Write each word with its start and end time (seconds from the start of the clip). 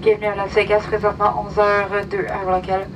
Bienvenue 0.00 0.28
à 0.28 0.34
Las 0.34 0.54
Vegas, 0.54 0.80
présentement 0.86 1.44
11h02, 1.50 2.20
heure 2.30 2.50
locale. 2.50 2.86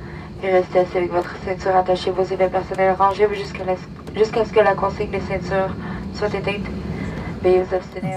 Et 0.41 0.49
restez 0.51 0.79
assis 0.79 0.97
avec 0.97 1.11
votre 1.11 1.35
ceinture 1.45 1.75
attachée, 1.75 2.09
vos 2.09 2.23
effets 2.23 2.49
personnels 2.49 2.95
rangés 2.97 3.27
jusqu'à 3.31 4.43
ce 4.43 4.51
que 4.51 4.59
la 4.59 4.73
consigne 4.73 5.11
des 5.11 5.19
ceintures 5.19 5.69
soit 6.15 6.33
éteinte. 6.33 6.65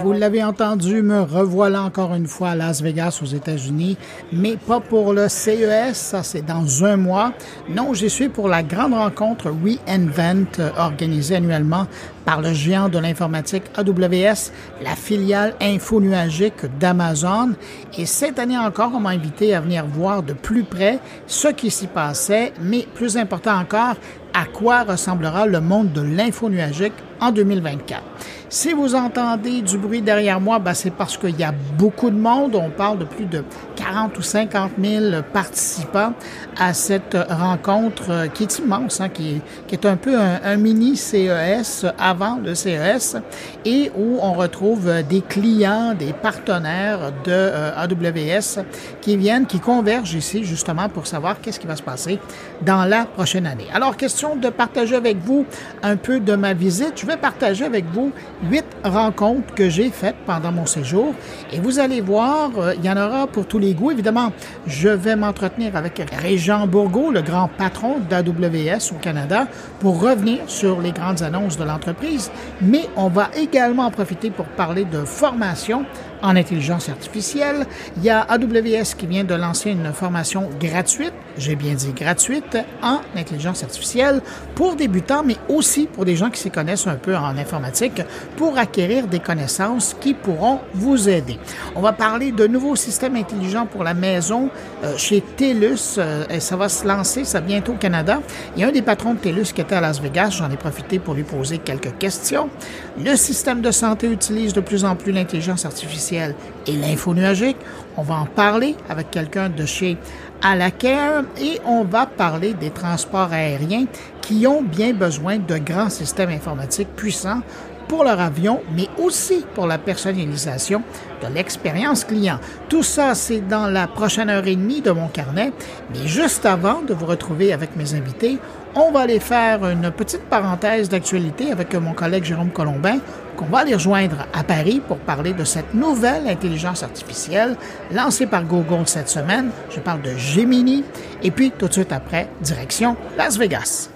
Vous 0.03 0.13
l'avez 0.13 0.43
entendu, 0.43 1.03
me 1.03 1.21
revoilà 1.21 1.83
encore 1.83 2.15
une 2.15 2.27
fois 2.27 2.51
à 2.51 2.55
Las 2.55 2.81
Vegas 2.83 3.21
aux 3.23 3.27
États-Unis, 3.27 3.97
mais 4.33 4.57
pas 4.57 4.81
pour 4.81 5.13
le 5.13 5.29
CES, 5.29 5.95
ça 5.95 6.23
c'est 6.23 6.45
dans 6.45 6.85
un 6.85 6.97
mois. 6.97 7.33
Non, 7.69 7.93
j'y 7.93 8.09
suis 8.09 8.29
pour 8.29 8.49
la 8.49 8.63
grande 8.63 8.95
rencontre 8.95 9.51
reInvent 9.51 10.73
organisée 10.79 11.37
annuellement 11.37 11.87
par 12.25 12.41
le 12.41 12.53
géant 12.53 12.89
de 12.89 12.99
l'informatique 12.99 13.65
AWS, 13.77 14.51
la 14.83 14.97
filiale 14.97 15.55
infonuagique 15.61 16.67
d'Amazon. 16.79 17.53
Et 17.97 18.07
cette 18.07 18.39
année 18.39 18.59
encore, 18.59 18.93
on 18.95 19.01
m'a 19.01 19.11
invité 19.11 19.55
à 19.55 19.61
venir 19.61 19.87
voir 19.87 20.23
de 20.23 20.33
plus 20.33 20.65
près 20.65 21.01
ce 21.27 21.49
qui 21.49 21.71
s'y 21.71 21.87
passait, 21.87 22.53
mais 22.63 22.87
plus 22.95 23.17
important 23.17 23.59
encore, 23.59 23.97
à 24.35 24.45
quoi 24.45 24.85
ressemblera 24.85 25.47
le 25.47 25.61
monde 25.61 25.93
de 25.93 26.03
l'infonuagique 26.03 26.95
en 27.21 27.33
2024. 27.33 28.03
Si 28.51 28.73
vous 28.73 28.95
entendez 28.95 29.61
du 29.61 29.77
bruit 29.77 30.01
derrière 30.01 30.41
moi, 30.41 30.59
ben 30.59 30.73
c'est 30.73 30.91
parce 30.91 31.19
qu'il 31.19 31.39
y 31.39 31.45
a 31.45 31.53
beaucoup 31.77 32.09
de 32.09 32.17
monde. 32.17 32.55
On 32.55 32.71
parle 32.71 32.99
de 32.99 33.05
plus 33.05 33.27
de 33.27 33.45
40 33.77 34.17
ou 34.17 34.23
50 34.23 34.73
000 34.83 35.23
participants 35.35 36.15
à 36.59 36.73
cette 36.73 37.15
rencontre 37.29 38.11
euh, 38.11 38.27
qui 38.29 38.45
est 38.45 38.59
immense, 38.59 39.03
hein, 39.03 39.11
qui, 39.11 39.43
est, 39.71 39.85
un 39.85 39.97
peu 39.97 40.19
un, 40.19 40.57
mini 40.57 40.97
CES 40.97 41.85
avant 41.99 42.39
le 42.43 42.55
CES 42.55 43.17
et 43.67 43.93
où 43.95 44.19
on 44.23 44.33
retrouve 44.33 44.91
des 45.09 45.21
clients, 45.21 45.95
des 45.95 46.15
partenaires 46.15 47.13
de 47.25 47.31
euh, 47.31 47.71
AWS 47.77 48.65
qui 49.03 49.19
viennent, 49.19 49.47
qui 49.47 49.61
convergent 49.61 50.15
ici 50.15 50.43
justement 50.45 50.89
pour 50.89 51.07
savoir 51.07 51.41
qu'est-ce 51.43 51.61
qui 51.61 51.67
va 51.67 51.77
se 51.77 51.83
passer 51.83 52.19
dans 52.63 52.87
la 52.87 53.05
prochaine 53.05 53.47
année. 53.47 53.67
Alors, 53.75 53.97
question 53.99 54.37
de 54.37 54.49
partager 54.49 54.97
avec 54.97 55.19
vous 55.19 55.45
un 55.83 55.97
peu 55.97 56.19
de 56.19 56.35
ma 56.35 56.55
visite. 56.55 56.97
Vais 57.09 57.17
partager 57.17 57.65
avec 57.65 57.87
vous 57.93 58.13
huit 58.51 58.65
rencontres 58.85 59.55
que 59.55 59.69
j'ai 59.69 59.91
faites 59.91 60.17
pendant 60.27 60.53
mon 60.53 60.67
séjour 60.67 61.15
et 61.53 61.59
vous 61.59 61.79
allez 61.79 62.01
voir, 62.01 62.51
euh, 62.59 62.75
il 62.77 62.85
y 62.85 62.91
en 62.91 62.97
aura 62.97 63.27
pour 63.27 63.47
tous 63.47 63.59
les 63.59 63.75
goûts. 63.75 63.91
Évidemment, 63.91 64.33
je 64.67 64.89
vais 64.89 65.17
m'entretenir 65.17 65.75
avec 65.75 66.03
Régent 66.21 66.67
Bourgault, 66.67 67.11
le 67.11 67.23
grand 67.23 67.49
patron 67.49 67.97
d'AWS 68.11 68.93
au 68.93 68.99
Canada, 69.01 69.47
pour 69.81 70.01
revenir 70.01 70.41
sur 70.47 70.81
les 70.81 70.93
grandes 70.93 71.23
annonces 71.23 71.57
de 71.57 71.65
l'entreprise, 71.65 72.31
mais 72.61 72.89
on 72.97 73.09
va 73.09 73.31
également 73.37 73.87
en 73.87 73.91
profiter 73.91 74.31
pour 74.31 74.45
parler 74.47 74.85
de 74.85 75.05
formation 75.05 75.85
en 76.23 76.37
intelligence 76.37 76.89
artificielle. 76.89 77.67
Il 77.97 78.05
y 78.05 78.11
a 78.11 78.21
AWS 78.21 78.95
qui 78.97 79.07
vient 79.07 79.25
de 79.25 79.35
lancer 79.35 79.71
une 79.71 79.93
formation 79.93 80.51
gratuite, 80.61 81.15
j'ai 81.39 81.57
bien 81.57 81.75
dit 81.75 81.93
gratuite, 81.93 82.59
en 82.83 83.01
intelligence 83.17 83.63
artificielle 83.63 84.21
pour 84.55 84.77
débutants, 84.77 85.23
mais 85.25 85.37
aussi 85.49 85.87
pour 85.87 86.05
des 86.05 86.17
gens 86.17 86.31
qui 86.31 86.41
s'y 86.41 86.51
connaissent 86.51 86.87
un 86.87 86.97
peu 86.97 87.17
en 87.17 87.37
informatique, 87.39 88.03
pour 88.37 88.59
acquérir 88.59 89.07
des 89.07 89.21
connaissances 89.21 89.97
qui 90.01 90.15
pourront 90.15 90.61
vous 90.75 91.09
aider. 91.09 91.39
On 91.75 91.81
va 91.81 91.93
parler 91.93 92.33
de 92.33 92.47
nouveaux 92.47 92.77
systèmes 92.77 93.17
intelligents 93.17 93.67
pour 93.67 93.85
la 93.85 93.95
maison 93.95 94.51
euh, 94.85 94.97
chez 94.97 95.21
TELUS. 95.21 95.97
Euh, 95.99 96.25
ça 96.41 96.57
va 96.57 96.69
se 96.69 96.87
lancer, 96.87 97.25
ça 97.25 97.41
bientôt 97.41 97.73
au 97.73 97.77
Canada. 97.77 98.21
Il 98.57 98.63
y 98.63 98.65
a 98.65 98.69
un 98.69 98.73
des 98.73 98.83
patrons 98.83 99.15
de 99.15 99.19
TELUS 99.19 99.53
qui 99.55 99.61
était 99.61 99.77
à 99.77 99.81
Las 99.81 100.01
Vegas. 100.01 100.31
J'en 100.31 100.51
ai 100.51 100.57
profité 100.57 100.99
pour 100.99 101.15
lui 101.15 101.23
poser 101.23 101.59
quelques 101.59 101.97
questions. 101.99 102.51
Le 102.99 103.15
système 103.17 103.61
de 103.61 103.71
santé 103.71 104.11
utilise 104.11 104.53
de 104.53 104.61
plus 104.61 104.85
en 104.85 104.97
plus 104.97 105.13
l'intelligence 105.13 105.65
artificielle 105.65 106.35
et 106.67 106.73
l'info 106.73 107.15
nuagique. 107.15 107.57
On 107.97 108.03
va 108.03 108.17
en 108.17 108.27
parler 108.27 108.77
avec 108.89 109.11
quelqu'un 109.11 109.49
de 109.49 109.67
chez 109.67 109.97
Alacare 110.43 111.25
et 111.41 111.61
on 111.67 111.85
va 111.85 112.07
parler 112.07 112.55
des 112.55 112.71
transports 112.71 113.33
aériens 113.33 113.87
qui 114.21 114.47
ont 114.47 114.63
bien 114.63 114.93
besoin 114.93 115.39
de 115.39 115.59
grands 115.59 115.91
systèmes 115.91 116.31
informatiques 116.31 116.95
puissants 116.95 117.41
pour 117.89 118.05
leur 118.05 118.21
avion, 118.21 118.61
mais 118.77 118.89
aussi 118.99 119.45
pour 119.55 119.67
la 119.67 119.79
personnalisation 119.79 120.83
de 121.23 121.35
l'expérience 121.35 122.05
client. 122.05 122.39
Tout 122.69 122.83
ça, 122.83 123.15
c'est 123.15 123.41
dans 123.41 123.67
la 123.67 123.87
prochaine 123.87 124.29
heure 124.29 124.47
et 124.47 124.57
demie 124.57 124.83
de 124.83 124.91
mon 124.91 125.09
carnet. 125.09 125.53
Mais 125.95 126.07
juste 126.07 126.45
avant 126.45 126.83
de 126.83 126.93
vous 126.93 127.07
retrouver 127.07 127.53
avec 127.53 127.75
mes 127.77 127.95
invités, 127.95 128.39
on 128.75 128.93
va 128.93 129.01
aller 129.01 129.21
faire 129.21 129.67
une 129.67 129.91
petite 129.91 130.25
parenthèse 130.25 130.91
d'actualité 130.91 131.51
avec 131.51 131.75
mon 131.75 131.95
collègue 131.95 132.25
Jérôme 132.25 132.51
Colombin, 132.51 132.99
qu'on 133.39 133.47
va 133.47 133.59
aller 133.59 133.75
rejoindre 133.75 134.27
à 134.33 134.43
Paris 134.43 134.83
pour 134.87 134.99
parler 134.99 135.33
de 135.33 135.45
cette 135.45 135.73
nouvelle 135.73 136.27
intelligence 136.27 136.83
artificielle 136.83 137.57
lancée 137.93 138.27
par 138.27 138.45
Google 138.45 138.87
cette 138.87 139.09
semaine. 139.09 139.51
Je 139.71 139.79
parle 139.79 140.03
de 140.03 140.11
Gemini. 140.17 140.85
Et 141.23 141.31
puis, 141.31 141.53
tout 141.53 141.69
de 141.69 141.73
suite 141.73 141.93
après, 141.93 142.29
direction 142.41 142.97
Las 143.17 143.39
Vegas. 143.39 143.91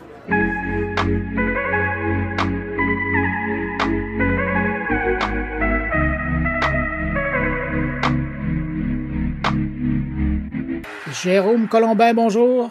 Jérôme 11.24 11.66
Colombin, 11.68 12.14
bonjour. 12.14 12.70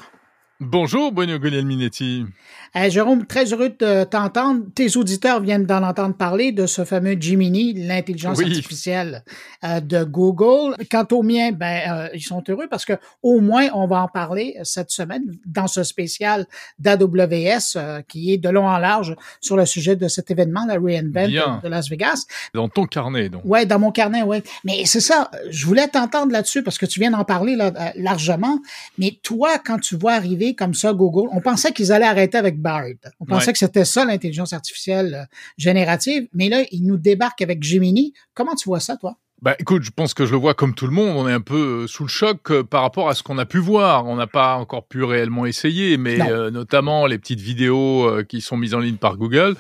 Bonjour, 0.64 1.12
Bruno 1.12 1.40
Guglielminetti. 1.40 2.26
Jérôme, 2.74 3.26
très 3.26 3.52
heureux 3.52 3.70
de 3.70 4.06
t'entendre. 4.06 4.64
Tes 4.74 4.96
auditeurs 4.96 5.42
viennent 5.42 5.66
d'en 5.66 5.84
entendre 5.84 6.16
parler 6.16 6.54
de 6.54 6.66
ce 6.66 6.86
fameux 6.86 7.20
Gemini, 7.20 7.74
l'intelligence 7.74 8.42
artificielle 8.42 9.24
euh, 9.66 9.82
de 9.82 10.06
Google. 10.06 10.76
Quant 10.90 11.06
aux 11.12 11.22
miens, 11.22 11.52
ben, 11.52 11.82
euh, 11.90 12.10
ils 12.14 12.24
sont 12.24 12.42
heureux 12.48 12.68
parce 12.70 12.86
que 12.86 12.94
au 13.22 13.42
moins 13.42 13.68
on 13.74 13.88
va 13.88 14.02
en 14.02 14.08
parler 14.08 14.56
cette 14.64 14.90
semaine 14.90 15.24
dans 15.46 15.68
ce 15.68 15.84
spécial 15.84 16.46
d'AWS 16.80 17.76
euh, 17.76 18.02
qui 18.08 18.34
est 18.34 18.38
de 18.38 18.48
long 18.48 18.68
en 18.68 18.78
large 18.78 19.16
sur 19.42 19.58
le 19.58 19.66
sujet 19.66 19.98
de 19.98 20.08
cet 20.08 20.32
événement, 20.32 20.66
la 20.66 20.76
Reinvent 20.76 21.28
de 21.62 21.68
Las 21.68 21.90
Vegas. 21.90 22.26
Dans 22.54 22.70
ton 22.70 22.86
carnet, 22.86 23.28
donc. 23.28 23.42
Ouais, 23.44 23.66
dans 23.66 23.80
mon 23.80 23.92
carnet, 23.92 24.24
ouais. 24.24 24.44
Mais 24.64 24.86
c'est 24.86 25.02
ça. 25.02 25.30
Je 25.50 25.66
voulais 25.66 25.90
t'entendre 25.90 26.32
là-dessus 26.32 26.64
parce 26.64 26.78
que 26.78 26.86
tu 26.86 27.02
viens 27.02 27.12
d'en 27.12 27.26
parler 27.26 27.58
là, 27.58 27.72
largement. 27.96 28.60
Mais 28.98 29.18
toi, 29.24 29.58
quand 29.58 29.80
tu 29.80 29.98
vois 29.98 30.14
arriver 30.14 30.56
comme 30.56 30.74
ça 30.74 30.94
Google, 30.94 31.28
on 31.34 31.42
pensait 31.42 31.74
qu'ils 31.74 31.92
allaient 31.92 32.06
arrêter 32.06 32.38
avec 32.38 32.61
Bard. 32.62 32.86
On 33.20 33.26
pensait 33.26 33.52
que 33.52 33.60
c'était 33.60 33.86
ça 33.86 34.06
l'intelligence 34.06 34.54
artificielle 34.54 35.14
euh, 35.14 35.36
générative, 35.58 36.28
mais 36.34 36.50
là, 36.50 36.64
ils 36.72 36.86
nous 36.86 36.98
débarquent 36.98 37.42
avec 37.42 37.64
Gemini. 37.64 38.14
Comment 38.34 38.56
tu 38.56 38.70
vois 38.70 38.80
ça, 38.80 38.98
toi? 38.98 39.18
Bah 39.44 39.56
écoute, 39.58 39.82
je 39.82 39.90
pense 39.90 40.14
que 40.14 40.28
je 40.28 40.34
le 40.34 40.38
vois 40.38 40.54
comme 40.54 40.76
tout 40.76 40.86
le 40.86 40.94
monde, 40.94 41.18
on 41.18 41.28
est 41.28 41.34
un 41.34 41.42
peu 41.42 41.86
euh, 41.86 41.88
sous 41.88 42.04
le 42.04 42.10
choc 42.10 42.52
euh, 42.52 42.62
par 42.62 42.84
rapport 42.84 43.10
à 43.10 43.16
ce 43.16 43.24
qu'on 43.24 43.40
a 43.40 43.46
pu 43.48 43.58
voir. 43.58 44.06
On 44.06 44.16
n'a 44.16 44.28
pas 44.28 44.54
encore 44.54 44.86
pu 44.86 45.04
réellement 45.04 45.48
essayer, 45.48 45.98
mais 45.98 46.22
euh, 46.22 46.52
notamment 46.52 47.08
les 47.08 47.18
petites 47.18 47.40
vidéos 47.40 48.08
qui 48.30 48.40
sont 48.40 48.56
mises 48.56 48.76
en 48.76 48.80
ligne 48.80 48.98
par 48.98 49.18
Google 49.18 49.56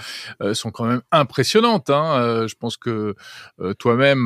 sont 0.53 0.69
quand 0.69 0.85
même 0.85 1.01
impressionnantes. 1.11 1.89
Hein. 1.89 2.45
je 2.47 2.53
pense 2.53 2.77
que 2.77 3.15
toi-même, 3.79 4.25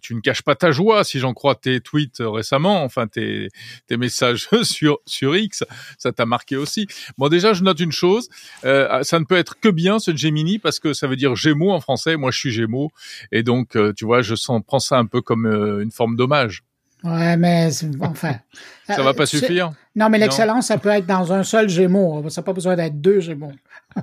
tu 0.00 0.14
ne 0.14 0.20
caches 0.20 0.40
pas 0.42 0.54
ta 0.54 0.72
joie, 0.72 1.04
si 1.04 1.18
j'en 1.18 1.34
crois 1.34 1.54
tes 1.54 1.80
tweets 1.80 2.22
récemment, 2.24 2.82
enfin 2.82 3.06
tes, 3.06 3.48
tes 3.88 3.98
messages 3.98 4.48
sur 4.62 5.00
sur 5.04 5.36
X, 5.36 5.64
ça 5.98 6.12
t'a 6.12 6.24
marqué 6.24 6.56
aussi. 6.56 6.86
Bon 7.18 7.28
déjà, 7.28 7.52
je 7.52 7.62
note 7.62 7.80
une 7.80 7.92
chose, 7.92 8.28
ça 8.62 9.18
ne 9.18 9.24
peut 9.24 9.36
être 9.36 9.60
que 9.60 9.68
bien 9.68 9.98
ce 9.98 10.16
Gemini 10.16 10.58
parce 10.58 10.80
que 10.80 10.94
ça 10.94 11.06
veut 11.06 11.16
dire 11.16 11.36
Gémeaux 11.36 11.72
en 11.72 11.80
français. 11.80 12.16
Moi, 12.16 12.30
je 12.30 12.38
suis 12.38 12.52
Gémeaux, 12.52 12.90
et 13.32 13.42
donc 13.42 13.76
tu 13.96 14.06
vois, 14.06 14.22
je 14.22 14.34
sens 14.34 14.61
prend 14.62 14.78
ça 14.78 14.98
un 14.98 15.06
peu 15.06 15.20
comme 15.20 15.46
euh, 15.46 15.82
une 15.82 15.90
forme 15.90 16.16
d'hommage. 16.16 16.62
Ouais, 17.04 17.36
mais 17.36 17.68
enfin. 18.00 18.36
ça 18.86 19.02
va 19.02 19.14
pas 19.14 19.26
suffire. 19.26 19.72
Non, 19.96 20.08
mais 20.08 20.18
l'excellence, 20.18 20.66
ça 20.66 20.78
peut 20.78 20.90
être 20.90 21.06
dans 21.06 21.32
un 21.32 21.42
seul 21.42 21.68
Gémeaux. 21.68 22.28
Ça 22.30 22.40
n'a 22.40 22.44
pas 22.44 22.52
besoin 22.52 22.76
d'être 22.76 23.00
deux 23.00 23.20
Gémeaux. 23.20 23.52
tu 23.96 24.02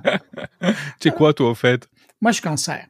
sais 1.00 1.10
quoi, 1.10 1.32
toi, 1.32 1.50
au 1.50 1.54
fait? 1.54 1.88
Moi, 2.20 2.32
je 2.32 2.36
suis 2.36 2.42
cancer. 2.42 2.86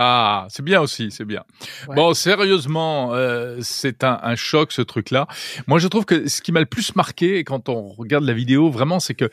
Ah, 0.00 0.46
c'est 0.48 0.62
bien 0.62 0.80
aussi, 0.80 1.10
c'est 1.10 1.24
bien. 1.24 1.42
Bon, 1.88 2.14
sérieusement, 2.14 3.14
euh, 3.14 3.58
c'est 3.62 4.04
un, 4.04 4.20
un, 4.22 4.36
choc 4.36 4.70
ce 4.70 4.80
truc-là. 4.80 5.26
Moi, 5.66 5.80
je 5.80 5.88
trouve 5.88 6.04
que 6.04 6.28
ce 6.28 6.40
qui 6.40 6.52
m'a 6.52 6.60
le 6.60 6.66
plus 6.66 6.94
marqué 6.94 7.42
quand 7.42 7.68
on 7.68 7.88
regarde 7.88 8.22
la 8.22 8.32
vidéo, 8.32 8.70
vraiment, 8.70 9.00
c'est 9.00 9.14
que 9.14 9.28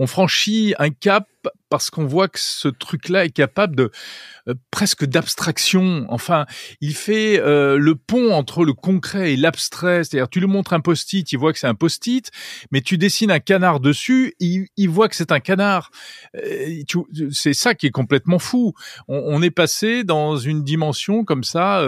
on 0.00 0.08
franchit 0.08 0.74
un 0.80 0.90
cap 0.90 1.28
parce 1.68 1.90
qu'on 1.90 2.06
voit 2.06 2.28
que 2.28 2.38
ce 2.38 2.68
truc-là 2.68 3.24
est 3.24 3.30
capable 3.30 3.76
de 3.76 3.90
euh, 4.48 4.54
presque 4.70 5.04
d'abstraction. 5.04 6.06
Enfin, 6.08 6.46
il 6.80 6.94
fait 6.94 7.40
euh, 7.40 7.76
le 7.76 7.94
pont 7.94 8.32
entre 8.32 8.64
le 8.64 8.72
concret 8.72 9.32
et 9.32 9.36
l'abstrait. 9.36 10.04
C'est-à-dire, 10.04 10.28
tu 10.28 10.40
lui 10.40 10.46
montres 10.46 10.72
un 10.72 10.80
post-it, 10.80 11.30
il 11.30 11.38
voit 11.38 11.52
que 11.52 11.58
c'est 11.58 11.66
un 11.66 11.74
post-it, 11.74 12.30
mais 12.70 12.80
tu 12.80 12.96
dessines 12.98 13.30
un 13.30 13.40
canard 13.40 13.80
dessus, 13.80 14.34
il, 14.40 14.88
voit 14.88 15.08
que 15.08 15.16
c'est 15.16 15.32
un 15.32 15.40
canard. 15.40 15.90
Euh, 16.36 16.82
c'est 17.30 17.52
ça 17.52 17.74
qui 17.74 17.86
est 17.86 17.90
complètement 17.90 18.38
fou. 18.38 18.72
On, 19.06 19.22
on, 19.26 19.42
est 19.42 19.50
passé 19.50 20.04
dans 20.04 20.36
une 20.36 20.64
dimension 20.64 21.24
comme 21.24 21.44
ça 21.44 21.84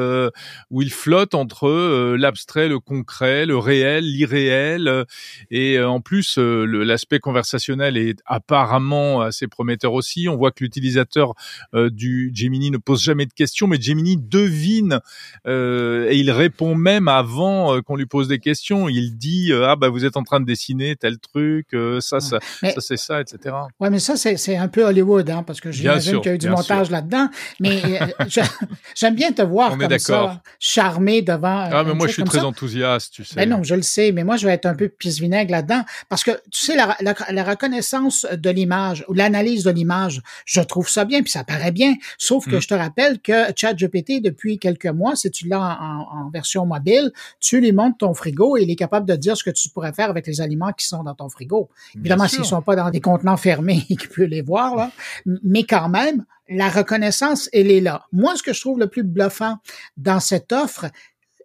où 0.71 0.83
il 0.83 0.93
flotte 0.93 1.35
entre 1.35 2.15
l'abstrait, 2.17 2.69
le 2.69 2.79
concret, 2.79 3.47
le 3.47 3.57
réel, 3.59 4.05
l'irréel, 4.05 5.05
et 5.51 5.81
en 5.81 6.01
plus 6.01 6.39
l'aspect 6.39 7.19
conversationnel 7.19 7.97
est 7.97 8.21
apparemment 8.27 9.21
assez 9.21 9.40
assez 9.41 9.49
prometteur 9.49 9.93
aussi. 9.93 10.29
On 10.29 10.37
voit 10.37 10.51
que 10.51 10.63
l'utilisateur 10.63 11.35
du 11.75 12.31
Gemini 12.35 12.71
ne 12.71 12.79
pose 12.79 13.03
jamais 13.03 13.27
de 13.27 13.33
questions, 13.33 13.67
mais 13.67 13.81
Gemini 13.81 14.17
devine 14.17 15.01
et 15.47 16.17
il 16.17 16.31
répond 16.31 16.75
même 16.75 17.09
avant 17.09 17.81
qu'on 17.83 17.97
lui 17.97 18.07
pose 18.07 18.29
des 18.29 18.39
questions. 18.39 18.89
Il 18.89 19.17
dit 19.17 19.53
ah 19.53 19.77
bah 19.77 19.89
vous 19.89 20.05
êtes 20.05 20.17
en 20.17 20.23
train 20.23 20.41
de 20.41 20.47
dessiner 20.47 20.97
tel 20.97 21.19
truc, 21.19 21.69
ça 22.01 22.21
ça, 22.21 22.39
ça 22.63 22.81
c'est 22.81 22.97
ça, 22.97 23.21
etc. 23.21 23.55
Ouais, 23.79 23.91
mais 23.91 23.99
ça 23.99 24.17
c'est 24.17 24.57
un 24.57 24.69
peu 24.69 24.85
Hollywood, 24.85 25.29
hein, 25.31 25.43
parce 25.43 25.61
que 25.61 25.71
j'imagine 25.71 26.21
qu'il 26.21 26.27
y 26.27 26.33
a 26.33 26.35
eu 26.35 26.39
du 26.39 26.51
montage 26.51 26.91
là-dedans. 26.91 27.29
Mais 27.59 27.81
j'aime 28.95 29.15
bien 29.15 29.33
te 29.33 29.43
voir 29.43 29.77
comme 29.77 29.99
ça, 29.99 30.43
charmé 30.59 31.23
devant. 31.23 31.69
Ah 31.73 31.85
mais 31.85 31.95
moi 31.95 32.07
je 32.07 32.15
suis 32.15 32.25
très 32.25 32.41
enthousiaste, 32.41 33.13
tu 33.13 33.25
sais. 33.25 33.37
Ben 33.37 33.49
non, 33.49 33.63
je 33.63 33.75
le 33.75 33.83
sais, 33.83 34.13
mais 34.13 34.25
moi 34.25 34.37
je 34.37 34.47
vais 34.47 34.53
être 34.53 34.67
un 34.67 34.75
peu 34.75 34.89
pisse 34.89 35.21
vinaigre 35.21 35.51
là-dedans, 35.51 35.83
parce 36.09 36.25
que 36.25 36.33
tu 36.51 36.65
sais 36.65 36.77
la, 36.77 36.97
la, 37.01 37.45
reconnaissance 37.45 38.27
de 38.33 38.51
l'image 38.51 39.05
ou 39.09 39.15
l'analyse 39.31 39.65
de 39.65 39.71
l'image, 39.71 40.23
je 40.45 40.61
trouve 40.61 40.89
ça 40.89 41.05
bien, 41.05 41.23
puis 41.23 41.31
ça 41.31 41.45
paraît 41.45 41.73
bien. 41.73 41.95
Sauf 42.19 42.47
que 42.47 42.57
mm. 42.57 42.61
je 42.61 42.69
te 42.69 42.75
rappelle 42.75 43.21
que 43.21 43.47
ChatGPT 43.57 44.21
depuis 44.23 44.59
quelques 44.59 44.87
mois, 44.87 45.17
si 45.17 45.31
tu 45.31 45.49
l'as 45.49 45.79
en, 45.81 46.27
en, 46.27 46.31
version 46.31 46.67
mobile, 46.67 47.13
tu 47.41 47.61
lui 47.61 47.73
montres 47.73 47.99
ton 47.99 48.15
frigo 48.15 48.57
et 48.57 48.63
il 48.63 48.71
est 48.71 48.77
capable 48.77 49.07
de 49.07 49.17
dire 49.17 49.37
ce 49.37 49.45
que 49.45 49.51
tu 49.51 49.69
pourrais 49.71 49.93
faire 49.93 50.11
avec 50.11 50.27
les 50.27 50.41
aliments 50.41 50.73
qui 50.73 50.87
sont 50.87 51.03
dans 51.03 51.15
ton 51.15 51.29
frigo. 51.29 51.69
Évidemment, 51.95 52.29
s'ils 52.29 52.45
sont 52.45 52.63
pas 52.63 52.77
dans 52.77 52.91
des 52.91 53.01
contenants 53.01 53.37
fermés, 53.37 53.85
il 53.89 53.99
peut 53.99 54.25
les 54.25 54.43
voir 54.43 54.77
là, 54.77 54.91
mais 55.43 55.65
quand 55.65 55.89
même, 55.89 56.25
la 56.49 56.69
reconnaissance, 56.69 57.49
elle 57.53 57.71
est 57.71 57.81
là. 57.81 58.07
Moi, 58.13 58.35
ce 58.37 58.43
que 58.43 58.53
je 58.53 58.61
trouve 58.61 58.79
le 58.79 58.89
plus 58.89 59.05
bluffant 59.05 59.57
dans 59.97 60.21
cette 60.21 60.53
offre, 60.53 60.87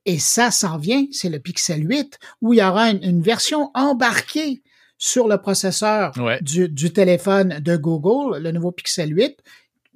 et 0.05 0.19
ça 0.19 0.51
s'en 0.51 0.77
vient, 0.77 1.05
c'est 1.11 1.29
le 1.29 1.39
Pixel 1.39 1.87
8, 1.87 2.19
où 2.41 2.53
il 2.53 2.59
y 2.59 2.63
aura 2.63 2.89
une, 2.91 3.21
version 3.21 3.71
embarquée 3.73 4.61
sur 4.97 5.27
le 5.27 5.38
processeur 5.38 6.13
du, 6.42 6.69
du, 6.69 6.94
téléphone 6.94 7.59
de 7.59 7.75
Google, 7.75 8.42
le 8.42 8.51
nouveau 8.51 8.71
Pixel 8.71 9.15
8, 9.15 9.38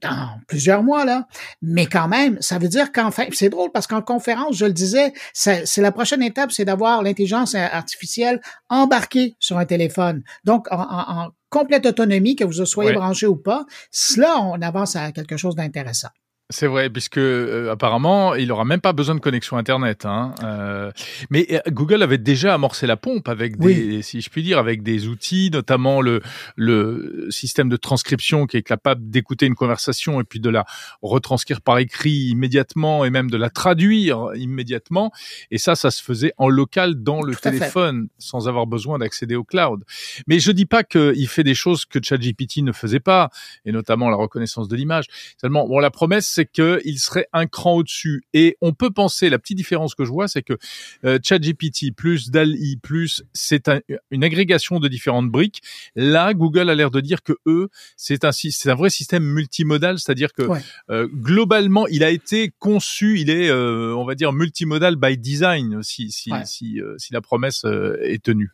dans 0.01 0.39
plusieurs 0.47 0.83
mois, 0.83 1.05
là. 1.05 1.27
Mais 1.61 1.85
quand 1.85 2.07
même, 2.07 2.41
ça 2.41 2.57
veut 2.57 2.67
dire 2.67 2.91
qu'enfin, 2.91 3.25
c'est 3.31 3.49
drôle 3.49 3.71
parce 3.71 3.87
qu'en 3.87 4.01
conférence, 4.01 4.55
je 4.55 4.65
le 4.65 4.73
disais, 4.73 5.13
c'est 5.33 5.77
la 5.77 5.91
prochaine 5.91 6.23
étape, 6.23 6.51
c'est 6.51 6.65
d'avoir 6.65 7.03
l'intelligence 7.03 7.55
artificielle 7.55 8.41
embarquée 8.69 9.35
sur 9.39 9.57
un 9.57 9.65
téléphone. 9.65 10.23
Donc, 10.43 10.67
en, 10.71 11.29
complète 11.49 11.85
autonomie, 11.87 12.35
que 12.35 12.43
vous 12.43 12.65
soyez 12.65 12.93
branché 12.93 13.25
ou 13.25 13.35
pas, 13.35 13.65
cela, 13.91 14.39
on 14.39 14.61
avance 14.61 14.95
à 14.95 15.11
quelque 15.11 15.35
chose 15.35 15.55
d'intéressant. 15.55 16.09
C'est 16.51 16.65
vrai, 16.65 16.89
puisque 16.89 17.19
euh, 17.19 17.71
apparemment, 17.71 18.33
il 18.33 18.51
aura 18.51 18.65
même 18.65 18.81
pas 18.81 18.91
besoin 18.91 19.13
de 19.13 19.19
connexion 19.19 19.55
internet. 19.57 20.07
Hein. 20.07 20.33
Euh, 20.43 20.91
mais 21.29 21.45
euh, 21.51 21.59
Google 21.67 22.01
avait 22.01 22.17
déjà 22.17 22.55
amorcé 22.55 22.87
la 22.87 22.97
pompe 22.97 23.29
avec 23.29 23.59
des, 23.59 24.01
si 24.01 24.19
je 24.19 24.31
puis 24.31 24.41
dire, 24.41 24.57
avec 24.57 24.81
des 24.81 25.07
outils, 25.07 25.51
notamment 25.53 26.01
le 26.01 26.21
le 26.55 27.27
système 27.29 27.69
de 27.69 27.77
transcription 27.77 28.47
qui 28.47 28.57
est 28.57 28.63
capable 28.63 29.11
d'écouter 29.11 29.45
une 29.45 29.53
conversation 29.53 30.19
et 30.21 30.23
puis 30.23 30.39
de 30.39 30.49
la 30.49 30.65
retranscrire 31.03 31.61
par 31.61 31.77
écrit 31.77 32.29
immédiatement 32.31 33.05
et 33.05 33.11
même 33.11 33.29
de 33.29 33.37
la 33.37 33.51
traduire 33.51 34.31
immédiatement. 34.33 35.11
Et 35.51 35.59
ça, 35.59 35.75
ça 35.75 35.91
se 35.91 36.01
faisait 36.01 36.33
en 36.37 36.49
local 36.49 37.03
dans 37.03 37.21
le 37.21 37.35
téléphone, 37.35 38.07
sans 38.17 38.47
avoir 38.47 38.65
besoin 38.65 38.97
d'accéder 38.97 39.35
au 39.35 39.43
cloud. 39.43 39.83
Mais 40.25 40.39
je 40.39 40.51
dis 40.51 40.65
pas 40.65 40.83
qu'il 40.83 41.27
fait 41.27 41.43
des 41.43 41.53
choses 41.53 41.85
que 41.85 41.99
ChatGPT 42.01 42.63
ne 42.63 42.71
faisait 42.71 42.99
pas, 42.99 43.29
et 43.65 43.71
notamment 43.71 44.09
la 44.09 44.15
reconnaissance 44.17 44.67
de 44.67 44.75
l'image. 44.75 45.05
Seulement, 45.39 45.67
bon, 45.67 45.77
la 45.77 45.91
promesse 45.91 46.38
c'est 46.39 46.45
qu'il 46.45 46.99
serait 46.99 47.27
un 47.33 47.47
cran 47.47 47.73
au-dessus. 47.73 48.23
Et 48.33 48.55
on 48.61 48.73
peut 48.73 48.91
penser, 48.91 49.29
la 49.29 49.39
petite 49.39 49.57
différence 49.57 49.93
que 49.93 50.05
je 50.05 50.11
vois, 50.11 50.27
c'est 50.29 50.41
que 50.41 50.57
euh, 51.03 51.19
ChatGPT 51.21 51.93
plus 51.95 52.31
DALI 52.31 52.77
plus, 52.77 53.23
c'est 53.33 53.69
une 54.09 54.23
agrégation 54.23 54.79
de 54.79 54.87
différentes 54.87 55.29
briques. 55.29 55.61
Là, 55.95 56.33
Google 56.33 56.69
a 56.69 56.75
l'air 56.75 56.91
de 56.91 57.01
dire 57.01 57.23
que 57.23 57.33
eux, 57.45 57.67
c'est 57.97 58.23
un, 58.23 58.31
c'est 58.31 58.69
un 58.69 58.75
vrai 58.75 58.89
système 58.89 59.23
multimodal, 59.23 59.99
c'est-à-dire 59.99 60.31
que 60.31 60.43
euh, 60.89 61.07
globalement, 61.13 61.87
il 61.87 62.03
a 62.03 62.09
été 62.09 62.53
conçu, 62.57 63.19
il 63.19 63.29
est, 63.29 63.49
euh, 63.49 63.93
on 63.95 64.05
va 64.05 64.15
dire, 64.15 64.31
multimodal 64.31 64.95
by 64.95 65.17
design, 65.17 65.83
si, 65.83 66.11
si, 66.11 66.31
si, 66.45 66.79
si 66.97 67.13
la 67.13 67.21
promesse 67.21 67.65
est 68.01 68.23
tenue. 68.23 68.51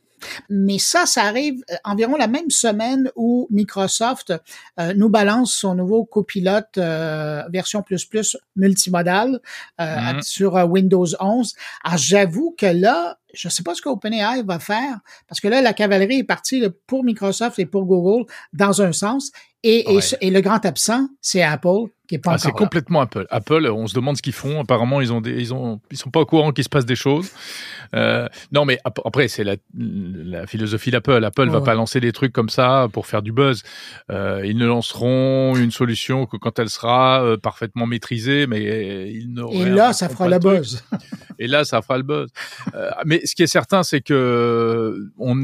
Mais 0.50 0.78
ça, 0.78 1.06
ça 1.06 1.24
arrive 1.24 1.64
euh, 1.72 1.76
environ 1.84 2.16
la 2.18 2.28
même 2.28 2.50
semaine 2.50 3.12
où 3.16 3.48
Microsoft 3.50 4.34
euh, 4.80 4.94
nous 4.96 5.10
balance 5.10 5.54
son 5.54 5.76
nouveau 5.76 6.06
copilote 6.06 6.78
euh, 6.78 7.44
version 7.52 7.82
plus 7.82 8.06
plus 8.06 8.38
multimodal 8.56 9.40
mm-hmm. 9.80 10.22
sur 10.22 10.54
Windows 10.54 11.08
11. 11.20 11.54
Alors 11.84 11.98
j'avoue 11.98 12.56
que 12.58 12.66
là, 12.66 13.18
je 13.34 13.48
ne 13.48 13.52
sais 13.52 13.64
pas 13.64 13.74
ce 13.74 13.82
que 13.82 13.90
OpenAI 13.90 14.44
va 14.44 14.60
faire 14.60 15.00
parce 15.28 15.42
que 15.42 15.48
là, 15.48 15.62
la 15.62 15.74
cavalerie 15.74 16.20
est 16.20 16.24
partie 16.24 16.64
pour 16.88 17.04
Microsoft 17.04 17.60
et 17.60 17.66
pour 17.66 17.86
Google 17.86 18.26
dans 18.54 18.82
un 18.82 18.92
sens. 18.92 19.32
Et, 19.64 19.84
et, 20.22 20.30
le 20.30 20.42
grand 20.42 20.64
absent, 20.64 21.08
c'est 21.22 21.42
Apple 21.42 21.88
qui 22.08 22.16
est 22.16 22.20
pas 22.20 22.34
ah, 22.34 22.38
C'est 22.38 22.52
complètement 22.52 23.02
Apple. 23.02 23.26
Apple, 23.30 23.68
on 23.68 23.88
se 23.88 23.96
demande 23.96 24.18
ce 24.18 24.22
qu'ils 24.22 24.34
font. 24.34 24.62
Apparemment, 24.62 25.02
ils 25.02 25.12
ont 25.14 25.22
des, 25.22 25.32
ils 25.32 25.54
ont, 25.54 25.80
ils 25.92 25.98
sont 25.98 26.10
pas 26.10 26.22
au 26.22 26.26
courant 26.26 26.52
qu'il 26.52 26.64
se 26.64 26.70
passe 26.70 26.86
des 26.86 26.96
choses. 26.96 27.32
Euh, 27.96 28.28
non, 28.52 28.66
mais 28.66 28.80
après, 28.86 29.28
c'est 29.28 29.44
la, 29.44 29.56
la, 29.76 30.48
philosophie 30.48 30.92
d'Apple. 30.92 31.24
Apple, 31.24 31.50
va 31.50 31.62
pas 31.62 31.76
lancer 31.76 32.00
des 32.00 32.12
trucs 32.12 32.34
comme 32.34 32.50
ça 32.50 32.88
pour 32.92 33.08
faire 33.08 33.22
du 33.22 33.32
buzz. 33.32 33.64
Euh, 34.12 34.42
ils 34.46 34.58
ne 34.58 34.66
lanceront 34.66 35.56
une 35.56 35.72
solution 35.72 36.26
que 36.26 36.38
quand 36.38 36.60
elle 36.60 36.70
sera 36.70 37.24
euh, 37.24 37.38
parfaitement 37.38 37.86
maîtrisée, 37.86 38.48
mais 38.48 39.12
ils 39.12 39.34
ne. 39.34 39.44
Et 39.54 39.70
là, 39.70 39.94
ça 39.94 40.10
fera 40.10 40.28
le 40.28 40.40
buzz. 40.40 40.84
Et 41.40 41.48
là, 41.48 41.66
ça 41.66 41.82
fera 41.82 41.98
le 41.98 42.04
buzz. 42.04 42.30
Euh, 42.76 42.90
mais 43.06 43.26
ce 43.26 43.36
qui 43.36 43.44
est 43.44 43.48
certain, 43.48 43.84
c'est 43.84 44.02
que 44.02 45.10
on, 45.18 45.36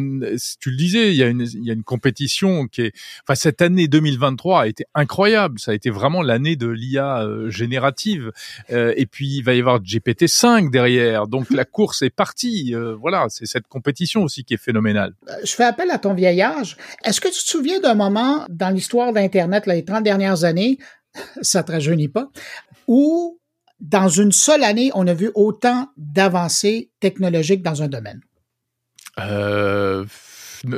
tu 0.59 0.71
le 0.71 0.77
disais, 0.77 1.11
il 1.11 1.17
y 1.17 1.23
a 1.23 1.27
une, 1.27 1.41
il 1.41 1.65
y 1.65 1.69
a 1.69 1.73
une 1.73 1.83
compétition 1.83 2.67
qui 2.67 2.83
est, 2.83 2.93
enfin, 3.25 3.35
cette 3.35 3.61
année 3.61 3.87
2023 3.87 4.61
a 4.61 4.67
été 4.67 4.85
incroyable. 4.95 5.59
Ça 5.59 5.71
a 5.71 5.73
été 5.73 5.89
vraiment 5.89 6.21
l'année 6.21 6.50
de 6.55 6.67
l'IA 6.67 7.23
euh, 7.23 7.49
générative. 7.49 8.31
Euh, 8.71 8.93
et 8.95 9.05
puis, 9.05 9.37
il 9.37 9.43
va 9.43 9.53
y 9.53 9.59
avoir 9.59 9.79
GPT-5 9.79 10.71
derrière. 10.71 11.27
Donc, 11.27 11.49
la 11.51 11.65
course 11.65 12.01
est 12.01 12.09
partie. 12.09 12.73
Euh, 12.73 12.95
voilà, 12.95 13.27
c'est 13.29 13.45
cette 13.45 13.67
compétition 13.67 14.23
aussi 14.23 14.43
qui 14.43 14.53
est 14.53 14.61
phénoménale. 14.61 15.13
Je 15.43 15.51
fais 15.51 15.63
appel 15.63 15.91
à 15.91 15.97
ton 15.97 16.13
vieil 16.13 16.41
âge. 16.41 16.77
Est-ce 17.03 17.21
que 17.21 17.27
tu 17.27 17.43
te 17.43 17.49
souviens 17.49 17.79
d'un 17.79 17.95
moment 17.95 18.45
dans 18.49 18.69
l'histoire 18.69 19.13
d'Internet, 19.13 19.65
les 19.67 19.83
30 19.83 20.03
dernières 20.03 20.43
années, 20.43 20.77
ça 21.41 21.63
te 21.63 21.71
rajeunit 21.71 22.09
pas, 22.09 22.29
où 22.87 23.39
dans 23.79 24.09
une 24.09 24.31
seule 24.31 24.63
année, 24.63 24.91
on 24.93 25.07
a 25.07 25.13
vu 25.13 25.31
autant 25.33 25.87
d'avancées 25.97 26.91
technologiques 26.99 27.63
dans 27.63 27.81
un 27.81 27.87
domaine? 27.87 28.21
Euh, 29.19 30.05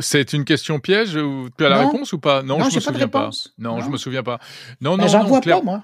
c'est 0.01 0.33
une 0.33 0.45
question 0.45 0.79
piège. 0.79 1.17
Tu 1.57 1.65
as 1.65 1.69
la 1.69 1.85
réponse 1.85 2.13
ou 2.13 2.19
pas? 2.19 2.43
Non, 2.43 2.59
je 2.69 2.75
me 2.75 2.79
souviens 2.79 3.07
pas. 3.07 3.29
Non, 3.57 3.81
je 3.81 3.89
me 3.89 3.97
souviens 3.97 4.23
pas. 4.23 4.39
Non, 4.81 4.95
ben, 4.97 5.03
non, 5.03 5.07
j'en 5.09 5.23
vois 5.25 5.41
pas 5.41 5.61
moi. 5.61 5.83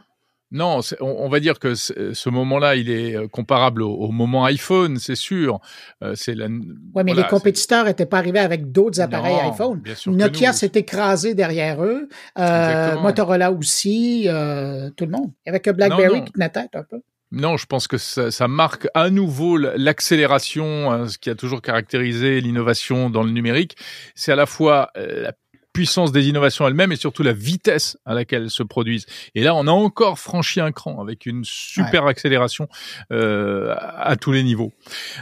Non, 0.51 0.79
on, 0.99 1.29
va 1.29 1.39
dire 1.39 1.59
que 1.59 1.75
ce 1.75 2.29
moment-là, 2.29 2.75
il 2.75 2.89
est 2.89 3.15
euh, 3.15 3.27
comparable 3.27 3.83
au, 3.83 4.09
moment 4.09 4.45
iPhone, 4.45 4.97
c'est 4.97 5.15
sûr. 5.15 5.59
Euh, 6.03 6.13
c'est 6.15 6.33
la. 6.33 6.47
Ouais, 6.95 7.03
mais 7.03 7.13
les 7.13 7.23
compétiteurs 7.25 7.85
n'étaient 7.85 8.07
pas 8.07 8.17
arrivés 8.17 8.39
avec 8.39 8.71
d'autres 8.71 8.99
appareils 8.99 9.37
iPhone. 9.41 9.83
Nokia 10.07 10.51
s'est 10.51 10.71
écrasé 10.73 11.35
derrière 11.35 11.83
eux. 11.83 12.09
Euh, 12.39 12.99
Motorola 12.99 13.51
aussi. 13.51 14.23
tout 14.23 15.05
le 15.05 15.11
monde. 15.11 15.31
Avec 15.45 15.69
BlackBerry 15.69 16.23
qui 16.25 16.31
tenait 16.31 16.49
tête 16.49 16.75
un 16.75 16.83
peu. 16.83 17.01
Non, 17.31 17.57
je 17.57 17.67
pense 17.67 17.87
que 17.87 17.97
ça, 17.97 18.47
marque 18.47 18.87
à 18.95 19.11
nouveau 19.11 19.57
l'accélération, 19.57 20.91
hein, 20.91 21.07
ce 21.07 21.19
qui 21.19 21.29
a 21.29 21.35
toujours 21.35 21.61
caractérisé 21.61 22.41
l'innovation 22.41 23.11
dans 23.11 23.21
le 23.21 23.29
numérique. 23.29 23.77
C'est 24.15 24.31
à 24.31 24.35
la 24.35 24.47
fois 24.47 24.89
euh, 24.97 25.21
la 25.21 25.33
puissance 25.79 26.11
des 26.11 26.27
innovations 26.27 26.67
elles-mêmes 26.67 26.91
et 26.91 26.97
surtout 26.97 27.23
la 27.23 27.31
vitesse 27.31 27.97
à 28.05 28.13
laquelle 28.13 28.43
elles 28.43 28.49
se 28.49 28.63
produisent. 28.63 29.05
Et 29.33 29.43
là, 29.43 29.55
on 29.55 29.65
a 29.65 29.71
encore 29.71 30.19
franchi 30.19 30.59
un 30.59 30.73
cran 30.73 30.99
avec 31.01 31.25
une 31.25 31.45
super 31.45 32.05
accélération 32.05 32.67
euh, 33.13 33.73
à, 33.79 34.17
tous 34.17 34.33
les 34.33 34.43
niveaux. 34.43 34.73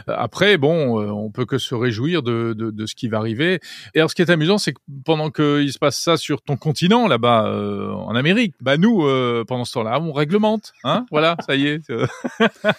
Après, 0.08 0.56
bon, 0.56 1.00
euh, 1.00 1.12
on 1.12 1.30
peut 1.30 1.46
que 1.46 1.58
se 1.58 1.76
réjouir 1.76 2.24
de, 2.24 2.54
de, 2.58 2.72
de, 2.72 2.86
ce 2.86 2.96
qui 2.96 3.06
va 3.06 3.18
arriver. 3.18 3.60
Et 3.94 4.00
alors, 4.00 4.10
ce 4.10 4.16
qui 4.16 4.22
est 4.22 4.30
amusant, 4.30 4.58
c'est 4.58 4.72
que 4.72 4.80
pendant 5.04 5.30
qu'il 5.30 5.72
se 5.72 5.78
passe 5.78 5.96
ça 5.96 6.16
sur 6.16 6.42
ton 6.42 6.56
continent, 6.56 7.06
là-bas, 7.06 7.46
euh, 7.46 7.92
en 7.92 8.16
Amérique, 8.16 8.56
bah 8.60 8.78
nous, 8.78 9.06
euh, 9.06 9.44
pendant 9.46 9.64
ce 9.64 9.74
temps-là, 9.74 10.00
on 10.00 10.10
réglemente. 10.10 10.72
Hein 10.82 11.06
voilà, 11.12 11.36
ça 11.46 11.54
y 11.54 11.68
est. 11.68 11.88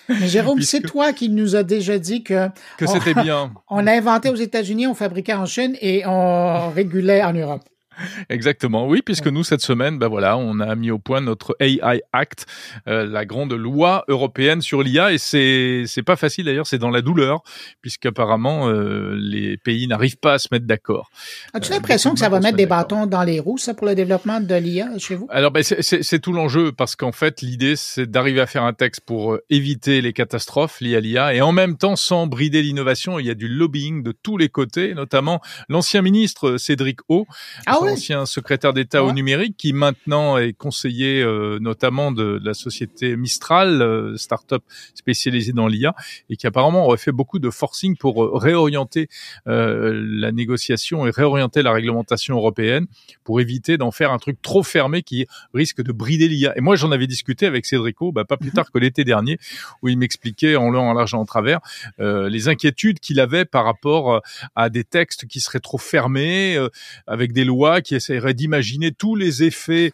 Mais 0.10 0.28
Jérôme, 0.28 0.62
c'est 0.64 0.82
toi 0.82 1.14
qui 1.14 1.30
nous 1.30 1.56
a 1.56 1.64
déjà 1.64 1.98
dit 1.98 2.24
que... 2.24 2.50
Que 2.78 2.88
c'était 2.88 3.14
bien. 3.14 3.54
On 3.70 3.88
a 3.88 3.94
inventé 3.94 4.30
aux 4.30 4.36
États-Unis, 4.36 4.86
on 4.88 4.96
fabriquait 4.96 5.34
en 5.34 5.46
Chine 5.46 5.78
et 5.80 6.06
on 6.06 6.72
régulait 6.72 7.24
en 7.24 7.32
Europe. 7.32 7.69
Exactement, 8.30 8.88
oui, 8.88 9.02
puisque 9.04 9.28
nous 9.28 9.44
cette 9.44 9.62
semaine, 9.62 9.98
ben 9.98 10.08
voilà, 10.08 10.38
on 10.38 10.60
a 10.60 10.76
mis 10.76 10.92
au 10.92 11.00
point 11.00 11.22
notre 11.22 11.56
AI 11.60 12.02
Act, 12.14 12.46
euh, 12.88 13.06
la 13.06 13.26
grande 13.26 13.54
loi 13.54 14.04
européenne 14.08 14.62
sur 14.62 14.84
l'IA, 14.84 15.12
et 15.14 15.18
c'est 15.18 15.84
c'est 15.86 16.04
pas 16.04 16.16
facile 16.16 16.46
d'ailleurs, 16.46 16.68
c'est 16.68 16.78
dans 16.78 16.90
la 16.90 17.02
douleur, 17.02 17.42
puisqu'apparemment 17.82 18.70
euh, 18.70 19.16
les 19.16 19.58
pays 19.58 19.88
n'arrivent 19.88 20.18
pas 20.18 20.34
à 20.34 20.40
se 20.40 20.48
mettre 20.52 20.66
d'accord. 20.66 21.10
As-tu 21.54 21.72
l'impression 21.72 22.14
que 22.14 22.20
ça 22.20 22.30
va 22.30 22.40
mettre 22.40 22.58
des 22.58 22.66
bâtons 22.66 23.06
dans 23.06 23.24
les 23.24 23.40
roues, 23.40 23.58
ça, 23.58 23.74
pour 23.74 23.88
le 23.88 23.96
développement 23.96 24.40
de 24.40 24.56
l'IA 24.56 24.98
chez 24.98 25.16
vous? 25.16 25.28
Alors, 25.30 25.52
ben, 25.52 25.64
c'est 25.64 26.20
tout 26.20 26.34
l'enjeu, 26.34 26.72
parce 26.72 26.96
qu'en 26.96 27.12
fait, 27.12 27.42
l'idée, 27.42 27.76
c'est 27.76 28.10
d'arriver 28.10 28.42
à 28.42 28.48
faire 28.48 28.64
un 28.64 28.74
texte 28.74 29.02
pour 29.06 29.34
euh, 29.34 29.44
éviter 29.50 30.02
les 30.02 30.14
catastrophes 30.14 30.82
liées 30.82 30.96
à 30.96 31.00
l'IA, 31.00 31.34
et 31.34 31.42
en 31.42 31.52
même 31.52 31.78
temps, 31.78 31.96
sans 31.96 32.28
brider 32.28 32.62
l'innovation, 32.62 33.20
il 33.20 33.26
y 33.26 33.30
a 33.30 33.36
du 33.36 33.48
lobbying 33.48 34.04
de 34.04 34.12
tous 34.12 34.38
les 34.38 34.50
côtés, 34.50 34.94
notamment 34.94 35.42
l'ancien 35.68 36.02
ministre 36.02 36.58
Cédric 36.58 37.00
O. 37.10 37.26
Ah 37.66 37.80
oui 37.82 37.89
ancien 37.92 38.26
secrétaire 38.26 38.74
d'État 38.74 39.04
au 39.04 39.12
numérique, 39.12 39.56
qui 39.58 39.74
maintenant 39.74 40.38
est 40.38 40.54
conseiller 40.54 41.24
notamment 41.60 42.12
de, 42.12 42.40
la 42.44 42.54
société 42.54 43.16
Mistral, 43.16 44.14
start-up 44.18 44.64
spécialisée 44.94 45.54
dans 45.54 45.68
l'IA, 45.68 45.94
et 46.30 46.36
qui 46.36 46.48
apparemment 46.48 46.86
aurait 46.86 46.98
fait 46.98 47.12
beaucoup 47.12 47.40
de 47.40 47.50
forcing 47.50 47.98
pour 47.98 48.42
réorienter 48.42 49.10
la 49.46 50.32
négociation 50.32 51.06
et 51.08 51.12
réorienter 51.12 51.62
la 51.62 51.72
réglementation 51.72 52.36
européenne 52.36 52.88
pour 53.24 53.42
éviter 53.42 53.78
d'en 53.78 53.92
faire 53.92 54.12
un 54.12 54.18
truc 54.18 54.42
trop 54.42 54.64
fermé 54.64 55.04
qui 55.04 55.26
risque 55.54 55.82
de 55.82 55.92
brider 55.92 56.28
l'IA. 56.28 56.58
Et 56.58 56.62
moi, 56.62 56.76
j'en 56.76 56.92
avais 56.92 57.08
discuté 57.08 57.46
avec 57.46 57.66
Cédrico, 57.66 58.12
bah, 58.12 58.26
pas 58.26 58.38
plus 58.38 58.50
mhm. 58.50 58.54
tard 58.54 58.72
que 58.72 58.80
l'été 58.80 59.04
dernier, 59.04 59.38
où 59.82 59.90
il 59.90 59.98
m'expliquait 59.98 60.56
en 60.56 60.70
long, 60.70 60.90
en 60.90 60.94
large 60.94 61.14
et 61.14 61.18
en 61.18 61.26
travers 61.26 61.60
euh, 62.00 62.30
les 62.30 62.48
inquiétudes 62.48 63.00
qu'il 63.00 63.20
avait 63.20 63.46
par 63.46 63.66
rapport 63.66 64.14
euh, 64.14 64.20
à 64.56 64.70
des 64.70 64.84
textes 64.84 65.28
qui 65.28 65.40
seraient 65.40 65.60
trop 65.60 65.78
fermés, 65.78 66.56
euh, 66.56 66.70
avec 67.08 67.34
des 67.34 67.46
lois 67.46 67.79
qui 67.82 67.96
essaieraient 67.96 68.34
d'imaginer 68.34 68.92
tous 68.92 69.16
les 69.16 69.44
effets 69.44 69.92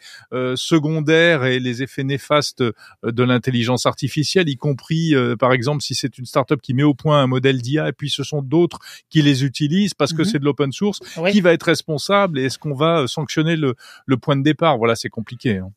secondaires 0.56 1.46
et 1.46 1.60
les 1.60 1.84
effets 1.84 2.04
néfastes 2.04 2.64
de 3.04 3.24
l'intelligence 3.24 3.86
artificielle, 3.86 4.50
y 4.50 4.56
compris, 4.56 5.14
par 5.40 5.54
exemple, 5.54 5.82
si 5.82 5.96
c'est 5.96 6.18
une 6.18 6.26
startup 6.26 6.62
qui 6.62 6.74
met 6.74 6.84
au 6.84 6.94
point 6.94 7.22
un 7.22 7.28
modèle 7.28 7.62
d'IA 7.62 7.90
et 7.90 7.94
puis 7.94 8.10
ce 8.10 8.24
sont 8.24 8.42
d'autres 8.42 8.80
qui 9.10 9.22
les 9.22 9.44
utilisent 9.44 9.94
parce 9.94 10.14
que 10.14 10.22
mhm. 10.22 10.26
c'est 10.26 10.40
de 10.40 10.46
l'open 10.46 10.72
source, 10.72 11.00
qui 11.32 11.42
va 11.42 11.54
être 11.54 11.64
responsable 11.64 12.40
et 12.40 12.46
est-ce 12.46 12.60
qu'on 12.60 12.76
va 12.76 13.08
sanctionner 13.08 13.56
le, 13.56 13.76
le 14.06 14.18
point 14.18 14.36
de 14.36 14.44
départ? 14.44 14.78
Voilà, 14.78 14.96
c'est 14.96 15.10
compliqué. 15.10 15.58
Hein. 15.58 15.72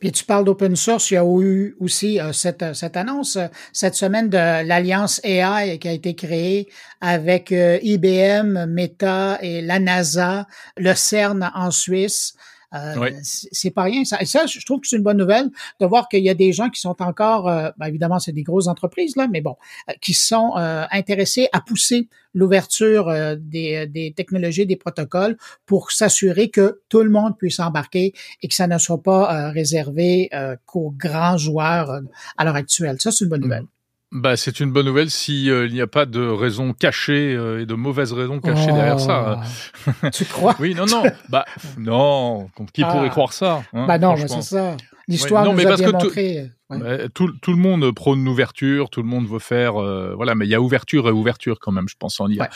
Puis 0.00 0.12
tu 0.12 0.24
parles 0.24 0.44
d'open 0.44 0.76
source, 0.76 1.10
il 1.10 1.14
y 1.14 1.16
a 1.16 1.24
eu 1.24 1.76
aussi 1.80 2.20
euh, 2.20 2.32
cette, 2.32 2.74
cette 2.74 2.96
annonce 2.96 3.36
euh, 3.36 3.46
cette 3.72 3.94
semaine 3.94 4.28
de 4.28 4.36
l'alliance 4.36 5.20
AI 5.24 5.78
qui 5.78 5.88
a 5.88 5.92
été 5.92 6.14
créée 6.14 6.68
avec 7.00 7.52
euh, 7.52 7.78
IBM, 7.82 8.66
Meta 8.66 9.38
et 9.40 9.62
la 9.62 9.78
NASA, 9.78 10.46
le 10.76 10.94
CERN 10.94 11.50
en 11.54 11.70
Suisse. 11.70 12.34
Euh, 12.74 13.10
c'est 13.22 13.70
pas 13.70 13.84
rien. 13.84 14.04
Ça, 14.04 14.20
et 14.20 14.26
ça, 14.26 14.46
je 14.46 14.64
trouve 14.64 14.80
que 14.80 14.88
c'est 14.88 14.96
une 14.96 15.02
bonne 15.02 15.16
nouvelle 15.16 15.50
de 15.80 15.86
voir 15.86 16.08
qu'il 16.08 16.22
y 16.22 16.30
a 16.30 16.34
des 16.34 16.52
gens 16.52 16.68
qui 16.68 16.80
sont 16.80 17.00
encore, 17.00 17.48
euh, 17.48 17.70
ben, 17.78 17.86
évidemment, 17.86 18.18
c'est 18.18 18.32
des 18.32 18.42
grosses 18.42 18.66
entreprises 18.66 19.16
là, 19.16 19.28
mais 19.30 19.40
bon, 19.40 19.56
euh, 19.88 19.92
qui 20.00 20.14
sont 20.14 20.54
intéressés 20.56 21.48
à 21.52 21.60
pousser 21.60 22.08
l'ouverture 22.34 23.12
des, 23.38 23.86
des, 23.86 24.12
technologies, 24.12 24.66
des 24.66 24.76
protocoles 24.76 25.36
pour 25.64 25.90
s'assurer 25.90 26.50
que 26.50 26.80
tout 26.88 27.02
le 27.02 27.10
monde 27.10 27.36
puisse 27.38 27.60
embarquer 27.60 28.12
et 28.42 28.48
que 28.48 28.54
ça 28.54 28.66
ne 28.66 28.78
soit 28.78 29.02
pas 29.02 29.50
réservé 29.50 30.30
qu'aux 30.66 30.92
grands 30.96 31.38
joueurs 31.38 32.00
à 32.36 32.44
l'heure 32.44 32.56
actuelle. 32.56 33.00
Ça, 33.00 33.10
c'est 33.10 33.24
une 33.24 33.30
bonne 33.30 33.40
mm. 33.40 33.44
nouvelle. 33.44 33.66
Bah, 34.12 34.36
c'est 34.36 34.60
une 34.60 34.70
bonne 34.70 34.86
nouvelle 34.86 35.10
s'il 35.10 35.50
euh, 35.50 35.68
n'y 35.68 35.80
a 35.80 35.88
pas 35.88 36.06
de 36.06 36.20
raison 36.20 36.72
cachée 36.72 37.34
euh, 37.34 37.62
et 37.62 37.66
de 37.66 37.74
mauvaises 37.74 38.12
raisons 38.12 38.40
cachées 38.40 38.72
derrière 38.72 39.00
ça. 39.00 39.40
Oh. 39.86 40.08
tu 40.12 40.24
crois? 40.24 40.54
Oui, 40.60 40.74
non, 40.74 40.86
non. 40.86 41.02
bah, 41.28 41.44
non. 41.78 42.48
Qui 42.72 42.84
ah. 42.84 42.92
pourrait 42.92 43.10
croire 43.10 43.32
ça 43.32 43.62
hein, 43.72 43.86
Bah 43.86 43.98
non, 43.98 44.16
c'est 44.16 44.42
ça. 44.42 44.76
L'histoire 45.08 45.44
nous 45.44 45.60
a 45.66 45.76
bien 45.76 45.92
montré. 45.92 46.50
Bah, 46.70 47.08
tout, 47.14 47.32
tout, 47.42 47.52
le 47.52 47.58
monde 47.58 47.92
prône 47.92 48.24
l'ouverture, 48.24 48.90
tout 48.90 49.02
le 49.02 49.08
monde 49.08 49.28
veut 49.28 49.38
faire, 49.38 49.80
euh, 49.80 50.14
voilà, 50.16 50.34
mais 50.34 50.46
il 50.46 50.50
y 50.50 50.54
a 50.54 50.60
ouverture 50.60 51.08
et 51.08 51.12
ouverture 51.12 51.58
quand 51.60 51.72
même, 51.72 51.88
je 51.88 51.94
pense 51.98 52.20
en 52.20 52.28
IA. 52.28 52.48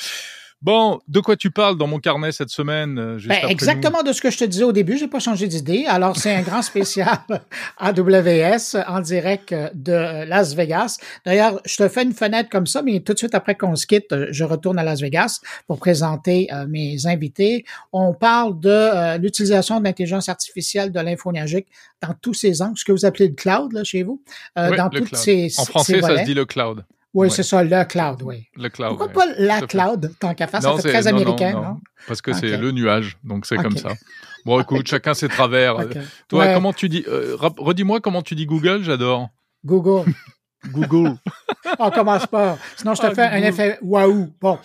Bon, 0.62 1.00
de 1.08 1.20
quoi 1.20 1.36
tu 1.36 1.50
parles 1.50 1.78
dans 1.78 1.86
mon 1.86 1.98
carnet 2.00 2.32
cette 2.32 2.50
semaine 2.50 2.98
euh, 2.98 3.18
ben, 3.24 3.48
Exactement 3.48 4.02
de 4.02 4.12
ce 4.12 4.20
que 4.20 4.30
je 4.30 4.36
te 4.36 4.44
disais 4.44 4.64
au 4.64 4.72
début. 4.72 4.98
J'ai 4.98 5.08
pas 5.08 5.18
changé 5.18 5.46
d'idée. 5.46 5.86
Alors, 5.86 6.18
c'est 6.18 6.34
un 6.34 6.42
grand 6.42 6.60
spécial 6.60 7.18
AWS 7.78 8.76
en 8.86 9.00
direct 9.00 9.54
de 9.72 10.26
Las 10.26 10.54
Vegas. 10.54 10.98
D'ailleurs, 11.24 11.62
je 11.64 11.76
te 11.76 11.88
fais 11.88 12.02
une 12.02 12.12
fenêtre 12.12 12.50
comme 12.50 12.66
ça, 12.66 12.82
mais 12.82 13.00
tout 13.00 13.14
de 13.14 13.18
suite 13.18 13.34
après 13.34 13.54
qu'on 13.54 13.74
se 13.74 13.86
quitte, 13.86 14.14
je 14.30 14.44
retourne 14.44 14.78
à 14.78 14.84
Las 14.84 15.00
Vegas 15.00 15.40
pour 15.66 15.78
présenter 15.78 16.52
euh, 16.52 16.66
mes 16.68 17.06
invités. 17.06 17.64
On 17.94 18.12
parle 18.12 18.60
de 18.60 18.68
euh, 18.68 19.16
l'utilisation 19.16 19.80
de 19.80 19.84
l'intelligence 19.84 20.28
artificielle 20.28 20.92
de 20.92 21.00
l'infonuagique 21.00 21.68
dans 22.02 22.14
tous 22.20 22.34
ces 22.34 22.60
angles, 22.60 22.76
ce 22.76 22.84
que 22.84 22.92
vous 22.92 23.06
appelez 23.06 23.28
le 23.28 23.34
cloud 23.34 23.72
là, 23.72 23.82
chez 23.82 24.02
vous. 24.02 24.22
dans 24.56 24.90
toutes 24.90 25.16
ces, 25.16 25.48
en 25.58 25.64
français, 25.64 26.02
ça 26.02 26.18
se 26.18 26.24
dit 26.24 26.34
le 26.34 26.44
cloud. 26.44 26.84
Oui, 27.12 27.30
c'est 27.30 27.42
ça, 27.42 27.62
le 27.64 27.84
cloud, 27.84 28.22
oui. 28.22 28.46
Le 28.56 28.68
cloud. 28.68 28.96
Pourquoi 28.96 29.08
pas 29.08 29.26
la 29.38 29.60
cloud, 29.62 30.14
tant 30.20 30.34
qu'à 30.34 30.46
faire? 30.46 30.62
Ça 30.62 30.76
fait 30.76 30.90
très 30.90 31.06
américain, 31.08 31.52
non? 31.52 31.80
Parce 32.06 32.22
que 32.22 32.32
c'est 32.32 32.56
le 32.56 32.70
nuage, 32.70 33.18
donc 33.24 33.46
c'est 33.46 33.56
comme 33.56 33.76
ça. 33.76 33.90
Bon, 34.44 34.60
écoute, 34.62 34.86
chacun 34.86 35.14
ses 35.14 35.28
travers. 35.28 35.76
Toi, 36.28 36.54
comment 36.54 36.72
tu 36.72 36.88
dis, 36.88 37.04
euh, 37.08 37.36
redis-moi 37.38 38.00
comment 38.00 38.22
tu 38.22 38.34
dis 38.34 38.46
Google, 38.46 38.82
j'adore. 38.82 39.28
Google. 39.64 40.10
Google. 40.68 41.16
On 41.78 41.90
commence 41.90 42.26
pas. 42.26 42.58
Sinon, 42.76 42.94
je 42.94 43.00
te 43.00 43.06
ah, 43.06 43.14
fais 43.14 43.22
un 43.22 43.42
effet 43.42 43.78
waouh. 43.82 44.30
Bon. 44.40 44.58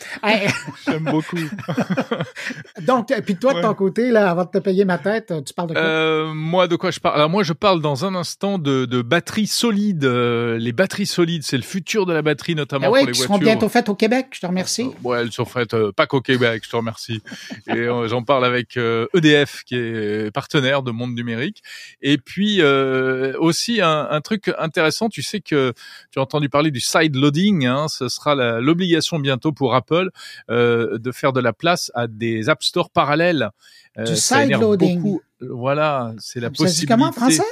J'aime 0.85 1.03
beaucoup. 1.05 1.37
Donc, 2.81 3.13
puis 3.25 3.35
toi, 3.35 3.53
de 3.53 3.61
ton 3.61 3.73
côté, 3.73 4.11
là, 4.11 4.29
avant 4.29 4.43
de 4.43 4.49
te 4.49 4.57
payer 4.57 4.85
ma 4.85 4.97
tête, 4.97 5.33
tu 5.45 5.53
parles 5.53 5.69
de 5.69 5.73
quoi? 5.73 5.83
Euh, 5.83 6.33
moi, 6.33 6.67
de 6.67 6.75
quoi 6.75 6.91
je 6.91 6.99
parle? 6.99 7.15
Alors, 7.15 7.29
moi, 7.29 7.43
je 7.43 7.53
parle 7.53 7.81
dans 7.81 8.05
un 8.05 8.15
instant 8.15 8.57
de, 8.57 8.85
de 8.85 9.01
batteries 9.01 9.47
solides. 9.47 10.05
Euh, 10.05 10.57
les 10.57 10.73
batteries 10.73 11.05
solides, 11.05 11.43
c'est 11.43 11.57
le 11.57 11.63
futur 11.63 12.05
de 12.05 12.13
la 12.13 12.21
batterie, 12.21 12.55
notamment 12.55 12.85
ah 12.85 12.89
pour 12.89 12.97
les 12.97 13.03
voitures. 13.05 13.23
seront 13.23 13.37
bientôt 13.37 13.69
faites 13.69 13.89
au 13.89 13.95
Québec, 13.95 14.27
je 14.31 14.41
te 14.41 14.45
remercie. 14.45 14.83
Euh, 14.83 15.07
ouais, 15.07 15.21
elles 15.21 15.31
sont 15.31 15.45
faites 15.45 15.75
pas 15.91 16.07
qu'au 16.07 16.21
Québec, 16.21 16.63
je 16.65 16.69
te 16.69 16.75
remercie. 16.75 17.21
Et 17.67 17.87
j'en 18.07 18.23
parle 18.23 18.45
avec 18.45 18.77
EDF, 18.77 19.61
e 19.61 19.63
qui 19.65 19.75
est 19.75 20.31
partenaire 20.31 20.83
de 20.83 20.91
Monde 20.91 21.15
Numérique. 21.15 21.63
Et 22.01 22.17
puis, 22.17 22.61
aussi, 22.61 23.81
un, 23.81 24.07
un 24.09 24.21
truc 24.21 24.51
intéressant, 24.59 25.09
tu 25.09 25.21
sais 25.21 25.39
que 25.39 25.73
tu 26.11 26.19
as 26.19 26.21
entendu 26.21 26.49
parler 26.49 26.71
du 26.71 26.79
side 26.79 27.15
loading. 27.15 27.65
Hein, 27.65 27.87
ce 27.87 28.09
sera 28.09 28.35
l'obligation 28.59 29.19
bientôt 29.19 29.51
pour 29.51 29.75
Apple 29.75 30.09
euh, 30.49 30.97
de 30.97 31.11
faire 31.11 31.33
de 31.33 31.39
la 31.39 31.53
place 31.53 31.91
à 31.95 32.07
des 32.07 32.49
App 32.49 32.63
Store 32.63 32.89
parallèles. 32.89 33.49
Euh, 33.97 34.03
du 34.03 34.15
side 34.15 34.51
loading. 34.51 35.19
Voilà, 35.41 36.13
c'est 36.19 36.39
la 36.39 36.49
possibilité. 36.49 36.87
comment 36.87 37.07
en 37.07 37.11
français? 37.11 37.43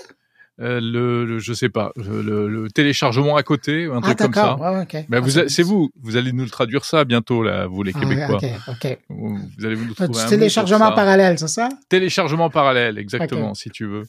Euh, 0.61 0.79
le, 0.79 1.25
le, 1.25 1.39
je 1.39 1.51
sais 1.51 1.69
pas, 1.69 1.91
le, 1.95 2.47
le, 2.47 2.69
téléchargement 2.69 3.35
à 3.35 3.43
côté, 3.43 3.85
un 3.85 3.97
ah, 3.97 4.01
truc 4.01 4.17
comme 4.19 4.33
ça. 4.33 4.55
Ouais, 4.55 4.81
okay. 4.81 5.05
Ben 5.09 5.19
vous, 5.19 5.31
c'est 5.47 5.63
vous, 5.63 5.89
vous 5.99 6.15
allez 6.15 6.31
nous 6.31 6.43
le 6.43 6.49
traduire 6.49 6.85
ça 6.85 7.05
bientôt 7.05 7.41
là, 7.41 7.65
vous 7.65 7.81
les 7.81 7.91
ah, 7.95 7.99
Québécois. 7.99 8.39
Okay, 8.67 8.99
Vous, 9.09 9.39
allez 9.63 9.75
nous 9.75 9.93
trouver 9.95 10.19
un 10.19 10.27
téléchargement 10.27 10.91
parallèle, 10.91 11.39
c'est 11.39 11.47
ça? 11.47 11.69
Téléchargement 11.89 12.51
parallèle, 12.51 12.99
exactement, 12.99 13.55
si 13.55 13.71
tu 13.71 13.85
veux. 13.85 14.03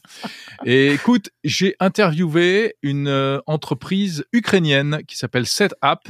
Et 0.67 0.93
écoute, 0.93 1.31
j'ai 1.45 1.77
interviewé 1.81 2.75
une 2.83 3.09
euh, 3.09 3.41
entreprise 3.47 4.25
ukrainienne 4.33 5.01
qui 5.09 5.17
s'appelle 5.17 5.47
SetApp, 5.47 6.07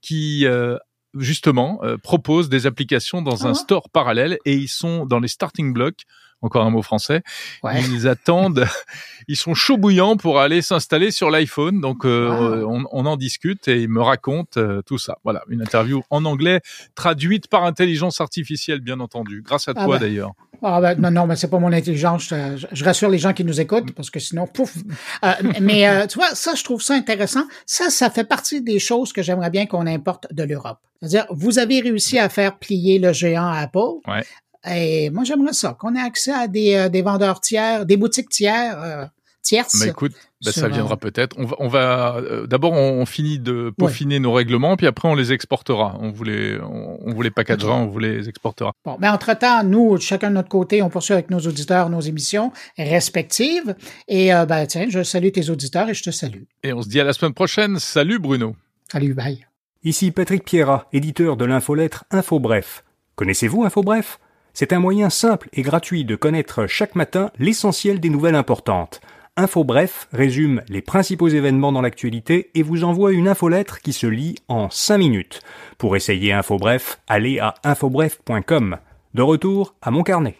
qui 0.00 0.46
euh, 0.46 0.76
justement 1.18 1.80
euh, 1.82 1.96
propose 1.98 2.48
des 2.48 2.66
applications 2.66 3.22
dans 3.22 3.46
un 3.46 3.50
ah. 3.50 3.54
store 3.54 3.90
parallèle 3.90 4.38
et 4.44 4.54
ils 4.54 4.68
sont 4.68 5.06
dans 5.06 5.18
les 5.20 5.28
starting 5.28 5.72
blocks 5.72 6.02
encore 6.42 6.64
un 6.66 6.70
mot 6.70 6.82
français. 6.82 7.22
Ils 7.64 8.08
attendent, 8.08 8.66
ils 9.28 9.36
sont 9.36 9.54
chauds 9.54 9.78
bouillants 9.78 10.16
pour 10.16 10.40
aller 10.40 10.60
s'installer 10.62 11.10
sur 11.10 11.30
l'iPhone. 11.30 11.80
Donc 11.80 12.04
euh, 12.04 12.64
on, 12.68 12.84
on, 12.90 13.06
en 13.06 13.16
discute 13.16 13.68
et 13.68 13.80
ils 13.80 13.88
me 13.88 14.02
racontent 14.02 14.60
euh, 14.60 14.82
tout 14.82 14.98
ça. 14.98 15.18
Voilà, 15.24 15.42
une 15.48 15.62
interview 15.62 16.02
en 16.10 16.24
anglais 16.24 16.60
traduite 16.94 17.48
par 17.48 17.64
intelligence 17.64 18.20
artificielle, 18.20 18.80
bien 18.80 19.00
entendu, 19.00 19.42
grâce 19.42 19.68
à 19.68 19.72
ah 19.76 19.84
toi 19.84 19.98
ben. 19.98 20.06
d'ailleurs. 20.06 20.32
Ah 20.64 20.80
ben, 20.80 20.94
non, 20.98 21.10
non, 21.10 21.26
mais 21.26 21.34
c'est 21.34 21.48
pas 21.48 21.58
mon 21.58 21.72
intelligence. 21.72 22.28
Je, 22.28 22.66
je, 22.70 22.84
rassure 22.84 23.08
les 23.08 23.18
gens 23.18 23.32
qui 23.32 23.44
nous 23.44 23.60
écoutent 23.60 23.92
parce 23.92 24.10
que 24.10 24.20
sinon, 24.20 24.46
pouf. 24.46 24.76
Euh, 25.24 25.32
mais 25.60 25.88
euh, 25.88 26.06
tu 26.06 26.18
vois, 26.18 26.34
ça, 26.34 26.54
je 26.54 26.62
trouve 26.62 26.80
ça 26.80 26.94
intéressant. 26.94 27.44
Ça, 27.66 27.90
ça 27.90 28.10
fait 28.10 28.24
partie 28.24 28.62
des 28.62 28.78
choses 28.78 29.12
que 29.12 29.22
j'aimerais 29.22 29.50
bien 29.50 29.66
qu'on 29.66 29.86
importe 29.88 30.32
de 30.32 30.44
l'Europe. 30.44 30.78
C'est-à-dire, 31.00 31.26
vous 31.30 31.58
avez 31.58 31.80
réussi 31.80 32.18
à 32.20 32.28
faire 32.28 32.58
plier 32.58 33.00
le 33.00 33.12
géant 33.12 33.48
Apple. 33.48 33.78
Ouais. 34.06 34.22
Et 34.68 35.10
moi, 35.10 35.24
j'aimerais 35.24 35.52
ça, 35.52 35.76
qu'on 35.78 35.94
ait 35.94 36.00
accès 36.00 36.32
à 36.32 36.46
des, 36.46 36.74
euh, 36.74 36.88
des 36.88 37.02
vendeurs 37.02 37.40
tiers, 37.40 37.84
des 37.84 37.96
boutiques 37.96 38.28
tiers, 38.28 38.80
euh, 38.80 39.04
tierces. 39.42 39.80
Mais 39.80 39.88
écoute, 39.88 40.12
bah, 40.44 40.52
ça 40.52 40.68
viendra 40.68 40.94
euh, 40.94 40.96
peut-être. 40.96 41.36
On 41.36 41.46
va, 41.46 41.56
on 41.58 41.68
va 41.68 42.22
d'abord 42.46 42.72
on, 42.72 43.04
finit 43.04 43.40
de 43.40 43.72
peaufiner 43.76 44.20
nos 44.20 44.32
règlements, 44.32 44.76
puis 44.76 44.86
après 44.86 45.08
on 45.08 45.16
les 45.16 45.32
exportera. 45.32 45.96
On 46.00 46.12
vous 46.12 46.22
les, 46.22 46.60
on, 46.60 46.98
on 47.04 47.12
vous 47.12 47.22
les 47.22 47.32
packagera, 47.32 47.74
on 47.74 47.86
vous 47.86 47.98
les 47.98 48.28
exportera. 48.28 48.72
Bon, 48.84 48.96
mais 49.00 49.08
entre 49.08 49.36
temps, 49.36 49.64
nous, 49.64 49.98
chacun 49.98 50.30
de 50.30 50.34
notre 50.34 50.48
côté, 50.48 50.80
on 50.80 50.90
poursuit 50.90 51.14
avec 51.14 51.30
nos 51.30 51.40
auditeurs 51.40 51.90
nos 51.90 52.00
émissions 52.00 52.52
respectives. 52.78 53.74
Et 54.06 54.30
ben 54.30 54.66
tiens, 54.66 54.86
je 54.88 55.02
salue 55.02 55.30
tes 55.30 55.50
auditeurs 55.50 55.88
et 55.88 55.94
je 55.94 56.04
te 56.04 56.10
salue. 56.10 56.42
Et 56.62 56.72
on 56.72 56.82
se 56.82 56.88
dit 56.88 57.00
à 57.00 57.04
la 57.04 57.12
semaine 57.12 57.34
prochaine. 57.34 57.80
Salut 57.80 58.20
Bruno. 58.20 58.54
Salut, 58.92 59.14
bye. 59.14 59.44
Ici 59.84 60.12
Patrick 60.12 60.44
Pierrat, 60.44 60.86
éditeur 60.92 61.36
de 61.36 61.44
l'infolettre 61.44 62.04
Info 62.12 62.38
Bref. 62.38 62.84
Connaissez-vous 63.16 63.64
Info 63.64 63.82
Bref? 63.82 64.20
C'est 64.54 64.72
un 64.72 64.78
moyen 64.78 65.10
simple 65.10 65.48
et 65.52 65.62
gratuit 65.62 66.04
de 66.04 66.16
connaître 66.16 66.66
chaque 66.66 66.94
matin 66.94 67.30
l'essentiel 67.38 68.00
des 68.00 68.10
nouvelles 68.10 68.34
importantes. 68.34 69.00
Info 69.36 69.64
Bref 69.64 70.08
résume 70.12 70.60
les 70.68 70.82
principaux 70.82 71.28
événements 71.28 71.72
dans 71.72 71.80
l'actualité 71.80 72.50
et 72.54 72.62
vous 72.62 72.84
envoie 72.84 73.12
une 73.12 73.28
infolettre 73.28 73.80
qui 73.80 73.94
se 73.94 74.06
lit 74.06 74.34
en 74.48 74.68
5 74.68 74.98
minutes. 74.98 75.40
Pour 75.78 75.96
essayer 75.96 76.34
Info 76.34 76.58
Bref, 76.58 76.98
allez 77.08 77.38
à 77.38 77.54
infobref.com. 77.64 78.76
De 79.14 79.22
retour 79.22 79.74
à 79.80 79.90
mon 79.90 80.02
carnet. 80.02 80.36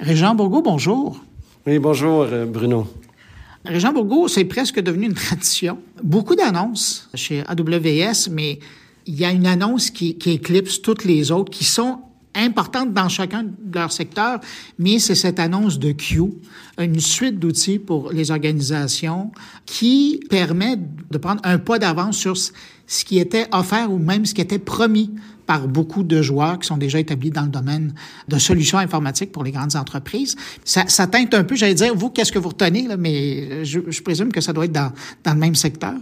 Régent 0.00 0.34
Bourgault, 0.34 0.62
bonjour. 0.62 1.20
Oui, 1.66 1.78
bonjour 1.78 2.22
euh, 2.22 2.46
Bruno. 2.46 2.86
Régent 3.66 3.92
Bourgault, 3.92 4.28
c'est 4.28 4.46
presque 4.46 4.80
devenu 4.80 5.04
une 5.04 5.14
tradition. 5.14 5.78
Beaucoup 6.02 6.36
d'annonces 6.36 7.10
chez 7.12 7.42
AWS, 7.46 8.30
mais 8.30 8.60
il 9.04 9.14
y 9.14 9.26
a 9.26 9.30
une 9.30 9.46
annonce 9.46 9.90
qui, 9.90 10.16
qui 10.16 10.30
éclipse 10.30 10.80
toutes 10.80 11.04
les 11.04 11.32
autres 11.32 11.50
qui 11.50 11.64
sont 11.64 11.98
importantes 12.34 12.92
dans 12.92 13.08
chacun 13.08 13.42
de 13.42 13.74
leurs 13.74 13.92
secteurs, 13.92 14.40
mais 14.78 14.98
c'est 14.98 15.14
cette 15.14 15.38
annonce 15.38 15.78
de 15.78 15.92
Q, 15.92 16.22
une 16.78 17.00
suite 17.00 17.38
d'outils 17.38 17.78
pour 17.78 18.12
les 18.12 18.30
organisations 18.30 19.32
qui 19.66 20.20
permet 20.30 20.76
de 21.10 21.18
prendre 21.18 21.40
un 21.44 21.58
pas 21.58 21.78
d'avance 21.78 22.16
sur 22.16 22.36
ce 22.36 23.04
qui 23.04 23.18
était 23.18 23.46
offert 23.52 23.90
ou 23.92 23.98
même 23.98 24.26
ce 24.26 24.34
qui 24.34 24.40
était 24.40 24.58
promis 24.58 25.10
par 25.46 25.66
beaucoup 25.66 26.04
de 26.04 26.22
joueurs 26.22 26.60
qui 26.60 26.68
sont 26.68 26.76
déjà 26.76 27.00
établis 27.00 27.30
dans 27.30 27.42
le 27.42 27.48
domaine 27.48 27.92
de 28.28 28.38
solutions 28.38 28.78
informatiques 28.78 29.32
pour 29.32 29.42
les 29.42 29.50
grandes 29.50 29.74
entreprises. 29.74 30.36
Ça, 30.64 30.84
ça 30.86 31.08
teinte 31.08 31.34
un 31.34 31.42
peu, 31.42 31.56
j'allais 31.56 31.74
dire, 31.74 31.92
vous, 31.92 32.10
qu'est-ce 32.10 32.30
que 32.30 32.38
vous 32.38 32.50
retenez, 32.50 32.86
là, 32.86 32.96
mais 32.96 33.64
je, 33.64 33.80
je 33.88 34.02
présume 34.02 34.30
que 34.30 34.40
ça 34.40 34.52
doit 34.52 34.66
être 34.66 34.72
dans, 34.72 34.92
dans 35.24 35.34
le 35.34 35.40
même 35.40 35.56
secteur. 35.56 35.94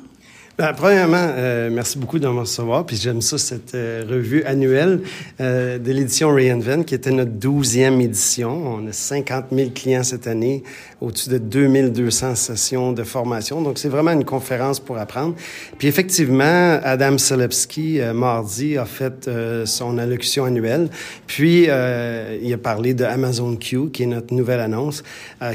Ben, 0.58 0.72
premièrement, 0.72 1.24
euh, 1.36 1.70
merci 1.70 1.98
beaucoup 1.98 2.18
de 2.18 2.26
me 2.26 2.40
recevoir. 2.40 2.84
Puis 2.84 2.96
j'aime 2.96 3.22
ça, 3.22 3.38
cette 3.38 3.76
euh, 3.76 4.04
revue 4.08 4.42
annuelle 4.42 5.02
euh, 5.40 5.78
de 5.78 5.92
l'édition 5.92 6.30
Reinvent, 6.30 6.82
qui 6.84 6.96
était 6.96 7.12
notre 7.12 7.30
douzième 7.30 8.00
édition. 8.00 8.74
On 8.74 8.88
a 8.88 8.92
50 8.92 9.44
000 9.52 9.70
clients 9.70 10.02
cette 10.02 10.26
année, 10.26 10.64
au-dessus 11.00 11.28
de 11.28 11.38
2200 11.38 12.34
sessions 12.34 12.92
de 12.92 13.02
formation. 13.02 13.62
Donc, 13.62 13.78
c'est 13.78 13.88
vraiment 13.88 14.12
une 14.12 14.24
conférence 14.24 14.80
pour 14.80 14.98
apprendre. 14.98 15.34
Puis 15.78 15.88
effectivement, 15.88 16.80
Adam 16.82 17.18
Selewski, 17.18 18.00
mardi, 18.14 18.76
a 18.76 18.84
fait 18.84 19.30
son 19.64 19.98
allocution 19.98 20.44
annuelle. 20.44 20.88
Puis, 21.26 21.64
il 21.64 22.52
a 22.52 22.58
parlé 22.58 22.94
de 22.94 23.04
Amazon 23.04 23.56
Q, 23.56 23.90
qui 23.90 24.02
est 24.02 24.06
notre 24.06 24.34
nouvelle 24.34 24.60
annonce, 24.60 25.02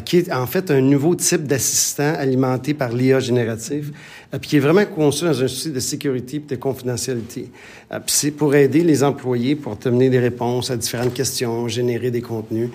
qui 0.06 0.18
est 0.18 0.32
en 0.32 0.48
fait 0.48 0.72
un 0.72 0.82
nouveau 0.82 1.16
type 1.16 1.44
d'assistant 1.46 2.14
alimenté 2.18 2.74
par 2.74 2.94
l'IA 2.94 3.20
générative. 3.20 3.92
Euh, 4.34 4.40
puis 4.40 4.50
qui 4.50 4.58
est 4.58 4.60
vraiment 4.60 4.86
conçu 4.86 5.26
dans 5.26 5.44
un 5.44 5.48
souci 5.48 5.72
de 5.72 5.80
sécurité 5.80 6.38
et 6.38 6.40
de 6.40 6.56
confidentialité. 6.56 7.50
Euh, 7.92 8.00
puis 8.00 8.16
c'est 8.16 8.32
pour 8.32 8.56
aider 8.56 8.84
les 8.84 9.04
employés 9.04 9.56
pour 9.56 9.74
obtenir 9.74 10.10
des 10.10 10.20
réponses 10.20 10.72
à 10.72 10.78
différentes 10.78 11.14
questions, 11.14 11.68
générer 11.68 12.12
des 12.12 12.22
contenus. 12.22 12.70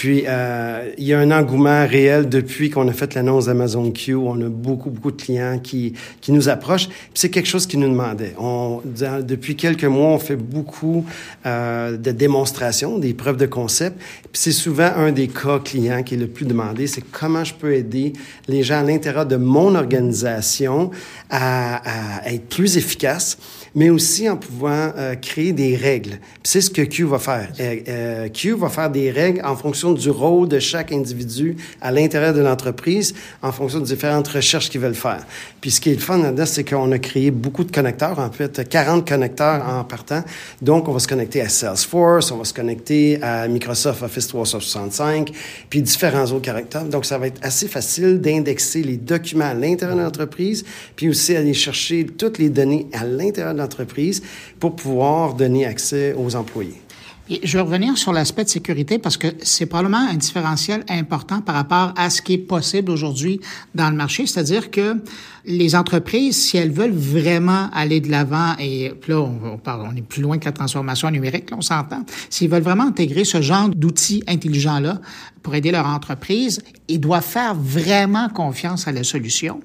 Puis, 0.00 0.24
euh, 0.26 0.92
il 0.96 1.04
y 1.04 1.12
a 1.12 1.18
un 1.18 1.30
engouement 1.30 1.86
réel 1.86 2.30
depuis 2.30 2.70
qu'on 2.70 2.88
a 2.88 2.92
fait 2.94 3.12
l'annonce 3.12 3.44
d'Amazon 3.44 3.90
Q. 3.90 4.14
On 4.14 4.40
a 4.40 4.48
beaucoup, 4.48 4.88
beaucoup 4.88 5.10
de 5.10 5.20
clients 5.20 5.58
qui, 5.62 5.92
qui 6.22 6.32
nous 6.32 6.48
approchent. 6.48 6.88
Puis, 6.88 7.10
c'est 7.12 7.28
quelque 7.28 7.48
chose 7.50 7.66
qui 7.66 7.76
nous 7.76 7.90
demandait. 7.90 8.34
On, 8.38 8.80
depuis 8.82 9.56
quelques 9.56 9.84
mois, 9.84 10.08
on 10.08 10.18
fait 10.18 10.36
beaucoup 10.36 11.04
euh, 11.44 11.98
de 11.98 12.12
démonstrations, 12.12 12.96
des 12.96 13.12
preuves 13.12 13.36
de 13.36 13.44
concept. 13.44 13.98
Puis, 14.32 14.40
c'est 14.40 14.52
souvent 14.52 14.90
un 14.96 15.12
des 15.12 15.28
cas 15.28 15.58
clients 15.58 16.02
qui 16.02 16.14
est 16.14 16.16
le 16.16 16.28
plus 16.28 16.46
demandé. 16.46 16.86
C'est 16.86 17.04
comment 17.12 17.44
je 17.44 17.52
peux 17.52 17.74
aider 17.74 18.14
les 18.48 18.62
gens 18.62 18.80
à 18.80 18.82
l'intérieur 18.82 19.26
de 19.26 19.36
mon 19.36 19.74
organisation 19.74 20.92
à, 21.28 22.22
à 22.22 22.32
être 22.32 22.48
plus 22.48 22.78
efficaces 22.78 23.36
mais 23.74 23.90
aussi 23.90 24.28
en 24.28 24.36
pouvant 24.36 24.92
euh, 24.96 25.14
créer 25.14 25.52
des 25.52 25.76
règles. 25.76 26.18
C'est 26.42 26.60
ce 26.60 26.70
que 26.70 26.82
Q 26.82 27.04
va 27.04 27.18
faire. 27.18 27.48
Euh, 27.60 27.76
euh, 27.88 28.28
Q 28.28 28.54
va 28.54 28.68
faire 28.68 28.90
des 28.90 29.10
règles 29.10 29.42
en 29.44 29.56
fonction 29.56 29.92
du 29.92 30.10
rôle 30.10 30.48
de 30.48 30.58
chaque 30.58 30.92
individu 30.92 31.56
à 31.80 31.92
l'intérieur 31.92 32.34
de 32.34 32.40
l'entreprise, 32.40 33.14
en 33.42 33.52
fonction 33.52 33.80
de 33.80 33.84
différentes 33.84 34.28
recherches 34.28 34.70
qu'ils 34.70 34.80
veulent 34.80 34.94
faire. 34.94 35.24
Puis 35.60 35.70
ce 35.70 35.80
qui 35.80 35.90
est 35.90 35.94
le 35.94 36.00
fun 36.00 36.18
là-dedans, 36.18 36.46
c'est 36.46 36.64
qu'on 36.64 36.90
a 36.92 36.98
créé 36.98 37.30
beaucoup 37.30 37.64
de 37.64 37.72
connecteurs, 37.72 38.18
en 38.18 38.30
fait, 38.30 38.68
40 38.68 39.06
connecteurs 39.06 39.66
en 39.66 39.84
partant. 39.84 40.22
Donc, 40.62 40.88
on 40.88 40.92
va 40.92 40.98
se 40.98 41.08
connecter 41.08 41.40
à 41.40 41.48
Salesforce, 41.48 42.30
on 42.30 42.38
va 42.38 42.44
se 42.44 42.54
connecter 42.54 43.22
à 43.22 43.46
Microsoft 43.48 44.02
Office 44.02 44.28
365, 44.28 45.30
puis 45.68 45.82
différents 45.82 46.24
autres 46.24 46.42
caractères. 46.42 46.84
Donc, 46.84 47.04
ça 47.04 47.18
va 47.18 47.26
être 47.26 47.40
assez 47.42 47.68
facile 47.68 48.20
d'indexer 48.20 48.82
les 48.82 48.96
documents 48.96 49.46
à 49.46 49.54
l'intérieur 49.54 49.96
de 49.96 50.02
l'entreprise, 50.02 50.64
puis 50.96 51.08
aussi 51.08 51.36
aller 51.36 51.54
chercher 51.54 52.06
toutes 52.06 52.38
les 52.38 52.48
données 52.48 52.86
à 52.92 53.04
l'intérieur 53.04 53.54
de 53.54 53.59
l'entreprise 53.60 54.22
pour 54.58 54.76
pouvoir 54.76 55.34
donner 55.34 55.66
accès 55.66 56.14
aux 56.16 56.36
employés. 56.36 56.80
je 57.28 57.58
vais 57.58 57.62
revenir 57.62 57.96
sur 57.96 58.12
l'aspect 58.12 58.44
de 58.44 58.48
sécurité 58.48 58.98
parce 58.98 59.16
que 59.16 59.28
c'est 59.42 59.66
probablement 59.66 60.08
un 60.10 60.14
différentiel 60.14 60.84
important 60.88 61.40
par 61.40 61.54
rapport 61.54 61.92
à 61.96 62.10
ce 62.10 62.22
qui 62.22 62.34
est 62.34 62.38
possible 62.38 62.90
aujourd'hui 62.90 63.40
dans 63.74 63.88
le 63.90 63.96
marché. 63.96 64.26
C'est-à-dire 64.26 64.70
que 64.70 64.96
les 65.44 65.74
entreprises, 65.74 66.36
si 66.36 66.56
elles 66.56 66.72
veulent 66.72 66.90
vraiment 66.90 67.70
aller 67.72 68.00
de 68.00 68.10
l'avant, 68.10 68.54
et 68.58 68.92
là, 69.06 69.20
on, 69.20 69.96
est 69.96 70.02
plus 70.02 70.22
loin 70.22 70.38
que 70.38 70.44
la 70.44 70.52
transformation 70.52 71.10
numérique, 71.10 71.50
là, 71.50 71.56
on 71.58 71.62
s'entend, 71.62 72.04
s'ils 72.28 72.50
veulent 72.50 72.62
vraiment 72.62 72.86
intégrer 72.86 73.24
ce 73.24 73.40
genre 73.40 73.68
d'outils 73.68 74.22
intelligents-là 74.26 75.00
pour 75.42 75.54
aider 75.54 75.70
leur 75.70 75.86
entreprise, 75.86 76.60
ils 76.88 77.00
doivent 77.00 77.24
faire 77.24 77.54
vraiment 77.54 78.28
confiance 78.28 78.88
à 78.88 78.92
la 78.92 79.04
solution 79.04 79.60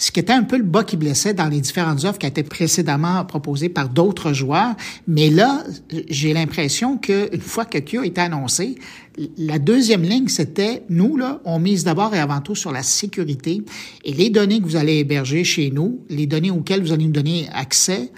ce 0.00 0.10
qui 0.10 0.18
était 0.18 0.32
un 0.32 0.44
peu 0.44 0.56
le 0.56 0.64
bas 0.64 0.82
qui 0.82 0.96
blessait 0.96 1.34
dans 1.34 1.48
les 1.48 1.60
différentes 1.60 2.04
offres 2.04 2.18
qui 2.18 2.26
étaient 2.26 2.42
précédemment 2.42 3.22
proposées 3.26 3.68
par 3.68 3.90
d'autres 3.90 4.32
joueurs. 4.32 4.74
Mais 5.06 5.28
là, 5.28 5.62
j'ai 6.08 6.32
l'impression 6.32 6.96
qu'une 6.96 7.40
fois 7.40 7.66
que 7.66 7.76
a 7.76 8.06
été 8.06 8.18
annoncé, 8.18 8.76
la 9.36 9.58
deuxième 9.58 10.02
ligne, 10.02 10.28
c'était 10.28 10.84
nous, 10.88 11.18
là, 11.18 11.42
on 11.44 11.58
mise 11.58 11.84
d'abord 11.84 12.14
et 12.14 12.18
avant 12.18 12.40
tout 12.40 12.54
sur 12.54 12.72
la 12.72 12.82
sécurité. 12.82 13.62
Et 14.02 14.14
les 14.14 14.30
données 14.30 14.60
que 14.60 14.64
vous 14.64 14.76
allez 14.76 14.96
héberger 14.96 15.44
chez 15.44 15.70
nous, 15.70 16.00
les 16.08 16.26
données 16.26 16.50
auxquelles 16.50 16.80
vous 16.80 16.92
allez 16.92 17.04
nous 17.04 17.12
donner 17.12 17.50
accès, 17.52 18.10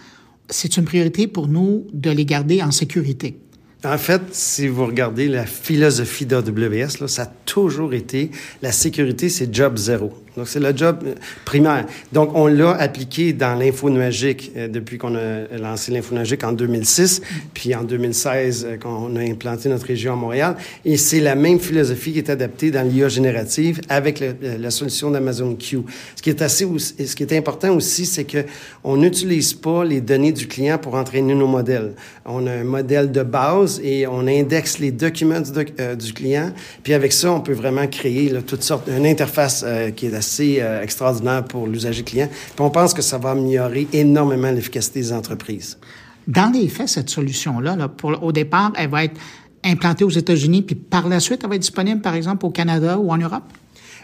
c'est 0.49 0.77
une 0.77 0.85
priorité 0.85 1.27
pour 1.27 1.49
nous 1.49 1.89
de 1.93 2.11
les 2.11 2.25
garder 2.25 2.63
en 2.63 2.71
sécurité. 2.71 3.41
En 3.85 3.99
fait, 3.99 4.23
si 4.31 4.69
vous 4.69 4.87
regardez 4.87 5.27
la 5.27 5.45
philosophie 5.45 6.27
d'AWS, 6.27 7.09
ça 7.09 7.23
a 7.23 7.27
toujours 7.27 7.95
été 7.95 8.31
la 8.63 8.71
sécurité, 8.71 9.29
c'est 9.29 9.53
job 9.53 9.77
zéro. 9.77 10.13
Donc, 10.37 10.49
c'est 10.49 10.61
le 10.61 10.75
job 10.75 11.01
euh, 11.05 11.15
primaire. 11.45 11.87
Donc, 12.11 12.31
on 12.35 12.47
l'a 12.47 12.73
appliqué 12.73 13.35
dans 13.35 13.55
l'info 13.55 13.91
nuagique 13.91 14.51
euh, 14.57 14.67
depuis 14.67 14.97
qu'on 14.97 15.15
a 15.15 15.59
lancé 15.61 15.93
l'info 15.93 16.15
nuagique 16.15 16.43
en 16.43 16.53
2006, 16.53 17.21
puis 17.53 17.75
en 17.75 17.85
2016, 17.85 18.67
euh, 18.67 18.77
quand 18.81 19.09
on 19.11 19.17
a 19.17 19.21
implanté 19.21 19.69
notre 19.69 19.87
région 19.87 20.15
à 20.15 20.17
Montréal. 20.17 20.57
Et 20.87 20.97
c'est 20.97 21.21
la 21.21 21.35
même 21.35 21.61
philosophie 21.61 22.13
qui 22.13 22.19
est 22.19 22.31
adaptée 22.31 22.71
dans 22.71 22.83
l'IA 22.83 23.09
générative 23.09 23.81
avec 23.89 24.23
la 24.43 24.71
solution 24.71 25.11
d'Amazon 25.11 25.55
Q. 25.55 25.81
Ce 26.17 26.23
qui 26.23 26.31
est 26.31 26.41
assez, 26.41 26.67
ce 26.79 27.15
qui 27.15 27.23
est 27.23 27.37
important 27.37 27.75
aussi, 27.75 28.07
c'est 28.07 28.25
que 28.25 28.45
on 28.85 28.97
n'utilise 28.97 29.53
pas 29.53 29.85
les 29.85 30.01
données 30.01 30.33
du 30.33 30.47
client 30.47 30.79
pour 30.79 30.95
entraîner 30.95 31.35
nos 31.35 31.47
modèles. 31.47 31.93
On 32.25 32.47
a 32.47 32.53
un 32.53 32.65
modèle 32.65 33.13
de 33.13 33.23
base 33.23 33.81
et 33.83 34.07
on 34.07 34.27
indexe 34.27 34.79
les 34.79 34.93
documents 34.93 35.41
du, 35.41 35.51
du 35.97 36.13
client. 36.13 36.53
Puis 36.83 36.95
avec 36.95 37.13
ça, 37.13 37.33
on 37.33 37.41
peut 37.41 37.53
vraiment 37.53 37.87
créer 37.87 38.33
toutes 38.47 38.63
sortes, 38.63 38.89
une 38.89 39.07
interface 39.07 39.65
qui 39.97 40.07
est 40.07 40.15
assez 40.15 40.22
euh, 40.41 40.83
extraordinaire 40.83 41.45
pour 41.45 41.67
l'usager 41.67 42.03
client. 42.03 42.29
On 42.59 42.71
pense 42.71 42.95
que 42.95 43.03
ça 43.03 43.19
va 43.19 43.31
améliorer 43.31 43.87
énormément 43.93 44.51
l'efficacité 44.51 45.01
des 45.01 45.13
entreprises. 45.13 45.79
Dans 46.27 46.53
les 46.53 46.69
faits, 46.69 46.89
cette 46.89 47.11
solution-là, 47.11 47.77
au 48.21 48.33
départ, 48.33 48.73
elle 48.77 48.91
va 48.91 49.05
être 49.05 49.19
implantée 49.65 50.05
aux 50.05 50.11
États-Unis, 50.11 50.63
puis 50.63 50.75
par 50.75 51.09
la 51.09 51.21
suite, 51.21 51.41
elle 51.43 51.51
va 51.51 51.57
être 51.57 51.63
disponible, 51.63 52.01
par 52.01 52.15
exemple, 52.15 52.47
au 52.47 52.51
Canada 52.51 52.99
ou 52.99 53.11
en 53.11 53.19
Europe? 53.19 53.45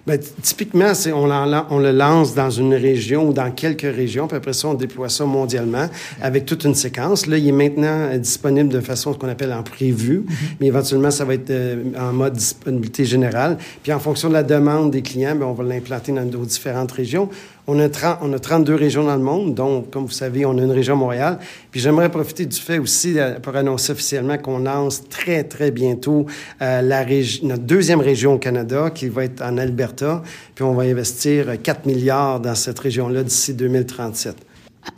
Bien, 0.09 0.17
typiquement, 0.41 0.95
c'est 0.95 1.13
on, 1.13 1.29
on, 1.71 1.79
le 1.79 1.93
lance 1.93 2.35
dans 2.35 2.49
une 2.49 2.73
région 2.73 3.29
ou 3.29 3.35
dans 3.35 3.51
quelques 3.51 3.83
régions, 3.83 4.27
puis 4.27 4.39
après 4.39 4.55
ça, 4.55 4.69
on 4.69 4.73
déploie 4.73 5.11
ça 5.11 5.27
mondialement 5.27 5.87
avec 6.23 6.47
toute 6.47 6.65
une 6.65 6.75
séquence. 6.75 7.27
Là, 7.27 7.37
il 7.37 7.47
est 7.47 7.53
maintenant 7.53 8.09
euh, 8.09 8.17
disponible 8.17 8.71
de 8.71 8.81
façon 8.81 9.13
ce 9.13 9.19
qu'on 9.19 9.29
appelle 9.29 9.53
en 9.53 9.63
prévu, 9.63 10.21
mm-hmm. 10.21 10.33
mais 10.61 10.67
éventuellement, 10.69 11.11
ça 11.11 11.27
va 11.27 11.35
être 11.35 11.51
euh, 11.51 11.85
en 12.01 12.15
mode 12.15 12.33
disponibilité 12.33 13.05
générale. 13.05 13.59
Puis 13.83 13.93
en 13.93 13.99
fonction 13.99 14.31
de 14.31 14.33
la 14.33 14.43
demande 14.43 14.93
des 14.93 15.03
clients, 15.03 15.37
bien, 15.37 15.47
on 15.47 15.53
va 15.53 15.63
l'implanter 15.63 16.13
dans 16.13 16.25
nos 16.25 16.47
différentes 16.47 16.93
régions. 16.93 17.29
On 17.71 17.79
a, 17.81 17.91
30, 17.91 18.21
on 18.23 18.33
a 18.33 18.39
32 18.39 18.75
régions 18.75 19.05
dans 19.05 19.15
le 19.15 19.23
monde, 19.23 19.55
donc, 19.55 19.91
comme 19.91 20.07
vous 20.07 20.11
savez, 20.11 20.47
on 20.47 20.57
a 20.57 20.63
une 20.63 20.71
région 20.71 20.97
Montréal. 20.97 21.39
Puis 21.71 21.81
j'aimerais 21.81 22.11
profiter 22.11 22.47
du 22.47 22.57
fait 22.57 22.79
aussi 22.79 23.19
euh, 23.19 23.39
pour 23.41 23.55
annoncer 23.57 23.93
officiellement 23.93 24.39
qu'on 24.39 24.61
lance 24.61 25.07
très, 25.11 25.45
très 25.45 25.71
bientôt 25.71 26.25
euh, 26.63 26.81
la 26.81 27.05
notre 27.43 27.63
deuxième 27.65 28.01
région 28.01 28.33
au 28.33 28.39
Canada, 28.39 28.89
qui 28.89 29.09
va 29.09 29.25
être 29.25 29.43
en 29.43 29.59
Alberta. 29.59 30.23
Puis 30.55 30.65
on 30.65 30.73
va 30.73 30.85
investir 30.85 31.61
4 31.63 31.85
milliards 31.85 32.41
dans 32.41 32.55
cette 32.55 32.79
région-là 32.79 33.23
d'ici 33.23 33.53
2037. 33.53 34.35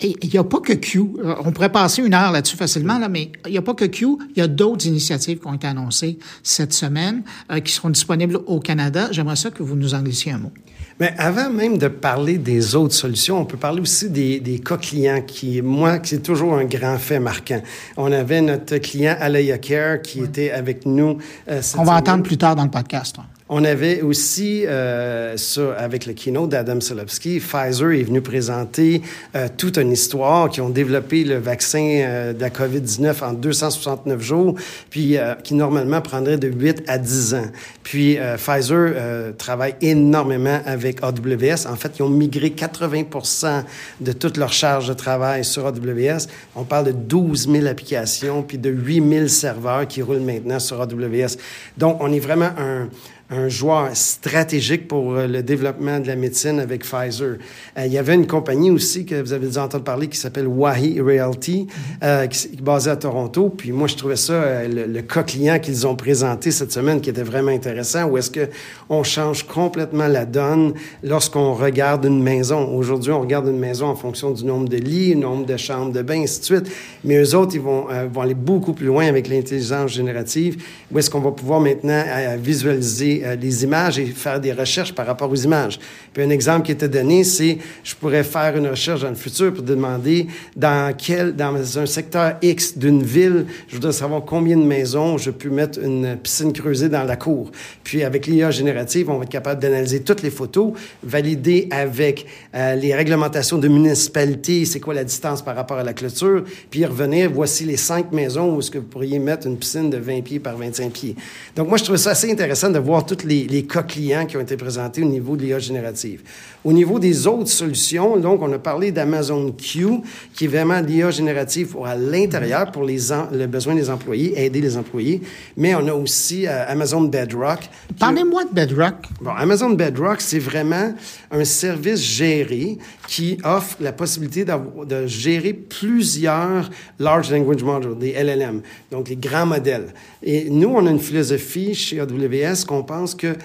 Il 0.00 0.30
n'y 0.32 0.38
a 0.38 0.44
pas 0.44 0.60
que 0.60 0.74
Q. 0.74 1.00
Euh, 1.24 1.34
on 1.44 1.50
pourrait 1.50 1.72
passer 1.72 2.02
une 2.02 2.14
heure 2.14 2.30
là-dessus 2.30 2.56
facilement, 2.56 3.00
là, 3.00 3.08
mais 3.08 3.32
il 3.46 3.50
n'y 3.50 3.58
a 3.58 3.62
pas 3.62 3.74
que 3.74 3.86
Q. 3.86 4.06
Il 4.36 4.38
y 4.38 4.42
a 4.42 4.46
d'autres 4.46 4.86
initiatives 4.86 5.40
qui 5.40 5.46
ont 5.48 5.54
été 5.54 5.66
annoncées 5.66 6.20
cette 6.44 6.72
semaine, 6.72 7.24
qui 7.64 7.72
seront 7.72 7.90
disponibles 7.90 8.38
au 8.46 8.60
Canada. 8.60 9.08
J'aimerais 9.10 9.34
ça 9.34 9.50
que 9.50 9.64
vous 9.64 9.74
nous 9.74 9.94
en 9.94 10.02
glaissiez 10.02 10.30
un 10.30 10.38
mot. 10.38 10.52
Mais 11.00 11.14
avant 11.16 11.50
même 11.50 11.78
de 11.78 11.88
parler 11.88 12.36
des 12.36 12.76
autres 12.76 12.94
solutions, 12.94 13.40
on 13.40 13.46
peut 13.46 13.56
parler 13.56 13.80
aussi 13.80 14.10
des, 14.10 14.38
des 14.38 14.58
cas 14.58 14.76
clients 14.76 15.22
qui, 15.26 15.62
moi, 15.62 15.98
c'est 16.02 16.22
toujours 16.22 16.54
un 16.54 16.66
grand 16.66 16.98
fait 16.98 17.18
marquant. 17.18 17.62
On 17.96 18.12
avait 18.12 18.42
notre 18.42 18.76
client 18.76 19.16
Alaya 19.18 19.56
Care 19.56 20.02
qui 20.02 20.20
était 20.20 20.50
avec 20.50 20.84
nous. 20.84 21.16
Euh, 21.48 21.62
on 21.78 21.84
va 21.84 21.94
entendre 21.94 22.22
plus 22.22 22.36
tard 22.36 22.54
dans 22.54 22.64
le 22.64 22.70
podcast. 22.70 23.16
On 23.52 23.64
avait 23.64 24.00
aussi, 24.02 24.64
euh, 24.64 25.36
ça, 25.36 25.74
avec 25.76 26.06
le 26.06 26.12
keynote 26.12 26.50
d'Adam 26.50 26.80
Solowski, 26.80 27.40
Pfizer 27.40 27.90
est 27.90 28.04
venu 28.04 28.20
présenter 28.20 29.02
euh, 29.34 29.48
toute 29.56 29.76
une 29.76 29.90
histoire 29.90 30.48
qui 30.50 30.60
ont 30.60 30.68
développé 30.68 31.24
le 31.24 31.36
vaccin 31.38 31.80
euh, 31.80 32.32
de 32.32 32.40
la 32.40 32.50
COVID-19 32.50 33.24
en 33.24 33.32
269 33.32 34.20
jours, 34.20 34.54
puis 34.88 35.18
euh, 35.18 35.34
qui 35.34 35.54
normalement 35.54 36.00
prendrait 36.00 36.36
de 36.36 36.46
8 36.46 36.84
à 36.86 36.96
10 36.96 37.34
ans. 37.34 37.46
Puis 37.82 38.18
euh, 38.18 38.36
Pfizer 38.36 39.34
travaille 39.36 39.74
énormément 39.80 40.60
avec 40.64 41.02
AWS. 41.02 41.66
En 41.68 41.74
fait, 41.74 41.98
ils 41.98 42.02
ont 42.02 42.08
migré 42.08 42.50
80% 42.50 43.64
de 44.00 44.12
toute 44.12 44.36
leur 44.36 44.52
charge 44.52 44.86
de 44.86 44.94
travail 44.94 45.44
sur 45.44 45.66
AWS. 45.66 46.28
On 46.54 46.62
parle 46.62 46.86
de 46.86 46.92
12 46.92 47.48
000 47.50 47.66
applications, 47.66 48.44
puis 48.44 48.58
de 48.58 48.70
8 48.70 49.08
000 49.10 49.26
serveurs 49.26 49.88
qui 49.88 50.02
roulent 50.02 50.20
maintenant 50.20 50.60
sur 50.60 50.80
AWS. 50.80 51.36
Donc, 51.76 51.96
on 51.98 52.12
est 52.12 52.20
vraiment 52.20 52.50
un, 52.56 52.88
un 53.30 53.48
joueur 53.48 53.90
stratégique 53.94 54.88
pour 54.88 55.12
euh, 55.12 55.26
le 55.28 55.42
développement 55.42 56.00
de 56.00 56.08
la 56.08 56.16
médecine 56.16 56.58
avec 56.58 56.82
Pfizer. 56.82 57.36
Euh, 57.78 57.86
il 57.86 57.92
y 57.92 57.98
avait 57.98 58.14
une 58.14 58.26
compagnie 58.26 58.70
aussi 58.70 59.04
que 59.04 59.20
vous 59.20 59.32
avez 59.32 59.46
déjà 59.46 59.64
entendu 59.64 59.84
parler 59.84 60.08
qui 60.08 60.18
s'appelle 60.18 60.48
Wahi 60.48 61.00
Realty, 61.00 61.66
euh, 62.02 62.26
qui, 62.26 62.48
est 62.48 62.60
basée 62.60 62.90
à 62.90 62.96
Toronto. 62.96 63.48
Puis 63.48 63.72
moi, 63.72 63.86
je 63.86 63.96
trouvais 63.96 64.16
ça, 64.16 64.32
euh, 64.32 64.68
le, 64.68 64.92
le, 64.92 65.02
cas 65.02 65.22
client 65.22 65.58
qu'ils 65.58 65.86
ont 65.86 65.94
présenté 65.94 66.50
cette 66.50 66.72
semaine 66.72 67.00
qui 67.00 67.10
était 67.10 67.22
vraiment 67.22 67.52
intéressant, 67.52 68.04
où 68.06 68.18
est-ce 68.18 68.30
que 68.30 68.48
on 68.88 69.02
change 69.04 69.44
complètement 69.44 70.08
la 70.08 70.24
donne 70.24 70.74
lorsqu'on 71.02 71.54
regarde 71.54 72.04
une 72.04 72.22
maison. 72.22 72.74
Aujourd'hui, 72.74 73.12
on 73.12 73.20
regarde 73.20 73.46
une 73.46 73.58
maison 73.58 73.86
en 73.86 73.96
fonction 73.96 74.32
du 74.32 74.44
nombre 74.44 74.68
de 74.68 74.76
lits, 74.76 75.14
du 75.14 75.16
nombre 75.16 75.46
de 75.46 75.56
chambres 75.56 75.92
de 75.92 76.02
bain, 76.02 76.22
ainsi 76.22 76.40
de 76.40 76.44
suite. 76.44 76.72
Mais 77.04 77.22
eux 77.22 77.34
autres, 77.36 77.54
ils 77.54 77.60
vont, 77.60 77.86
vont 78.12 78.20
aller 78.20 78.34
beaucoup 78.34 78.72
plus 78.72 78.86
loin 78.86 79.06
avec 79.06 79.28
l'intelligence 79.28 79.92
générative, 79.92 80.62
où 80.90 80.98
est-ce 80.98 81.10
qu'on 81.10 81.20
va 81.20 81.30
pouvoir 81.30 81.60
maintenant 81.60 82.02
visualiser 82.38 83.19
euh, 83.22 83.36
les 83.36 83.64
images 83.64 83.98
et 83.98 84.06
faire 84.06 84.40
des 84.40 84.52
recherches 84.52 84.94
par 84.94 85.06
rapport 85.06 85.30
aux 85.30 85.36
images. 85.36 85.78
Puis 86.12 86.22
un 86.22 86.30
exemple 86.30 86.66
qui 86.66 86.72
était 86.72 86.88
donné, 86.88 87.24
c'est 87.24 87.58
je 87.84 87.94
pourrais 87.94 88.24
faire 88.24 88.56
une 88.56 88.66
recherche 88.66 89.02
dans 89.02 89.08
le 89.08 89.14
futur 89.14 89.52
pour 89.52 89.62
demander 89.62 90.26
dans 90.56 90.94
quel, 90.96 91.34
dans 91.34 91.78
un 91.78 91.86
secteur 91.86 92.36
X 92.42 92.76
d'une 92.76 93.02
ville, 93.02 93.46
je 93.68 93.74
voudrais 93.74 93.92
savoir 93.92 94.24
combien 94.24 94.56
de 94.56 94.64
maisons 94.64 95.18
je 95.18 95.30
peux 95.30 95.50
mettre 95.50 95.78
une 95.78 96.16
piscine 96.16 96.52
creusée 96.52 96.88
dans 96.88 97.04
la 97.04 97.16
cour. 97.16 97.50
Puis 97.84 98.02
avec 98.02 98.26
l'IA 98.26 98.50
générative, 98.50 99.10
on 99.10 99.18
va 99.18 99.24
être 99.24 99.30
capable 99.30 99.60
d'analyser 99.60 100.00
toutes 100.00 100.22
les 100.22 100.30
photos, 100.30 100.72
valider 101.02 101.68
avec 101.70 102.26
euh, 102.54 102.74
les 102.74 102.94
réglementations 102.94 103.58
de 103.58 103.68
municipalité, 103.68 104.64
c'est 104.64 104.80
quoi 104.80 104.94
la 104.94 105.04
distance 105.04 105.42
par 105.42 105.56
rapport 105.56 105.78
à 105.78 105.84
la 105.84 105.92
clôture, 105.92 106.44
puis 106.70 106.84
revenir, 106.84 107.30
voici 107.32 107.64
les 107.64 107.76
cinq 107.76 108.12
maisons 108.12 108.54
où 108.54 108.60
est-ce 108.60 108.70
que 108.70 108.78
vous 108.78 108.84
pourriez 108.84 109.18
mettre 109.18 109.46
une 109.46 109.56
piscine 109.56 109.90
de 109.90 109.98
20 109.98 110.22
pieds 110.22 110.40
par 110.40 110.56
25 110.56 110.90
pieds. 110.92 111.16
Donc 111.56 111.68
moi, 111.68 111.78
je 111.78 111.84
trouve 111.84 111.96
ça 111.96 112.10
assez 112.10 112.30
intéressant 112.30 112.70
de 112.70 112.78
voir 112.78 113.06
tous 113.16 113.26
les, 113.26 113.46
les, 113.46 113.64
cas 113.64 113.82
clients 113.82 114.26
qui 114.26 114.36
ont 114.36 114.40
été 114.40 114.56
présentés 114.56 115.02
au 115.02 115.06
niveau 115.06 115.36
de 115.36 115.42
l'IA 115.42 115.58
générative. 115.58 116.22
Au 116.64 116.72
niveau 116.72 116.98
des 116.98 117.26
autres 117.26 117.48
solutions, 117.48 118.16
donc, 118.18 118.42
on 118.42 118.52
a 118.52 118.58
parlé 118.58 118.92
d'Amazon 118.92 119.52
Q, 119.52 119.86
qui 120.34 120.44
est 120.44 120.48
vraiment 120.48 120.80
l'IA 120.80 121.10
générative 121.10 121.68
pour 121.68 121.86
à 121.86 121.96
l'intérieur, 121.96 122.70
pour 122.70 122.84
les 122.84 123.12
en, 123.12 123.28
le 123.32 123.46
besoin 123.46 123.74
des 123.74 123.88
employés, 123.90 124.38
aider 124.38 124.60
les 124.60 124.76
employés. 124.76 125.22
Mais 125.56 125.74
on 125.74 125.86
a 125.88 125.92
aussi 125.92 126.46
euh, 126.46 126.64
Amazon 126.68 127.02
Bedrock. 127.02 127.60
Parlez-moi 127.98 128.44
de 128.44 128.50
Bedrock. 128.50 128.94
Bon, 129.20 129.30
Amazon 129.30 129.70
Bedrock, 129.70 130.20
c'est 130.20 130.38
vraiment 130.38 130.94
un 131.30 131.44
service 131.44 132.00
géré 132.00 132.78
qui 133.08 133.38
offre 133.44 133.76
la 133.80 133.92
possibilité 133.92 134.44
de 134.44 135.06
gérer 135.06 135.52
plusieurs 135.52 136.70
Large 136.98 137.32
Language 137.32 137.62
Models, 137.62 137.98
des 137.98 138.12
LLM, 138.12 138.62
donc 138.90 139.08
les 139.08 139.16
grands 139.16 139.46
modèles. 139.46 139.94
Et 140.22 140.50
nous, 140.50 140.68
on 140.68 140.86
a 140.86 140.90
une 140.90 141.00
philosophie 141.00 141.74
chez 141.74 142.00
AWS 142.00 142.64
qu'on 142.66 142.82
pense 142.82 142.99
que 143.06 143.36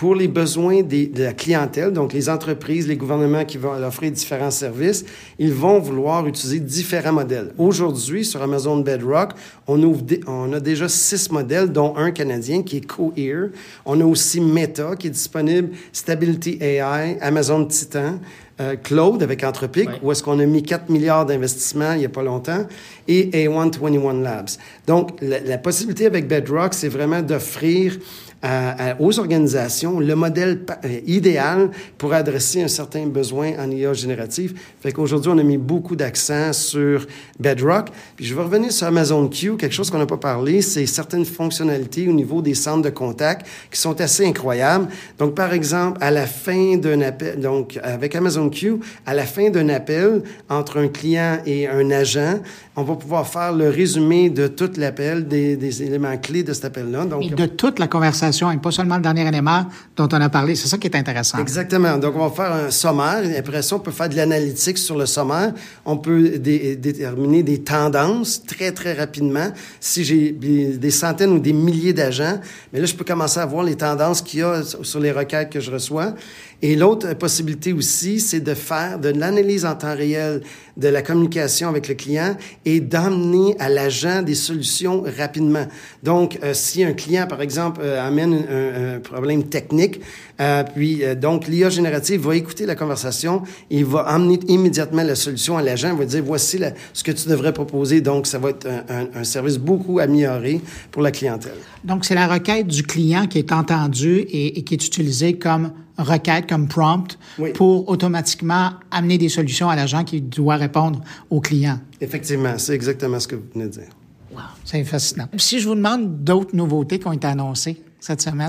pour 0.00 0.14
les 0.14 0.28
besoins 0.28 0.80
des, 0.82 1.08
de 1.08 1.24
la 1.24 1.34
clientèle, 1.34 1.92
donc 1.92 2.14
les 2.14 2.30
entreprises, 2.30 2.88
les 2.88 2.96
gouvernements 2.96 3.44
qui 3.44 3.58
vont 3.58 3.74
offrir 3.84 4.10
différents 4.10 4.50
services, 4.50 5.04
ils 5.38 5.52
vont 5.52 5.78
vouloir 5.78 6.26
utiliser 6.26 6.58
différents 6.58 7.12
modèles. 7.12 7.52
Aujourd'hui, 7.58 8.24
sur 8.24 8.40
Amazon 8.40 8.78
Bedrock, 8.78 9.32
on, 9.66 9.82
ouvre 9.82 10.02
on 10.26 10.54
a 10.54 10.60
déjà 10.60 10.88
six 10.88 11.30
modèles, 11.30 11.70
dont 11.70 11.94
un 11.98 12.12
canadien 12.12 12.62
qui 12.62 12.78
est 12.78 12.86
Cohere. 12.86 13.50
On 13.84 14.00
a 14.00 14.04
aussi 14.06 14.40
Meta 14.40 14.96
qui 14.96 15.08
est 15.08 15.10
disponible, 15.10 15.68
Stability 15.92 16.56
AI, 16.62 17.18
Amazon 17.20 17.66
Titan, 17.66 18.20
euh, 18.58 18.76
Claude 18.76 19.22
avec 19.22 19.44
Anthropic, 19.44 19.86
ouais. 19.86 19.94
où 20.02 20.12
est-ce 20.12 20.22
qu'on 20.22 20.38
a 20.38 20.46
mis 20.46 20.62
4 20.62 20.88
milliards 20.88 21.26
d'investissements 21.26 21.92
il 21.92 21.98
n'y 21.98 22.06
a 22.06 22.10
pas 22.10 22.22
longtemps, 22.22 22.66
et 23.06 23.46
A121 23.46 24.22
Labs. 24.22 24.50
Donc, 24.86 25.10
la, 25.20 25.40
la 25.40 25.58
possibilité 25.58 26.06
avec 26.06 26.26
Bedrock, 26.26 26.72
c'est 26.72 26.88
vraiment 26.88 27.20
d'offrir 27.20 27.98
à, 28.42 28.96
aux 28.98 29.18
organisations 29.18 30.00
le 30.00 30.14
modèle 30.14 30.60
euh, 30.84 31.00
idéal 31.06 31.70
pour 31.98 32.14
adresser 32.14 32.62
un 32.62 32.68
certain 32.68 33.06
besoin 33.06 33.52
en 33.58 33.70
IA 33.70 33.92
générative. 33.92 34.54
Fait 34.80 34.92
qu'aujourd'hui, 34.92 35.30
on 35.34 35.38
a 35.38 35.42
mis 35.42 35.58
beaucoup 35.58 35.96
d'accent 35.96 36.52
sur 36.52 37.06
Bedrock. 37.38 37.88
Puis 38.16 38.24
je 38.24 38.34
vais 38.34 38.42
revenir 38.42 38.72
sur 38.72 38.86
Amazon 38.86 39.28
Q. 39.28 39.56
Quelque 39.56 39.74
chose 39.74 39.90
qu'on 39.90 39.98
n'a 39.98 40.06
pas 40.06 40.16
parlé, 40.16 40.62
c'est 40.62 40.86
certaines 40.86 41.24
fonctionnalités 41.24 42.08
au 42.08 42.12
niveau 42.12 42.40
des 42.40 42.54
centres 42.54 42.82
de 42.82 42.90
contact 42.90 43.46
qui 43.70 43.78
sont 43.78 44.00
assez 44.00 44.26
incroyables. 44.26 44.88
Donc, 45.18 45.34
par 45.34 45.52
exemple, 45.52 45.98
à 46.00 46.10
la 46.10 46.26
fin 46.26 46.76
d'un 46.76 47.02
appel, 47.02 47.38
donc 47.38 47.78
avec 47.82 48.14
Amazon 48.14 48.48
Q, 48.48 48.76
à 49.04 49.14
la 49.14 49.24
fin 49.24 49.50
d'un 49.50 49.68
appel 49.68 50.22
entre 50.48 50.78
un 50.78 50.88
client 50.88 51.38
et 51.44 51.68
un 51.68 51.90
agent, 51.90 52.40
on 52.76 52.84
va 52.84 52.94
pouvoir 52.94 53.26
faire 53.26 53.52
le 53.52 53.68
résumé 53.68 54.30
de 54.30 54.46
tout 54.46 54.70
l'appel, 54.76 55.26
des, 55.26 55.56
des, 55.56 55.82
éléments 55.82 56.16
clés 56.16 56.44
de 56.44 56.52
cet 56.52 56.66
appel-là. 56.66 57.04
Donc, 57.04 57.24
et 57.24 57.30
de 57.30 57.46
toute 57.46 57.80
la 57.80 57.88
conversation, 57.88 58.50
et 58.50 58.56
pas 58.58 58.70
seulement 58.70 58.96
le 58.96 59.02
dernier 59.02 59.26
élément 59.26 59.66
dont 59.96 60.08
on 60.12 60.20
a 60.20 60.28
parlé. 60.28 60.54
C'est 60.54 60.68
ça 60.68 60.78
qui 60.78 60.86
est 60.86 60.96
intéressant. 60.96 61.38
Exactement. 61.38 61.98
Donc, 61.98 62.14
on 62.16 62.28
va 62.28 62.30
faire 62.30 62.52
un 62.52 62.70
sommaire. 62.70 63.24
Et 63.24 63.36
après 63.36 63.62
ça, 63.62 63.76
on 63.76 63.80
peut 63.80 63.90
faire 63.90 64.08
de 64.08 64.14
l'analytique 64.14 64.78
sur 64.78 64.96
le 64.96 65.06
sommaire. 65.06 65.52
On 65.84 65.96
peut 65.96 66.38
dé 66.38 66.76
déterminer 66.76 67.42
des 67.42 67.62
tendances 67.62 68.44
très, 68.44 68.70
très 68.70 68.94
rapidement. 68.94 69.48
Si 69.80 70.04
j'ai 70.04 70.30
des 70.30 70.90
centaines 70.92 71.32
ou 71.32 71.40
des 71.40 71.52
milliers 71.52 71.92
d'agents, 71.92 72.38
mais 72.72 72.78
là, 72.78 72.86
je 72.86 72.94
peux 72.94 73.04
commencer 73.04 73.40
à 73.40 73.46
voir 73.46 73.64
les 73.64 73.76
tendances 73.76 74.22
qu'il 74.22 74.40
y 74.40 74.42
a 74.42 74.62
sur 74.62 75.00
les 75.00 75.10
requêtes 75.10 75.50
que 75.50 75.60
je 75.60 75.72
reçois. 75.72 76.14
Et 76.62 76.76
l'autre 76.76 77.14
possibilité 77.14 77.72
aussi, 77.72 78.20
c'est 78.20 78.40
de 78.40 78.54
faire 78.54 78.98
de 78.98 79.08
l'analyse 79.08 79.64
en 79.64 79.74
temps 79.74 79.94
réel 79.94 80.42
de 80.76 80.88
la 80.88 81.00
communication 81.02 81.68
avec 81.68 81.88
le 81.88 81.94
client 81.94 82.36
et 82.64 82.80
d'emmener 82.80 83.56
à 83.58 83.68
l'agent 83.68 84.22
des 84.22 84.34
solutions 84.34 85.02
rapidement. 85.18 85.66
Donc, 86.02 86.38
euh, 86.42 86.52
si 86.52 86.84
un 86.84 86.92
client, 86.92 87.26
par 87.26 87.40
exemple, 87.40 87.80
euh, 87.82 88.06
amène 88.06 88.34
un, 88.34 89.00
problème 89.00 89.44
technique, 89.44 90.00
euh, 90.40 90.64
puis 90.74 91.04
euh, 91.04 91.14
donc 91.14 91.46
l'IA 91.46 91.68
générative 91.68 92.22
va 92.22 92.34
écouter 92.36 92.66
la 92.66 92.74
conversation, 92.74 93.42
il 93.68 93.84
va 93.84 94.12
emmener 94.14 94.40
immédiatement 94.48 95.02
la 95.02 95.14
solution 95.14 95.58
à 95.58 95.62
l'agent, 95.62 95.94
va 95.94 96.04
dire 96.04 96.22
voici 96.24 96.58
la, 96.58 96.72
ce 96.92 97.04
que 97.04 97.12
tu 97.12 97.28
devrais 97.28 97.52
proposer. 97.52 98.00
Donc, 98.00 98.26
ça 98.26 98.38
va 98.38 98.50
être 98.50 98.66
un, 98.66 99.08
un, 99.14 99.24
service 99.24 99.58
beaucoup 99.58 99.98
amélioré 99.98 100.60
pour 100.90 101.02
la 101.02 101.10
clientèle. 101.10 101.52
Donc, 101.84 102.04
c'est 102.04 102.14
la 102.14 102.26
requête 102.26 102.66
du 102.66 102.82
client 102.82 103.26
qui 103.26 103.38
est 103.38 103.52
entendue 103.52 104.20
et, 104.20 104.58
et 104.58 104.64
qui 104.64 104.74
est 104.74 104.86
utilisée 104.86 105.34
comme 105.38 105.72
requête, 105.98 106.48
comme 106.48 106.68
prompt, 106.68 107.18
oui. 107.38 107.52
pour 107.52 107.88
automatiquement 107.88 108.70
amener 108.90 109.18
des 109.18 109.28
solutions 109.28 109.68
à 109.68 109.76
l'agent 109.76 110.04
qui 110.04 110.20
doit 110.20 110.56
répondre 110.56 111.00
au 111.28 111.40
client. 111.40 111.78
Effectivement, 112.00 112.54
c'est 112.56 112.74
exactement 112.74 113.20
ce 113.20 113.28
que 113.28 113.36
vous 113.36 113.44
venez 113.54 113.66
de 113.66 113.72
dire. 113.72 113.88
Wow, 114.32 114.40
c'est 114.64 114.84
fascinant. 114.84 115.28
Si 115.36 115.60
je 115.60 115.68
vous 115.68 115.74
demande 115.74 116.24
d'autres 116.24 116.54
nouveautés 116.54 116.98
qui 116.98 117.06
ont 117.06 117.12
été 117.12 117.26
annoncées, 117.26 117.82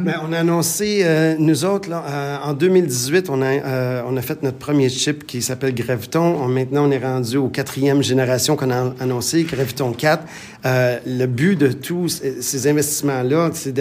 Bien, 0.05 0.21
on 0.25 0.31
a 0.31 0.39
annoncé, 0.39 1.01
euh, 1.03 1.35
nous 1.37 1.65
autres, 1.65 1.89
là, 1.89 2.05
euh, 2.07 2.37
en 2.41 2.53
2018, 2.53 3.29
on 3.29 3.41
a, 3.41 3.47
euh, 3.47 4.01
on 4.07 4.15
a 4.15 4.21
fait 4.21 4.41
notre 4.43 4.57
premier 4.57 4.87
chip 4.87 5.27
qui 5.27 5.41
s'appelle 5.41 5.75
Graviton. 5.75 6.21
On, 6.41 6.47
maintenant, 6.47 6.87
on 6.87 6.91
est 6.91 7.03
rendu 7.03 7.35
aux 7.35 7.49
quatrième 7.49 8.01
génération 8.01 8.55
qu'on 8.55 8.71
a 8.71 8.93
annoncé, 9.01 9.43
Graviton 9.43 9.91
4. 9.91 10.23
Euh, 10.65 10.99
le 11.05 11.25
but 11.25 11.55
de 11.55 11.71
tous 11.71 12.21
ces 12.39 12.67
investissements-là, 12.67 13.51
c'est 13.53 13.73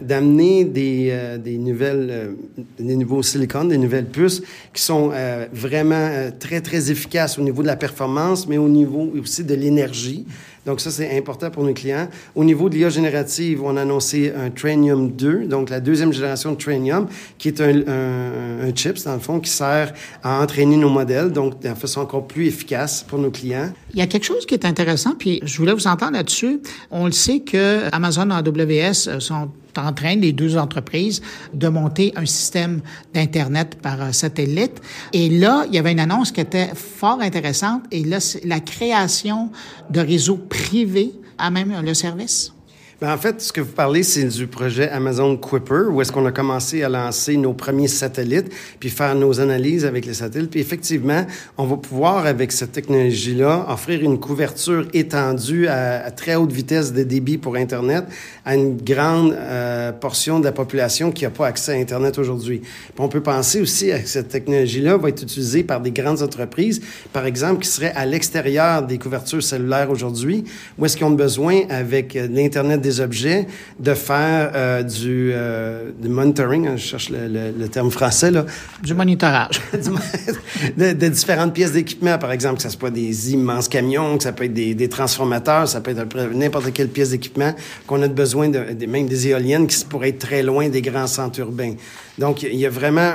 d'amener 0.00 0.64
de, 0.64 0.70
des, 0.70 1.08
euh, 1.10 1.38
des 1.38 1.58
nouvelles, 1.58 2.34
des 2.78 2.96
nouveaux 2.96 3.22
silicones, 3.22 3.68
des 3.68 3.78
nouvelles 3.78 4.06
puces 4.08 4.42
qui 4.72 4.82
sont 4.82 5.12
vraiment 5.52 6.30
très, 6.38 6.60
très 6.60 6.90
efficaces 6.90 7.38
au 7.38 7.42
niveau 7.42 7.62
de 7.62 7.66
la 7.66 7.76
performance, 7.76 8.46
mais 8.48 8.58
au 8.58 8.68
niveau 8.68 9.12
aussi 9.20 9.44
de 9.44 9.54
l'énergie. 9.54 10.26
Donc, 10.68 10.80
ça, 10.82 10.90
c'est 10.90 11.16
important 11.16 11.50
pour 11.50 11.64
nos 11.64 11.72
clients. 11.72 12.08
Au 12.34 12.44
niveau 12.44 12.68
de 12.68 12.74
l'IA 12.74 12.90
générative, 12.90 13.62
on 13.64 13.74
a 13.78 13.80
annoncé 13.80 14.30
un 14.36 14.50
Trainium 14.50 15.12
2, 15.12 15.46
donc 15.46 15.70
la 15.70 15.80
deuxième 15.80 16.12
génération 16.12 16.52
de 16.52 16.56
Trainium, 16.56 17.06
qui 17.38 17.48
est 17.48 17.62
un, 17.62 17.74
un, 17.88 18.68
un 18.68 18.74
chips, 18.74 19.02
dans 19.04 19.14
le 19.14 19.18
fond, 19.18 19.40
qui 19.40 19.50
sert 19.50 19.94
à 20.22 20.42
entraîner 20.42 20.76
nos 20.76 20.90
modèles, 20.90 21.32
donc 21.32 21.62
de 21.62 21.68
façon 21.68 22.02
encore 22.02 22.26
plus 22.26 22.48
efficace 22.48 23.02
pour 23.02 23.18
nos 23.18 23.30
clients. 23.30 23.72
Il 23.94 23.98
y 23.98 24.02
a 24.02 24.06
quelque 24.06 24.24
chose 24.24 24.44
qui 24.44 24.52
est 24.52 24.66
intéressant, 24.66 25.14
puis 25.18 25.40
je 25.42 25.56
voulais 25.56 25.72
vous 25.72 25.88
là-dessus. 26.10 26.60
On 26.90 27.06
le 27.06 27.12
sait 27.12 27.40
que 27.40 27.84
Amazon 27.92 28.30
et 28.30 28.34
AWS 28.34 29.20
sont 29.20 29.50
en 29.76 29.92
train, 29.92 30.16
les 30.16 30.32
deux 30.32 30.56
entreprises, 30.56 31.22
de 31.54 31.68
monter 31.68 32.12
un 32.16 32.26
système 32.26 32.80
d'Internet 33.14 33.78
par 33.80 34.12
satellite. 34.12 34.80
Et 35.12 35.28
là, 35.28 35.64
il 35.68 35.74
y 35.74 35.78
avait 35.78 35.92
une 35.92 36.00
annonce 36.00 36.32
qui 36.32 36.40
était 36.40 36.70
fort 36.74 37.20
intéressante. 37.20 37.82
Et 37.92 38.02
là, 38.02 38.18
c'est 38.20 38.44
la 38.44 38.60
création 38.60 39.50
de 39.90 40.00
réseaux 40.00 40.38
privés 40.38 41.12
à 41.38 41.50
même 41.50 41.72
le 41.84 41.94
service. 41.94 42.52
Ben, 43.00 43.12
en 43.12 43.16
fait, 43.16 43.40
ce 43.40 43.52
que 43.52 43.60
vous 43.60 43.70
parlez, 43.70 44.02
c'est 44.02 44.24
du 44.24 44.48
projet 44.48 44.88
Amazon 44.88 45.36
Quipper, 45.36 45.84
où 45.88 46.02
est-ce 46.02 46.10
qu'on 46.10 46.26
a 46.26 46.32
commencé 46.32 46.82
à 46.82 46.88
lancer 46.88 47.36
nos 47.36 47.52
premiers 47.52 47.86
satellites, 47.86 48.52
puis 48.80 48.90
faire 48.90 49.14
nos 49.14 49.38
analyses 49.38 49.84
avec 49.84 50.04
les 50.04 50.14
satellites. 50.14 50.50
Puis 50.50 50.58
effectivement, 50.58 51.24
on 51.56 51.66
va 51.66 51.76
pouvoir, 51.76 52.26
avec 52.26 52.50
cette 52.50 52.72
technologie-là, 52.72 53.66
offrir 53.68 54.02
une 54.02 54.18
couverture 54.18 54.88
étendue 54.94 55.68
à, 55.68 56.10
très 56.10 56.34
haute 56.34 56.50
vitesse 56.50 56.92
de 56.92 57.04
débit 57.04 57.38
pour 57.38 57.54
Internet 57.54 58.04
à 58.48 58.54
une 58.54 58.78
grande 58.78 59.34
euh, 59.34 59.92
portion 59.92 60.40
de 60.40 60.44
la 60.46 60.52
population 60.52 61.12
qui 61.12 61.24
n'a 61.24 61.30
pas 61.30 61.46
accès 61.46 61.72
à 61.72 61.78
Internet 61.78 62.16
aujourd'hui. 62.16 62.62
on 62.96 63.08
peut 63.08 63.20
penser 63.20 63.60
aussi 63.60 63.90
que 63.90 64.08
cette 64.08 64.28
technologie-là 64.28 64.96
va 64.96 65.10
être 65.10 65.22
utilisée 65.22 65.62
par 65.62 65.82
des 65.82 65.90
grandes 65.90 66.22
entreprises, 66.22 66.80
par 67.12 67.26
exemple, 67.26 67.60
qui 67.60 67.68
seraient 67.68 67.92
à 67.94 68.06
l'extérieur 68.06 68.86
des 68.86 68.96
couvertures 68.96 69.42
cellulaires 69.42 69.90
aujourd'hui, 69.90 70.44
où 70.78 70.86
est-ce 70.86 70.96
qu'ils 70.96 71.04
ont 71.04 71.10
besoin, 71.10 71.60
avec 71.68 72.16
euh, 72.16 72.26
l'Internet 72.26 72.80
des 72.80 73.02
objets, 73.02 73.46
de 73.78 73.92
faire 73.92 74.52
euh, 74.54 74.82
du, 74.82 75.30
euh, 75.34 75.90
du, 76.00 76.08
monitoring, 76.08 76.68
hein, 76.68 76.76
je 76.76 76.86
cherche 76.86 77.10
le, 77.10 77.66
terme 77.66 77.90
français, 77.90 78.30
là. 78.30 78.46
Du 78.82 78.94
monitorage. 78.94 79.60
de, 80.76 80.94
de, 80.94 81.08
différentes 81.08 81.52
pièces 81.52 81.72
d'équipement, 81.72 82.16
par 82.16 82.32
exemple, 82.32 82.56
que 82.56 82.62
ce 82.62 82.70
soit 82.70 82.90
des 82.90 83.34
immenses 83.34 83.68
camions, 83.68 84.16
que 84.16 84.22
ça 84.22 84.32
peut 84.32 84.44
être 84.44 84.54
des, 84.54 84.74
des 84.74 84.88
transformateurs, 84.88 85.68
ça 85.68 85.82
peut 85.82 85.90
être 85.90 86.32
n'importe 86.32 86.72
quelle 86.72 86.88
pièce 86.88 87.10
d'équipement, 87.10 87.54
qu'on 87.86 88.00
a 88.00 88.08
besoin 88.08 88.37
même 88.46 89.08
des 89.08 89.28
éoliennes 89.28 89.66
qui 89.66 89.84
pourraient 89.84 90.10
être 90.10 90.18
très 90.18 90.42
loin 90.42 90.68
des 90.68 90.82
grands 90.82 91.06
centres 91.06 91.40
urbains. 91.40 91.74
Donc, 92.18 92.42
il 92.42 92.56
y 92.56 92.66
a 92.66 92.70
vraiment 92.70 93.12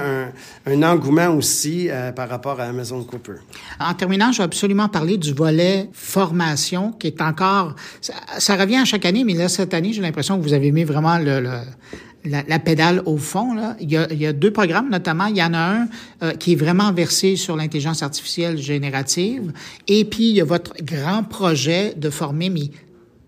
un, 0.66 0.84
engouement 0.84 1.28
aussi 1.28 1.90
euh, 1.90 2.12
par 2.12 2.30
rapport 2.30 2.60
à 2.60 2.64
Amazon 2.64 3.04
Cooper. 3.04 3.34
En 3.80 3.94
terminant, 3.94 4.32
je 4.32 4.38
vais 4.38 4.46
absolument 4.46 4.88
parler 4.88 5.18
du 5.18 5.34
volet 5.34 5.90
formation 5.92 6.94
qui 6.94 7.08
est 7.08 7.22
encore... 7.22 7.76
Ça, 8.02 8.56
revient 8.56 8.78
à 8.78 8.86
chaque 8.86 9.06
année, 9.06 9.24
mais 9.26 9.34
là, 9.34 9.50
cette 9.50 9.74
année, 9.74 9.92
j'ai 9.92 10.02
l'impression 10.02 10.38
que 10.38 10.44
vous 10.44 10.54
avez 10.54 10.72
mis 10.72 10.86
vraiment 10.86 11.18
la, 11.18 12.60
pédale 12.60 13.02
au 13.06 13.18
fond. 13.18 13.56
Il, 13.82 13.92
y 13.92 14.26
a, 14.26 14.34
deux 14.34 14.52
programmes, 14.52 14.90
notamment. 14.90 15.26
Il 15.26 15.38
y 15.38 15.44
en 15.44 15.54
a 15.54 15.60
un 15.60 15.88
euh, 16.24 16.32
qui 16.32 16.54
est 16.54 16.58
vraiment 16.58 16.94
versé 16.94 17.36
sur 17.36 17.58
l'intelligence 17.58 18.04
artificielle 18.04 18.58
générative. 18.58 19.52
Et 19.90 20.06
puis, 20.06 20.30
il 20.30 20.36
y 20.36 20.42
a 20.42 20.46
votre 20.46 20.74
grand 20.82 21.24
projet 21.24 21.94
de 21.98 22.10
former 22.10 22.50
mes 22.50 22.72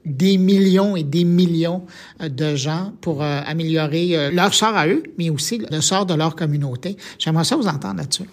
des 0.05 0.37
millions 0.37 0.95
et 0.95 1.03
des 1.03 1.23
millions 1.23 1.83
euh, 2.21 2.29
de 2.29 2.55
gens 2.55 2.93
pour 3.01 3.23
euh, 3.23 3.41
améliorer 3.45 4.17
euh, 4.17 4.31
leur 4.31 4.53
sort 4.53 4.75
à 4.75 4.87
eux, 4.87 5.03
mais 5.17 5.29
aussi 5.29 5.61
le 5.69 5.81
sort 5.81 6.05
de 6.05 6.13
leur 6.13 6.35
communauté. 6.35 6.95
J'aimerais 7.19 7.43
ça 7.43 7.55
vous 7.55 7.67
entendre 7.67 7.97
là-dessus. 7.97 8.29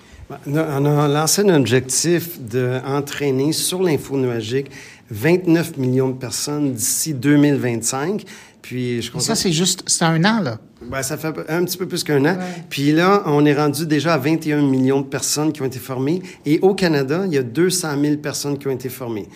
On 0.47 0.57
a 0.57 1.09
lancé 1.09 1.43
un 1.43 1.55
objectif 1.55 2.41
d'entraîner 2.41 3.53
sur 3.53 3.83
l'info 3.83 4.17
nuagique 4.17 4.71
29 5.11 5.77
millions 5.77 6.09
de 6.09 6.17
personnes 6.17 6.73
d'ici 6.73 7.13
2025. 7.13 8.25
Puis 8.63 9.03
je 9.03 9.19
Ça, 9.19 9.35
c'est 9.35 9.53
juste, 9.53 9.83
c'est 9.87 10.05
un 10.05 10.25
an, 10.25 10.41
là. 10.41 10.59
Ben, 10.81 11.03
ça 11.03 11.19
fait 11.19 11.35
un 11.49 11.65
petit 11.65 11.77
peu 11.77 11.87
plus 11.87 12.03
qu'un 12.03 12.25
an. 12.25 12.39
Puis 12.71 12.93
là, 12.93 13.23
on 13.27 13.45
est 13.45 13.55
rendu 13.55 13.87
déjà 13.87 14.15
à 14.15 14.19
21 14.19 14.63
millions 14.63 15.01
de 15.01 15.07
personnes 15.07 15.53
qui 15.53 15.61
ont 15.61 15.67
été 15.67 15.79
formées. 15.79 16.23
Et 16.47 16.59
au 16.61 16.75
Canada, 16.75 17.25
il 17.27 17.35
y 17.35 17.39
a 17.39 17.43
200 17.43 18.01
000 18.01 18.17
personnes 18.17 18.57
qui 18.59 18.69
ont 18.69 18.73
été 18.73 18.89
formées. 18.89 19.29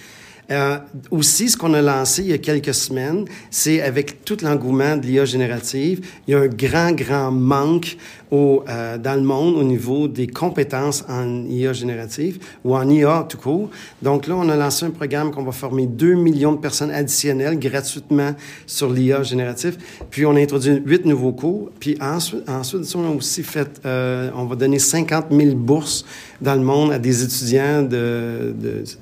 Euh, 0.51 0.79
aussi, 1.11 1.49
ce 1.49 1.57
qu'on 1.57 1.75
a 1.75 1.83
lancé 1.83 2.23
il 2.23 2.29
y 2.29 2.33
a 2.33 2.39
quelques 2.39 2.75
semaines, 2.75 3.25
c'est 3.51 3.83
avec 3.83 4.25
tout 4.25 4.37
l'engouement 4.43 4.97
de 4.97 5.07
l'IA 5.07 5.25
générative, 5.25 6.07
il 6.27 6.33
y 6.33 6.35
a 6.35 6.41
un 6.41 6.47
grand, 6.47 6.93
grand 6.93 7.33
manque 7.33 7.97
au, 8.31 8.65
euh, 8.69 8.99
dans 8.99 9.15
le 9.15 9.23
monde 9.23 9.57
au 9.57 9.63
niveau 9.63 10.09
des 10.09 10.27
compétences 10.27 11.05
en 11.09 11.45
IA 11.47 11.73
générative 11.73 12.39
ou 12.65 12.77
en 12.77 12.89
IA 12.89 13.27
tout 13.29 13.39
court. 13.39 13.71
Donc 14.03 14.27
là, 14.27 14.37
on 14.37 14.49
a 14.49 14.57
lancé 14.57 14.87
un 14.87 14.91
programme 14.91 15.31
qu'on 15.33 15.45
va 15.45 15.53
former 15.53 15.87
2 15.87 16.15
millions 16.15 16.53
de 16.53 16.59
personnes 16.59 16.91
additionnelles 16.91 17.59
gratuitement 17.59 18.35
sur 18.67 18.91
l'IA 18.91 19.23
générative. 19.23 19.79
Puis 20.11 20.27
on 20.27 20.37
a 20.37 20.41
introduit 20.41 20.81
huit 20.85 21.05
nouveaux 21.05 21.33
cours. 21.33 21.71
Puis 21.79 21.97
ensuite, 22.01 22.49
ensuite 22.49 22.83
on 22.97 23.07
a 23.07 23.15
aussi 23.15 23.43
fait, 23.43 23.81
euh, 23.85 24.31
on 24.35 24.45
va 24.45 24.57
donner 24.57 24.79
50 24.79 25.27
000 25.31 25.57
bourses 25.57 26.05
dans 26.41 26.55
le 26.55 26.61
monde 26.61 26.93
à 26.93 26.99
des 26.99 27.23
étudiants 27.23 27.83
de, 27.83 28.55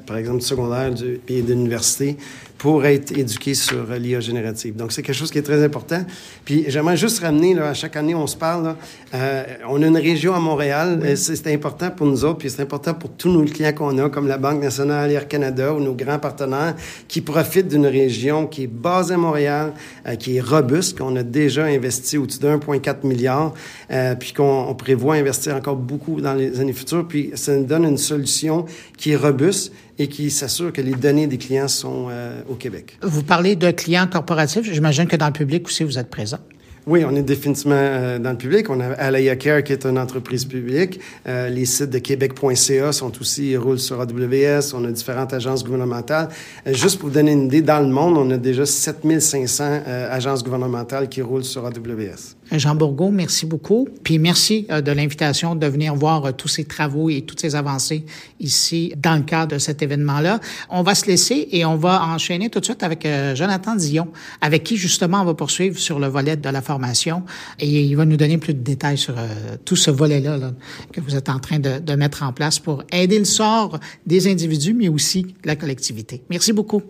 par 0.06 0.16
exemple, 0.16 0.38
du 0.38 0.46
secondaire 0.46 0.92
du, 0.92 1.20
et 1.28 1.42
de 1.42 1.52
l'université 1.52 2.16
pour 2.58 2.84
être 2.86 3.16
éduqué 3.16 3.54
sur 3.54 3.92
l'IA 3.94 4.20
générative. 4.20 4.76
Donc, 4.76 4.92
c'est 4.92 5.02
quelque 5.02 5.16
chose 5.16 5.30
qui 5.30 5.38
est 5.38 5.42
très 5.42 5.62
important. 5.62 6.04
Puis, 6.44 6.64
j'aimerais 6.68 6.96
juste 6.96 7.20
ramener, 7.20 7.54
là, 7.54 7.68
à 7.68 7.74
chaque 7.74 7.96
année, 7.96 8.14
on 8.14 8.26
se 8.26 8.36
parle, 8.36 8.64
là, 8.64 8.76
euh, 9.14 9.44
on 9.68 9.82
a 9.82 9.86
une 9.86 9.96
région 9.96 10.34
à 10.34 10.40
Montréal, 10.40 11.16
c'est 11.16 11.52
important 11.52 11.90
pour 11.90 12.06
nous 12.06 12.24
autres, 12.24 12.38
puis 12.38 12.50
c'est 12.50 12.62
important 12.62 12.94
pour 12.94 13.10
tous 13.10 13.28
nos 13.28 13.44
clients 13.44 13.72
qu'on 13.72 13.98
a, 13.98 14.08
comme 14.08 14.28
la 14.28 14.38
Banque 14.38 14.62
nationale, 14.62 15.10
Air 15.10 15.28
Canada 15.28 15.74
ou 15.74 15.80
nos 15.80 15.94
grands 15.94 16.18
partenaires, 16.18 16.74
qui 17.08 17.20
profitent 17.20 17.68
d'une 17.68 17.86
région 17.86 18.46
qui 18.46 18.64
est 18.64 18.72
basée 18.72 19.14
à 19.14 19.18
Montréal, 19.18 19.72
euh, 20.06 20.14
qui 20.14 20.36
est 20.36 20.40
robuste, 20.40 20.98
qu'on 20.98 21.16
a 21.16 21.22
déjà 21.22 21.64
investi 21.64 22.18
au-dessus 22.18 22.40
de 22.40 22.48
1,4 22.48 23.04
milliard, 23.04 23.52
euh, 23.90 24.14
puis 24.14 24.32
qu'on 24.32 24.74
prévoit 24.74 25.16
investir 25.16 25.54
encore 25.56 25.76
beaucoup 25.76 26.20
dans 26.20 26.34
les 26.34 26.60
années 26.60 26.72
futures. 26.72 27.06
Puis, 27.06 27.32
ça 27.34 27.56
nous 27.56 27.64
donne 27.64 27.84
une 27.84 27.98
solution 27.98 28.64
qui 28.96 29.12
est 29.12 29.16
robuste 29.16 29.72
et 29.98 30.08
qui 30.08 30.30
s'assure 30.30 30.72
que 30.72 30.80
les 30.80 30.94
données 30.94 31.26
des 31.26 31.38
clients 31.38 31.68
sont 31.68 32.08
euh, 32.10 32.40
au 32.48 32.54
Québec. 32.54 32.98
Vous 33.02 33.22
parlez 33.22 33.56
de 33.56 33.70
clients 33.70 34.06
corporatifs. 34.06 34.70
J'imagine 34.70 35.06
que 35.06 35.16
dans 35.16 35.26
le 35.26 35.32
public 35.32 35.66
aussi, 35.66 35.84
vous 35.84 35.98
êtes 35.98 36.10
présent. 36.10 36.38
Oui, 36.86 37.02
on 37.02 37.16
est 37.16 37.22
définitivement 37.22 37.76
euh, 37.78 38.18
dans 38.18 38.32
le 38.32 38.36
public. 38.36 38.68
On 38.68 38.78
a 38.78 38.92
Alaya 38.92 39.36
Care 39.36 39.64
qui 39.64 39.72
est 39.72 39.86
une 39.86 39.98
entreprise 39.98 40.44
publique. 40.44 41.00
Euh, 41.26 41.48
les 41.48 41.64
sites 41.64 41.88
de 41.88 41.98
québec.ca 41.98 42.92
sont 42.92 43.20
aussi, 43.20 43.52
ils 43.52 43.56
roulent 43.56 43.78
sur 43.78 44.00
AWS. 44.00 44.74
On 44.74 44.84
a 44.84 44.90
différentes 44.90 45.32
agences 45.32 45.64
gouvernementales. 45.64 46.28
Euh, 46.66 46.74
juste 46.74 46.98
pour 46.98 47.08
vous 47.08 47.14
donner 47.14 47.32
une 47.32 47.46
idée, 47.46 47.62
dans 47.62 47.80
le 47.80 47.88
monde, 47.88 48.18
on 48.18 48.30
a 48.30 48.36
déjà 48.36 48.66
7500 48.66 49.82
agences 50.10 50.44
gouvernementales 50.44 51.08
qui 51.08 51.22
roulent 51.22 51.44
sur 51.44 51.64
AWS. 51.64 52.36
Jean 52.52 52.74
Bourgault, 52.74 53.10
merci 53.10 53.46
beaucoup. 53.46 53.88
Puis 54.02 54.18
merci 54.18 54.66
de 54.68 54.92
l'invitation 54.92 55.54
de 55.54 55.66
venir 55.66 55.94
voir 55.94 56.34
tous 56.36 56.48
ces 56.48 56.64
travaux 56.64 57.10
et 57.10 57.22
toutes 57.22 57.40
ces 57.40 57.54
avancées 57.54 58.04
ici 58.40 58.92
dans 58.96 59.16
le 59.16 59.22
cadre 59.22 59.54
de 59.54 59.58
cet 59.58 59.82
événement-là. 59.82 60.40
On 60.70 60.82
va 60.82 60.94
se 60.94 61.06
laisser 61.06 61.48
et 61.52 61.64
on 61.64 61.76
va 61.76 62.04
enchaîner 62.04 62.50
tout 62.50 62.60
de 62.60 62.64
suite 62.64 62.82
avec 62.82 63.06
Jonathan 63.34 63.76
Dion, 63.76 64.08
avec 64.40 64.64
qui 64.64 64.76
justement 64.76 65.22
on 65.22 65.24
va 65.24 65.34
poursuivre 65.34 65.78
sur 65.78 65.98
le 65.98 66.06
volet 66.06 66.36
de 66.36 66.48
la 66.48 66.62
formation 66.62 67.22
et 67.58 67.82
il 67.82 67.96
va 67.96 68.04
nous 68.04 68.16
donner 68.16 68.38
plus 68.38 68.54
de 68.54 68.60
détails 68.60 68.98
sur 68.98 69.14
euh, 69.18 69.56
tout 69.64 69.76
ce 69.76 69.90
volet-là 69.90 70.52
que 70.92 71.00
vous 71.00 71.16
êtes 71.16 71.28
en 71.28 71.38
train 71.38 71.58
de, 71.58 71.94
mettre 71.94 72.22
en 72.22 72.32
place 72.32 72.58
pour 72.58 72.82
aider 72.92 73.18
le 73.18 73.24
sort 73.24 73.78
des 74.06 74.26
individus, 74.26 74.74
mais 74.74 74.88
aussi 74.88 75.34
la 75.44 75.56
collectivité. 75.56 76.22
Merci 76.28 76.52
beaucoup. 76.52 76.82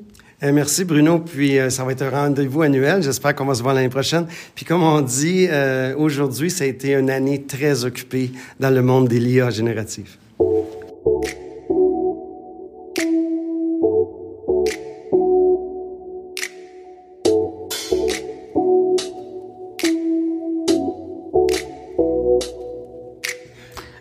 Euh, 0.44 0.52
merci 0.52 0.85
Bruno. 0.85 1.20
Puis 1.20 1.59
euh, 1.59 1.70
ça 1.70 1.85
va 1.85 1.92
être 1.92 2.02
un 2.02 2.11
rendez-vous 2.11 2.62
annuel. 2.62 3.02
J'espère 3.02 3.35
qu'on 3.35 3.46
va 3.46 3.54
se 3.54 3.62
voir 3.62 3.74
l'année 3.74 3.88
prochaine. 3.88 4.26
Puis 4.54 4.64
comme 4.64 4.83
on 4.83 5.00
dit, 5.00 5.48
aujourd'hui, 5.96 6.50
ça 6.50 6.64
a 6.64 6.66
été 6.66 6.94
une 6.94 7.11
année 7.11 7.42
très 7.42 7.85
occupée 7.85 8.30
dans 8.61 8.70
le 8.70 8.83
monde 8.83 9.09
des 9.09 9.20
LIA 9.20 9.50
génératifs. 9.50 10.18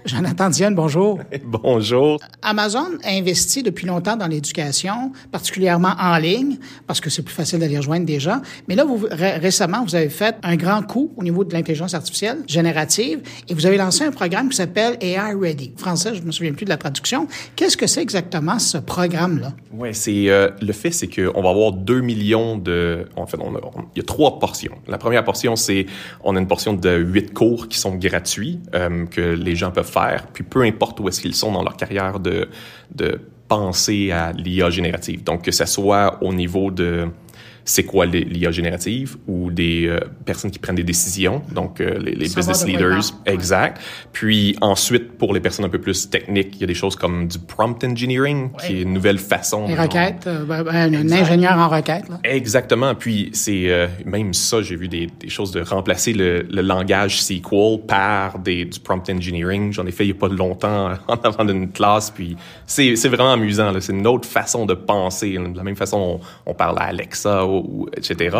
Jonathan 0.05 0.49
bonjour. 0.71 1.19
bonjour. 1.45 2.19
Amazon 2.41 2.97
a 3.03 3.11
investi 3.11 3.63
depuis 3.63 3.87
longtemps 3.87 4.17
dans 4.17 4.27
l'éducation, 4.27 5.11
particulièrement 5.31 5.93
en 5.99 6.17
ligne, 6.17 6.57
parce 6.87 6.99
que 6.99 7.09
c'est 7.09 7.21
plus 7.21 7.33
facile 7.33 7.59
d'aller 7.59 7.77
rejoindre 7.77 8.05
des 8.05 8.19
gens. 8.19 8.41
Mais 8.67 8.75
là, 8.75 8.83
vous, 8.83 9.07
récemment, 9.11 9.83
vous 9.83 9.95
avez 9.95 10.09
fait 10.09 10.35
un 10.43 10.55
grand 10.55 10.83
coup 10.83 11.11
au 11.17 11.23
niveau 11.23 11.43
de 11.43 11.53
l'intelligence 11.53 11.93
artificielle 11.93 12.39
générative 12.47 13.21
et 13.47 13.53
vous 13.53 13.65
avez 13.65 13.77
lancé 13.77 14.03
un 14.03 14.11
programme 14.11 14.49
qui 14.49 14.57
s'appelle 14.57 14.97
AI 15.01 15.33
Ready. 15.39 15.73
français, 15.77 16.15
je 16.15 16.21
me 16.21 16.31
souviens 16.31 16.53
plus 16.53 16.65
de 16.65 16.69
la 16.69 16.77
traduction. 16.77 17.27
Qu'est-ce 17.55 17.77
que 17.77 17.87
c'est 17.87 18.01
exactement 18.01 18.59
ce 18.59 18.77
programme-là? 18.77 19.53
Oui, 19.71 19.89
c'est 19.93 20.29
euh, 20.29 20.49
le 20.61 20.73
fait, 20.73 20.91
c'est 20.91 21.07
qu'on 21.07 21.41
va 21.41 21.49
avoir 21.49 21.71
2 21.71 22.01
millions 22.01 22.57
de... 22.57 23.07
En 23.15 23.25
fait, 23.25 23.37
on 23.39 23.53
il 23.95 23.99
y 23.99 24.01
a 24.01 24.05
trois 24.05 24.39
portions. 24.39 24.73
La 24.87 24.97
première 24.97 25.23
portion, 25.23 25.55
c'est 25.55 25.85
on 26.23 26.35
a 26.35 26.39
une 26.39 26.47
portion 26.47 26.73
de 26.73 26.97
huit 26.97 27.33
cours 27.33 27.67
qui 27.67 27.77
sont 27.77 27.95
gratuits, 27.95 28.59
euh, 28.73 29.05
que 29.05 29.21
les 29.21 29.55
gens 29.55 29.71
peuvent 29.71 29.89
faire 29.89 30.02
puis 30.33 30.43
peu 30.43 30.63
importe 30.63 30.99
où 30.99 31.07
est-ce 31.07 31.21
qu'ils 31.21 31.35
sont 31.35 31.51
dans 31.51 31.63
leur 31.63 31.77
carrière 31.77 32.19
de, 32.19 32.49
de 32.93 33.19
penser 33.47 34.11
à 34.11 34.31
l'IA 34.31 34.69
générative. 34.69 35.23
Donc, 35.23 35.43
que 35.43 35.51
ce 35.51 35.65
soit 35.65 36.17
au 36.21 36.33
niveau 36.33 36.71
de 36.71 37.07
c'est 37.65 37.83
quoi 37.83 38.05
l'IA 38.05 38.51
générative 38.51 39.17
ou 39.27 39.51
des 39.51 39.87
euh, 39.87 39.99
personnes 40.25 40.51
qui 40.51 40.59
prennent 40.59 40.75
des 40.75 40.83
décisions, 40.83 41.41
donc 41.51 41.79
euh, 41.79 41.97
les, 41.99 42.11
les 42.11 42.25
business 42.25 42.65
leaders, 42.65 43.01
exact. 43.25 43.81
Puis 44.11 44.55
ensuite, 44.61 45.17
pour 45.17 45.33
les 45.33 45.39
personnes 45.39 45.65
un 45.65 45.69
peu 45.69 45.79
plus 45.79 46.09
techniques, 46.09 46.55
il 46.55 46.61
y 46.61 46.63
a 46.65 46.67
des 46.67 46.73
choses 46.73 46.95
comme 46.95 47.27
du 47.27 47.39
prompt 47.39 47.83
engineering, 47.83 48.51
qui 48.59 48.73
est 48.77 48.81
une 48.81 48.93
nouvelle 48.93 49.17
façon. 49.17 49.67
Les 49.67 49.75
requêtes, 49.75 50.27
euh, 50.27 50.43
ben, 50.43 50.63
ben, 50.63 50.93
un 50.93 51.11
ingénieur 51.11 51.57
en 51.57 51.69
requête. 51.69 52.09
Là. 52.09 52.19
Exactement. 52.23 52.95
Puis 52.95 53.29
c'est 53.33 53.89
même 54.05 54.33
ça, 54.33 54.61
j'ai 54.61 54.75
vu 54.75 54.87
des, 54.87 55.07
des, 55.19 55.29
choses 55.29 55.51
de 55.51 55.61
remplacer 55.61 56.13
le, 56.13 56.41
le, 56.49 56.61
langage 56.61 57.21
SQL 57.21 57.79
par 57.87 58.39
des, 58.39 58.65
du 58.65 58.79
prompt 58.79 59.09
engineering. 59.09 59.71
J'en 59.71 59.85
ai 59.85 59.91
fait 59.91 60.05
il 60.05 60.11
n'y 60.11 60.17
a 60.17 60.19
pas 60.19 60.27
longtemps 60.27 60.91
en 61.07 61.15
avant 61.15 61.45
d'une 61.45 61.71
classe, 61.71 62.11
puis 62.11 62.35
c'est 62.65 63.07
vraiment 63.07 63.33
amusant. 63.33 63.71
C'est 63.79 63.93
une 63.93 64.07
autre 64.07 64.27
façon 64.27 64.65
de 64.65 64.73
penser. 64.73 65.37
De 65.37 65.57
la 65.57 65.63
même 65.63 65.75
façon, 65.75 66.19
on, 66.45 66.51
on 66.51 66.53
parle 66.53 66.79
à 66.79 66.83
Alexa 66.83 67.45
ou, 67.59 67.87
etc. 67.95 68.37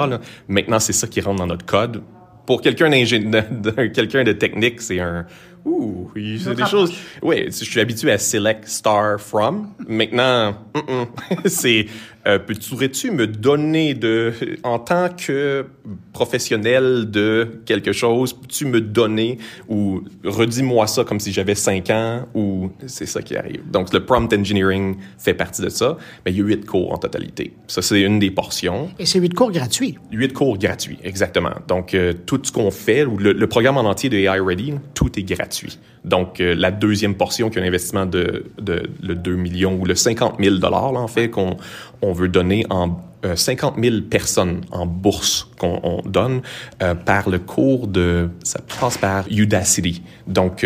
Maintenant, 0.47 0.79
c'est 0.79 0.93
ça 0.93 1.07
qui 1.07 1.21
rentre 1.21 1.39
dans 1.39 1.47
notre 1.47 1.65
code. 1.65 2.01
Pour 2.45 2.61
quelqu'un 2.61 2.89
quelqu'un 2.91 4.23
de 4.23 4.33
technique, 4.33 4.81
c'est 4.81 4.99
un 4.99 5.25
Ouh, 5.65 6.11
c'est 6.43 6.55
des 6.55 6.65
choses. 6.65 6.93
Oui, 7.21 7.45
je 7.45 7.63
suis 7.63 7.79
habitué 7.79 8.11
à 8.11 8.17
select 8.17 8.67
star 8.67 9.19
from. 9.19 9.69
Maintenant, 9.87 10.57
c'est 11.45 11.85
euh, 12.25 12.39
pourrais-tu 12.39 13.11
me 13.11 13.27
donner 13.27 13.93
de, 13.93 14.33
en 14.63 14.79
tant 14.79 15.09
que 15.09 15.65
professionnel 16.13 17.09
de 17.11 17.61
quelque 17.65 17.91
chose, 17.91 18.33
peux-tu 18.33 18.65
me 18.65 18.81
donner 18.81 19.37
ou 19.67 20.01
redis-moi 20.23 20.87
ça 20.87 21.03
comme 21.03 21.19
si 21.19 21.33
j'avais 21.33 21.55
cinq 21.55 21.89
ans 21.89 22.27
ou 22.33 22.71
c'est 22.87 23.05
ça 23.05 23.21
qui 23.21 23.35
arrive. 23.35 23.69
Donc 23.69 23.93
le 23.93 24.05
prompt 24.05 24.31
engineering 24.33 24.95
fait 25.17 25.33
partie 25.33 25.61
de 25.61 25.69
ça, 25.69 25.97
mais 26.25 26.31
il 26.31 26.37
y 26.37 26.41
a 26.41 26.45
huit 26.45 26.65
cours 26.65 26.93
en 26.93 26.97
totalité. 26.97 27.53
Ça 27.67 27.81
c'est 27.81 28.01
une 28.01 28.19
des 28.19 28.31
portions. 28.31 28.89
Et 28.99 29.05
c'est 29.05 29.19
huit 29.19 29.33
cours 29.33 29.51
gratuits. 29.51 29.97
Huit 30.11 30.33
cours 30.33 30.57
gratuits, 30.57 30.99
exactement. 31.03 31.53
Donc 31.67 31.93
euh, 31.93 32.13
tout 32.25 32.39
ce 32.43 32.51
qu'on 32.51 32.71
fait, 32.71 33.05
le, 33.05 33.33
le 33.33 33.47
programme 33.47 33.77
en 33.77 33.81
entier 33.81 34.09
de 34.09 34.17
AI 34.17 34.39
Ready, 34.39 34.75
tout 34.93 35.19
est 35.19 35.23
gratuit. 35.23 35.77
Donc, 36.05 36.41
euh, 36.41 36.53
la 36.55 36.71
deuxième 36.71 37.15
portion, 37.15 37.49
qui 37.49 37.59
est 37.59 37.61
un 37.61 37.65
investissement 37.65 38.05
de, 38.05 38.45
de, 38.59 38.89
le 39.01 39.15
2 39.15 39.35
millions 39.35 39.77
ou 39.79 39.85
le 39.85 39.95
50 39.95 40.35
000 40.39 40.57
dollars, 40.57 40.93
en 40.95 41.07
fait, 41.07 41.29
qu'on 41.29 41.57
on 42.01 42.11
veut 42.11 42.27
donner 42.27 42.65
en 42.69 42.99
50 43.35 43.77
euh, 43.77 43.81
000 43.81 44.01
personnes 44.09 44.61
en 44.71 44.85
bourse 44.85 45.49
qu'on 45.57 46.01
donne 46.05 46.41
euh, 46.81 46.93
par 46.93 47.29
le 47.29 47.39
cours 47.39 47.87
de... 47.87 48.29
Ça 48.43 48.59
passe 48.79 48.97
par 48.97 49.25
Udacity. 49.29 50.01
Donc, 50.27 50.65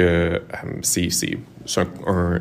c'est 0.82 1.10
c'est 1.68 1.88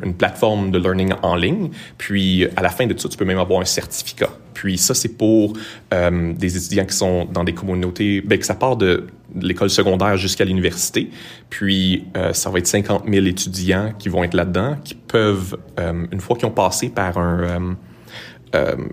une 0.03 0.13
plateforme 0.13 0.71
de 0.71 0.79
learning 0.79 1.13
en 1.21 1.35
ligne. 1.35 1.69
Puis, 1.97 2.47
à 2.55 2.61
la 2.61 2.69
fin 2.69 2.87
de 2.87 2.97
ça, 2.97 3.09
tu 3.09 3.17
peux 3.17 3.25
même 3.25 3.39
avoir 3.39 3.61
un 3.61 3.65
certificat. 3.65 4.29
Puis, 4.57 4.79
ça, 4.79 4.95
c'est 4.95 5.17
pour 5.17 5.53
euh, 5.93 6.33
des 6.33 6.57
étudiants 6.57 6.85
qui 6.85 6.95
sont 6.95 7.25
dans 7.25 7.43
des 7.43 7.53
communautés, 7.53 8.21
ben, 8.21 8.39
que 8.39 8.45
ça 8.45 8.55
part 8.55 8.75
de 8.75 9.05
l'école 9.39 9.69
secondaire 9.69 10.17
jusqu'à 10.17 10.45
l'université. 10.45 11.11
Puis, 11.49 12.05
euh, 12.17 12.33
ça 12.33 12.49
va 12.49 12.57
être 12.57 12.65
50 12.65 13.03
000 13.07 13.25
étudiants 13.27 13.93
qui 13.99 14.09
vont 14.09 14.23
être 14.23 14.33
là-dedans, 14.33 14.77
qui 14.83 14.95
peuvent, 14.95 15.57
euh, 15.79 16.07
une 16.11 16.19
fois 16.19 16.37
qu'ils 16.37 16.47
ont 16.47 16.51
passé 16.51 16.89
par 16.89 17.19
un... 17.19 17.77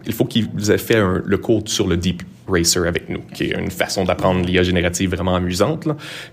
il 0.07 0.13
faut 0.13 0.27
qu'ils 0.27 0.51
aient 0.71 0.77
fait 0.77 1.01
le 1.25 1.39
cours 1.39 1.63
sur 1.65 1.87
le 1.87 1.97
Deep 1.97 2.23
Racer 2.47 2.87
avec 2.87 3.09
nous, 3.09 3.23
qui 3.33 3.45
est 3.45 3.59
une 3.59 3.71
façon 3.71 4.05
d'apprendre 4.05 4.45
l'IA 4.45 4.65
générative 4.65 5.15
vraiment 5.15 5.35
amusante. 5.35 5.89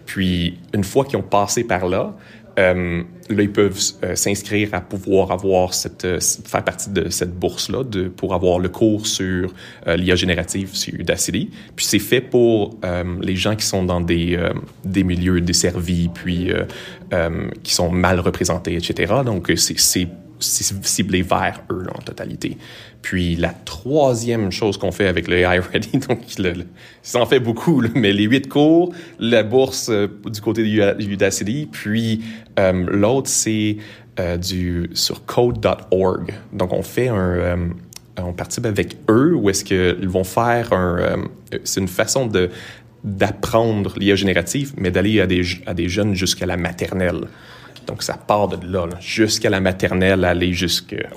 Puis, 0.05 0.57
une 0.73 0.83
fois 0.83 1.05
qu'ils 1.05 1.19
ont 1.19 1.23
passé 1.23 1.63
par 1.63 1.87
là, 1.87 2.13
euh, 2.59 3.03
là, 3.29 3.43
ils 3.43 3.51
peuvent 3.51 3.79
euh, 4.03 4.15
s'inscrire 4.15 4.69
à 4.73 4.81
pouvoir 4.81 5.31
avoir 5.31 5.73
cette, 5.73 6.05
euh, 6.05 6.19
faire 6.19 6.63
partie 6.63 6.89
de 6.89 7.09
cette 7.09 7.33
bourse-là, 7.33 7.83
de, 7.83 8.09
pour 8.09 8.33
avoir 8.33 8.59
le 8.59 8.69
cours 8.69 9.07
sur 9.07 9.53
l'IA 9.87 10.15
générative 10.15 10.75
sur 10.75 10.93
Udacity. 10.93 11.49
Puis 11.75 11.85
c'est 11.85 11.99
fait 11.99 12.21
pour 12.21 12.77
les 13.21 13.35
gens 13.35 13.55
qui 13.55 13.65
sont 13.65 13.83
dans 13.83 14.01
des, 14.01 14.37
des 14.85 15.03
milieux 15.03 15.41
desservis, 15.41 16.09
puis 16.13 16.51
qui 17.63 17.73
sont 17.73 17.91
mal 17.91 18.19
représentés, 18.19 18.75
etc. 18.75 19.13
Donc, 19.25 19.51
c'est 19.55 20.07
ciblé 20.41 21.21
vers 21.21 21.61
eux 21.71 21.85
en 21.95 22.01
totalité. 22.01 22.57
Puis 23.01 23.35
la 23.35 23.49
troisième 23.49 24.51
chose 24.51 24.77
qu'on 24.77 24.91
fait 24.91 25.07
avec 25.07 25.27
le 25.27 25.37
AI 25.37 25.59
Ready, 25.59 25.97
donc 26.07 26.19
ça 27.01 27.19
en 27.19 27.25
fait 27.25 27.39
beaucoup, 27.39 27.83
mais 27.95 28.13
les 28.13 28.23
huit 28.23 28.47
cours, 28.47 28.93
la 29.19 29.43
bourse 29.43 29.89
euh, 29.89 30.07
du 30.25 30.41
côté 30.41 30.63
de 30.63 31.03
Udacity, 31.03 31.67
puis 31.71 32.23
euh, 32.59 32.85
l'autre 32.87 33.29
c'est 33.29 33.77
euh, 34.19 34.37
du 34.37 34.89
sur 34.93 35.25
code.org. 35.25 36.33
Donc 36.53 36.73
on 36.73 36.83
fait 36.83 37.07
un 37.07 37.69
on 38.17 38.33
participe 38.33 38.65
avec 38.65 38.97
eux 39.09 39.33
où 39.33 39.49
est-ce 39.49 39.63
qu'ils 39.63 40.09
vont 40.09 40.25
faire 40.25 40.73
un 40.73 41.23
c'est 41.63 41.79
une 41.79 41.87
façon 41.87 42.27
de 42.27 42.49
d'apprendre 43.03 43.97
l'IA 43.97 44.15
générative, 44.15 44.73
mais 44.77 44.91
d'aller 44.91 45.21
à 45.21 45.27
des, 45.27 45.41
à 45.65 45.73
des 45.73 45.89
jeunes 45.89 46.13
jusqu'à 46.13 46.45
la 46.45 46.57
maternelle. 46.57 47.27
Donc, 47.87 48.03
ça 48.03 48.13
part 48.13 48.47
de 48.47 48.57
là, 48.65 48.87
jusqu'à 48.99 49.49
la 49.49 49.59
maternelle, 49.59 50.23
aller 50.25 50.53
jusqu'à 50.53 51.09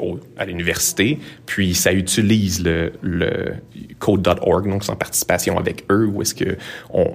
l'université. 0.46 1.18
Puis, 1.46 1.74
ça 1.74 1.92
utilise 1.92 2.62
le, 2.64 2.92
le 3.02 3.54
code.org, 3.98 4.68
donc 4.68 4.84
c'est 4.84 4.92
en 4.92 4.96
participation 4.96 5.58
avec 5.58 5.84
eux, 5.90 6.06
où 6.06 6.22
est-ce 6.22 6.34
que 6.34 6.56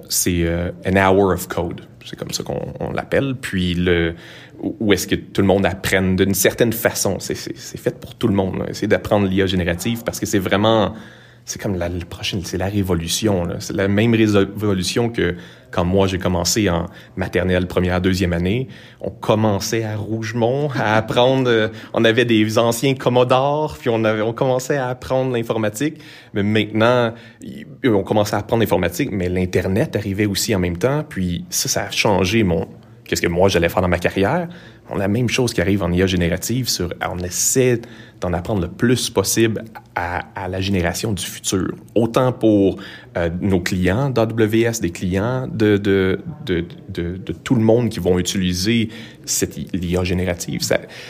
c'est 0.10 0.44
euh, 0.44 0.72
an 0.86 0.96
hour 0.96 1.34
of 1.34 1.48
code. 1.48 1.82
C'est 2.06 2.18
comme 2.18 2.32
ça 2.32 2.44
qu'on 2.44 2.92
l'appelle. 2.92 3.36
Puis, 3.40 3.76
le, 3.76 4.16
où 4.62 4.94
est-ce 4.94 5.08
que 5.08 5.16
tout 5.16 5.42
le 5.42 5.48
monde 5.48 5.66
apprenne 5.66 6.16
d'une 6.16 6.34
certaine 6.34 6.74
façon. 6.74 7.18
C'est 7.20 7.36
fait 7.36 8.00
pour 8.00 8.16
tout 8.16 8.28
le 8.28 8.34
monde. 8.34 8.66
C'est 8.72 8.88
d'apprendre 8.88 9.28
l'IA 9.28 9.46
générative 9.46 10.04
parce 10.04 10.20
que 10.20 10.26
c'est 10.26 10.40
vraiment 10.40 10.96
c'est 11.50 11.60
comme 11.60 11.78
la, 11.78 11.90
prochaine, 12.08 12.44
c'est 12.46 12.58
la 12.60 12.68
révolution. 12.68 13.48
C'est 13.60 13.76
la 13.76 13.88
même 13.88 14.14
révolution 14.14 15.10
que 15.10 15.36
quand 15.72 15.86
moi 15.86 16.08
j'ai 16.08 16.18
commencé 16.18 16.70
en 16.70 16.86
maternelle 17.16 17.68
première, 17.68 18.02
deuxième 18.02 18.34
année. 18.34 18.68
On 19.02 19.10
commençait 19.10 19.84
à 19.84 19.96
Rougemont 19.96 20.70
à 20.76 20.96
apprendre. 20.96 21.50
Euh, 21.50 21.70
on 21.94 22.04
avait 22.04 22.26
des 22.26 22.58
anciens 22.58 22.96
Commodore, 22.96 23.78
puis 23.80 23.90
on 23.90 24.04
avait, 24.04 24.22
on 24.22 24.34
commençait 24.34 24.78
à 24.78 24.88
apprendre 24.88 25.34
l'informatique. 25.34 26.00
Mais 26.34 26.44
maintenant, 26.44 27.14
on 27.86 28.04
commençait 28.04 28.36
à 28.36 28.40
apprendre 28.40 28.62
l'informatique, 28.62 29.10
mais 29.12 29.30
l'internet 29.30 29.96
arrivait 29.96 30.26
aussi 30.26 30.56
en 30.56 30.60
même 30.60 30.78
temps. 30.78 31.04
Puis 31.08 31.46
ça, 31.50 31.70
ça 31.70 31.84
a 31.84 31.92
changé 31.92 32.44
mon 32.44 32.68
qu'est-ce 33.10 33.22
que 33.22 33.28
moi 33.28 33.50
j'allais 33.50 33.70
faire 33.70 33.82
dans 33.82 33.88
ma 33.88 33.98
carrière. 33.98 34.48
On 34.92 34.96
a 34.96 35.00
la 35.00 35.08
même 35.08 35.30
chose 35.30 35.54
qui 35.54 35.62
arrive 35.62 35.82
en 35.84 35.92
IA 35.92 36.06
générative 36.06 36.70
sur, 36.70 36.94
on 37.12 37.18
essaie 37.20 37.82
d'en 38.22 38.34
apprendre 38.34 38.62
le 38.62 38.68
plus 38.68 39.10
possible 39.10 39.64
à, 39.96 40.48
la 40.48 40.62
génération 40.62 41.12
du 41.14 41.24
futur. 41.24 41.74
Autant 41.96 42.32
pour 42.32 42.78
euh, 43.18 43.30
nos 43.42 43.60
clients 43.60 44.10
d'AWS, 44.10 44.80
des 44.82 44.92
clients 44.92 45.48
de, 45.52 46.20
tout 47.44 47.56
le 47.56 47.62
monde 47.62 47.90
qui 47.90 48.00
vont 48.00 48.20
utiliser 48.20 48.90
cette 49.26 49.58
IA 49.74 50.04
générative. 50.04 50.62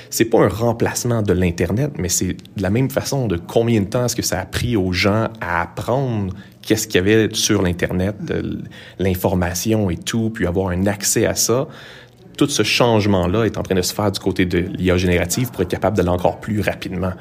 C'est 0.09 0.25
pas 0.25 0.39
un 0.39 0.49
remplacement 0.49 1.21
de 1.21 1.33
l'Internet, 1.33 1.91
mais 1.97 2.09
c'est 2.09 2.33
de 2.33 2.62
la 2.62 2.69
même 2.69 2.89
façon 2.89 3.27
de 3.27 3.38
combien 3.38 3.81
de 3.81 3.85
temps 3.85 4.05
est-ce 4.05 4.15
que 4.15 4.21
ça 4.21 4.39
a 4.39 4.45
pris 4.45 4.75
aux 4.75 4.91
gens 4.91 5.29
à 5.41 5.62
apprendre 5.62 6.33
qu'est-ce 6.69 6.88
qu'il 6.88 6.97
y 6.97 6.99
avait 6.99 7.29
sur 7.34 7.63
l'Internet, 7.63 8.15
l'information 8.99 9.89
et 9.89 9.97
tout, 9.97 10.29
puis 10.29 10.45
avoir 10.45 10.69
un 10.69 10.86
accès 10.86 11.25
à 11.25 11.34
ça. 11.34 11.67
Tout 12.38 12.47
ce 12.47 12.62
changement-là 12.62 13.45
est 13.45 13.58
en 13.58 13.63
train 13.63 13.73
de 13.73 13.82
se 13.82 13.91
faire 13.91 14.12
du 14.12 14.19
côté 14.19 14.45
de 14.45 14.60
l'IA 14.60 14.95
générative 14.95 15.49
pour 15.49 15.63
être 15.63 15.71
capable 15.71 15.97
d'aller 15.97 16.10
encore 16.10 16.39
plus 16.39 16.62
rapidement. 16.62 17.13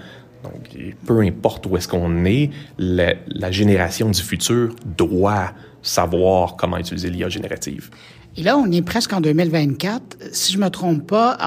Donc, 0.45 0.77
peu 1.07 1.21
importe 1.21 1.65
où 1.65 1.79
est-ce 1.79 1.89
qu'on 1.89 2.27
est, 2.27 2.51
la, 2.77 3.51
génération 3.51 4.11
du 4.11 4.21
futur 4.21 4.77
doit 4.99 5.53
savoir 5.81 6.57
comment 6.57 6.77
utiliser 6.77 7.09
l'IA 7.09 7.31
générative. 7.31 7.89
Et 8.37 8.43
là, 8.43 8.59
on 8.59 8.71
est 8.71 8.83
presque 8.83 9.15
en 9.15 9.23
2024. 9.23 10.19
Si 10.31 10.53
je 10.53 10.59
me 10.59 10.69
trompe 10.69 11.07
pas, 11.07 11.39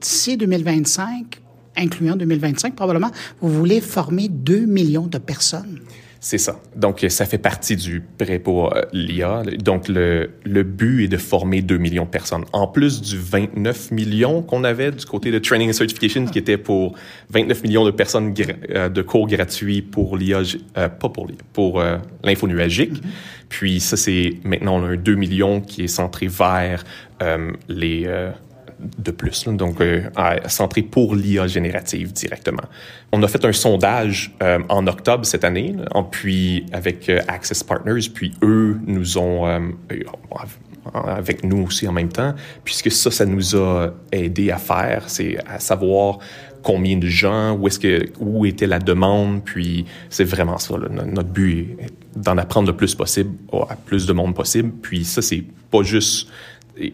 d'ici 0.00 0.36
2025, 0.36 1.40
incluant 1.76 2.14
2025 2.14 2.76
probablement, 2.76 3.10
vous 3.40 3.52
voulez 3.52 3.80
former 3.80 4.28
2 4.28 4.60
millions 4.60 5.08
de 5.08 5.18
personnes. 5.18 5.80
C'est 6.20 6.38
ça. 6.38 6.60
Donc, 6.74 7.04
ça 7.08 7.26
fait 7.26 7.38
partie 7.38 7.76
du 7.76 8.02
prêt 8.18 8.40
pour 8.40 8.74
euh, 8.74 8.82
l'IA. 8.92 9.42
Donc, 9.58 9.86
le, 9.86 10.30
le 10.44 10.62
but 10.64 11.04
est 11.04 11.08
de 11.08 11.16
former 11.16 11.62
2 11.62 11.78
millions 11.78 12.04
de 12.04 12.10
personnes. 12.10 12.44
En 12.52 12.66
plus 12.66 13.00
du 13.00 13.16
29 13.16 13.92
millions 13.92 14.42
qu'on 14.42 14.64
avait 14.64 14.90
du 14.90 15.04
côté 15.04 15.30
de 15.30 15.38
Training 15.38 15.70
and 15.70 15.74
Certification, 15.74 16.26
qui 16.26 16.38
était 16.38 16.58
pour 16.58 16.94
29 17.30 17.62
millions 17.62 17.84
de 17.84 17.92
personnes 17.92 18.34
euh, 18.70 18.88
de 18.88 19.02
cours 19.02 19.28
gratuits 19.28 19.80
pour 19.80 20.16
l'IA, 20.16 20.42
euh, 20.76 20.88
pas 20.88 21.08
pour 21.08 21.28
l'IA, 21.28 21.38
pour 21.52 21.82
l'info 22.24 22.48
nuagique. 22.48 22.94
Mm-hmm. 22.94 23.46
Puis 23.48 23.80
ça, 23.80 23.96
c'est 23.96 24.34
maintenant, 24.42 24.80
on 24.80 24.84
a 24.84 24.88
un 24.88 24.96
2 24.96 25.14
millions 25.14 25.60
qui 25.60 25.84
est 25.84 25.88
centré 25.88 26.26
vers 26.26 26.84
les 27.68 28.06
de 28.80 29.10
plus, 29.10 29.46
donc 29.48 29.80
euh, 29.80 30.02
centré 30.46 30.82
pour 30.82 31.14
l'IA 31.14 31.46
générative 31.46 32.12
directement. 32.12 32.62
On 33.12 33.22
a 33.22 33.28
fait 33.28 33.44
un 33.44 33.52
sondage 33.52 34.34
euh, 34.42 34.58
en 34.68 34.86
octobre 34.86 35.24
cette 35.24 35.44
année, 35.44 35.74
en, 35.92 36.04
puis 36.04 36.66
avec 36.72 37.08
euh, 37.08 37.20
Access 37.28 37.62
Partners, 37.64 38.08
puis 38.12 38.34
eux 38.42 38.78
nous 38.86 39.18
ont 39.18 39.46
avec 40.94 41.44
nous 41.44 41.64
aussi 41.66 41.86
en 41.86 41.92
même 41.92 42.08
temps, 42.08 42.34
puisque 42.64 42.90
ça, 42.90 43.10
ça 43.10 43.26
nous 43.26 43.56
a 43.56 43.90
aidé 44.12 44.50
à 44.50 44.56
faire, 44.56 45.04
c'est 45.06 45.38
à 45.46 45.58
savoir 45.58 46.18
combien 46.62 46.96
de 46.96 47.06
gens, 47.06 47.54
où 47.54 47.66
est-ce 47.66 47.78
que 47.78 48.08
où 48.18 48.46
était 48.46 48.66
la 48.66 48.78
demande, 48.78 49.44
puis 49.44 49.86
c'est 50.08 50.24
vraiment 50.24 50.58
ça. 50.58 50.74
notre 50.76 51.28
but 51.28 51.76
est 51.80 51.92
d'en 52.16 52.36
apprendre 52.38 52.68
le 52.68 52.76
plus 52.76 52.94
possible 52.94 53.30
à 53.52 53.76
plus 53.76 54.06
de 54.06 54.12
monde 54.12 54.34
possible. 54.34 54.72
Puis 54.82 55.04
ça, 55.04 55.22
c'est 55.22 55.44
pas 55.70 55.82
juste 55.82 56.28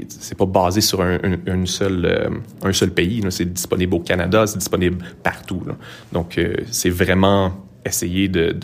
c'est 0.09 0.37
pas 0.37 0.47
basé 0.47 0.81
sur 0.81 1.03
un, 1.03 1.19
une 1.47 1.67
seul, 1.67 2.05
euh, 2.05 2.29
un 2.63 2.73
seul 2.73 2.91
pays. 2.91 3.23
C'est 3.31 3.53
disponible 3.53 3.95
au 3.95 4.01
Canada, 4.01 4.47
c'est 4.47 4.59
disponible 4.59 5.05
partout. 5.23 5.63
Donc, 6.13 6.39
euh, 6.39 6.55
c'est 6.71 6.91
vraiment 6.91 7.53
essayer 7.85 8.29
de, 8.29 8.57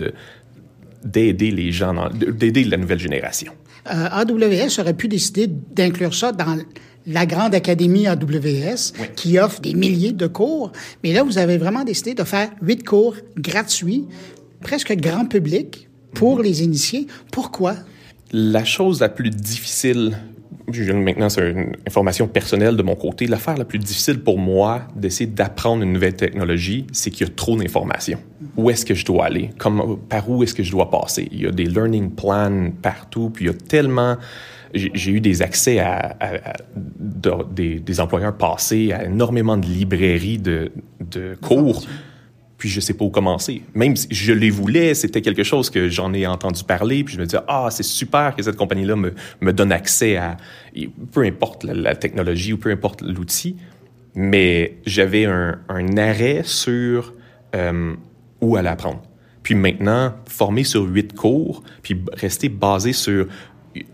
d'aider 1.04 1.50
les 1.50 1.72
gens, 1.72 2.08
d'aider 2.10 2.64
la 2.64 2.76
nouvelle 2.76 2.98
génération. 2.98 3.52
Euh, 3.90 4.08
AWS 4.10 4.80
aurait 4.80 4.94
pu 4.94 5.08
décider 5.08 5.46
d'inclure 5.46 6.14
ça 6.14 6.32
dans 6.32 6.58
la 7.06 7.26
grande 7.26 7.54
académie 7.54 8.06
AWS 8.06 8.92
qui 9.16 9.38
offre 9.38 9.60
des 9.60 9.74
milliers 9.74 10.12
de 10.12 10.26
cours. 10.26 10.72
Mais 11.02 11.12
là, 11.12 11.22
vous 11.22 11.38
avez 11.38 11.56
vraiment 11.56 11.84
décidé 11.84 12.14
de 12.14 12.24
faire 12.24 12.50
huit 12.60 12.84
cours 12.84 13.16
gratuits, 13.36 14.06
presque 14.60 14.94
grand 14.96 15.24
public, 15.24 15.88
pour 16.14 16.42
les 16.42 16.62
initiés. 16.62 17.06
Pourquoi? 17.32 17.76
La 18.32 18.64
chose 18.64 19.00
la 19.00 19.08
plus 19.08 19.30
difficile, 19.30 20.16
maintenant 20.92 21.28
c'est 21.28 21.50
une 21.50 21.72
information 21.86 22.26
personnelle 22.26 22.76
de 22.76 22.82
mon 22.82 22.96
côté, 22.96 23.26
l'affaire 23.26 23.56
la 23.56 23.64
plus 23.64 23.78
difficile 23.78 24.20
pour 24.20 24.38
moi 24.38 24.82
d'essayer 24.94 25.28
d'apprendre 25.28 25.82
une 25.82 25.92
nouvelle 25.92 26.14
technologie, 26.14 26.86
c'est 26.92 27.10
qu'il 27.10 27.26
y 27.26 27.30
a 27.30 27.32
trop 27.34 27.56
d'informations. 27.56 28.18
Où 28.56 28.70
est-ce 28.70 28.84
que 28.84 28.94
je 28.94 29.04
dois 29.04 29.26
aller? 29.26 29.50
Par 30.08 30.28
où 30.30 30.42
est-ce 30.42 30.54
que 30.54 30.62
je 30.62 30.70
dois 30.70 30.90
passer? 30.90 31.28
Il 31.32 31.42
y 31.42 31.46
a 31.46 31.50
des 31.50 31.66
learning 31.66 32.10
plans 32.10 32.70
partout, 32.82 33.30
puis 33.30 33.46
il 33.46 33.48
y 33.48 33.50
a 33.50 33.54
tellement 33.54 34.16
j'ai 34.72 35.10
eu 35.10 35.20
des 35.20 35.42
accès 35.42 35.80
à, 35.80 36.16
des, 36.76 38.00
employeurs 38.00 38.36
passés 38.36 38.92
à 38.92 39.04
énormément 39.04 39.56
de 39.56 39.66
librairies 39.66 40.38
de 40.38 40.70
cours 41.42 41.84
puis 42.60 42.68
je 42.68 42.78
sais 42.78 42.92
pas 42.92 43.06
où 43.06 43.10
commencer. 43.10 43.62
Même 43.74 43.96
si 43.96 44.06
je 44.10 44.34
les 44.34 44.50
voulais, 44.50 44.92
c'était 44.92 45.22
quelque 45.22 45.42
chose 45.42 45.70
que 45.70 45.88
j'en 45.88 46.12
ai 46.12 46.26
entendu 46.26 46.62
parler, 46.62 47.02
puis 47.02 47.14
je 47.14 47.18
me 47.18 47.24
disais, 47.24 47.42
ah, 47.48 47.68
c'est 47.70 47.82
super 47.82 48.36
que 48.36 48.42
cette 48.42 48.56
compagnie-là 48.56 48.96
me, 48.96 49.14
me 49.40 49.52
donne 49.52 49.72
accès 49.72 50.18
à, 50.18 50.36
peu 51.10 51.22
importe 51.22 51.64
la, 51.64 51.94
technologie 51.94 52.52
ou 52.52 52.58
peu 52.58 52.70
importe 52.70 53.00
l'outil, 53.00 53.56
mais 54.14 54.76
j'avais 54.84 55.24
un, 55.24 55.58
arrêt 55.96 56.42
sur 56.44 57.14
euh, 57.56 57.94
où 58.42 58.56
aller 58.56 58.68
apprendre. 58.68 59.02
Puis 59.42 59.54
maintenant, 59.54 60.14
former 60.28 60.64
sur 60.64 60.82
huit 60.82 61.14
cours, 61.14 61.62
puis 61.82 61.98
rester 62.12 62.50
basé 62.50 62.92
sur 62.92 63.26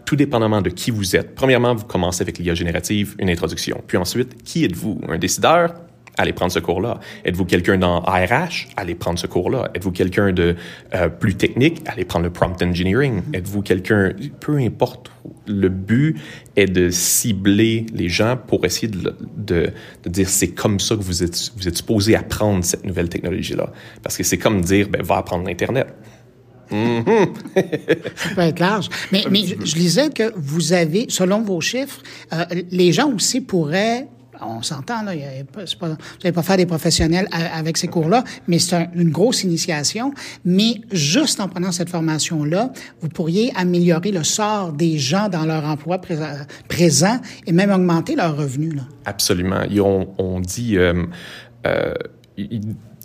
tout 0.05 0.17
dépendamment 0.17 0.61
de 0.61 0.71
qui 0.71 0.91
vous 0.91 1.15
êtes. 1.15 1.37
Premièrement, 1.37 1.73
vous 1.73 1.85
commencez 1.85 2.23
avec 2.23 2.39
l'IA 2.39 2.55
générative, 2.55 3.15
une 3.21 3.31
introduction. 3.31 3.81
Puis 3.87 3.97
ensuite, 3.97 4.43
qui 4.43 4.65
êtes-vous? 4.65 5.03
Un 5.09 5.19
décideur? 5.19 5.75
Allez 6.19 6.33
prendre 6.33 6.53
ce 6.53 6.59
cours-là. 6.59 7.01
Êtes-vous 7.25 7.45
quelqu'un 7.45 7.79
dans 7.79 8.01
RH? 8.01 8.69
Allez 8.77 8.95
prendre 8.95 9.19
ce 9.19 9.27
cours-là. 9.27 9.71
Êtes-vous 9.75 9.93
quelqu'un 9.93 10.33
de 10.33 10.57
euh, 10.95 11.09
plus 11.09 11.35
technique? 11.35 11.83
Allez 11.87 12.05
prendre 12.05 12.25
le 12.25 12.33
prompt 12.33 12.61
engineering. 12.63 13.21
Mm-hmm. 13.21 13.37
Êtes-vous 13.37 13.63
quelqu'un, 13.63 14.13
peu 14.41 14.57
importe, 14.59 15.11
le 15.47 15.69
but 15.69 16.17
est 16.57 16.67
de 16.67 16.91
cibler 16.91 17.87
les 17.93 18.09
gens 18.09 18.37
pour 18.37 18.65
essayer 18.65 18.89
de, 18.89 19.15
de, 19.37 19.71
de 20.05 20.09
dire 20.09 20.29
c'est 20.29 20.49
comme 20.49 20.81
ça 20.81 20.97
que 20.97 21.03
vous 21.03 21.23
êtes, 21.23 21.53
vous 21.57 21.69
êtes 21.69 21.77
supposé 21.77 22.17
apprendre 22.17 22.65
cette 22.65 22.85
nouvelle 22.85 23.09
technologie-là. 23.09 23.71
Parce 24.03 24.17
que 24.17 24.23
c'est 24.23 24.39
comme 24.39 24.61
dire, 24.61 24.89
ben, 24.89 25.03
va 25.03 25.17
apprendre 25.17 25.47
l'Internet. 25.47 25.89
Mm-hmm. 26.71 27.29
ça 28.17 28.29
peut 28.35 28.41
être 28.41 28.59
large. 28.59 28.89
Mais, 29.13 29.25
mais 29.31 29.45
je, 29.47 29.75
lisais 29.77 30.11
que 30.11 30.33
vous 30.37 30.73
avez, 30.73 31.07
selon 31.09 31.43
vos 31.43 31.61
chiffres, 31.61 32.03
euh, 32.33 32.45
les 32.71 32.93
gens 32.93 33.13
aussi 33.13 33.41
pourraient 33.41 34.09
on 34.41 34.63
s'entend, 34.63 35.03
là, 35.03 35.15
vous 35.15 35.87
n'allez 36.23 36.33
pas 36.33 36.43
faire 36.43 36.57
des 36.57 36.67
professionnels 36.67 37.29
avec 37.33 37.77
ces 37.77 37.89
cours-là, 37.89 38.25
mais 38.49 38.59
c'est 38.59 38.89
une 38.95 39.11
grosse 39.11 39.45
initiation. 39.45 40.13
Mais 40.45 40.81
juste 40.93 41.41
en 41.41 41.49
prenant 41.49 41.73
cette 41.73 41.91
formation-là, 41.91 42.73
vous 43.01 43.09
pourriez 43.09 43.53
améliorer 43.57 44.13
le 44.13 44.25
sort 44.25 44.73
des 44.73 44.99
gens 44.99 45.29
dans 45.29 45.45
leur 45.45 45.65
emploi 45.65 46.01
présent 46.69 47.21
et 47.47 47.53
même 47.53 47.71
augmenter 47.71 48.17
leurs 48.17 48.37
revenus. 48.37 48.75
Absolument. 49.05 49.63
on, 49.81 50.09
on 50.19 50.41
dit... 50.41 50.77
Euh, 50.77 51.05
euh, 51.67 51.95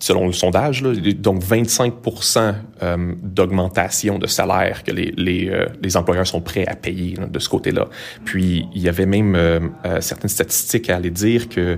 selon 0.02 0.26
le 0.26 0.34
sondage, 0.34 0.82
là, 0.82 0.94
donc 1.14 1.44
25% 1.44 2.56
euh, 2.82 3.14
d'augmentation 3.22 4.18
de 4.18 4.26
salaire 4.26 4.84
que 4.84 4.92
les, 4.92 5.14
les, 5.16 5.48
euh, 5.48 5.68
les, 5.82 5.96
employeurs 5.96 6.26
sont 6.26 6.42
prêts 6.42 6.66
à 6.66 6.76
payer 6.76 7.16
de 7.32 7.40
ce 7.40 7.48
côté-là. 7.48 7.88
Puis 8.26 8.66
il 8.74 8.82
y 8.82 8.90
avait 8.90 9.06
même 9.06 9.36
euh, 9.36 9.60
certaines 10.00 10.30
statistiques 10.30 10.90
à 10.90 10.96
aller 10.96 11.12
dire 11.12 11.48
que 11.50 11.78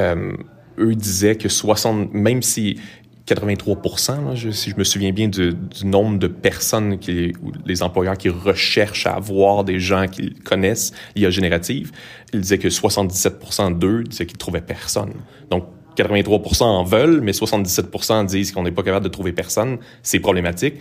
eux 0.00 0.94
disaient 0.94 1.36
que 1.36 1.48
60, 1.48 2.14
même 2.14 2.40
si 2.40 2.80
83 3.26 3.76
là, 4.08 4.52
si 4.52 4.70
je 4.70 4.76
me 4.76 4.84
souviens 4.84 5.12
bien 5.12 5.28
du, 5.28 5.52
du 5.52 5.84
nombre 5.84 6.18
de 6.18 6.28
personnes 6.28 6.98
qui, 6.98 7.34
les 7.66 7.82
employeurs 7.82 8.16
qui 8.16 8.30
recherchent 8.30 9.06
à 9.06 9.14
avoir 9.14 9.64
des 9.64 9.78
gens 9.78 10.06
qu'ils 10.06 10.34
connaissent 10.40 10.92
l'IA 11.14 11.28
générative, 11.28 11.92
ils 12.32 12.40
disaient 12.40 12.58
que 12.58 12.68
77% 12.68 13.76
d'eux 13.78 14.04
disaient 14.04 14.24
qu'ils 14.24 14.38
trouvaient 14.38 14.62
personne. 14.62 15.12
Donc 15.50 15.64
83% 15.98 16.62
en 16.62 16.84
veulent, 16.84 17.20
mais 17.20 17.32
77% 17.32 18.26
disent 18.26 18.52
qu'on 18.52 18.62
n'est 18.62 18.70
pas 18.70 18.82
capable 18.82 19.04
de 19.04 19.10
trouver 19.10 19.32
personne. 19.32 19.78
C'est 20.02 20.20
problématique. 20.20 20.76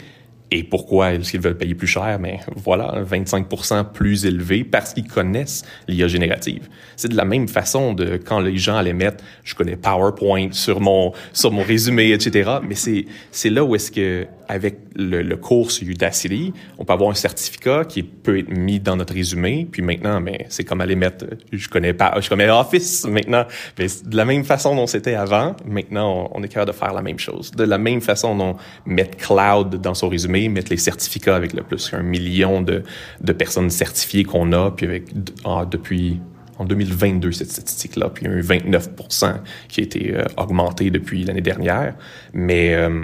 Et 0.49 0.63
pourquoi 0.63 1.13
est-ce 1.13 1.31
qu'ils 1.31 1.41
veulent 1.41 1.57
payer 1.57 1.75
plus 1.75 1.87
cher? 1.87 2.19
Mais 2.21 2.39
voilà, 2.55 3.03
25% 3.03 3.91
plus 3.91 4.25
élevé 4.25 4.63
parce 4.63 4.93
qu'ils 4.93 5.07
connaissent 5.07 5.63
l'IA 5.87 6.07
générative. 6.07 6.69
C'est 6.95 7.09
de 7.09 7.17
la 7.17 7.25
même 7.25 7.49
façon 7.49 7.93
de 7.93 8.15
quand 8.15 8.39
les 8.39 8.57
gens 8.57 8.77
allaient 8.77 8.93
mettre, 8.93 9.23
je 9.43 9.55
connais 9.55 9.75
PowerPoint 9.75 10.49
sur 10.51 10.79
mon, 10.79 11.11
sur 11.33 11.51
mon 11.51 11.63
résumé, 11.63 12.11
etc. 12.13 12.49
Mais 12.65 12.75
c'est, 12.75 13.05
c'est 13.31 13.49
là 13.49 13.63
où 13.65 13.75
est-ce 13.75 13.91
que, 13.91 14.25
avec 14.47 14.79
le, 14.95 15.21
le 15.21 15.37
cours 15.37 15.71
sur 15.71 15.87
Udacity, 15.87 16.53
on 16.77 16.85
peut 16.85 16.93
avoir 16.93 17.09
un 17.09 17.15
certificat 17.15 17.85
qui 17.85 18.03
peut 18.03 18.39
être 18.39 18.49
mis 18.49 18.79
dans 18.79 18.95
notre 18.95 19.13
résumé. 19.13 19.67
Puis 19.69 19.81
maintenant, 19.81 20.19
mais 20.19 20.45
c'est 20.49 20.63
comme 20.63 20.81
aller 20.81 20.95
mettre, 20.95 21.25
je 21.51 21.67
connais 21.69 21.93
pas, 21.93 22.19
je 22.19 22.29
connais 22.29 22.49
Office 22.49 23.05
maintenant. 23.05 23.45
Mais 23.77 23.87
de 24.05 24.15
la 24.15 24.25
même 24.25 24.43
façon 24.43 24.75
dont 24.75 24.87
c'était 24.87 25.15
avant, 25.15 25.55
maintenant, 25.65 26.29
on, 26.33 26.39
on 26.39 26.43
est 26.43 26.47
capable 26.47 26.71
de 26.71 26.77
faire 26.77 26.93
la 26.93 27.01
même 27.01 27.19
chose. 27.19 27.51
De 27.51 27.63
la 27.63 27.77
même 27.77 28.01
façon 28.01 28.35
dont 28.35 28.55
mettre 28.85 29.17
cloud 29.17 29.81
dans 29.81 29.93
son 29.93 30.09
résumé, 30.09 30.49
mettre 30.49 30.71
les 30.71 30.77
certificats 30.77 31.35
avec 31.35 31.53
le 31.53 31.63
plus 31.63 31.89
qu'un 31.89 32.03
million 32.03 32.61
de, 32.61 32.83
de 33.21 33.33
personnes 33.33 33.69
certifiées 33.69 34.23
qu'on 34.23 34.51
a, 34.53 34.71
puis 34.71 34.85
avec 34.85 35.05
ah, 35.45 35.65
depuis 35.69 36.19
en 36.59 36.65
2022 36.65 37.31
cette 37.31 37.51
statistique-là, 37.51 38.09
puis 38.09 38.27
un 38.27 38.41
29 38.41 38.89
qui 39.67 39.81
a 39.81 39.83
été 39.83 40.15
euh, 40.15 40.23
augmenté 40.37 40.89
depuis 40.89 41.23
l'année 41.23 41.41
dernière. 41.41 41.95
Mais 42.33 42.73
euh, 42.73 43.03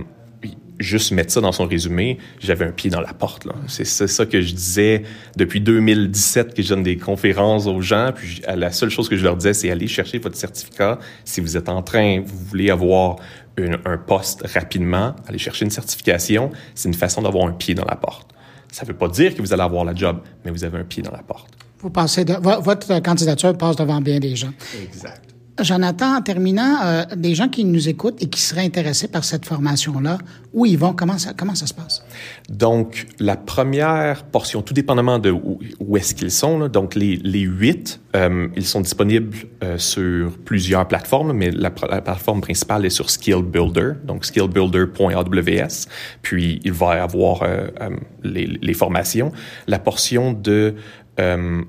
juste 0.83 1.11
mettre 1.11 1.31
ça 1.31 1.41
dans 1.41 1.51
son 1.51 1.65
résumé, 1.65 2.17
j'avais 2.39 2.65
un 2.65 2.71
pied 2.71 2.89
dans 2.89 3.01
la 3.01 3.13
porte. 3.13 3.47
C'est 3.67 3.85
ça 3.85 4.25
que 4.25 4.41
je 4.41 4.53
disais 4.53 5.03
depuis 5.35 5.61
2017 5.61 6.53
que 6.53 6.61
je 6.61 6.69
donne 6.69 6.83
des 6.83 6.97
conférences 6.97 7.67
aux 7.67 7.81
gens. 7.81 8.11
Puis 8.13 8.41
la 8.47 8.71
seule 8.71 8.89
chose 8.89 9.09
que 9.09 9.15
je 9.15 9.23
leur 9.23 9.37
disais, 9.37 9.53
c'est 9.53 9.71
aller 9.71 9.87
chercher 9.87 10.19
votre 10.19 10.37
certificat. 10.37 10.99
Si 11.25 11.41
vous 11.41 11.57
êtes 11.57 11.69
en 11.69 11.81
train, 11.81 12.21
vous 12.21 12.37
voulez 12.45 12.69
avoir 12.69 13.17
un 13.57 13.97
poste 13.97 14.45
rapidement, 14.53 15.15
aller 15.27 15.37
chercher 15.37 15.65
une 15.65 15.71
certification, 15.71 16.51
c'est 16.75 16.89
une 16.89 16.95
façon 16.95 17.21
d'avoir 17.21 17.47
un 17.47 17.51
pied 17.51 17.75
dans 17.75 17.85
la 17.85 17.95
porte. 17.95 18.29
Ça 18.71 18.83
ne 18.83 18.87
veut 18.87 18.97
pas 18.97 19.07
dire 19.07 19.35
que 19.35 19.41
vous 19.41 19.53
allez 19.53 19.61
avoir 19.61 19.85
la 19.85 19.93
job, 19.93 20.21
mais 20.43 20.51
vous 20.51 20.63
avez 20.63 20.79
un 20.79 20.83
pied 20.83 21.03
dans 21.03 21.11
la 21.11 21.21
porte. 21.21 21.49
Vous 21.79 21.89
de, 21.89 22.61
votre 22.63 22.99
candidature 23.01 23.57
passe 23.57 23.75
devant 23.75 24.01
bien 24.01 24.19
des 24.19 24.35
gens. 24.35 24.53
Exact. 24.81 25.32
Jonathan, 25.61 26.17
en 26.17 26.21
terminant, 26.21 26.77
euh, 26.83 27.03
des 27.15 27.35
gens 27.35 27.47
qui 27.47 27.63
nous 27.65 27.87
écoutent 27.87 28.21
et 28.21 28.27
qui 28.27 28.41
seraient 28.41 28.65
intéressés 28.65 29.07
par 29.07 29.23
cette 29.23 29.45
formation-là, 29.45 30.17
où 30.53 30.65
ils 30.65 30.77
vont? 30.77 30.93
Comment 30.93 31.17
ça, 31.17 31.33
se 31.67 31.73
passe? 31.73 32.03
Donc, 32.49 33.07
la 33.19 33.35
première 33.35 34.23
portion, 34.23 34.61
tout 34.61 34.73
dépendamment 34.73 35.19
de 35.19 35.31
où, 35.31 35.97
est-ce 35.97 36.13
qu'ils 36.13 36.31
sont, 36.31 36.59
là, 36.59 36.67
donc 36.69 36.95
les, 36.95 37.17
huit, 37.41 37.99
euh, 38.15 38.47
ils 38.55 38.65
sont 38.65 38.81
disponibles 38.81 39.35
euh, 39.63 39.77
sur 39.77 40.37
plusieurs 40.39 40.87
plateformes, 40.87 41.33
mais 41.33 41.51
la, 41.51 41.71
plateforme 41.71 42.41
principale 42.41 42.85
est 42.85 42.91
sur 42.91 43.09
Skill 43.09 43.41
Builder, 43.43 43.93
donc 44.03 44.25
skillbuilder.aws, 44.25 45.87
puis 46.21 46.59
il 46.63 46.71
va 46.71 46.95
y 46.95 46.99
avoir 46.99 47.43
euh, 47.43 47.67
euh, 47.81 47.89
les, 48.23 48.47
les 48.61 48.73
formations. 48.73 49.31
La 49.67 49.79
portion 49.79 50.33
de 50.33 50.75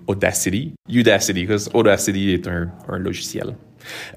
Audacity, 0.06 0.72
Udacity, 0.88 1.44
parce 1.44 1.68
Audacity 1.74 2.30
est 2.30 2.48
un, 2.48 2.70
un 2.88 2.98
logiciel. 2.98 3.54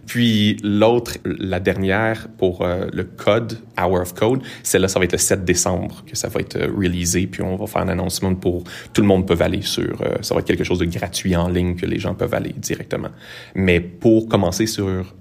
Puis 0.05 0.57
l'autre, 0.63 1.17
la 1.25 1.59
dernière 1.59 2.27
pour 2.37 2.61
euh, 2.61 2.87
le 2.91 3.03
code, 3.03 3.59
Hour 3.79 4.01
of 4.01 4.13
Code, 4.13 4.41
celle-là, 4.63 4.87
ça 4.87 4.99
va 4.99 5.05
être 5.05 5.13
le 5.13 5.17
7 5.17 5.45
décembre 5.45 6.03
que 6.05 6.15
ça 6.15 6.27
va 6.29 6.39
être 6.39 6.55
euh, 6.55 6.71
réalisé, 6.77 7.27
puis 7.27 7.41
on 7.41 7.55
va 7.55 7.67
faire 7.67 7.81
un 7.81 7.89
annoncement 7.89 8.33
pour 8.35 8.63
tout 8.93 9.01
le 9.01 9.07
monde 9.07 9.27
peut 9.27 9.37
aller 9.39 9.61
sur, 9.61 10.01
euh, 10.01 10.15
ça 10.21 10.33
va 10.33 10.41
être 10.41 10.47
quelque 10.47 10.63
chose 10.63 10.79
de 10.79 10.85
gratuit 10.85 11.35
en 11.35 11.49
ligne 11.49 11.75
que 11.75 11.85
les 11.85 11.99
gens 11.99 12.13
peuvent 12.13 12.33
aller 12.33 12.53
directement. 12.57 13.09
Mais 13.55 13.79
pour 13.79 14.27
commencer 14.27 14.67
sur 14.67 15.15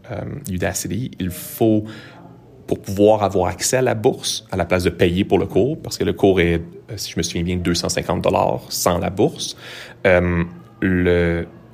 Udacity, 0.50 1.10
il 1.18 1.30
faut 1.30 1.84
pour 2.66 2.80
pouvoir 2.80 3.22
avoir 3.22 3.48
accès 3.48 3.76
à 3.76 3.82
la 3.82 3.94
bourse 3.94 4.44
à 4.50 4.56
la 4.56 4.64
place 4.64 4.82
de 4.84 4.90
payer 4.90 5.24
pour 5.24 5.38
le 5.38 5.46
cours, 5.46 5.80
parce 5.80 5.98
que 5.98 6.04
le 6.04 6.12
cours 6.12 6.40
est, 6.40 6.62
si 6.96 7.12
je 7.12 7.16
me 7.16 7.22
souviens 7.22 7.42
bien, 7.42 7.56
250 7.56 8.22
dollars 8.22 8.62
sans 8.68 8.98
la 8.98 9.10
bourse. 9.10 9.56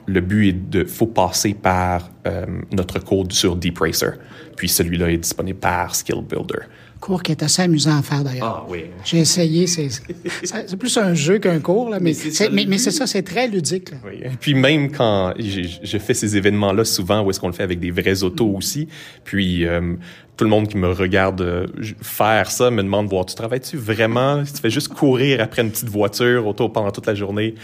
Le 0.06 0.20
but 0.20 0.48
est 0.48 0.70
de 0.70 0.84
faut 0.84 1.06
passer 1.06 1.54
par 1.54 2.10
euh, 2.26 2.46
notre 2.72 2.98
code 2.98 3.32
sur 3.32 3.56
DeepRacer. 3.56 4.12
Puis 4.56 4.68
celui-là 4.68 5.10
est 5.10 5.18
disponible 5.18 5.58
par 5.58 5.94
Skill 5.94 6.22
Builder. 6.28 6.66
Cours 7.00 7.22
qui 7.24 7.32
est 7.32 7.42
assez 7.42 7.62
amusant 7.62 7.98
à 7.98 8.02
faire 8.02 8.22
d'ailleurs. 8.22 8.64
Ah 8.64 8.66
oui. 8.68 8.84
J'ai 9.04 9.18
essayé, 9.18 9.66
c'est 9.66 10.76
plus 10.78 10.96
un 10.98 11.14
jeu 11.14 11.40
qu'un 11.40 11.58
cours, 11.58 11.90
là, 11.90 11.98
mais 12.00 12.12
c'est 12.12 12.48
mais, 12.50 12.78
ça, 12.78 13.08
c'est 13.08 13.22
très 13.22 13.48
ludique. 13.48 13.90
Oui. 14.06 14.20
Et 14.22 14.28
puis 14.38 14.54
même 14.54 14.92
quand 14.92 15.34
je 15.36 15.98
fais 15.98 16.14
ces 16.14 16.36
événements-là, 16.36 16.84
souvent, 16.84 17.22
où 17.24 17.30
est-ce 17.30 17.40
qu'on 17.40 17.48
le 17.48 17.54
fait 17.54 17.64
avec 17.64 17.80
des 17.80 17.90
vrais 17.90 18.22
autos 18.22 18.54
aussi, 18.54 18.86
puis 19.24 19.66
euh, 19.66 19.96
tout 20.36 20.44
le 20.44 20.50
monde 20.50 20.68
qui 20.68 20.76
me 20.76 20.92
regarde 20.92 21.40
euh, 21.40 21.66
faire 22.02 22.50
ça 22.52 22.70
me 22.70 22.82
demande, 22.82 23.08
voir, 23.08 23.26
tu 23.26 23.34
travailles-tu 23.34 23.76
vraiment? 23.76 24.44
Tu 24.44 24.60
fais 24.60 24.70
juste 24.70 24.88
courir 24.88 25.40
après 25.40 25.62
une 25.62 25.70
petite 25.70 25.88
voiture 25.88 26.46
auto 26.46 26.68
pendant 26.68 26.92
toute 26.92 27.06
la 27.06 27.16
journée? 27.16 27.56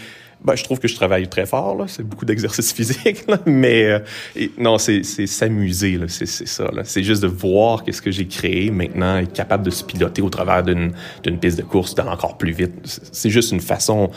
Ben, 0.43 0.55
je 0.55 0.63
trouve 0.63 0.79
que 0.79 0.87
je 0.87 0.95
travaille 0.95 1.27
très 1.27 1.45
fort, 1.45 1.75
là. 1.75 1.85
C'est 1.87 2.03
beaucoup 2.03 2.25
d'exercice 2.25 2.71
physique, 2.75 3.25
là. 3.27 3.39
Mais, 3.45 3.85
euh, 3.85 3.99
non, 4.57 4.77
c'est, 4.77 5.03
c'est 5.03 5.27
s'amuser, 5.27 5.97
là. 5.97 6.05
C'est, 6.07 6.25
c'est 6.25 6.47
ça, 6.47 6.69
là. 6.71 6.83
C'est 6.85 7.03
juste 7.03 7.21
de 7.21 7.27
voir 7.27 7.83
qu'est-ce 7.83 8.01
que 8.01 8.11
j'ai 8.11 8.27
créé 8.27 8.71
maintenant, 8.71 9.17
être 9.17 9.33
capable 9.33 9.65
de 9.65 9.69
se 9.69 9.83
piloter 9.83 10.21
au 10.21 10.29
travers 10.29 10.63
d'une, 10.63 10.93
d'une 11.23 11.39
piste 11.39 11.57
de 11.57 11.63
course, 11.63 11.93
d'aller 11.93 12.09
encore 12.09 12.37
plus 12.37 12.53
vite. 12.53 12.71
C'est 13.11 13.29
juste 13.29 13.51
une 13.51 13.59
façon 13.59 14.11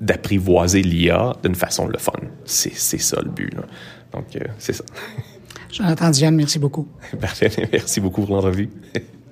d'apprivoiser 0.00 0.82
l'IA 0.82 1.34
d'une 1.42 1.56
façon 1.56 1.88
le 1.88 1.98
fun. 1.98 2.12
C'est, 2.44 2.74
c'est 2.74 2.98
ça 2.98 3.20
le 3.22 3.30
but, 3.30 3.52
là. 3.54 3.62
Donc, 4.12 4.36
euh, 4.36 4.44
c'est 4.58 4.74
ça. 4.74 4.84
Jonathan 5.72 6.10
Diane, 6.10 6.36
merci 6.36 6.60
beaucoup. 6.60 6.86
Parfait. 7.20 7.50
Merci 7.72 8.00
beaucoup 8.00 8.24
pour 8.24 8.36
l'entrevue. 8.36 8.70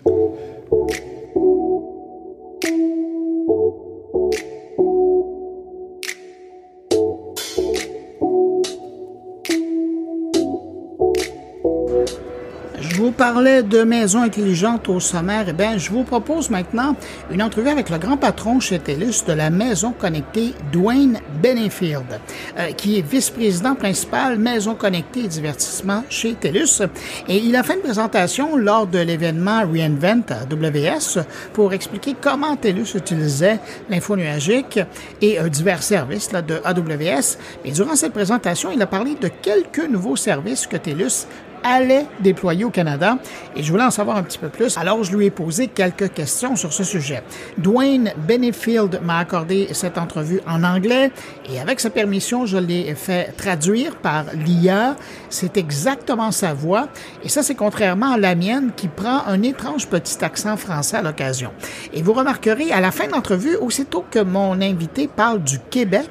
parlait 13.11 13.62
de 13.62 13.82
maisons 13.82 14.22
intelligentes 14.22 14.88
au 14.88 15.00
sommaire, 15.00 15.46
eh 15.48 15.53
bien, 15.53 15.78
je 15.78 15.90
vous 15.90 16.05
propose 16.05 16.50
maintenant 16.50 16.94
une 17.30 17.42
entrevue 17.42 17.70
avec 17.70 17.90
le 17.90 17.98
grand 17.98 18.16
patron 18.16 18.61
chez 18.61 18.78
TELUS 18.78 19.24
de 19.26 19.32
la 19.32 19.50
maison 19.50 19.92
connectée, 19.92 20.55
Dwayne 20.72 21.18
Benefield, 21.42 22.20
euh, 22.59 22.70
qui 22.72 22.98
est 22.98 23.03
vice-président 23.03 23.74
principal 23.74 24.38
maison 24.38 24.74
connectée 24.74 25.24
et 25.24 25.28
divertissement 25.28 26.05
chez 26.11 26.34
TELUS. 26.34 26.82
Et 27.28 27.38
il 27.38 27.57
a 27.57 27.62
fait 27.62 27.74
une 27.74 27.80
présentation 27.80 28.57
lors 28.57 28.86
de 28.86 28.98
l'événement 28.98 29.62
Reinvent 29.62 30.24
AWS 30.30 31.24
pour 31.55 31.72
expliquer 31.72 32.14
comment 32.20 32.57
TELUS 32.57 32.94
utilisait 32.94 33.59
l'info 33.88 34.16
nuagique 34.16 34.78
et 35.20 35.38
divers 35.50 35.82
services 35.82 36.30
là, 36.30 36.42
de 36.42 36.61
AWS. 36.62 37.38
Et 37.64 37.72
durant 37.72 37.96
cette 37.96 38.12
présentation, 38.12 38.70
il 38.70 38.80
a 38.82 38.86
parlé 38.86 39.14
de 39.20 39.28
quelques 39.28 39.88
nouveaux 39.88 40.16
services 40.16 40.66
que 40.66 40.76
TELUS 40.76 41.26
allait 41.64 42.06
déployer 42.20 42.64
au 42.64 42.70
Canada 42.70 43.18
et 43.56 43.62
je 43.62 43.70
voulais 43.70 43.84
en 43.84 43.90
savoir 43.90 44.16
un 44.16 44.22
petit 44.22 44.38
peu 44.38 44.48
plus. 44.48 44.76
Alors, 44.78 45.02
je 45.04 45.16
lui 45.16 45.26
ai 45.26 45.30
posé 45.30 45.68
quelques 45.68 46.12
questions 46.12 46.56
sur 46.56 46.72
ce 46.72 46.84
sujet. 46.84 47.22
Dwayne 47.58 48.12
Benefield 48.16 49.00
m'a 49.02 49.18
accordé 49.18 49.68
cette 49.72 49.98
entrevue 49.98 50.40
en 50.46 50.64
anglais 50.64 51.10
et 51.50 51.60
avec 51.60 51.80
sa 51.80 51.90
permission, 51.90 52.46
je 52.46 52.58
l'ai 52.58 52.94
fait 52.94 53.32
traduire 53.36 53.96
par 53.96 54.24
l'IA. 54.34 54.96
C'est 55.28 55.56
exactement 55.56 56.30
sa 56.30 56.54
voix 56.54 56.88
et 57.24 57.28
ça, 57.28 57.42
c'est 57.42 57.54
contrairement 57.54 58.12
à 58.12 58.18
la 58.18 58.34
mienne 58.34 58.70
qui 58.76 58.88
prend 58.88 59.22
un 59.26 59.42
étrange 59.42 59.88
petit 59.88 60.24
accent 60.24 60.56
français 60.56 60.98
à 60.98 61.02
l'occasion. 61.02 61.52
Et 61.92 62.02
vous 62.02 62.12
remarquerez 62.12 62.72
à 62.72 62.80
la 62.80 62.90
fin 62.90 63.06
de 63.06 63.12
l'entrevue, 63.12 63.56
aussitôt 63.56 64.04
que 64.10 64.18
mon 64.18 64.60
invité 64.60 65.08
parle 65.08 65.42
du 65.42 65.58
Québec, 65.70 66.08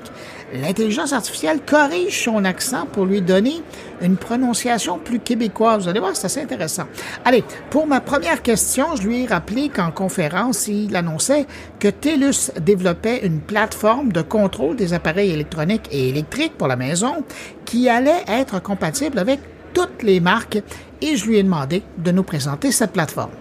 l'intelligence 0.53 1.13
artificielle 1.13 1.59
corrige 1.65 2.23
son 2.23 2.43
accent 2.45 2.85
pour 2.91 3.05
lui 3.05 3.21
donner 3.21 3.61
une 4.01 4.17
prononciation 4.17 4.97
plus 4.97 5.19
québécoise. 5.19 5.83
Vous 5.83 5.89
allez 5.89 5.99
voir, 5.99 6.15
c'est 6.15 6.25
assez 6.25 6.41
intéressant. 6.41 6.85
Allez, 7.25 7.43
pour 7.69 7.87
ma 7.87 8.01
première 8.01 8.41
question, 8.41 8.95
je 8.95 9.07
lui 9.07 9.23
ai 9.23 9.25
rappelé 9.25 9.69
qu'en 9.69 9.91
conférence, 9.91 10.67
il 10.67 10.95
annonçait 10.95 11.45
que 11.79 11.87
TELUS 11.87 12.51
développait 12.59 13.25
une 13.25 13.39
plateforme 13.39 14.11
de 14.11 14.21
contrôle 14.21 14.75
des 14.75 14.93
appareils 14.93 15.31
électroniques 15.31 15.87
et 15.91 16.09
électriques 16.09 16.57
pour 16.57 16.67
la 16.67 16.75
maison 16.75 17.23
qui 17.65 17.89
allait 17.89 18.23
être 18.27 18.61
compatible 18.61 19.19
avec 19.19 19.39
toutes 19.73 20.03
les 20.03 20.19
marques 20.19 20.59
et 21.01 21.15
je 21.15 21.25
lui 21.25 21.37
ai 21.37 21.43
demandé 21.43 21.83
de 21.97 22.11
nous 22.11 22.23
présenter 22.23 22.71
cette 22.71 22.91
plateforme. 22.91 23.31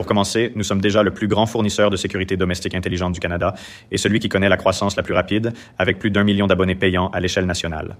Pour 0.00 0.06
commencer, 0.06 0.50
nous 0.56 0.64
sommes 0.64 0.80
déjà 0.80 1.02
le 1.02 1.10
plus 1.10 1.28
grand 1.28 1.44
fournisseur 1.44 1.90
de 1.90 1.96
sécurité 1.96 2.38
domestique 2.38 2.74
intelligente 2.74 3.12
du 3.12 3.20
Canada 3.20 3.52
et 3.92 3.98
celui 3.98 4.18
qui 4.18 4.30
connaît 4.30 4.48
la 4.48 4.56
croissance 4.56 4.96
la 4.96 5.02
plus 5.02 5.12
rapide, 5.12 5.52
avec 5.78 5.98
plus 5.98 6.10
d'un 6.10 6.24
million 6.24 6.46
d'abonnés 6.46 6.74
payants 6.74 7.10
à 7.10 7.20
l'échelle 7.20 7.44
nationale. 7.44 7.98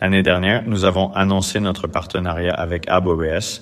L'année 0.00 0.22
dernière, 0.22 0.62
nous 0.68 0.84
avons 0.84 1.12
annoncé 1.14 1.58
notre 1.58 1.88
partenariat 1.88 2.54
avec 2.54 2.88
AWS 2.88 3.60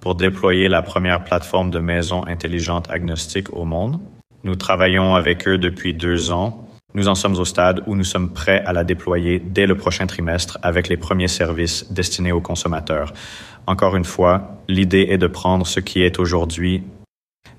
pour 0.00 0.14
déployer 0.14 0.68
la 0.68 0.82
première 0.82 1.24
plateforme 1.24 1.70
de 1.70 1.78
maison 1.78 2.22
intelligente 2.26 2.90
agnostique 2.90 3.50
au 3.54 3.64
monde. 3.64 3.98
Nous 4.44 4.56
travaillons 4.56 5.14
avec 5.14 5.48
eux 5.48 5.56
depuis 5.56 5.94
deux 5.94 6.32
ans. 6.32 6.68
Nous 6.92 7.08
en 7.08 7.14
sommes 7.14 7.38
au 7.38 7.46
stade 7.46 7.82
où 7.86 7.96
nous 7.96 8.04
sommes 8.04 8.30
prêts 8.34 8.62
à 8.66 8.74
la 8.74 8.84
déployer 8.84 9.38
dès 9.38 9.64
le 9.64 9.74
prochain 9.74 10.06
trimestre 10.06 10.58
avec 10.62 10.86
les 10.88 10.98
premiers 10.98 11.28
services 11.28 11.90
destinés 11.90 12.32
aux 12.32 12.42
consommateurs. 12.42 13.14
Encore 13.66 13.96
une 13.96 14.04
fois, 14.04 14.58
l'idée 14.68 15.06
est 15.08 15.16
de 15.16 15.28
prendre 15.28 15.66
ce 15.66 15.80
qui 15.80 16.02
est 16.02 16.18
aujourd'hui 16.18 16.82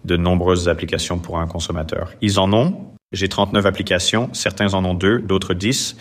de 0.06 0.18
nombreuses 0.18 0.70
applications 0.70 1.20
pour 1.20 1.40
un 1.40 1.48
consommateur. 1.48 2.14
Ils 2.22 2.40
en 2.40 2.52
ont. 2.54 2.94
J'ai 3.12 3.30
39 3.30 3.66
applications. 3.66 4.30
Certains 4.34 4.74
en 4.74 4.84
ont 4.86 4.94
deux, 4.94 5.20
d'autres 5.20 5.54
10 5.54 5.98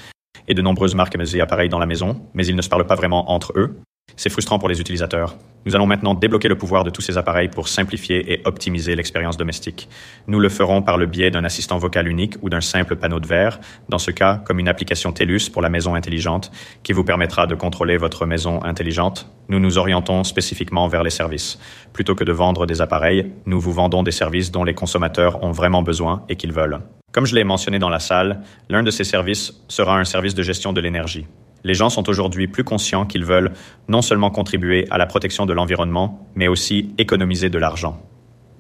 et 0.49 0.55
de 0.55 0.63
nombreuses 0.63 0.95
marques 0.95 1.17
et 1.17 1.41
appareils 1.41 1.69
dans 1.69 1.79
la 1.79 1.87
maison, 1.87 2.21
mais 2.35 2.47
ils 2.47 2.57
ne 2.57 2.63
se 2.63 2.69
parlent 2.69 2.87
pas 2.87 2.95
vraiment 2.95 3.31
entre 3.31 3.53
eux. 3.57 3.79
C'est 4.17 4.31
frustrant 4.31 4.59
pour 4.59 4.69
les 4.69 4.81
utilisateurs. 4.81 5.37
Nous 5.65 5.77
allons 5.77 5.87
maintenant 5.87 6.15
débloquer 6.15 6.49
le 6.49 6.59
pouvoir 6.59 6.83
de 6.83 6.91
tous 6.91 7.03
ces 7.03 7.19
appareils 7.19 7.49
pour 7.49 7.69
simplifier 7.69 8.33
et 8.33 8.43
optimiser 8.45 8.97
l'expérience 8.97 9.37
domestique. 9.37 9.89
Nous 10.27 10.41
le 10.41 10.49
ferons 10.49 10.83
par 10.83 10.99
le 10.99 11.07
biais 11.07 11.31
d'un 11.31 11.45
assistant 11.45 11.79
vocal 11.79 12.09
unique 12.09 12.35
ou 12.43 12.49
d'un 12.49 12.61
simple 12.61 12.97
panneau 12.97 13.21
de 13.21 13.27
verre, 13.27 13.61
dans 13.89 13.99
ce 13.99 14.11
cas 14.11 14.43
comme 14.45 14.59
une 14.59 14.69
application 14.69 15.13
TELUS 15.13 15.51
pour 15.53 15.63
la 15.63 15.69
maison 15.69 15.95
intelligente, 15.95 16.51
qui 16.83 16.93
vous 16.93 17.05
permettra 17.05 17.47
de 17.47 17.55
contrôler 17.55 17.97
votre 17.97 18.27
maison 18.27 18.63
intelligente. 18.65 19.31
Nous 19.49 19.61
nous 19.61 19.79
orientons 19.79 20.25
spécifiquement 20.25 20.89
vers 20.89 21.05
les 21.05 21.11
services. 21.11 21.59
Plutôt 21.93 22.17
que 22.17 22.25
de 22.25 22.33
vendre 22.33 22.67
des 22.67 22.81
appareils, 22.81 23.31
nous 23.47 23.61
vous 23.61 23.73
vendons 23.73 24.03
des 24.03 24.11
services 24.11 24.51
dont 24.51 24.65
les 24.65 24.75
consommateurs 24.75 25.45
ont 25.45 25.53
vraiment 25.53 25.83
besoin 25.83 26.25
et 26.29 26.35
qu'ils 26.35 26.53
veulent. 26.53 26.81
Comme 27.13 27.27
je 27.27 27.35
l'ai 27.35 27.45
mentionné 27.45 27.79
dans 27.79 27.91
la 27.91 28.01
salle, 28.01 28.41
l'un 28.69 28.83
de 28.83 28.91
ces 28.91 29.05
services 29.05 29.53
sera 29.69 29.99
un 29.99 30.05
service 30.05 30.35
de 30.35 30.43
gestion 30.43 30.73
de 30.73 30.81
l'énergie. 30.81 31.27
Les 31.65 31.75
gens 31.75 31.91
sont 31.91 32.09
aujourd'hui 32.09 32.49
plus 32.49 32.65
conscients 32.65 33.07
qu'ils 33.07 33.25
veulent 33.25 33.53
non 33.89 34.03
seulement 34.03 34.31
contribuer 34.31 34.87
à 34.91 34.99
la 34.99 35.07
protection 35.07 35.47
de 35.47 35.53
l'environnement, 35.53 36.29
mais 36.35 36.49
aussi 36.49 36.95
économiser 36.99 37.51
de 37.51 37.59
l'argent. 37.59 38.01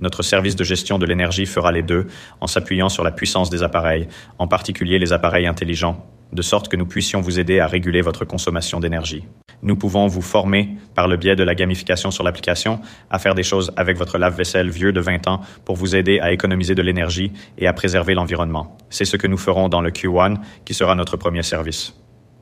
Notre 0.00 0.22
service 0.22 0.56
de 0.56 0.64
gestion 0.64 0.98
de 0.98 1.06
l'énergie 1.06 1.46
fera 1.46 1.70
les 1.72 1.82
deux 1.82 2.06
en 2.40 2.46
s'appuyant 2.46 2.88
sur 2.88 3.04
la 3.04 3.12
puissance 3.12 3.50
des 3.50 3.62
appareils, 3.62 4.08
en 4.38 4.48
particulier 4.48 4.98
les 4.98 5.12
appareils 5.12 5.46
intelligents, 5.46 6.04
de 6.32 6.42
sorte 6.42 6.68
que 6.68 6.76
nous 6.76 6.86
puissions 6.86 7.20
vous 7.20 7.38
aider 7.38 7.60
à 7.60 7.66
réguler 7.66 8.00
votre 8.00 8.24
consommation 8.24 8.80
d'énergie. 8.80 9.24
Nous 9.62 9.76
pouvons 9.76 10.08
vous 10.08 10.22
former, 10.22 10.70
par 10.94 11.06
le 11.06 11.16
biais 11.16 11.36
de 11.36 11.44
la 11.44 11.54
gamification 11.54 12.10
sur 12.10 12.24
l'application, 12.24 12.80
à 13.10 13.20
faire 13.20 13.34
des 13.34 13.44
choses 13.44 13.72
avec 13.76 13.96
votre 13.96 14.18
lave-vaisselle 14.18 14.70
vieux 14.70 14.92
de 14.92 15.00
20 15.00 15.28
ans 15.28 15.40
pour 15.64 15.76
vous 15.76 15.94
aider 15.94 16.18
à 16.18 16.32
économiser 16.32 16.74
de 16.74 16.82
l'énergie 16.82 17.32
et 17.58 17.68
à 17.68 17.72
préserver 17.72 18.14
l'environnement. 18.14 18.76
C'est 18.90 19.04
ce 19.04 19.16
que 19.16 19.28
nous 19.28 19.38
ferons 19.38 19.68
dans 19.68 19.80
le 19.80 19.90
Q1, 19.90 20.38
qui 20.64 20.74
sera 20.74 20.96
notre 20.96 21.16
premier 21.16 21.44
service. 21.44 21.94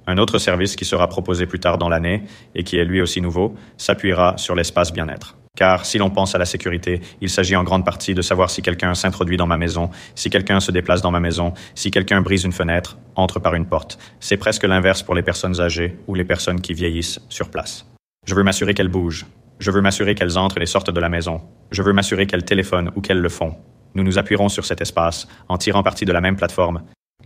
Un 0.06 0.18
autre 0.18 0.38
service 0.38 0.76
qui 0.76 0.84
sera 0.84 1.08
proposé 1.08 1.46
plus 1.46 1.60
tard 1.60 1.78
dans 1.78 1.88
l'année 1.88 2.22
et 2.54 2.64
qui 2.64 2.76
est 2.78 2.84
lui 2.84 3.00
aussi 3.00 3.20
nouveau 3.20 3.54
s'appuiera 3.76 4.36
sur 4.38 4.54
l'espace 4.54 4.92
bien-être. 4.92 5.36
Car 5.56 5.84
si 5.84 5.98
l'on 5.98 6.10
pense 6.10 6.34
à 6.34 6.38
la 6.38 6.44
sécurité, 6.44 7.00
il 7.20 7.28
s'agit 7.28 7.56
en 7.56 7.64
grande 7.64 7.84
partie 7.84 8.14
de 8.14 8.22
savoir 8.22 8.50
si 8.50 8.62
quelqu'un 8.62 8.94
s'introduit 8.94 9.36
dans 9.36 9.46
ma 9.46 9.56
maison, 9.56 9.90
si 10.14 10.30
quelqu'un 10.30 10.60
se 10.60 10.70
déplace 10.70 11.02
dans 11.02 11.10
ma 11.10 11.20
maison, 11.20 11.52
si 11.74 11.90
quelqu'un 11.90 12.22
brise 12.22 12.44
une 12.44 12.52
fenêtre, 12.52 12.98
entre 13.16 13.40
par 13.40 13.54
une 13.54 13.66
porte. 13.66 13.98
C'est 14.20 14.36
presque 14.36 14.64
l'inverse 14.64 15.02
pour 15.02 15.14
les 15.14 15.22
personnes 15.22 15.60
âgées 15.60 15.96
ou 16.06 16.14
les 16.14 16.24
personnes 16.24 16.60
qui 16.60 16.72
vieillissent 16.72 17.20
sur 17.28 17.50
place. 17.50 17.86
Je 18.26 18.34
veux 18.34 18.42
m'assurer 18.42 18.74
qu'elles 18.74 18.88
bougent. 18.88 19.26
Je 19.58 19.70
veux 19.70 19.82
m'assurer 19.82 20.14
qu'elles 20.14 20.38
entrent 20.38 20.62
et 20.62 20.66
sortent 20.66 20.90
de 20.90 21.00
la 21.00 21.08
maison. 21.08 21.42
Je 21.70 21.82
veux 21.82 21.92
m'assurer 21.92 22.26
qu'elles 22.26 22.44
téléphonent 22.44 22.90
ou 22.96 23.00
qu'elles 23.00 23.20
le 23.20 23.28
font. 23.28 23.54
Nous 23.94 24.04
nous 24.04 24.18
appuierons 24.18 24.48
sur 24.48 24.64
cet 24.64 24.80
espace 24.80 25.26
en 25.48 25.58
tirant 25.58 25.82
parti 25.82 26.04
de 26.04 26.12
la 26.12 26.20
même 26.20 26.36
plateforme 26.36 26.82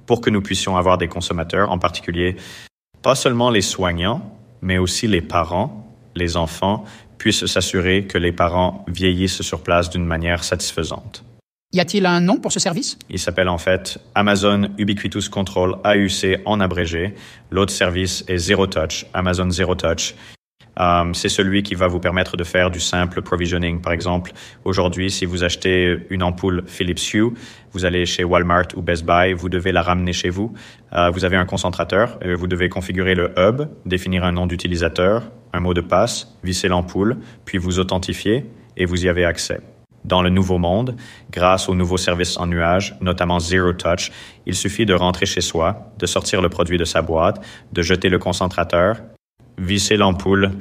pour 0.07 0.21
que 0.21 0.31
nous 0.31 0.43
puissions 0.43 0.77
avoir 0.77 0.99
des 0.99 1.09
consommateurs, 1.09 1.71
en 1.71 1.79
particulier 1.79 2.37
pas 3.05 3.15
seulement 3.15 3.51
les 3.51 3.61
soignants, 3.61 4.23
mais 4.63 4.79
aussi 4.79 5.07
les 5.07 5.21
parents, 5.21 5.95
les 6.15 6.39
enfants, 6.39 6.85
puissent 7.19 7.45
s'assurer 7.45 8.07
que 8.07 8.17
les 8.17 8.33
parents 8.33 8.83
vieillissent 8.89 9.43
sur 9.43 9.63
place 9.63 9.91
d'une 9.91 10.07
manière 10.07 10.43
satisfaisante. 10.43 11.23
Y 11.75 11.81
a-t-il 11.81 12.07
un 12.07 12.21
nom 12.21 12.39
pour 12.39 12.51
ce 12.51 12.61
service? 12.61 12.99
Il 13.11 13.19
s'appelle 13.19 13.51
en 13.51 13.59
fait 13.59 13.99
Amazon 14.15 14.71
Ubiquitous 14.79 15.29
Control 15.29 15.77
AUC 15.85 16.41
en 16.47 16.61
abrégé. 16.61 17.15
L'autre 17.51 17.73
service 17.73 18.25
est 18.27 18.39
Zero 18.39 18.67
Touch, 18.67 19.05
Amazon 19.13 19.51
Zero 19.51 19.75
Touch. 19.75 20.15
Euh, 20.81 21.13
c'est 21.13 21.29
celui 21.29 21.63
qui 21.63 21.75
va 21.75 21.87
vous 21.87 22.01
permettre 22.01 22.37
de 22.37 22.45
faire 22.45 22.71
du 22.71 22.81
simple 22.81 23.23
provisioning. 23.23 23.81
Par 23.81 23.93
exemple, 23.93 24.33
aujourd'hui, 24.65 25.11
si 25.11 25.25
vous 25.25 25.45
achetez 25.45 25.99
une 26.11 26.23
ampoule 26.23 26.65
Philips 26.67 27.13
Hue, 27.13 27.31
vous 27.73 27.85
allez 27.85 28.07
chez 28.07 28.25
Walmart 28.25 28.69
ou 28.77 28.83
Best 28.83 29.05
Buy, 29.05 29.33
vous 29.33 29.49
devez 29.49 29.73
la 29.73 29.83
ramener 29.83 30.13
chez 30.13 30.31
vous. 30.31 30.53
Euh, 30.93 31.11
vous 31.11 31.25
avez 31.25 31.37
un 31.37 31.47
concentrateur, 31.47 32.19
vous 32.37 32.47
devez 32.47 32.69
configurer 32.69 33.15
le 33.15 33.33
hub, 33.37 33.63
définir 33.87 34.25
un 34.25 34.33
nom 34.33 34.47
d'utilisateur, 34.47 35.31
un 35.53 35.61
mot 35.61 35.75
de 35.75 35.81
passe, 35.81 36.37
visser 36.43 36.69
l'ampoule, 36.69 37.19
puis 37.45 37.59
vous 37.59 37.79
authentifier 37.79 38.47
et 38.77 38.85
vous 38.85 39.05
y 39.05 39.09
avez 39.09 39.25
accès. 39.25 39.61
Dans 40.05 40.21
le 40.21 40.29
nouveau 40.29 40.59
monde, 40.59 40.97
grâce 41.31 41.69
aux 41.69 41.75
nouveaux 41.75 41.97
services 41.97 42.37
en 42.37 42.47
nuage, 42.47 42.95
notamment 43.01 43.39
Zero 43.39 43.73
Touch, 43.73 44.13
il 44.45 44.55
suffit 44.55 44.85
de 44.85 44.93
rentrer 44.93 45.25
chez 45.25 45.41
soi, 45.41 45.93
de 45.99 46.05
sortir 46.05 46.43
le 46.43 46.51
produit 46.51 46.77
de 46.77 46.85
sa 46.85 47.01
boîte, 47.01 47.41
de 47.73 47.81
jeter 47.81 48.11
le 48.11 48.19
concentrateur, 48.19 48.97
vissez 49.59 49.97
l'ampoule 49.97 50.53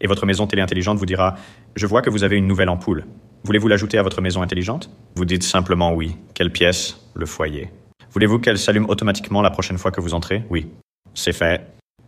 et 0.00 0.06
votre 0.06 0.26
maison 0.26 0.46
télé 0.46 0.62
intelligente 0.62 0.98
vous 0.98 1.06
dira 1.06 1.36
Je 1.76 1.86
vois 1.86 2.02
que 2.02 2.10
vous 2.10 2.24
avez 2.24 2.36
une 2.36 2.46
nouvelle 2.46 2.68
ampoule. 2.68 3.04
Voulez-vous 3.44 3.68
l'ajouter 3.68 3.98
à 3.98 4.02
votre 4.02 4.20
maison 4.20 4.42
intelligente? 4.42 4.90
Vous 5.14 5.24
dites 5.24 5.42
simplement 5.42 5.92
oui. 5.94 6.16
Quelle 6.34 6.52
pièce? 6.52 6.98
Le 7.14 7.26
foyer. 7.26 7.70
Voulez-vous 8.12 8.38
qu'elle 8.38 8.58
s'allume 8.58 8.88
automatiquement 8.88 9.42
la 9.42 9.50
prochaine 9.50 9.78
fois 9.78 9.90
que 9.90 10.00
vous 10.00 10.14
entrez? 10.14 10.44
Oui. 10.50 10.68
C'est 11.14 11.32
fait. 11.32 11.66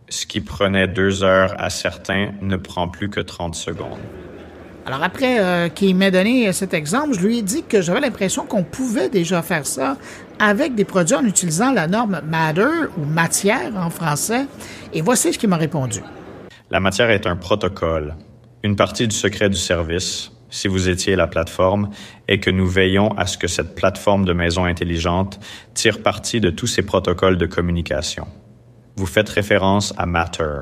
Ce 0.09 0.25
qui 0.25 0.41
prenait 0.41 0.87
deux 0.87 1.23
heures 1.23 1.55
à 1.57 1.69
certains 1.69 2.31
ne 2.41 2.57
prend 2.57 2.87
plus 2.87 3.09
que 3.09 3.19
30 3.19 3.55
secondes. 3.55 3.99
Alors 4.85 5.01
après 5.01 5.39
euh, 5.39 5.69
qu'il 5.69 5.95
m'ait 5.95 6.11
donné 6.11 6.51
cet 6.51 6.73
exemple, 6.73 7.13
je 7.13 7.25
lui 7.25 7.37
ai 7.37 7.41
dit 7.41 7.63
que 7.63 7.81
j'avais 7.81 8.01
l'impression 8.01 8.45
qu'on 8.45 8.63
pouvait 8.63 9.07
déjà 9.07 9.41
faire 9.41 9.65
ça 9.65 9.95
avec 10.39 10.75
des 10.75 10.83
produits 10.83 11.15
en 11.15 11.25
utilisant 11.25 11.71
la 11.71 11.87
norme 11.87 12.21
Matter 12.27 12.89
ou 12.97 13.05
matière 13.05 13.71
en 13.77 13.89
français. 13.89 14.45
Et 14.93 15.01
voici 15.01 15.31
ce 15.31 15.39
qu'il 15.39 15.49
m'a 15.49 15.57
répondu. 15.57 16.01
La 16.73 16.79
matière 16.79 17.11
est 17.11 17.27
un 17.27 17.35
protocole, 17.35 18.15
une 18.63 18.75
partie 18.75 19.07
du 19.07 19.15
secret 19.15 19.47
du 19.47 19.59
service, 19.59 20.31
si 20.49 20.67
vous 20.67 20.89
étiez 20.89 21.15
la 21.15 21.27
plateforme, 21.27 21.91
est 22.27 22.39
que 22.39 22.49
nous 22.49 22.65
veillons 22.65 23.15
à 23.15 23.27
ce 23.27 23.37
que 23.37 23.47
cette 23.47 23.75
plateforme 23.75 24.25
de 24.25 24.33
maison 24.33 24.65
intelligente 24.65 25.39
tire 25.75 26.01
parti 26.01 26.41
de 26.41 26.49
tous 26.49 26.65
ces 26.65 26.81
protocoles 26.81 27.37
de 27.37 27.45
communication. 27.45 28.25
Vous 28.95 29.05
faites 29.05 29.29
référence 29.29 29.93
à 29.99 30.07
Matter. 30.07 30.61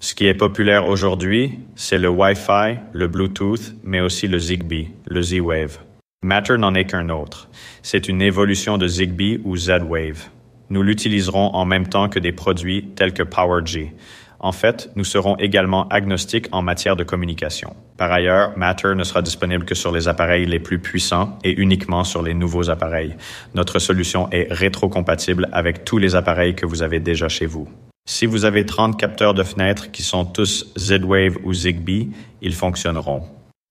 Ce 0.00 0.16
qui 0.16 0.26
est 0.26 0.34
populaire 0.34 0.88
aujourd'hui, 0.88 1.60
c'est 1.76 1.98
le 1.98 2.08
Wi-Fi, 2.08 2.80
le 2.92 3.06
Bluetooth, 3.06 3.76
mais 3.84 4.00
aussi 4.00 4.26
le 4.26 4.40
Zigbee, 4.40 4.90
le 5.06 5.22
Z-Wave. 5.22 5.78
Matter 6.24 6.58
n'en 6.58 6.74
est 6.74 6.86
qu'un 6.86 7.08
autre. 7.08 7.48
C'est 7.82 8.08
une 8.08 8.20
évolution 8.20 8.78
de 8.78 8.88
Zigbee 8.88 9.40
ou 9.44 9.56
Z-Wave. 9.56 10.24
Nous 10.70 10.82
l'utiliserons 10.82 11.54
en 11.54 11.64
même 11.64 11.86
temps 11.86 12.08
que 12.08 12.18
des 12.18 12.32
produits 12.32 12.88
tels 12.96 13.12
que 13.12 13.22
PowerG. 13.22 13.92
En 14.38 14.52
fait, 14.52 14.90
nous 14.96 15.04
serons 15.04 15.36
également 15.36 15.88
agnostiques 15.88 16.48
en 16.52 16.62
matière 16.62 16.96
de 16.96 17.04
communication. 17.04 17.74
Par 17.96 18.12
ailleurs, 18.12 18.56
Matter 18.56 18.94
ne 18.94 19.04
sera 19.04 19.22
disponible 19.22 19.64
que 19.64 19.74
sur 19.74 19.92
les 19.92 20.08
appareils 20.08 20.46
les 20.46 20.60
plus 20.60 20.78
puissants 20.78 21.38
et 21.42 21.52
uniquement 21.52 22.04
sur 22.04 22.22
les 22.22 22.34
nouveaux 22.34 22.68
appareils. 22.70 23.16
Notre 23.54 23.78
solution 23.78 24.28
est 24.30 24.48
rétrocompatible 24.50 25.48
avec 25.52 25.84
tous 25.84 25.98
les 25.98 26.14
appareils 26.14 26.54
que 26.54 26.66
vous 26.66 26.82
avez 26.82 27.00
déjà 27.00 27.28
chez 27.28 27.46
vous. 27.46 27.68
Si 28.08 28.26
vous 28.26 28.44
avez 28.44 28.64
30 28.64 28.98
capteurs 28.98 29.34
de 29.34 29.42
fenêtres 29.42 29.90
qui 29.90 30.02
sont 30.02 30.24
tous 30.24 30.72
Z-Wave 30.78 31.38
ou 31.42 31.52
Zigbee, 31.52 32.10
ils 32.40 32.54
fonctionneront. 32.54 33.22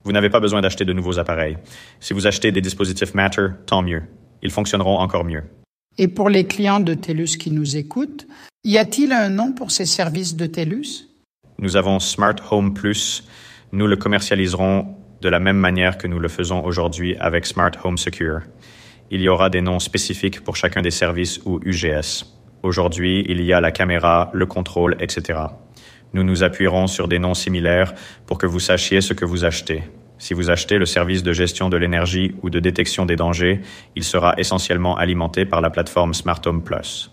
Vous 0.03 0.11
n'avez 0.11 0.29
pas 0.29 0.39
besoin 0.39 0.61
d'acheter 0.61 0.83
de 0.83 0.93
nouveaux 0.93 1.19
appareils. 1.19 1.57
Si 1.99 2.13
vous 2.13 2.27
achetez 2.27 2.51
des 2.51 2.61
dispositifs 2.61 3.13
Matter, 3.13 3.47
tant 3.65 3.81
mieux. 3.81 4.03
Ils 4.41 4.51
fonctionneront 4.51 4.97
encore 4.97 5.23
mieux. 5.23 5.43
Et 5.97 6.07
pour 6.07 6.29
les 6.29 6.45
clients 6.45 6.81
de 6.81 6.93
TELUS 6.93 7.37
qui 7.37 7.49
nous 7.49 7.77
écoutent, 7.77 8.27
y 8.65 8.79
a-t-il 8.79 9.11
un 9.11 9.29
nom 9.29 9.53
pour 9.53 9.69
ces 9.69 9.85
services 9.85 10.35
de 10.35 10.47
TELUS? 10.47 11.07
Nous 11.59 11.77
avons 11.77 11.99
Smart 11.99 12.35
Home 12.49 12.73
Plus. 12.73 13.23
Nous 13.71 13.85
le 13.85 13.95
commercialiserons 13.95 14.87
de 15.21 15.29
la 15.29 15.39
même 15.39 15.57
manière 15.57 15.99
que 15.99 16.07
nous 16.07 16.17
le 16.17 16.27
faisons 16.27 16.65
aujourd'hui 16.65 17.15
avec 17.17 17.45
Smart 17.45 17.71
Home 17.83 17.99
Secure. 17.99 18.41
Il 19.11 19.21
y 19.21 19.29
aura 19.29 19.51
des 19.51 19.61
noms 19.61 19.79
spécifiques 19.79 20.43
pour 20.43 20.55
chacun 20.55 20.81
des 20.81 20.89
services 20.89 21.39
ou 21.45 21.59
UGS. 21.63 22.25
Aujourd'hui, 22.63 23.23
il 23.29 23.39
y 23.43 23.53
a 23.53 23.61
la 23.61 23.71
caméra, 23.71 24.31
le 24.33 24.47
contrôle, 24.47 24.97
etc. 24.99 25.39
Nous 26.13 26.23
nous 26.23 26.41
appuierons 26.41 26.87
sur 26.87 27.07
des 27.07 27.19
noms 27.19 27.35
similaires 27.35 27.93
pour 28.25 28.39
que 28.39 28.47
vous 28.47 28.59
sachiez 28.59 29.01
ce 29.01 29.13
que 29.13 29.25
vous 29.25 29.45
achetez. 29.45 29.83
Si 30.17 30.33
vous 30.33 30.49
achetez 30.49 30.79
le 30.79 30.87
service 30.87 31.21
de 31.21 31.33
gestion 31.33 31.69
de 31.69 31.77
l'énergie 31.77 32.33
ou 32.41 32.49
de 32.49 32.59
détection 32.59 33.05
des 33.05 33.15
dangers, 33.15 33.61
il 33.95 34.03
sera 34.03 34.33
essentiellement 34.39 34.97
alimenté 34.97 35.45
par 35.45 35.61
la 35.61 35.69
plateforme 35.69 36.15
Smart 36.15 36.41
Home 36.47 36.63
Plus. 36.63 37.11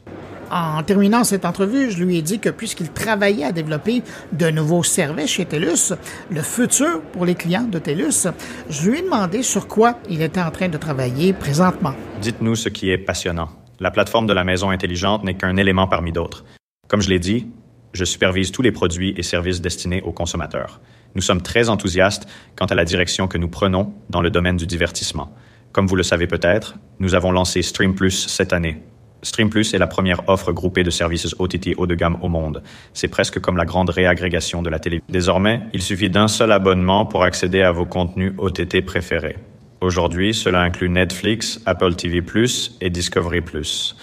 En 0.53 0.83
terminant 0.83 1.25
cette 1.25 1.47
entrevue, 1.47 1.91
je 1.91 2.05
lui 2.05 2.19
ai 2.19 2.23
dit 2.23 2.39
que 2.39 2.51
puisqu'il 2.51 2.91
travaillait 2.91 3.47
à 3.47 3.53
développer 3.53 4.03
de 4.33 4.51
nouveaux 4.51 4.83
services 4.83 5.31
chez 5.31 5.47
TELUS, 5.47 5.95
le 6.31 6.43
futur 6.43 7.01
pour 7.13 7.25
les 7.25 7.35
clients 7.35 7.63
de 7.63 7.79
TELUS, 7.79 8.29
je 8.69 8.91
lui 8.91 8.99
ai 8.99 9.03
demandé 9.03 9.43
sur 9.43 9.67
quoi 9.67 9.99
il 10.11 10.21
était 10.21 10.43
en 10.43 10.51
train 10.51 10.69
de 10.69 10.77
travailler 10.77 11.33
présentement. 11.33 11.95
Dites-nous 12.21 12.55
ce 12.55 12.69
qui 12.69 12.91
est 12.91 12.99
passionnant. 12.99 13.49
La 13.81 13.91
plateforme 13.91 14.27
de 14.27 14.35
la 14.35 14.45
maison 14.45 14.69
intelligente 14.69 15.25
n'est 15.25 15.39
qu'un 15.39 15.57
élément 15.57 15.89
parmi 15.89 16.13
d'autres. 16.13 16.45
Comme 16.87 17.01
je 17.01 17.09
l'ai 17.09 17.19
dit, 17.19 17.47
je 17.95 18.05
supervise 18.05 18.53
tous 18.53 18.61
les 18.61 18.73
produits 18.73 19.15
et 19.17 19.23
services 19.23 19.63
destinés 19.63 20.03
aux 20.03 20.13
consommateurs. 20.13 20.83
Nous 21.15 21.23
sommes 21.23 21.41
très 21.41 21.71
enthousiastes 21.71 22.29
quant 22.57 22.67
à 22.67 22.75
la 22.75 22.85
direction 22.85 23.27
que 23.27 23.39
nous 23.39 23.49
prenons 23.49 23.95
dans 24.11 24.21
le 24.21 24.29
domaine 24.29 24.59
du 24.59 24.67
divertissement. 24.67 25.35
Comme 25.73 25.87
vous 25.87 25.97
le 25.97 26.03
savez 26.03 26.27
peut-être, 26.27 26.75
nous 26.99 27.15
avons 27.15 27.33
lancé 27.33 27.63
Stream 27.63 27.95
Plus 27.95 28.27
cette 28.29 28.53
année. 28.53 28.83
Stream 29.25 29.51
Plus 29.51 29.73
est 29.73 29.79
la 29.79 29.87
première 29.87 30.29
offre 30.29 30.53
groupée 30.53 30.83
de 30.83 30.91
services 30.91 31.35
OTT 31.39 31.75
haut 31.77 31.87
de 31.87 31.95
gamme 31.95 32.19
au 32.23 32.29
monde. 32.29 32.63
C'est 32.93 33.07
presque 33.07 33.39
comme 33.39 33.57
la 33.57 33.65
grande 33.65 33.91
réagrégation 33.91 34.63
de 34.63 34.71
la 34.71 34.81
télé. 34.81 35.01
Désormais, 35.09 35.61
il 35.73 35.81
suffit 35.81 36.11
d'un 36.11 36.27
seul 36.27 36.51
abonnement 36.51 37.07
pour 37.07 37.23
accéder 37.23 37.63
à 37.63 37.71
vos 37.71 37.87
contenus 37.87 38.33
OTT 38.39 38.85
préférés. 38.85 39.37
Aujourd'hui, 39.81 40.35
cela 40.35 40.61
inclut 40.63 40.89
Netflix, 40.89 41.61
Apple 41.67 41.95
TV⁇ 41.95 42.21
et 42.81 42.91
Discovery⁇ 42.91 43.41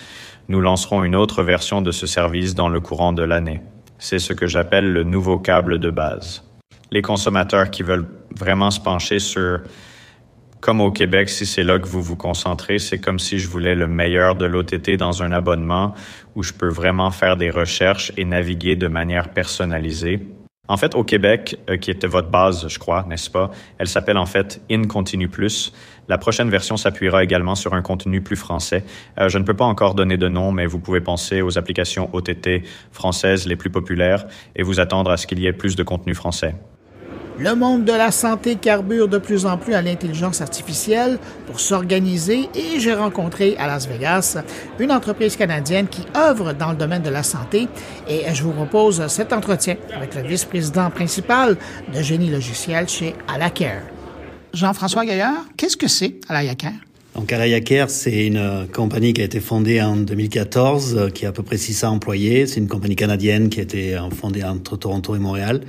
Nous 0.48 0.62
lancerons 0.62 1.04
une 1.04 1.16
autre 1.16 1.44
version 1.44 1.82
de 1.82 1.92
ce 1.92 2.08
service 2.08 2.56
dans 2.56 2.70
le 2.70 2.80
courant 2.80 3.12
de 3.12 3.24
l'année. 3.24 3.62
C'est 3.98 4.20
ce 4.20 4.32
que 4.32 4.48
j'appelle 4.48 4.92
le 4.94 5.04
nouveau 5.04 5.38
câble 5.38 5.80
de 5.80 5.90
base. 5.90 6.44
Les 6.92 7.02
consommateurs 7.02 7.72
qui 7.72 7.84
veulent 7.84 8.08
vraiment 8.38 8.72
se 8.72 8.80
pencher 8.80 9.20
sur, 9.20 9.60
comme 10.62 10.82
au 10.82 10.92
Québec, 10.92 11.30
si 11.30 11.46
c'est 11.46 11.64
là 11.64 11.80
que 11.80 11.88
vous 11.88 12.02
vous 12.02 12.16
concentrez, 12.16 12.80
c'est 12.80 13.00
comme 13.00 13.20
si 13.20 13.40
je 13.40 13.48
voulais 13.48 13.76
le 13.76 13.88
meilleur 13.88 14.36
de 14.36 14.46
l'OTT 14.46 14.98
dans 14.98 15.24
un 15.24 15.32
abonnement 15.32 15.94
où 16.36 16.44
je 16.44 16.54
peux 16.54 16.70
vraiment 16.70 17.12
faire 17.12 17.38
des 17.38 17.50
recherches 17.50 18.12
et 18.18 18.26
naviguer 18.26 18.76
de 18.76 18.88
manière 18.88 19.30
personnalisée 19.30 20.20
en 20.70 20.78
fait, 20.78 20.94
au 20.94 21.04
Québec, 21.04 21.60
euh, 21.68 21.78
qui 21.78 21.90
était 21.90 22.06
votre 22.06 22.30
base, 22.30 22.68
je 22.68 22.78
crois, 22.78 23.04
n'est-ce 23.10 23.30
pas, 23.32 23.50
elle 23.80 23.88
s'appelle 23.88 24.18
en 24.18 24.28
fait 24.28 24.62
In 24.72 24.84
Continu 24.84 25.28
Plus. 25.28 25.74
La 26.08 26.20
prochaine 26.20 26.52
version 26.52 26.78
s'appuiera 26.78 27.24
également 27.24 27.56
sur 27.56 27.74
un 27.74 27.82
contenu 27.82 28.22
plus 28.22 28.36
français. 28.36 28.86
Euh, 29.20 29.30
je 29.30 29.40
ne 29.40 29.44
peux 29.44 29.56
pas 29.56 29.66
encore 29.66 29.96
donner 29.96 30.18
de 30.18 30.28
nom, 30.28 30.52
mais 30.52 30.68
vous 30.68 30.80
pouvez 30.80 31.02
penser 31.02 31.42
aux 31.42 31.58
applications 31.58 32.08
OTT 32.14 32.62
françaises 32.92 33.48
les 33.48 33.56
plus 33.56 33.72
populaires 33.72 34.28
et 34.56 34.62
vous 34.62 34.80
attendre 34.80 35.10
à 35.10 35.18
ce 35.18 35.26
qu'il 35.26 35.40
y 35.40 35.48
ait 35.48 35.54
plus 35.54 35.76
de 35.76 35.82
contenu 35.82 36.14
français. 36.14 36.54
Le 37.40 37.56
monde 37.56 37.86
de 37.86 37.94
la 37.94 38.12
santé 38.12 38.56
carbure 38.56 39.08
de 39.08 39.18
plus 39.18 39.46
en 39.46 39.58
plus 39.58 39.74
à 39.74 39.82
l'intelligence 39.82 40.42
artificielle 40.42 41.18
pour 41.48 41.62
s'organiser 41.62 42.50
et 42.54 42.82
j'ai 42.82 42.94
rencontré 42.94 43.56
à 43.58 43.66
Las 43.66 43.88
Vegas 43.88 44.40
une 44.78 44.92
entreprise 44.92 45.38
canadienne 45.38 45.88
qui 45.88 46.02
œuvre 46.18 46.52
dans 46.52 46.72
le 46.72 46.76
domaine 46.76 47.02
de 47.02 47.10
la 47.10 47.24
santé 47.24 47.70
et 48.10 48.24
je 48.34 48.44
vous 48.44 48.52
propose 48.52 49.08
cet 49.08 49.32
entretien 49.32 49.78
avec 49.96 50.16
le 50.16 50.24
vice-président 50.24 50.90
principal 50.90 51.56
de 51.96 52.02
génie 52.02 52.30
logiciel 52.30 52.90
chez 52.90 53.16
Alacare. 53.34 53.84
Jean-François 54.54 55.06
Gaillard, 55.06 55.46
qu'est-ce 55.56 55.78
que 55.78 55.88
c'est 55.88 56.16
Alacare? 56.28 56.74
Donc 57.16 57.32
Alacare, 57.32 57.90
c'est 57.90 58.28
une 58.28 58.68
compagnie 58.74 59.14
qui 59.14 59.22
a 59.22 59.24
été 59.24 59.40
fondée 59.40 59.82
en 59.82 59.96
2014, 59.96 61.10
qui 61.14 61.26
a 61.26 61.30
à 61.30 61.32
peu 61.32 61.44
près 61.44 61.56
600 61.56 61.88
employés. 61.88 62.48
C'est 62.48 62.60
une 62.60 62.68
compagnie 62.68 62.98
canadienne 62.98 63.48
qui 63.48 63.62
a 63.62 63.64
été 63.64 63.98
fondée 64.14 64.44
entre 64.44 64.76
Toronto 64.76 65.16
et 65.16 65.20
Montréal 65.20 65.62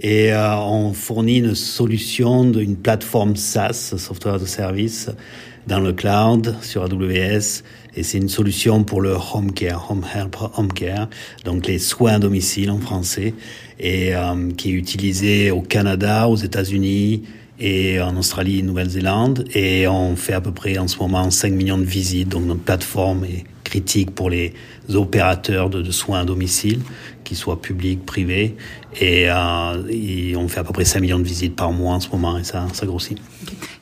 et 0.00 0.32
euh, 0.32 0.56
on 0.56 0.92
fournit 0.92 1.38
une 1.38 1.54
solution 1.54 2.44
d'une 2.44 2.76
plateforme 2.76 3.34
SaaS, 3.36 3.94
software 3.96 4.38
de 4.38 4.46
service, 4.46 5.10
dans 5.66 5.80
le 5.80 5.92
cloud 5.92 6.56
sur 6.62 6.84
AWS. 6.84 7.62
Et 7.96 8.02
c'est 8.04 8.18
une 8.18 8.28
solution 8.28 8.84
pour 8.84 9.00
le 9.00 9.16
home 9.34 9.52
care, 9.52 9.90
home 9.90 10.04
help, 10.14 10.36
home 10.56 10.72
care, 10.72 11.08
donc 11.44 11.66
les 11.66 11.80
soins 11.80 12.14
à 12.14 12.18
domicile 12.20 12.70
en 12.70 12.78
français, 12.78 13.34
et 13.80 14.14
euh, 14.14 14.50
qui 14.56 14.70
est 14.70 14.74
utilisé 14.74 15.50
au 15.50 15.62
Canada, 15.62 16.28
aux 16.28 16.36
États-Unis 16.36 17.24
et 17.58 18.00
en 18.00 18.16
Australie 18.16 18.60
et 18.60 18.62
Nouvelle-Zélande. 18.62 19.46
Et 19.52 19.88
on 19.88 20.14
fait 20.14 20.34
à 20.34 20.40
peu 20.40 20.52
près 20.52 20.78
en 20.78 20.86
ce 20.86 20.96
moment 20.98 21.28
5 21.28 21.52
millions 21.52 21.78
de 21.78 21.84
visites, 21.84 22.28
donc 22.28 22.44
notre 22.44 22.62
plateforme 22.62 23.24
est 23.24 23.44
critique 23.64 24.12
pour 24.12 24.30
les 24.30 24.54
opérateurs 24.94 25.68
de 25.68 25.90
soins 25.90 26.20
à 26.20 26.24
domicile, 26.24 26.80
qu'ils 27.28 27.36
soient 27.36 27.60
publics, 27.60 28.04
privés. 28.04 28.56
Et, 29.00 29.28
euh, 29.28 30.34
on 30.36 30.48
fait 30.48 30.60
à 30.60 30.64
peu 30.64 30.72
près 30.72 30.84
5 30.84 31.00
millions 31.00 31.18
de 31.18 31.24
visites 31.24 31.54
par 31.54 31.72
mois 31.72 31.94
en 31.94 32.00
ce 32.00 32.08
moment 32.08 32.38
et 32.38 32.44
ça, 32.44 32.66
ça 32.72 32.86
grossit. 32.86 33.18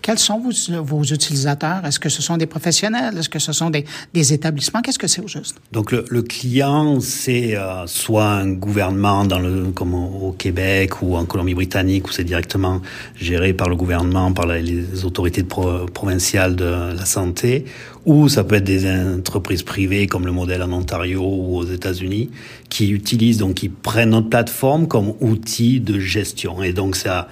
Quels 0.07 0.21
sont 0.21 0.41
vos, 0.41 1.03
utilisateurs? 1.03 1.85
Est-ce 1.85 1.99
que 1.99 2.09
ce 2.09 2.23
sont 2.23 2.37
des 2.37 2.47
professionnels? 2.47 3.19
Est-ce 3.19 3.29
que 3.29 3.41
ce 3.41 3.53
sont 3.53 3.71
des, 3.71 3.85
établissements? 4.33 4.81
Qu'est-ce 4.81 5.01
que 5.01 5.09
c'est 5.09 5.21
au 5.21 5.27
juste? 5.27 5.57
Donc, 5.73 5.91
le, 5.91 6.23
client, 6.23 7.01
c'est 7.01 7.57
euh, 7.57 7.89
soit 7.89 8.29
un 8.31 8.53
gouvernement 8.53 9.27
comme 9.75 9.95
au, 9.95 10.31
Québec 10.31 11.03
ou 11.03 11.17
en 11.17 11.25
Colombie-Britannique, 11.25 12.07
où 12.07 12.13
c'est 12.13 12.23
directement 12.23 12.83
géré 13.17 13.53
par 13.53 13.69
le 13.69 13.75
gouvernement, 13.75 14.33
par 14.33 14.47
les 14.47 15.05
autorités 15.05 15.43
provinciales 15.43 16.55
de 16.55 16.95
la 16.97 17.05
santé, 17.05 17.65
ou 18.05 18.29
ça 18.29 18.45
peut 18.45 18.55
être 18.55 18.65
des 18.65 18.89
entreprises 18.89 19.65
privées 19.65 20.07
comme 20.07 20.25
le 20.25 20.31
modèle 20.31 20.63
en 20.63 20.73
Ontario 20.73 21.21
ou 21.21 21.57
aux 21.57 21.65
États-Unis 21.65 22.31
qui 22.69 22.91
utilisent 22.91 23.39
donc 23.39 23.55
qui 23.55 23.69
prennent 23.69 24.11
notre 24.11 24.29
plateforme 24.29 24.87
comme 24.87 25.15
outil 25.21 25.81
de 25.81 25.99
gestion 25.99 26.63
et 26.63 26.73
donc 26.73 26.95
ça 26.95 27.27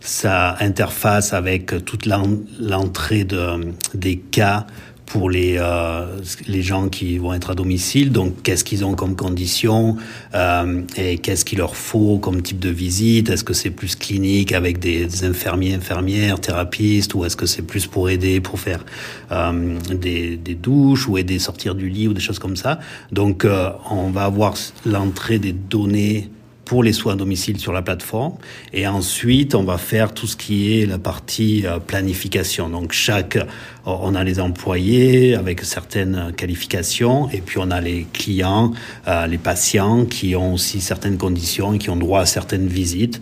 ça 0.00 0.56
interface 0.60 1.32
avec 1.32 1.84
toute 1.84 2.06
l'entrée 2.06 3.24
de, 3.24 3.72
des 3.94 4.16
cas 4.18 4.66
pour 5.08 5.30
les 5.30 5.56
euh, 5.58 6.18
les 6.46 6.62
gens 6.62 6.88
qui 6.88 7.18
vont 7.18 7.32
être 7.32 7.50
à 7.50 7.54
domicile. 7.54 8.12
Donc, 8.12 8.42
qu'est-ce 8.42 8.64
qu'ils 8.64 8.84
ont 8.84 8.94
comme 8.94 9.16
conditions 9.16 9.96
euh, 10.34 10.82
et 10.96 11.18
qu'est-ce 11.18 11.44
qu'il 11.44 11.58
leur 11.58 11.76
faut 11.76 12.18
comme 12.18 12.42
type 12.42 12.58
de 12.58 12.68
visite? 12.68 13.30
Est-ce 13.30 13.44
que 13.44 13.54
c'est 13.54 13.70
plus 13.70 13.96
clinique 13.96 14.52
avec 14.52 14.78
des, 14.78 15.24
infirmiers, 15.24 15.74
infirmières, 15.74 16.40
thérapeutes, 16.40 17.14
ou 17.14 17.24
est-ce 17.24 17.36
que 17.36 17.46
c'est 17.46 17.62
plus 17.62 17.86
pour 17.86 18.10
aider, 18.10 18.40
pour 18.40 18.60
faire 18.60 18.84
euh, 19.32 19.78
des, 19.94 20.36
des, 20.36 20.54
douches 20.54 21.08
ou 21.08 21.16
aider 21.16 21.38
sortir 21.38 21.74
du 21.74 21.88
lit 21.88 22.08
ou 22.08 22.12
des 22.12 22.20
choses 22.20 22.38
comme 22.38 22.56
ça? 22.56 22.78
Donc, 23.10 23.46
on 23.90 24.10
va 24.10 24.24
avoir 24.24 24.54
l'entrée 24.84 25.38
des 25.38 25.52
données 25.52 26.28
pour 26.68 26.82
les 26.82 26.92
soins 26.92 27.14
à 27.14 27.16
domicile 27.16 27.58
sur 27.58 27.72
la 27.72 27.80
plateforme. 27.80 28.34
Et 28.74 28.86
ensuite, 28.86 29.54
on 29.54 29.64
va 29.64 29.78
faire 29.78 30.12
tout 30.12 30.26
ce 30.26 30.36
qui 30.36 30.78
est 30.78 30.86
la 30.86 30.98
partie 30.98 31.66
euh, 31.66 31.78
planification. 31.78 32.68
Donc, 32.68 32.92
chaque, 32.92 33.36
euh, 33.36 33.44
on 33.86 34.14
a 34.14 34.22
les 34.22 34.38
employés 34.38 35.34
avec 35.34 35.62
certaines 35.62 36.32
qualifications, 36.36 37.30
et 37.30 37.40
puis 37.40 37.56
on 37.58 37.70
a 37.70 37.80
les 37.80 38.06
clients, 38.12 38.72
euh, 39.08 39.26
les 39.26 39.38
patients 39.38 40.04
qui 40.04 40.36
ont 40.36 40.52
aussi 40.54 40.82
certaines 40.82 41.16
conditions 41.16 41.78
qui 41.78 41.88
ont 41.88 41.96
droit 41.96 42.20
à 42.20 42.26
certaines 42.26 42.68
visites 42.68 43.20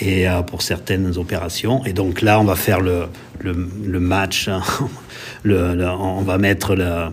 et 0.00 0.26
pour 0.46 0.60
certaines 0.60 1.16
opérations. 1.16 1.84
Et 1.86 1.94
donc 1.94 2.20
là, 2.20 2.38
on 2.38 2.44
va 2.44 2.54
faire 2.54 2.80
le, 2.80 3.08
match. 3.98 4.50
le, 5.42 5.86
on 5.88 6.20
va 6.20 6.36
mettre 6.36 6.74
le, 6.74 7.06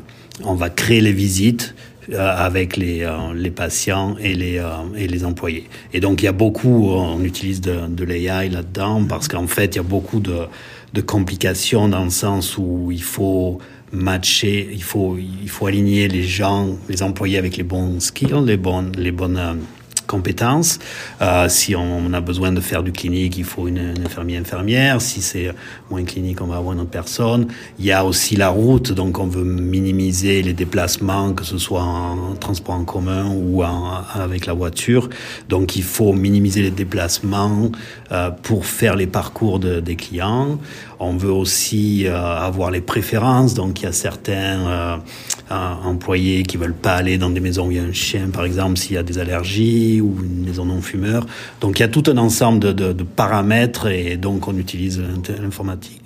on 0.43 0.55
va 0.55 0.69
créer 0.69 0.99
les 0.99 1.13
visites 1.13 1.75
avec 2.11 2.77
les, 2.77 3.03
euh, 3.03 3.33
les 3.33 3.51
patients 3.51 4.15
et 4.19 4.33
les, 4.33 4.57
euh, 4.57 4.71
et 4.95 5.07
les 5.07 5.25
employés. 5.25 5.69
Et 5.93 5.99
donc 5.99 6.21
il 6.21 6.25
y 6.25 6.27
a 6.27 6.33
beaucoup, 6.33 6.89
on 6.89 7.23
utilise 7.23 7.61
de, 7.61 7.87
de 7.87 8.03
l'AI 8.03 8.49
là-dedans 8.49 9.05
parce 9.05 9.27
qu'en 9.27 9.47
fait 9.47 9.75
il 9.75 9.77
y 9.77 9.79
a 9.79 9.83
beaucoup 9.83 10.19
de, 10.19 10.47
de 10.93 11.01
complications 11.01 11.87
dans 11.87 12.03
le 12.03 12.09
sens 12.09 12.57
où 12.57 12.89
il 12.91 13.03
faut 13.03 13.59
matcher, 13.91 14.69
il 14.71 14.83
faut, 14.83 15.17
il 15.17 15.49
faut 15.49 15.67
aligner 15.67 16.07
les 16.07 16.23
gens, 16.23 16.77
les 16.89 17.03
employés 17.03 17.37
avec 17.37 17.57
les 17.57 17.63
bons 17.63 17.99
skills, 17.99 18.43
les 18.45 18.57
bonnes, 18.57 18.91
les 18.97 19.11
bonnes 19.11 19.59
compétences. 20.07 20.79
Euh, 21.21 21.49
si 21.49 21.75
on, 21.75 22.13
a 22.13 22.21
besoin 22.21 22.51
de 22.51 22.61
faire 22.61 22.83
du 22.83 22.91
clinique, 22.91 23.37
il 23.37 23.43
faut 23.43 23.67
une, 23.67 23.77
une 23.77 24.05
infirmière 24.05 24.41
infirmière. 24.41 25.01
Si 25.01 25.21
c'est 25.21 25.51
moins 25.89 26.03
clinique, 26.03 26.41
on 26.41 26.47
va 26.47 26.57
avoir 26.57 26.73
une 26.73 26.81
autre 26.81 26.89
personne. 26.89 27.47
Il 27.79 27.85
y 27.85 27.91
a 27.91 28.05
aussi 28.05 28.35
la 28.35 28.49
route, 28.49 28.91
donc 28.91 29.19
on 29.19 29.27
veut 29.27 29.43
minimiser 29.43 30.41
les 30.41 30.53
déplacements, 30.53 31.33
que 31.33 31.43
ce 31.43 31.57
soit 31.57 31.83
en 31.83 32.35
transport 32.35 32.75
en 32.75 32.85
commun 32.85 33.31
ou 33.33 33.63
avec 33.63 34.45
la 34.45 34.53
voiture. 34.53 35.09
Donc 35.49 35.75
il 35.75 35.83
faut 35.83 36.13
minimiser 36.13 36.61
les 36.61 36.71
déplacements 36.71 37.71
euh, 38.11 38.31
pour 38.31 38.65
faire 38.65 38.95
les 38.95 39.07
parcours 39.07 39.59
de, 39.59 39.79
des 39.79 39.95
clients. 39.95 40.59
On 40.99 41.17
veut 41.17 41.31
aussi 41.31 42.05
euh, 42.05 42.15
avoir 42.15 42.71
les 42.71 42.81
préférences. 42.81 43.53
Donc 43.53 43.81
il 43.81 43.83
y 43.83 43.87
a 43.87 43.91
certains 43.91 45.01
employés 45.49 46.43
qui 46.43 46.57
veulent 46.57 46.73
pas 46.73 46.95
aller 46.95 47.17
dans 47.17 47.29
des 47.29 47.39
maisons 47.39 47.67
où 47.67 47.71
il 47.71 47.77
y 47.77 47.79
a 47.79 47.83
un 47.83 47.93
chien, 47.93 48.29
par 48.31 48.45
exemple, 48.45 48.77
s'il 48.77 48.93
y 48.93 48.97
a 48.97 49.03
des 49.03 49.19
allergies 49.19 50.01
ou 50.01 50.15
une 50.23 50.45
maison 50.45 50.65
non 50.65 50.81
fumeur. 50.81 51.25
Donc 51.61 51.79
il 51.79 51.81
y 51.81 51.85
a 51.85 51.89
tout 51.89 52.03
un 52.07 52.17
ensemble 52.17 52.59
de, 52.59 52.71
de, 52.71 52.93
de 52.93 53.03
paramètres 53.03 53.87
et 53.87 54.17
donc 54.17 54.47
on 54.47 54.57
utilise 54.57 55.01
l'informatique, 55.39 56.01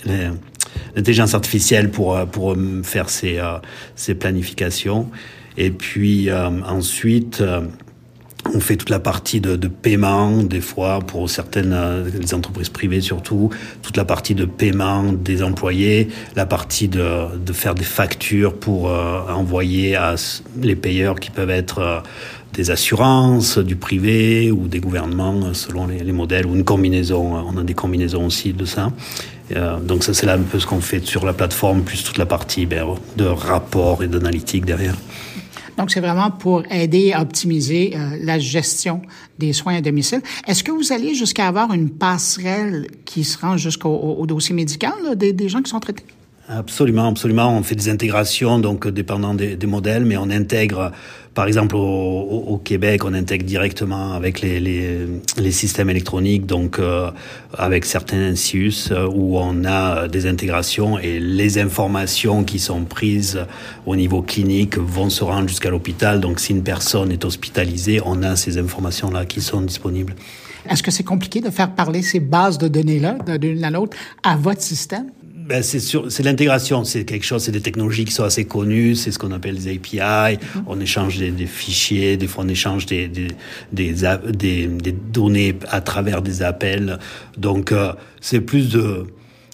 l'intelligence 0.96 1.34
artificielle 1.34 1.90
pour 1.90 2.20
pour 2.28 2.56
faire 2.84 3.10
ces 3.10 3.40
ces 3.96 4.16
planifications. 4.16 5.10
Et 5.58 5.72
puis 5.72 6.30
ensuite 6.32 7.44
on 8.54 8.60
fait 8.60 8.76
toute 8.76 8.90
la 8.90 9.00
partie 9.00 9.40
de, 9.40 9.56
de, 9.56 9.68
paiement, 9.68 10.44
des 10.44 10.62
fois 10.62 11.00
pour 11.00 11.30
certaines 11.30 11.74
euh, 11.74 12.10
les 12.20 12.34
entreprises 12.34 12.70
privées 12.70 13.02
surtout, 13.02 13.50
toute 13.82 13.98
la 13.98 14.06
partie 14.06 14.36
de 14.36 14.46
paiement 14.46 15.12
des 15.14 15.44
employés, 15.44 16.10
la 16.36 16.46
partie 16.46 16.88
de, 16.88 17.38
de 17.38 17.54
faire 17.54 17.76
des 17.76 17.84
factures 17.84 18.54
pour 18.54 18.90
euh, 18.90 19.22
envoyer 19.30 19.96
à 19.96 20.16
les 20.62 20.76
payeurs 20.76 21.20
qui 21.20 21.30
peuvent 21.30 21.50
être 21.50 21.80
euh, 21.80 22.00
des 22.54 22.72
assurances, 22.72 23.58
du 23.58 23.76
privé 23.76 24.52
ou 24.52 24.68
des 24.68 24.80
gouvernements 24.80 25.54
selon 25.54 25.88
les, 25.88 26.00
les, 26.00 26.12
modèles 26.12 26.46
ou 26.46 26.56
une 26.56 26.64
combinaison. 26.64 27.36
On 27.36 27.58
a 27.58 27.64
des 27.64 27.76
combinaisons 27.76 28.26
aussi 28.26 28.54
de 28.54 28.66
ça. 28.66 28.92
donc 29.84 30.04
ça 30.04 30.14
c'est 30.14 30.26
là 30.26 30.34
un 30.34 30.42
peu 30.42 30.60
ce 30.60 30.66
qu'on 30.66 30.82
fait 30.82 31.06
sur 31.06 31.26
la 31.26 31.34
plateforme, 31.34 31.84
plus 31.84 32.04
toute 32.04 32.18
la 32.18 32.26
partie 32.26 32.66
ben, 32.66 32.86
de 33.18 33.26
rapport 33.26 34.04
et 34.04 34.08
d'analytique 34.08 34.66
derrière. 34.66 34.96
Donc, 35.78 35.92
c'est 35.92 36.00
vraiment 36.00 36.32
pour 36.32 36.64
aider 36.72 37.14
à 37.14 37.22
optimiser 37.22 37.94
euh, 37.96 38.18
la 38.22 38.40
gestion 38.40 39.02
des 39.38 39.54
soins 39.54 39.76
à 39.78 39.82
domicile. 39.82 40.22
Est-ce 40.48 40.64
que 40.64 40.72
vous 40.72 40.92
allez 40.92 41.14
jusqu'à 41.14 41.48
avoir 41.48 41.72
une 41.74 41.90
passerelle 41.90 42.88
qui 43.06 43.24
se 43.24 43.38
rend 43.38 43.58
jusqu'au 43.58 44.26
dossier 44.28 44.56
médical 44.56 44.94
des, 45.16 45.50
gens 45.50 45.62
qui 45.62 45.70
sont 45.70 45.80
traités? 45.80 46.04
Absolument, 46.50 47.08
absolument. 47.08 47.56
On 47.56 47.62
fait 47.62 47.76
des 47.76 47.90
intégrations, 47.90 48.60
donc 48.60 48.88
dépendant 48.88 49.34
des 49.34 49.58
modèles, 49.68 50.06
mais 50.06 50.18
on 50.18 50.30
intègre, 50.30 50.92
par 51.38 51.46
exemple, 51.46 51.76
au, 51.76 52.60
Québec, 52.64 53.06
on 53.06 53.14
intègre 53.14 53.46
directement 53.46 54.14
avec 54.14 54.42
les, 54.42 54.60
les, 54.60 55.52
systèmes 55.52 55.88
électroniques, 55.88 56.48
donc 56.48 56.80
euh, 56.80 57.12
avec 57.56 57.86
certains 57.86 58.32
NCIUS, 58.32 58.90
euh, 58.90 59.08
où 59.08 59.38
on 59.38 59.64
a 59.64 60.08
des 60.08 60.26
intégrations 60.26 60.98
et 60.98 61.20
les 61.20 61.60
informations 61.60 62.44
qui 62.44 62.58
sont 62.58 62.86
prises 62.86 63.40
au 63.86 63.96
niveau 63.96 64.24
clinique 64.24 64.80
vont 64.80 65.12
se 65.12 65.24
rendre 65.24 65.48
jusqu'à 65.48 65.70
l'hôpital. 65.70 66.22
Donc, 66.22 66.40
si 66.40 66.54
une 66.54 66.64
personne 66.64 67.12
est 67.12 67.24
hospitalisée, 67.24 68.02
on 68.04 68.24
a 68.24 68.36
ces 68.36 68.58
informations-là 68.58 69.26
qui 69.26 69.42
sont 69.42 69.62
disponibles. 69.62 70.16
Est-ce 70.68 70.82
que 70.82 70.90
c'est 70.90 71.04
compliqué 71.04 71.40
de 71.40 71.52
faire 71.52 71.76
parler 71.76 72.02
ces 72.02 72.20
bases 72.20 72.58
de 72.58 72.68
données-là 72.68 73.38
d'une 73.38 73.64
à 73.64 73.70
l'autre 73.70 73.96
à 74.24 74.38
votre 74.38 74.64
système? 74.64 75.12
Ben 75.48 75.64
c'est 75.64 75.80
c'est 75.80 76.24
l'intégration, 76.24 76.84
c'est 76.84 77.06
quelque 77.06 77.26
chose, 77.26 77.44
c'est 77.44 77.52
des 77.52 77.62
technologies 77.62 78.06
qui 78.06 78.12
sont 78.12 78.24
assez 78.24 78.46
connues, 78.46 78.96
c'est 78.96 79.12
ce 79.12 79.20
qu'on 79.20 79.32
appelle 79.32 79.56
les 79.56 79.76
API. 79.76 79.98
Mm-hmm. 79.98 80.64
On 80.68 80.80
échange 80.80 81.18
des, 81.18 81.32
des, 81.32 81.46
fichiers, 81.46 82.18
des 82.18 82.28
fois 82.28 82.44
on 82.44 82.50
échange 82.50 82.86
des 82.86 83.08
des, 83.08 83.30
des, 83.72 83.96
des, 84.34 84.68
des 84.68 84.92
données 84.92 85.56
à 85.70 85.82
travers 85.82 86.22
des 86.22 86.42
appels. 86.42 87.00
Donc 87.38 87.72
euh, 87.72 87.94
c'est 88.20 88.42
plus 88.42 88.70
de 88.70 89.06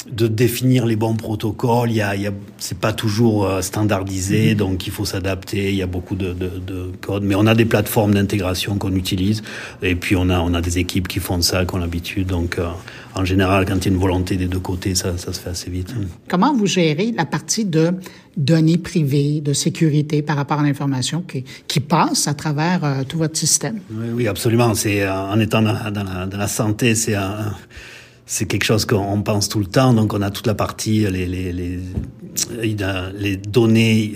de 0.10 0.28
définir 0.28 0.86
les 0.86 0.96
bons 0.96 1.16
protocoles. 1.16 1.90
Il 1.92 1.98
y 1.98 2.02
a, 2.02 2.16
il 2.16 2.22
y 2.22 2.28
a 2.28 2.32
c'est 2.58 2.78
pas 2.78 2.94
toujours 2.94 3.46
euh, 3.46 3.62
standardisé, 3.62 4.54
mm-hmm. 4.54 4.58
donc 4.58 4.88
il 4.88 4.92
faut 4.92 5.06
s'adapter. 5.06 5.70
Il 5.70 5.76
y 5.76 5.82
a 5.82 5.88
beaucoup 5.88 6.16
de, 6.16 6.34
de, 6.34 6.50
de 6.60 6.92
codes, 7.02 7.24
mais 7.24 7.36
on 7.36 7.46
a 7.46 7.56
des 7.56 7.66
plateformes 7.66 8.14
d'intégration 8.14 8.78
qu'on 8.78 8.96
utilise, 8.96 9.44
et 9.82 9.96
puis 9.96 10.16
on 10.16 10.30
a 10.30 10.40
on 10.40 10.54
a 10.54 10.62
des 10.62 10.78
équipes 10.78 11.08
qui 11.08 11.20
font 11.20 11.42
ça, 11.42 11.66
qui 11.66 11.74
ont 11.76 11.78
l'habitude. 11.78 12.28
Donc 12.28 12.60
euh, 12.60 12.68
en 13.16 13.26
général, 13.26 13.66
quand 13.66 13.78
il 13.78 13.86
y 13.86 13.88
a 13.90 13.92
une 13.92 14.00
volonté 14.02 14.38
des 14.38 14.48
deux 14.48 14.60
côtés, 14.60 14.96
ça, 14.96 15.18
ça 15.18 15.32
se 15.32 15.40
fait 15.40 15.52
assez 15.52 15.70
vite. 15.70 15.94
Comment 16.28 16.54
vous 16.54 16.66
gérez 16.66 17.14
la 17.16 17.26
partie 17.26 17.64
de 17.66 17.92
données 18.36 18.80
privées, 18.80 19.40
de 19.40 19.54
sécurité 19.54 20.22
par 20.22 20.36
rapport 20.36 20.60
à 20.60 20.64
l'information 20.64 21.22
qui, 21.22 21.44
qui 21.68 21.80
passe 21.80 22.28
à 22.28 22.34
travers 22.34 22.84
euh, 22.84 23.04
tout 23.08 23.20
votre 23.20 23.38
système? 23.38 23.80
Oui, 23.92 24.08
oui 24.14 24.28
absolument. 24.28 24.74
C'est 24.74 25.08
en 25.08 25.40
étant 25.40 25.62
dans, 25.62 25.92
dans, 25.92 26.04
la, 26.04 26.26
dans 26.26 26.38
la 26.38 26.48
santé, 26.48 26.96
c'est 26.96 27.16
un 27.16 27.54
c'est 28.26 28.46
quelque 28.46 28.64
chose 28.64 28.86
qu'on 28.86 29.22
pense 29.22 29.50
tout 29.50 29.60
le 29.60 29.66
temps. 29.66 29.94
Donc, 29.94 30.14
on 30.14 30.22
a 30.22 30.32
toute 30.32 30.48
la 30.48 30.56
partie, 30.56 31.00
les, 31.10 31.26
les, 31.26 31.52
les, 31.52 31.80
les 33.18 33.38
données, 33.38 34.14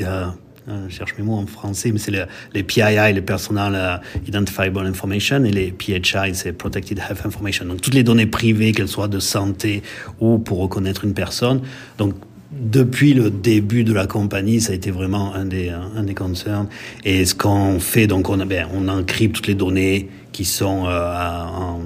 euh, 0.70 0.86
je 0.89 0.95
cherche 0.95 1.16
mes 1.18 1.24
mots 1.24 1.36
en 1.36 1.45
français, 1.45 1.91
mais 1.91 1.99
c'est 1.99 2.12
les, 2.53 2.64
PII, 2.64 3.14
les 3.14 3.22
Personal 3.22 3.74
euh, 3.76 3.97
Identifiable 4.28 4.80
Information, 4.80 5.43
et 5.45 5.51
les 5.51 5.72
PHI, 5.72 6.34
c'est 6.34 6.51
Protected 6.51 6.99
Health 6.99 7.26
Information. 7.26 7.66
Donc, 7.66 7.82
toutes 7.82 7.93
les 7.93 8.03
données 8.03 8.26
privées, 8.26 8.74
qu'elles 8.74 8.88
soient 8.88 9.08
de 9.08 9.20
santé 9.20 9.82
ou 10.20 10.39
pour 10.39 10.60
reconnaître 10.60 11.05
une 11.05 11.14
personne. 11.14 11.62
Donc, 11.97 12.16
depuis 12.51 13.14
le 13.14 13.30
début 13.30 13.84
de 13.84 13.93
la 13.93 14.08
compagnie, 14.08 14.60
ça 14.60 14.72
a 14.72 14.76
été 14.76 14.91
vraiment 14.91 15.34
un 15.34 15.45
des, 15.45 15.70
un 15.70 16.03
des 16.03 16.16
concerns. 16.16 16.68
Et 17.05 17.26
ce 17.26 17.36
qu'on 17.36 17.80
fait, 17.80 18.08
donc, 18.08 18.30
on, 18.30 18.38
ben, 18.45 18.68
on 18.74 18.88
encrypte 18.88 19.36
toutes 19.36 19.47
les 19.47 19.55
données 19.55 20.10
qui 20.32 20.45
sont 20.45 20.86
euh, 20.86 21.14
en, 21.14 21.82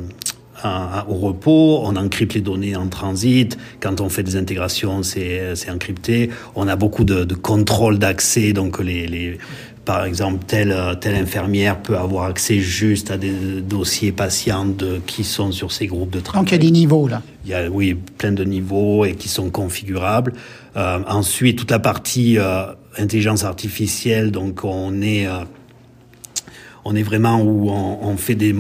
au 0.64 1.16
repos, 1.16 1.82
on 1.84 1.96
encrypte 1.96 2.34
les 2.34 2.42
données 2.42 2.76
en 2.76 2.88
transit. 2.88 3.58
Quand 3.80 4.02
on 4.02 4.10
fait 4.10 4.24
des 4.24 4.36
intégrations, 4.36 5.04
c'est 5.04 5.70
encrypté. 5.70 6.30
On 6.56 6.68
a 6.68 6.76
beaucoup 6.76 7.04
de, 7.04 7.24
de 7.24 7.36
contrôle 7.36 7.98
d'accès, 8.00 8.54
donc 8.54 8.80
les, 8.80 9.08
les, 9.08 9.38
par 9.86 10.06
exemple, 10.06 10.46
telle, 10.46 10.76
telle 11.02 11.16
infirmière 11.16 11.82
peut 11.82 11.98
avoir 11.98 12.26
accès 12.26 12.60
juste 12.60 13.10
à 13.12 13.18
des 13.18 13.62
dossiers 13.62 14.12
patients 14.12 14.66
de, 14.66 15.02
qui 15.06 15.24
sont 15.24 15.52
sur 15.52 15.72
ces 15.72 15.88
groupes 15.88 16.12
de 16.12 16.20
travail. 16.20 16.44
Donc 16.44 16.52
il 16.52 16.56
y 16.56 16.68
a 16.68 16.70
des 16.70 16.72
niveaux 16.72 17.08
là. 17.08 17.22
Il 17.46 17.50
y 17.50 17.54
a 17.56 17.70
oui 17.70 17.96
plein 18.18 18.32
de 18.32 18.44
niveaux 18.44 19.06
et 19.06 19.16
qui 19.16 19.28
sont 19.28 19.50
configurables. 19.50 20.34
Euh, 20.78 21.00
ensuite, 21.08 21.58
toute 21.58 21.72
la 21.72 21.80
partie 21.80 22.38
euh, 22.38 22.66
intelligence 22.98 23.44
artificielle, 23.44 24.32
donc 24.32 24.64
on 24.64 25.02
est 25.02 25.26
euh, 25.26 25.44
on 26.86 26.96
est 26.96 27.04
vraiment 27.04 27.42
où 27.42 27.70
on, 27.70 28.00
on 28.04 28.18
fait 28.18 28.36
des 28.36 28.56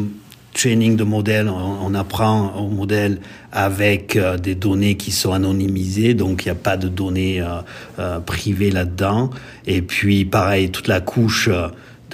training 0.62 0.95
de 0.95 1.03
modèles, 1.03 1.49
on, 1.49 1.95
apprend 1.95 2.53
au 2.55 2.68
modèle 2.68 3.18
avec 3.51 4.16
euh, 4.16 4.38
des 4.38 4.53
données 4.53 4.95
qui 4.95 5.12
sont 5.12 5.34
anonymisées, 5.34 6.14
donc 6.14 6.45
il 6.45 6.49
n'y 6.49 6.51
a 6.51 6.55
pas 6.55 6.78
de 6.78 6.88
données 6.88 7.41
euh, 7.41 7.47
euh, 7.97 8.20
privées 8.20 8.70
là-dedans. 8.70 9.32
Et 9.66 9.82
puis 9.82 10.24
pareil, 10.24 10.70
toute 10.70 10.88
la 10.88 11.01
couche 11.01 11.49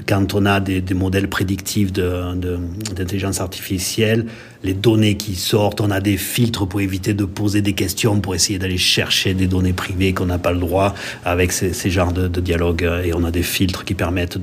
quand 0.07 0.33
on 0.33 0.45
a 0.45 0.61
des, 0.61 0.81
modèles 0.93 1.27
prédictifs 1.27 1.91
d'intelligence 1.91 3.41
artificielle, 3.41 4.27
les 4.63 4.75
données 4.75 5.17
qui 5.17 5.35
sortent, 5.35 5.81
on 5.81 5.91
a 5.91 5.99
des 5.99 6.17
filtres 6.17 6.67
pour 6.67 6.79
éviter 6.79 7.13
de 7.13 7.25
poser 7.25 7.61
des 7.61 7.73
questions, 7.73 8.21
pour 8.21 8.33
essayer 8.33 8.59
d'aller 8.59 8.77
chercher 8.77 9.33
des 9.33 9.47
données 9.47 9.73
privées 9.73 10.13
qu'on 10.13 10.27
n'a 10.27 10.37
pas 10.37 10.51
le 10.51 10.59
droit 10.59 10.93
avec 11.25 11.51
ces, 11.51 11.89
genres 11.89 12.13
de, 12.13 12.27
dialogues. 12.39 12.87
Et 13.03 13.13
on 13.13 13.23
a 13.23 13.31
des 13.31 13.43
filtres 13.43 13.83
qui 13.85 13.95
permettent 13.95 14.37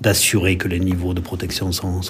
d'assurer 0.00 0.56
que 0.56 0.68
les 0.68 0.80
niveaux 0.80 1.14
de 1.14 1.20
protection 1.20 1.70
sont 1.72 2.00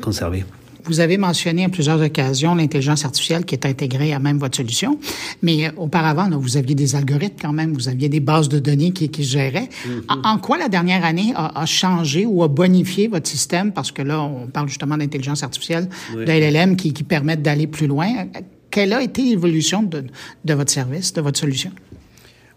conservés. 0.00 0.44
Vous 0.84 1.00
avez 1.00 1.18
mentionné 1.18 1.64
à 1.64 1.68
plusieurs 1.68 2.00
occasions 2.00 2.54
l'intelligence 2.54 3.04
artificielle 3.04 3.44
qui 3.44 3.54
est 3.54 3.66
intégrée 3.66 4.12
à 4.12 4.18
même 4.18 4.38
votre 4.38 4.56
solution, 4.56 4.98
mais 5.42 5.66
euh, 5.66 5.70
auparavant, 5.76 6.28
vous 6.30 6.56
aviez 6.56 6.74
des 6.74 6.94
algorithmes 6.94 7.36
quand 7.40 7.52
même, 7.52 7.72
vous 7.72 7.88
aviez 7.88 8.08
des 8.08 8.20
bases 8.20 8.48
de 8.48 8.58
données 8.58 8.92
qui, 8.92 9.08
qui 9.08 9.24
géraient. 9.24 9.68
Mm-hmm. 9.86 10.20
en, 10.24 10.38
quoi 10.38 10.58
la 10.58 10.68
dernière 10.68 11.04
année 11.04 11.32
a, 11.34 11.66
changé 11.66 12.26
ou 12.26 12.42
a 12.42 12.48
bonifié 12.48 13.08
votre 13.08 13.28
système? 13.28 13.72
Parce 13.72 13.92
que 13.92 14.02
là, 14.02 14.20
on 14.20 14.46
parle 14.46 14.68
justement 14.68 14.96
d'intelligence 14.96 15.42
artificielle, 15.42 15.88
de 16.14 16.22
LLM 16.22 16.76
qui, 16.76 16.92
qui 16.92 17.02
permettent 17.02 17.42
d'aller 17.42 17.66
plus 17.66 17.86
loin. 17.86 18.26
Quelle 18.70 18.92
a 18.92 19.02
été 19.02 19.22
l'évolution 19.22 19.82
de, 19.82 20.04
de, 20.44 20.54
votre 20.54 20.70
service, 20.70 21.12
de 21.12 21.20
votre 21.20 21.38
solution? 21.38 21.70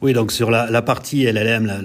Oui, 0.01 0.13
donc 0.13 0.31
sur 0.31 0.49
la, 0.49 0.69
la 0.69 0.81
partie 0.81 1.23
LLM, 1.25 1.65
la, 1.65 1.81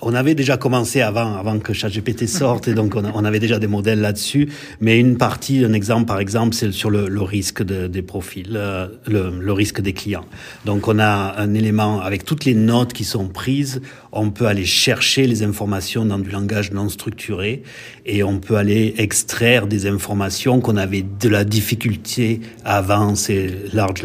on 0.00 0.14
avait 0.14 0.34
déjà 0.34 0.56
commencé 0.56 1.00
avant, 1.00 1.36
avant 1.36 1.58
que 1.58 1.72
ChatGPT 1.72 2.28
sorte, 2.28 2.68
et 2.68 2.74
donc 2.74 2.94
on, 2.94 3.24
avait 3.24 3.40
déjà 3.40 3.58
des 3.58 3.66
modèles 3.66 4.00
là-dessus. 4.00 4.48
Mais 4.80 4.98
une 4.98 5.16
partie, 5.16 5.64
un 5.64 5.72
exemple 5.72 6.06
par 6.06 6.20
exemple, 6.20 6.54
c'est 6.54 6.70
sur 6.72 6.90
le, 6.90 7.22
risque 7.22 7.62
des 7.62 8.02
profils, 8.02 8.54
euh, 8.54 8.86
le, 9.06 9.52
risque 9.52 9.80
des 9.80 9.92
clients. 9.92 10.24
Donc 10.64 10.86
on 10.86 10.98
a 10.98 11.34
un 11.38 11.54
élément 11.54 12.00
avec 12.00 12.24
toutes 12.24 12.44
les 12.44 12.54
notes 12.54 12.92
qui 12.92 13.04
sont 13.04 13.26
prises, 13.28 13.80
on 14.12 14.30
peut 14.30 14.46
aller 14.46 14.64
chercher 14.64 15.26
les 15.26 15.42
informations 15.42 16.04
dans 16.04 16.18
du 16.18 16.30
langage 16.30 16.72
non 16.72 16.88
structuré 16.88 17.62
et 18.06 18.22
on 18.22 18.38
peut 18.38 18.56
aller 18.56 18.94
extraire 18.98 19.66
des 19.66 19.86
informations 19.86 20.60
qu'on 20.60 20.76
avait 20.76 21.02
de 21.02 21.28
la 21.28 21.44
difficulté 21.44 22.40
avant 22.64 23.14
ces 23.14 23.54
large 23.72 24.02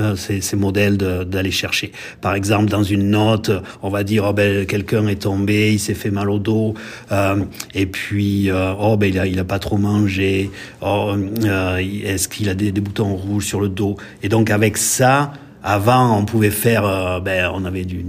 euh, 0.00 0.16
ces, 0.16 0.40
ces, 0.40 0.56
modèles 0.56 0.96
d'aller 0.96 1.50
chercher. 1.50 1.92
Par 2.20 2.34
exemple, 2.34 2.66
dans 2.66 2.82
une 2.82 3.10
note, 3.10 3.50
on 3.82 3.90
va 3.90 4.04
dire 4.04 4.24
oh 4.28 4.32
ben 4.32 4.66
quelqu'un 4.66 5.06
est 5.06 5.22
tombé, 5.22 5.72
il 5.72 5.78
s'est 5.78 5.94
fait 5.94 6.10
mal 6.10 6.30
au 6.30 6.38
dos, 6.38 6.74
euh, 7.12 7.44
et 7.74 7.86
puis 7.86 8.50
euh, 8.50 8.72
oh 8.78 8.96
ben 8.96 9.08
il 9.08 9.18
a, 9.18 9.26
il 9.26 9.38
a 9.38 9.44
pas 9.44 9.58
trop 9.58 9.78
mangé, 9.78 10.50
oh, 10.80 11.14
euh, 11.44 11.76
est-ce 11.76 12.28
qu'il 12.28 12.48
a 12.48 12.54
des, 12.54 12.72
des, 12.72 12.80
boutons 12.80 13.14
rouges 13.14 13.46
sur 13.46 13.60
le 13.60 13.68
dos? 13.68 13.96
Et 14.22 14.28
donc 14.28 14.50
avec 14.50 14.76
ça, 14.76 15.32
avant 15.62 16.16
on 16.16 16.24
pouvait 16.24 16.50
faire, 16.50 16.84
euh, 16.86 17.20
ben 17.20 17.50
on 17.54 17.64
avait 17.64 17.84
du 17.84 18.04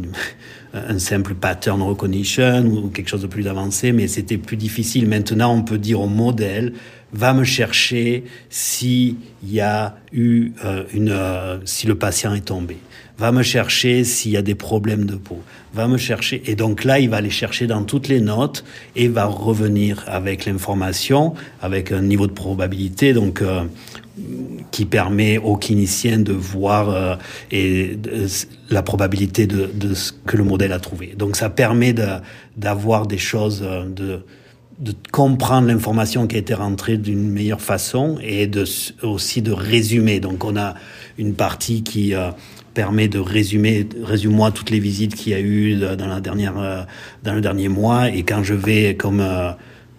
un 0.74 1.00
simple 1.00 1.34
pattern 1.34 1.82
recognition 1.82 2.66
ou 2.66 2.90
quelque 2.90 3.10
chose 3.10 3.22
de 3.22 3.28
plus 3.28 3.48
avancé, 3.48 3.92
mais 3.92 4.08
c'était 4.08 4.38
plus 4.38 4.58
difficile. 4.58 5.08
Maintenant, 5.08 5.56
on 5.56 5.64
peut 5.64 5.78
dire 5.78 6.02
au 6.02 6.08
modèle, 6.08 6.74
va 7.12 7.34
me 7.34 7.44
chercher 7.44 8.24
s'il 8.50 9.16
y 9.44 9.60
a 9.60 9.96
eu 10.12 10.52
euh, 10.64 10.84
une, 10.94 11.10
euh, 11.10 11.58
si 11.66 11.88
le 11.88 11.96
patient 11.96 12.34
est 12.34 12.46
tombé. 12.46 12.78
Va 13.18 13.32
me 13.32 13.44
chercher 13.44 14.04
s'il 14.04 14.32
y 14.32 14.38
a 14.38 14.42
des 14.42 14.56
problèmes 14.56 15.06
de 15.06 15.16
peau. 15.16 15.42
Va 15.74 15.88
me 15.88 15.98
chercher. 15.98 16.42
Et 16.46 16.56
donc 16.56 16.84
là, 16.84 17.00
il 17.00 17.10
va 17.10 17.18
aller 17.18 17.30
chercher 17.30 17.68
dans 17.68 17.84
toutes 17.84 18.08
les 18.08 18.22
notes 18.22 18.64
et 18.96 19.08
va 19.08 19.26
revenir 19.26 20.06
avec 20.08 20.46
l'information, 20.46 21.34
avec 21.62 21.92
un 21.92 22.02
niveau 22.02 22.28
de 22.28 22.32
probabilité. 22.32 23.14
Donc, 23.14 23.42
euh, 23.42 23.64
qui 24.72 24.86
permet 24.86 25.38
aux 25.38 25.56
cliniciens 25.56 26.20
de 26.20 26.34
voir 26.34 26.90
euh, 26.90 27.96
la 28.70 28.84
probabilité 28.84 29.48
de, 29.48 29.94
ce 29.94 30.12
que 30.26 30.38
le 30.38 30.44
modèle 30.44 30.72
a 30.74 30.80
trouvé. 30.80 31.16
Donc 31.18 31.36
ça 31.36 31.50
permet 31.50 31.94
d'avoir 32.58 33.08
des 33.08 33.18
choses, 33.18 33.62
euh, 33.64 33.86
de, 33.86 34.24
comprendre 35.12 35.68
l'information 35.68 36.26
qui 36.28 36.38
a 36.38 36.40
été 36.40 36.54
rentrée 36.54 36.98
d'une 36.98 37.30
meilleure 37.30 37.60
façon 37.60 38.18
et 38.24 38.50
aussi 39.04 39.42
de 39.42 39.52
résumer. 39.52 40.22
Donc 40.22 40.46
on 40.46 40.56
a 40.56 40.76
une 41.18 41.34
partie 41.34 41.84
qui 41.84 42.14
euh, 42.14 42.30
permet 42.74 43.10
de 43.10 43.20
résumer, 43.20 43.88
résume-moi 44.02 44.52
toutes 44.52 44.70
les 44.70 44.80
visites 44.80 45.16
qu'il 45.16 45.34
y 45.34 45.36
a 45.36 45.42
eu 45.42 45.76
dans 45.76 46.16
le 47.36 47.42
dernier 47.42 47.68
mois. 47.68 48.10
Et 48.10 48.24
quand 48.24 48.44
je 48.44 48.54
vais 48.54 48.96
comme 48.96 49.22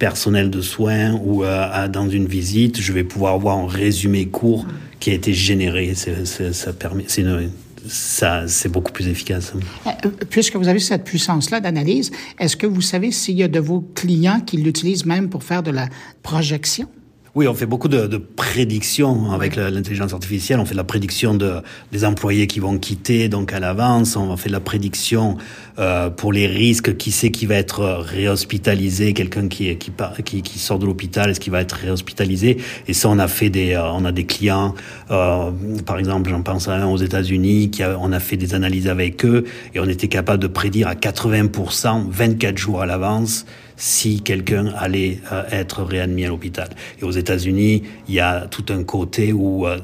personnel 0.01 0.51
de 0.51 0.63
soins 0.63 1.13
ou 1.23 1.45
euh, 1.45 1.87
dans 1.87 2.09
une 2.09 2.27
visite, 2.27 2.81
je 2.81 2.93
vais 2.93 3.05
pouvoir 3.05 3.39
voir 3.39 3.59
un 3.59 3.69
résumé 3.69 4.27
court 4.27 4.67
qui 4.99 5.11
a 5.11 5.15
été 5.15 5.33
généré. 5.33 5.95
ça 5.95 6.73
permet, 6.73 7.05
c'est 7.07 7.25
ça, 7.87 8.45
c'est 8.47 8.69
beaucoup 8.69 8.93
plus 8.93 9.09
efficace. 9.09 9.53
Euh, 9.87 9.91
puisque 10.29 10.57
vous 10.57 10.69
avez 10.69 10.81
cette 10.81 11.05
puissance-là 11.05 11.61
d'analyse, 11.61 12.11
est-ce 12.39 12.57
que 12.57 12.67
vous 12.67 12.81
savez 12.81 13.13
s'il 13.13 13.37
y 13.37 13.43
a 13.43 13.49
de 13.49 13.61
vos 13.61 13.81
clients 13.95 14.41
qui 14.41 14.57
l'utilisent 14.57 15.07
même 15.07 15.29
pour 15.29 15.45
faire 15.45 15.63
de 15.63 15.71
la 15.71 15.89
projection? 16.23 16.89
Oui, 17.37 17.47
on 17.47 17.55
fait 17.55 17.67
beaucoup 17.67 17.87
de, 17.87 18.09
de 18.09 18.17
prédictions 18.17 19.31
avec 19.31 19.55
l'intelligence 19.55 20.13
artificielle. 20.13 20.59
On 20.59 20.65
fait 20.65 20.73
de 20.73 20.77
la 20.77 20.85
prédiction 20.85 21.33
de, 21.33 21.63
des 21.93 22.05
employés 22.05 22.49
qui 22.49 22.59
vont 22.59 22.77
quitter 22.77 23.29
donc 23.29 23.53
à 23.53 23.61
l'avance. 23.61 24.17
On 24.17 24.37
fait 24.37 24.49
de 24.49 24.53
la 24.53 24.59
prédiction 24.59 25.37
euh, 25.79 26.11
pour 26.11 26.33
les 26.33 26.49
risques. 26.49 26.97
Qui 26.97 27.13
sait 27.13 27.31
qui 27.31 27.47
va 27.47 27.55
être 27.55 27.85
réhospitalisé? 27.85 29.13
Quelqu'un 29.13 29.47
qui, 29.47 29.77
qui, 29.77 30.43
qui, 30.43 30.59
sort 30.59 30.81
de 30.81 30.87
l'hôpital, 30.87 31.31
est-ce 31.31 31.39
qu'il 31.39 31.53
va 31.53 31.61
être 31.61 31.77
réhospitalisé? 31.77 32.57
Et 32.89 32.93
ça, 32.95 33.09
on 33.09 33.21
a 33.21 33.29
fait 33.29 33.49
des, 33.49 33.75
euh, 33.75 33.93
on 33.93 34.05
a 34.05 34.11
des 34.11 34.27
clients. 34.27 34.75
Euh, 35.13 35.53
par 35.87 36.01
exemple, 36.01 36.31
j'en 36.31 36.43
pense 36.43 36.67
à 36.67 36.75
un 36.75 36.87
aux 36.87 36.97
États-Unis. 36.97 37.71
On 38.01 38.11
a 38.11 38.19
fait 38.19 38.39
des 38.39 38.55
analyses 38.55 38.89
avec 38.89 39.25
eux 39.25 39.45
et 39.73 39.79
on 39.79 39.89
était 39.89 40.09
capable 40.09 40.43
de 40.43 40.49
prédire 40.49 40.89
à 40.89 40.95
80%, 40.95 42.07
24 42.11 42.59
jours 42.59 42.83
à 42.83 42.87
l'avance 42.87 43.47
si 43.81 44.21
quelqu'un 44.21 44.67
allait 44.79 45.21
euh, 45.33 45.43
être 45.51 45.83
réadmis 45.83 46.27
à 46.27 46.29
l'hôpital. 46.29 46.69
Et 47.01 47.05
aux 47.05 47.11
États-Unis, 47.11 47.83
il 48.09 48.15
y 48.15 48.21
a 48.21 48.47
tout 48.47 48.67
un 48.69 48.85
côté 48.85 49.33
où 49.33 49.67
euh, 49.67 49.79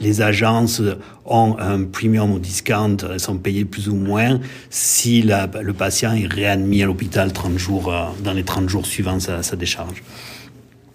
les 0.00 0.22
agences 0.22 0.80
ont 1.26 1.56
un 1.58 1.82
premium 1.82 2.30
ou 2.30 2.38
discount, 2.38 2.96
elles 3.10 3.18
sont 3.18 3.38
payées 3.38 3.64
plus 3.64 3.88
ou 3.88 3.96
moins 3.96 4.40
si 4.70 5.22
le 5.22 5.72
patient 5.72 6.12
est 6.14 6.32
réadmis 6.32 6.84
à 6.84 6.86
l'hôpital 6.86 7.32
30 7.32 7.58
jours, 7.58 7.92
euh, 7.92 8.04
dans 8.22 8.32
les 8.32 8.44
30 8.44 8.68
jours 8.68 8.86
suivant 8.86 9.18
sa, 9.18 9.42
sa 9.42 9.56
décharge. 9.56 10.04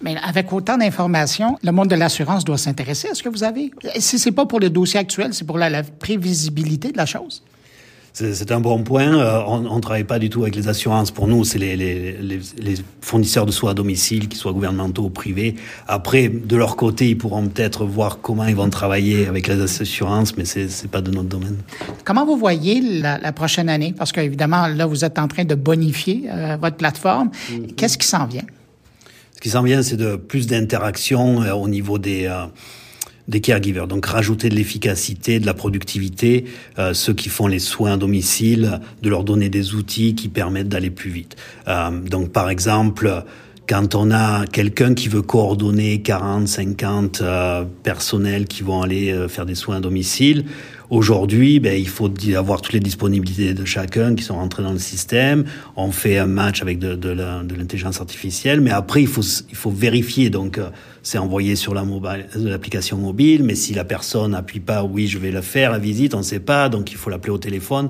Mais 0.00 0.16
avec 0.22 0.50
autant 0.52 0.78
d'informations, 0.78 1.58
le 1.62 1.72
monde 1.72 1.88
de 1.88 1.96
l'assurance 1.96 2.44
doit 2.44 2.56
s'intéresser 2.56 3.08
à 3.08 3.14
ce 3.14 3.22
que 3.22 3.28
vous 3.28 3.44
avez. 3.44 3.72
Si 3.98 4.18
c'est 4.18 4.32
pas 4.32 4.46
pour 4.46 4.60
le 4.60 4.70
dossier 4.70 4.98
actuel, 4.98 5.34
c'est 5.34 5.44
pour 5.46 5.58
la 5.58 5.82
prévisibilité 5.82 6.92
de 6.92 6.96
la 6.96 7.06
chose. 7.06 7.42
C'est 8.18 8.50
un 8.50 8.58
bon 8.58 8.82
point. 8.82 9.16
Euh, 9.16 9.42
on 9.46 9.76
ne 9.76 9.80
travaille 9.80 10.02
pas 10.02 10.18
du 10.18 10.28
tout 10.28 10.42
avec 10.42 10.56
les 10.56 10.66
assurances. 10.66 11.12
Pour 11.12 11.28
nous, 11.28 11.44
c'est 11.44 11.58
les, 11.58 11.76
les, 11.76 12.16
les, 12.20 12.74
fournisseurs 13.00 13.46
de 13.46 13.52
soins 13.52 13.70
à 13.70 13.74
domicile, 13.74 14.26
qu'ils 14.26 14.40
soient 14.40 14.52
gouvernementaux 14.52 15.04
ou 15.04 15.10
privés. 15.10 15.54
Après, 15.86 16.28
de 16.28 16.56
leur 16.56 16.74
côté, 16.74 17.10
ils 17.10 17.16
pourront 17.16 17.46
peut-être 17.46 17.84
voir 17.84 18.18
comment 18.20 18.44
ils 18.46 18.56
vont 18.56 18.70
travailler 18.70 19.28
avec 19.28 19.46
les 19.46 19.60
assurances, 19.60 20.36
mais 20.36 20.44
c'est 20.44 20.64
n'est 20.64 20.88
pas 20.90 21.00
de 21.00 21.12
notre 21.12 21.28
domaine. 21.28 21.58
Comment 22.04 22.26
vous 22.26 22.36
voyez 22.36 22.80
la, 22.80 23.18
la 23.18 23.32
prochaine 23.32 23.68
année? 23.68 23.94
Parce 23.96 24.10
qu'évidemment, 24.10 24.66
là, 24.66 24.86
vous 24.86 25.04
êtes 25.04 25.20
en 25.20 25.28
train 25.28 25.44
de 25.44 25.54
bonifier 25.54 26.24
euh, 26.28 26.56
votre 26.60 26.76
plateforme. 26.76 27.28
Mm-hmm. 27.28 27.74
Qu'est-ce 27.76 27.98
qui 27.98 28.06
s'en 28.08 28.26
vient? 28.26 28.46
Ce 29.36 29.40
qui 29.40 29.50
s'en 29.50 29.62
vient, 29.62 29.80
c'est 29.82 29.96
de 29.96 30.16
plus 30.16 30.48
d'interaction 30.48 31.42
euh, 31.42 31.52
au 31.52 31.68
niveau 31.68 31.98
des 31.98 32.28
des 33.28 33.40
caregivers. 33.40 33.86
Donc 33.86 34.06
rajouter 34.06 34.48
de 34.48 34.54
l'efficacité, 34.54 35.38
de 35.38 35.46
la 35.46 35.54
productivité, 35.54 36.46
euh, 36.78 36.94
ceux 36.94 37.12
qui 37.12 37.28
font 37.28 37.46
les 37.46 37.58
soins 37.58 37.92
à 37.92 37.96
domicile, 37.96 38.80
de 39.02 39.08
leur 39.08 39.22
donner 39.22 39.48
des 39.48 39.74
outils 39.74 40.14
qui 40.14 40.28
permettent 40.28 40.68
d'aller 40.68 40.90
plus 40.90 41.10
vite. 41.10 41.36
Euh, 41.68 41.90
donc 41.90 42.32
par 42.32 42.50
exemple, 42.50 43.24
quand 43.68 43.94
on 43.94 44.10
a 44.10 44.46
quelqu'un 44.46 44.94
qui 44.94 45.08
veut 45.08 45.20
coordonner 45.20 46.00
40, 46.00 46.48
50 46.48 47.20
euh, 47.20 47.64
personnels 47.82 48.46
qui 48.46 48.62
vont 48.62 48.80
aller 48.80 49.12
euh, 49.12 49.28
faire 49.28 49.44
des 49.44 49.54
soins 49.54 49.76
à 49.76 49.80
domicile, 49.80 50.44
Aujourd'hui, 50.90 51.60
ben, 51.60 51.78
il 51.78 51.88
faut 51.88 52.10
avoir 52.34 52.62
toutes 52.62 52.72
les 52.72 52.80
disponibilités 52.80 53.52
de 53.52 53.64
chacun 53.66 54.14
qui 54.14 54.22
sont 54.22 54.36
rentrés 54.36 54.62
dans 54.62 54.72
le 54.72 54.78
système. 54.78 55.44
On 55.76 55.92
fait 55.92 56.16
un 56.16 56.26
match 56.26 56.62
avec 56.62 56.78
de, 56.78 56.94
de 56.94 57.10
l'intelligence 57.54 58.00
artificielle, 58.00 58.62
mais 58.62 58.70
après, 58.70 59.02
il 59.02 59.06
faut, 59.06 59.20
il 59.50 59.56
faut 59.56 59.70
vérifier. 59.70 60.30
Donc, 60.30 60.56
euh, 60.56 60.70
c'est 61.08 61.16
envoyé 61.16 61.56
sur 61.56 61.72
l'application 61.72 62.98
mobile, 62.98 63.42
mais 63.42 63.54
si 63.54 63.72
la 63.72 63.84
personne 63.84 64.32
n'appuie 64.32 64.60
pas, 64.60 64.82
oui, 64.82 65.06
je 65.06 65.16
vais 65.16 65.30
le 65.30 65.40
faire, 65.40 65.70
la 65.70 65.78
visite, 65.78 66.12
on 66.12 66.18
ne 66.18 66.22
sait 66.22 66.38
pas, 66.38 66.68
donc 66.68 66.92
il 66.92 66.98
faut 66.98 67.08
l'appeler 67.08 67.32
au 67.32 67.38
téléphone. 67.38 67.88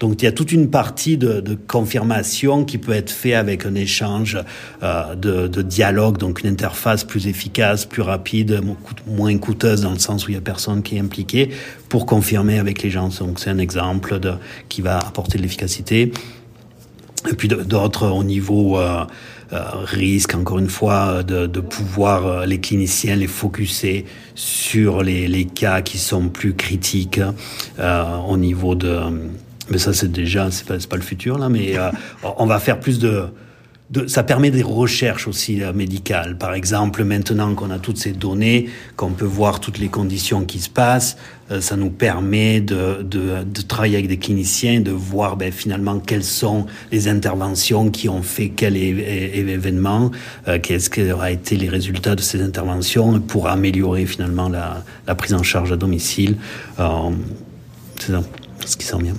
Donc 0.00 0.20
il 0.20 0.26
y 0.26 0.28
a 0.28 0.32
toute 0.32 0.52
une 0.52 0.68
partie 0.68 1.16
de, 1.16 1.40
de 1.40 1.54
confirmation 1.54 2.66
qui 2.66 2.76
peut 2.76 2.92
être 2.92 3.10
fait 3.10 3.32
avec 3.32 3.64
un 3.64 3.74
échange 3.74 4.36
euh, 4.82 5.14
de, 5.14 5.48
de, 5.48 5.62
dialogue, 5.62 6.18
donc 6.18 6.42
une 6.42 6.50
interface 6.50 7.04
plus 7.04 7.26
efficace, 7.26 7.86
plus 7.86 8.02
rapide, 8.02 8.60
moins 9.06 9.38
coûteuse 9.38 9.80
dans 9.80 9.92
le 9.92 9.98
sens 9.98 10.26
où 10.26 10.30
il 10.30 10.34
y 10.34 10.38
a 10.38 10.42
personne 10.42 10.82
qui 10.82 10.98
est 10.98 11.00
impliqué 11.00 11.48
pour 11.88 12.04
confirmer 12.04 12.58
avec 12.58 12.82
les 12.82 12.90
gens. 12.90 13.08
Donc 13.18 13.40
c'est 13.40 13.48
un 13.48 13.58
exemple 13.58 14.20
de, 14.20 14.34
qui 14.68 14.82
va 14.82 14.98
apporter 14.98 15.38
de 15.38 15.42
l'efficacité. 15.42 16.12
Et 17.30 17.34
puis 17.34 17.48
d'autres 17.48 18.08
au 18.08 18.22
niveau 18.22 18.78
euh, 18.78 19.04
euh, 19.04 19.04
risque, 19.50 20.34
encore 20.34 20.58
une 20.58 20.68
fois, 20.68 21.22
de, 21.22 21.46
de 21.46 21.60
pouvoir 21.60 22.26
euh, 22.26 22.46
les 22.46 22.60
cliniciens 22.60 23.16
les 23.16 23.26
focuser 23.26 24.04
sur 24.34 25.02
les, 25.02 25.28
les 25.28 25.44
cas 25.44 25.82
qui 25.82 25.98
sont 25.98 26.28
plus 26.28 26.54
critiques 26.54 27.20
euh, 27.78 28.16
au 28.28 28.36
niveau 28.36 28.74
de 28.74 28.98
mais 29.70 29.78
ça 29.78 29.92
c'est 29.92 30.10
déjà 30.10 30.50
c'est 30.50 30.66
pas, 30.66 30.76
pas 30.88 30.96
le 30.96 31.02
futur 31.02 31.38
là 31.38 31.48
mais 31.48 31.76
euh, 31.76 31.90
on 32.36 32.46
va 32.46 32.58
faire 32.58 32.80
plus 32.80 32.98
de 32.98 33.28
ça 34.06 34.22
permet 34.22 34.50
des 34.50 34.62
recherches 34.62 35.26
aussi 35.26 35.62
euh, 35.62 35.72
médicales. 35.72 36.36
Par 36.36 36.54
exemple, 36.54 37.04
maintenant 37.04 37.54
qu'on 37.54 37.70
a 37.70 37.78
toutes 37.78 37.96
ces 37.96 38.12
données, 38.12 38.68
qu'on 38.96 39.12
peut 39.12 39.24
voir 39.24 39.60
toutes 39.60 39.78
les 39.78 39.88
conditions 39.88 40.44
qui 40.44 40.60
se 40.60 40.68
passent, 40.68 41.16
euh, 41.16 41.37
ça 41.60 41.76
nous 41.76 41.90
permet 41.90 42.60
de, 42.60 43.02
de, 43.02 43.42
de, 43.42 43.62
travailler 43.62 43.96
avec 43.96 44.08
des 44.08 44.18
cliniciens, 44.18 44.80
de 44.80 44.90
voir 44.90 45.36
ben, 45.36 45.50
finalement 45.50 45.98
quelles 45.98 46.24
sont 46.24 46.66
les 46.92 47.08
interventions 47.08 47.90
qui 47.90 48.08
ont 48.08 48.22
fait 48.22 48.50
quel 48.50 48.76
événement, 48.76 50.10
euh, 50.46 50.58
qu'est-ce 50.60 50.90
que 50.90 51.12
aura 51.12 51.30
été 51.30 51.56
les 51.56 51.68
résultats 51.68 52.14
de 52.14 52.20
ces 52.20 52.42
interventions 52.42 53.20
pour 53.20 53.48
améliorer 53.48 54.06
finalement 54.06 54.48
la, 54.48 54.84
la 55.06 55.14
prise 55.14 55.34
en 55.34 55.42
charge 55.42 55.72
à 55.72 55.76
domicile. 55.76 56.36
Euh, 56.78 57.10
c'est 57.98 58.12
ça, 58.12 58.22
ce 58.66 58.76
qui 58.76 58.86
sent 58.86 58.98
bien. 59.02 59.14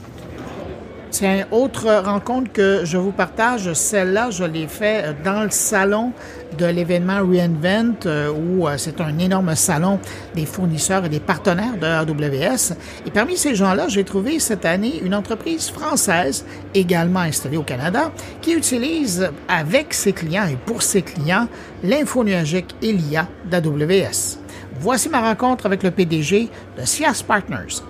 C'est 1.12 1.26
une 1.26 1.46
autre 1.52 2.04
rencontre 2.06 2.52
que 2.52 2.82
je 2.86 2.98
vous 2.98 3.12
partage. 3.12 3.74
Celle-là, 3.74 4.30
je 4.30 4.44
l'ai 4.44 4.68
fait 4.68 5.16
dans 5.24 5.44
le 5.44 5.50
salon 5.50 6.14
de 6.58 6.66
l'événement 6.66 7.20
Reinvent, 7.20 8.06
euh, 8.06 8.32
où 8.32 8.68
euh, 8.68 8.76
c'est 8.78 9.02
un 9.02 9.18
énorme 9.18 9.56
salon 9.56 10.00
des 10.36 10.46
fournisseurs 10.46 11.06
et 11.06 11.10
des 11.10 11.20
partenaires 11.20 11.78
de 11.78 11.86
AWS. 11.86 12.76
Et 13.06 13.12
parmi 13.12 13.38
ces 13.38 13.56
gens-là, 13.56 13.88
j'ai 13.88 14.04
trouvé 14.04 14.40
cette 14.40 14.66
année 14.66 15.00
une 15.04 15.16
entreprise 15.16 15.70
française, 15.70 16.46
également 16.74 17.22
installée 17.22 17.58
au 17.58 17.64
Canada, 17.64 18.12
qui 18.42 18.54
utilise 18.54 19.30
avec 19.48 19.94
ses 19.94 20.14
clients 20.14 20.48
et 20.48 20.58
pour 20.58 20.84
ses 20.84 21.02
clients 21.02 21.48
l'info 21.84 22.24
nuagique 22.24 22.76
ELIA 22.84 23.28
d'AWS. 23.46 24.40
Voici 24.80 25.10
ma 25.10 25.22
rencontre 25.22 25.66
avec 25.66 25.84
le 25.84 25.92
PDG 25.92 26.50
de 26.78 26.86
SIAS 26.86 27.24
Partners. 27.28 27.84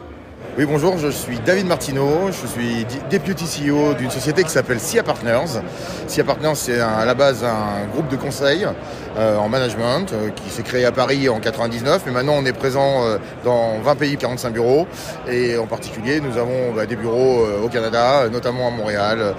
Oui, 0.58 0.66
bonjour, 0.66 0.98
je 0.98 1.10
suis 1.10 1.40
David 1.46 1.68
Martineau, 1.68 2.32
je 2.32 2.48
suis 2.48 2.86
Deputy 3.10 3.46
CEO 3.46 3.94
d'une 3.94 4.10
société 4.10 4.44
qui 4.44 4.50
s'appelle 4.50 4.80
SIA 4.80 5.04
Partners. 5.04 5.62
SIA 6.08 6.24
Partners, 6.24 6.56
c'est 6.56 6.80
à 6.80 7.06
la 7.06 7.14
base 7.14 7.46
un 7.46 7.86
groupe 7.94 8.10
de 8.10 8.18
conseil 8.18 8.66
euh, 8.66 8.72
en 9.18 9.50
management 9.50 10.12
euh, 10.14 10.30
qui 10.30 10.50
s'est 10.50 10.64
créé 10.64 10.86
à 10.86 10.92
Paris 10.92 11.30
en 11.30 11.40
99, 11.40 12.04
mais 12.06 12.12
maintenant 12.12 12.36
on 12.38 12.46
est 12.46 12.54
présent 12.54 13.04
euh, 13.04 13.18
dans 13.44 13.80
20 13.80 13.96
pays, 13.96 14.18
45 14.18 14.54
bureaux, 14.54 14.88
et 15.30 15.58
en 15.58 15.66
particulier 15.66 16.22
nous 16.22 16.38
avons 16.38 16.74
bah, 16.76 16.86
des 16.86 16.96
bureaux 16.96 17.46
au 17.64 17.68
Canada, 17.70 18.30
notamment 18.32 18.68
à 18.68 18.72
Montréal, 18.72 19.34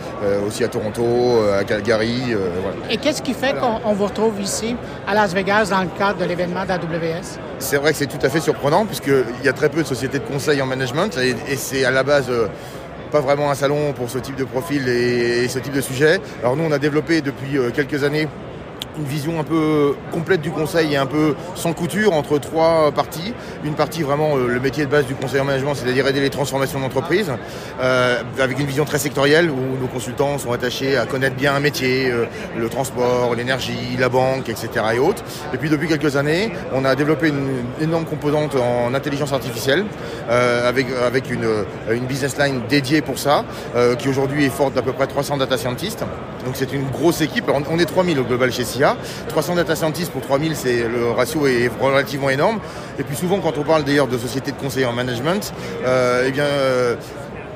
aussi 0.47 0.65
à 0.65 0.69
Toronto, 0.69 1.05
à 1.59 1.65
Calgary. 1.65 2.35
Et 2.89 2.97
qu'est-ce 2.97 3.23
qui 3.23 3.35
fait 3.35 3.55
qu'on 3.55 3.93
vous 3.93 4.07
retrouve 4.07 4.41
ici 4.41 4.77
à 5.07 5.15
Las 5.15 5.35
Vegas 5.35 5.69
dans 5.71 5.83
le 5.83 5.89
cadre 5.99 6.19
de 6.19 6.25
l'événement 6.25 6.65
d'AWS? 6.65 7.39
C'est 7.59 7.77
vrai 7.77 7.93
que 7.93 7.99
c'est 7.99 8.07
tout 8.07 8.25
à 8.25 8.29
fait 8.29 8.41
surprenant 8.41 8.87
puisqu'il 8.87 9.45
y 9.45 9.49
a 9.49 9.53
très 9.53 9.69
peu 9.69 9.83
de 9.83 9.87
sociétés 9.87 10.19
de 10.19 10.25
conseil 10.25 10.61
en 10.63 10.67
management 10.67 11.17
et, 11.19 11.57
c'est 11.57 11.85
à 11.85 11.91
la 11.91 12.03
base 12.03 12.31
pas 13.11 13.21
vraiment 13.21 13.51
un 13.51 13.55
salon 13.55 13.93
pour 13.93 14.09
ce 14.09 14.19
type 14.19 14.37
de 14.37 14.45
profil 14.45 14.89
et, 14.89 15.49
ce 15.49 15.59
type 15.59 15.75
de 15.75 15.81
sujet. 15.81 16.21
Alors 16.41 16.57
nous, 16.57 16.65
on 16.65 16.73
a 16.73 16.79
développé 16.79 17.21
depuis 17.21 17.59
quelques 17.75 18.05
années 18.05 18.29
une 18.99 19.05
vision 19.05 19.41
un 19.41 19.45
peu 19.45 19.95
complète 20.13 20.41
du 20.41 20.51
conseil 20.51 20.95
et 20.95 20.97
un 20.97 21.07
peu 21.07 21.35
sans 21.55 21.73
couture 21.73 22.13
entre 22.13 22.39
trois 22.39 22.91
parties. 22.93 23.35
Une 23.65 23.75
partie 23.75 24.03
vraiment 24.03 24.37
euh, 24.37 24.49
le 24.49 24.61
métier 24.61 24.85
de 24.85 24.91
base 24.91 25.07
du 25.07 25.15
conseil 25.15 25.41
en 25.41 25.45
management, 25.45 25.75
c'est-à-dire 25.75 26.07
aider 26.07 26.21
les 26.21 26.31
transformations 26.31 26.81
d'entreprise, 26.81 27.33
euh, 27.81 28.23
avec 28.39 28.59
une 28.59 28.67
vision 28.67 28.85
très 28.85 28.99
sectorielle 28.99 29.51
où 29.51 29.81
nos 29.81 29.87
consultants 29.87 30.39
sont 30.39 30.53
attachés 30.53 30.97
à 30.97 31.07
connaître 31.07 31.37
bien 31.37 31.55
un 31.55 31.61
métier, 31.61 32.11
euh, 32.11 32.27
le 32.57 32.69
transport, 32.69 33.35
l'énergie, 33.35 33.97
la 33.99 34.09
banque, 34.09 34.49
etc. 34.49 34.69
et 34.95 34.99
autres. 34.99 35.23
Et 35.55 35.57
puis 35.57 35.69
depuis 35.69 35.89
quelques 35.89 36.17
années, 36.17 36.53
on 36.73 36.85
a 36.85 36.95
développé 36.95 37.29
une 37.29 37.65
énorme 37.81 38.05
composante 38.05 38.57
en 38.57 38.95
intelligence 38.95 39.33
artificielle 39.33 39.85
avec, 40.29 40.87
avec 41.05 41.31
une, 41.31 41.47
une 41.91 42.05
business 42.07 42.39
line 42.39 42.63
dédiée 42.69 43.01
pour 43.01 43.19
ça, 43.19 43.45
qui 43.99 44.09
aujourd'hui 44.09 44.45
est 44.45 44.51
forte 44.51 44.75
d'à 44.75 44.83
peu 44.83 44.93
près 44.93 45.07
300 45.07 45.39
data 45.39 45.57
scientists. 45.59 46.05
Donc 46.45 46.55
c'est 46.55 46.73
une 46.73 46.89
grosse 46.91 47.21
équipe. 47.21 47.51
On 47.71 47.79
est 47.79 47.85
3000 47.85 48.19
au 48.19 48.25
global 48.25 48.53
chez 48.53 48.65
SIA. 48.81 48.97
300 49.29 49.55
data 49.57 49.77
scientists 49.77 50.11
pour 50.11 50.23
3000, 50.23 50.57
c'est 50.57 50.89
le 50.89 51.11
ratio 51.11 51.47
est 51.47 51.71
relativement 51.81 52.31
énorme. 52.31 52.61
Et 52.99 53.03
puis 53.03 53.17
souvent, 53.17 53.39
quand 53.41 53.57
on 53.59 53.63
parle 53.63 53.85
d'ailleurs 53.85 54.09
de 54.09 54.19
sociétés 54.19 54.53
de 54.53 54.57
conseil 54.57 54.85
en 54.85 54.93
management, 54.93 55.53
euh, 55.85 56.25
eh 56.27 56.31
bien, 56.31 56.45
euh, 56.45 56.97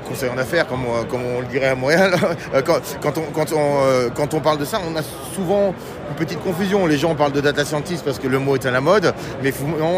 conseil 0.06 0.28
en 0.28 0.38
affaires, 0.38 0.66
comme, 0.66 0.84
comme, 1.10 1.22
on 1.24 1.40
le 1.40 1.46
dirait 1.46 1.68
à 1.68 1.74
Montréal, 1.74 2.12
quand, 2.66 2.80
quand, 3.02 3.52
on, 3.52 3.82
euh, 3.84 4.10
quand, 4.14 4.34
on, 4.34 4.40
parle 4.40 4.58
de 4.58 4.64
ça, 4.64 4.78
on 4.86 4.96
a 4.96 5.02
souvent 5.34 5.74
une 6.08 6.16
petite 6.16 6.40
confusion. 6.42 6.86
Les 6.86 6.98
gens 6.98 7.14
parlent 7.14 7.32
de 7.32 7.40
data 7.40 7.64
scientist 7.64 8.04
parce 8.04 8.18
que 8.18 8.28
le 8.28 8.38
mot 8.38 8.56
est 8.56 8.66
à 8.66 8.70
la 8.70 8.80
mode, 8.80 9.14
mais 9.42 9.52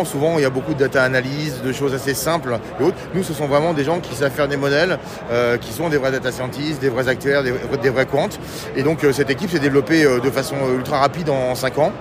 souvent 0.04 0.38
il 0.38 0.42
y 0.42 0.44
a 0.44 0.50
beaucoup 0.50 0.74
de 0.74 0.78
data 0.78 1.02
analyse, 1.02 1.62
de 1.62 1.72
choses 1.72 1.94
assez 1.94 2.14
simples 2.14 2.58
et 2.80 2.82
autres. 2.82 2.96
Nous, 3.14 3.22
ce 3.22 3.32
sont 3.32 3.46
vraiment 3.46 3.74
des 3.74 3.84
gens 3.84 4.00
qui 4.00 4.14
savent 4.14 4.32
faire 4.32 4.48
des 4.48 4.56
modèles, 4.56 4.98
euh, 5.30 5.56
qui 5.58 5.72
sont 5.72 5.88
des 5.88 5.96
vrais 5.96 6.12
data 6.12 6.32
scientists, 6.32 6.80
des 6.80 6.88
vrais 6.88 7.08
acteurs, 7.08 7.42
des, 7.42 7.90
vrais 7.90 8.06
comptes. 8.06 8.38
Et 8.76 8.82
donc 8.82 9.04
euh, 9.04 9.12
cette 9.12 9.30
équipe 9.30 9.50
s'est 9.50 9.58
développée 9.58 10.04
de 10.04 10.30
façon 10.30 10.56
ultra 10.76 10.98
rapide 10.98 11.30
en 11.30 11.54
5 11.54 11.78
ans. 11.78 11.92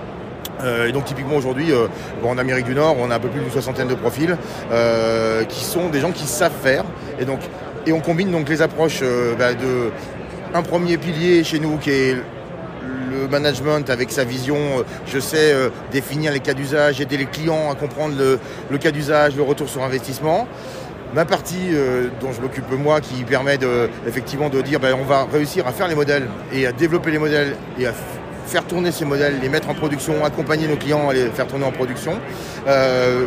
et 0.86 0.92
donc 0.92 1.04
typiquement 1.04 1.36
aujourd'hui, 1.36 1.72
en 2.24 2.38
Amérique 2.38 2.66
du 2.66 2.74
Nord, 2.74 2.96
on 2.98 3.10
a 3.10 3.16
un 3.16 3.18
peu 3.18 3.28
plus 3.28 3.40
d'une 3.40 3.50
soixantaine 3.50 3.88
de 3.88 3.94
profils 3.94 4.36
qui 5.48 5.64
sont 5.64 5.88
des 5.88 6.00
gens 6.00 6.12
qui 6.12 6.26
savent 6.26 6.58
faire. 6.62 6.84
Et 7.18 7.24
donc 7.24 7.40
et 7.86 7.92
on 7.92 8.00
combine 8.00 8.30
donc 8.30 8.48
les 8.48 8.62
approches 8.62 9.00
euh, 9.02 9.34
bah, 9.36 9.54
de 9.54 9.90
un 10.54 10.62
premier 10.62 10.96
pilier 10.98 11.44
chez 11.44 11.60
nous 11.60 11.76
qui 11.76 11.90
est 11.90 12.16
management 13.26 13.90
avec 13.90 14.10
sa 14.10 14.24
vision, 14.24 14.56
euh, 14.56 14.82
je 15.06 15.18
sais 15.18 15.52
euh, 15.52 15.70
définir 15.92 16.32
les 16.32 16.40
cas 16.40 16.54
d'usage, 16.54 17.00
aider 17.00 17.16
les 17.16 17.26
clients 17.26 17.70
à 17.70 17.74
comprendre 17.74 18.14
le, 18.70 18.78
cas 18.78 18.90
d'usage, 18.90 19.36
le 19.36 19.42
retour 19.42 19.68
sur 19.68 19.82
investissement. 19.82 20.46
Ma 21.14 21.24
partie 21.24 21.70
dont 22.20 22.32
je 22.32 22.40
m'occupe 22.42 22.70
moi 22.72 23.00
qui 23.00 23.22
permet 23.22 23.58
effectivement 24.06 24.48
de 24.50 24.60
dire 24.60 24.80
ben, 24.80 24.94
on 25.00 25.04
va 25.04 25.26
réussir 25.32 25.66
à 25.66 25.72
faire 25.72 25.86
les 25.86 25.94
modèles 25.94 26.26
et 26.52 26.66
à 26.66 26.72
développer 26.72 27.12
les 27.12 27.18
modèles 27.18 27.56
et 27.78 27.86
à 27.86 27.92
faire 28.46 28.64
tourner 28.64 28.92
ces 28.92 29.04
modèles, 29.04 29.40
les 29.40 29.48
mettre 29.48 29.68
en 29.68 29.74
production, 29.74 30.24
accompagner 30.24 30.68
nos 30.68 30.76
clients 30.76 31.08
à 31.08 31.12
les 31.12 31.26
faire 31.26 31.46
tourner 31.46 31.64
en 31.64 31.72
production 31.72 32.18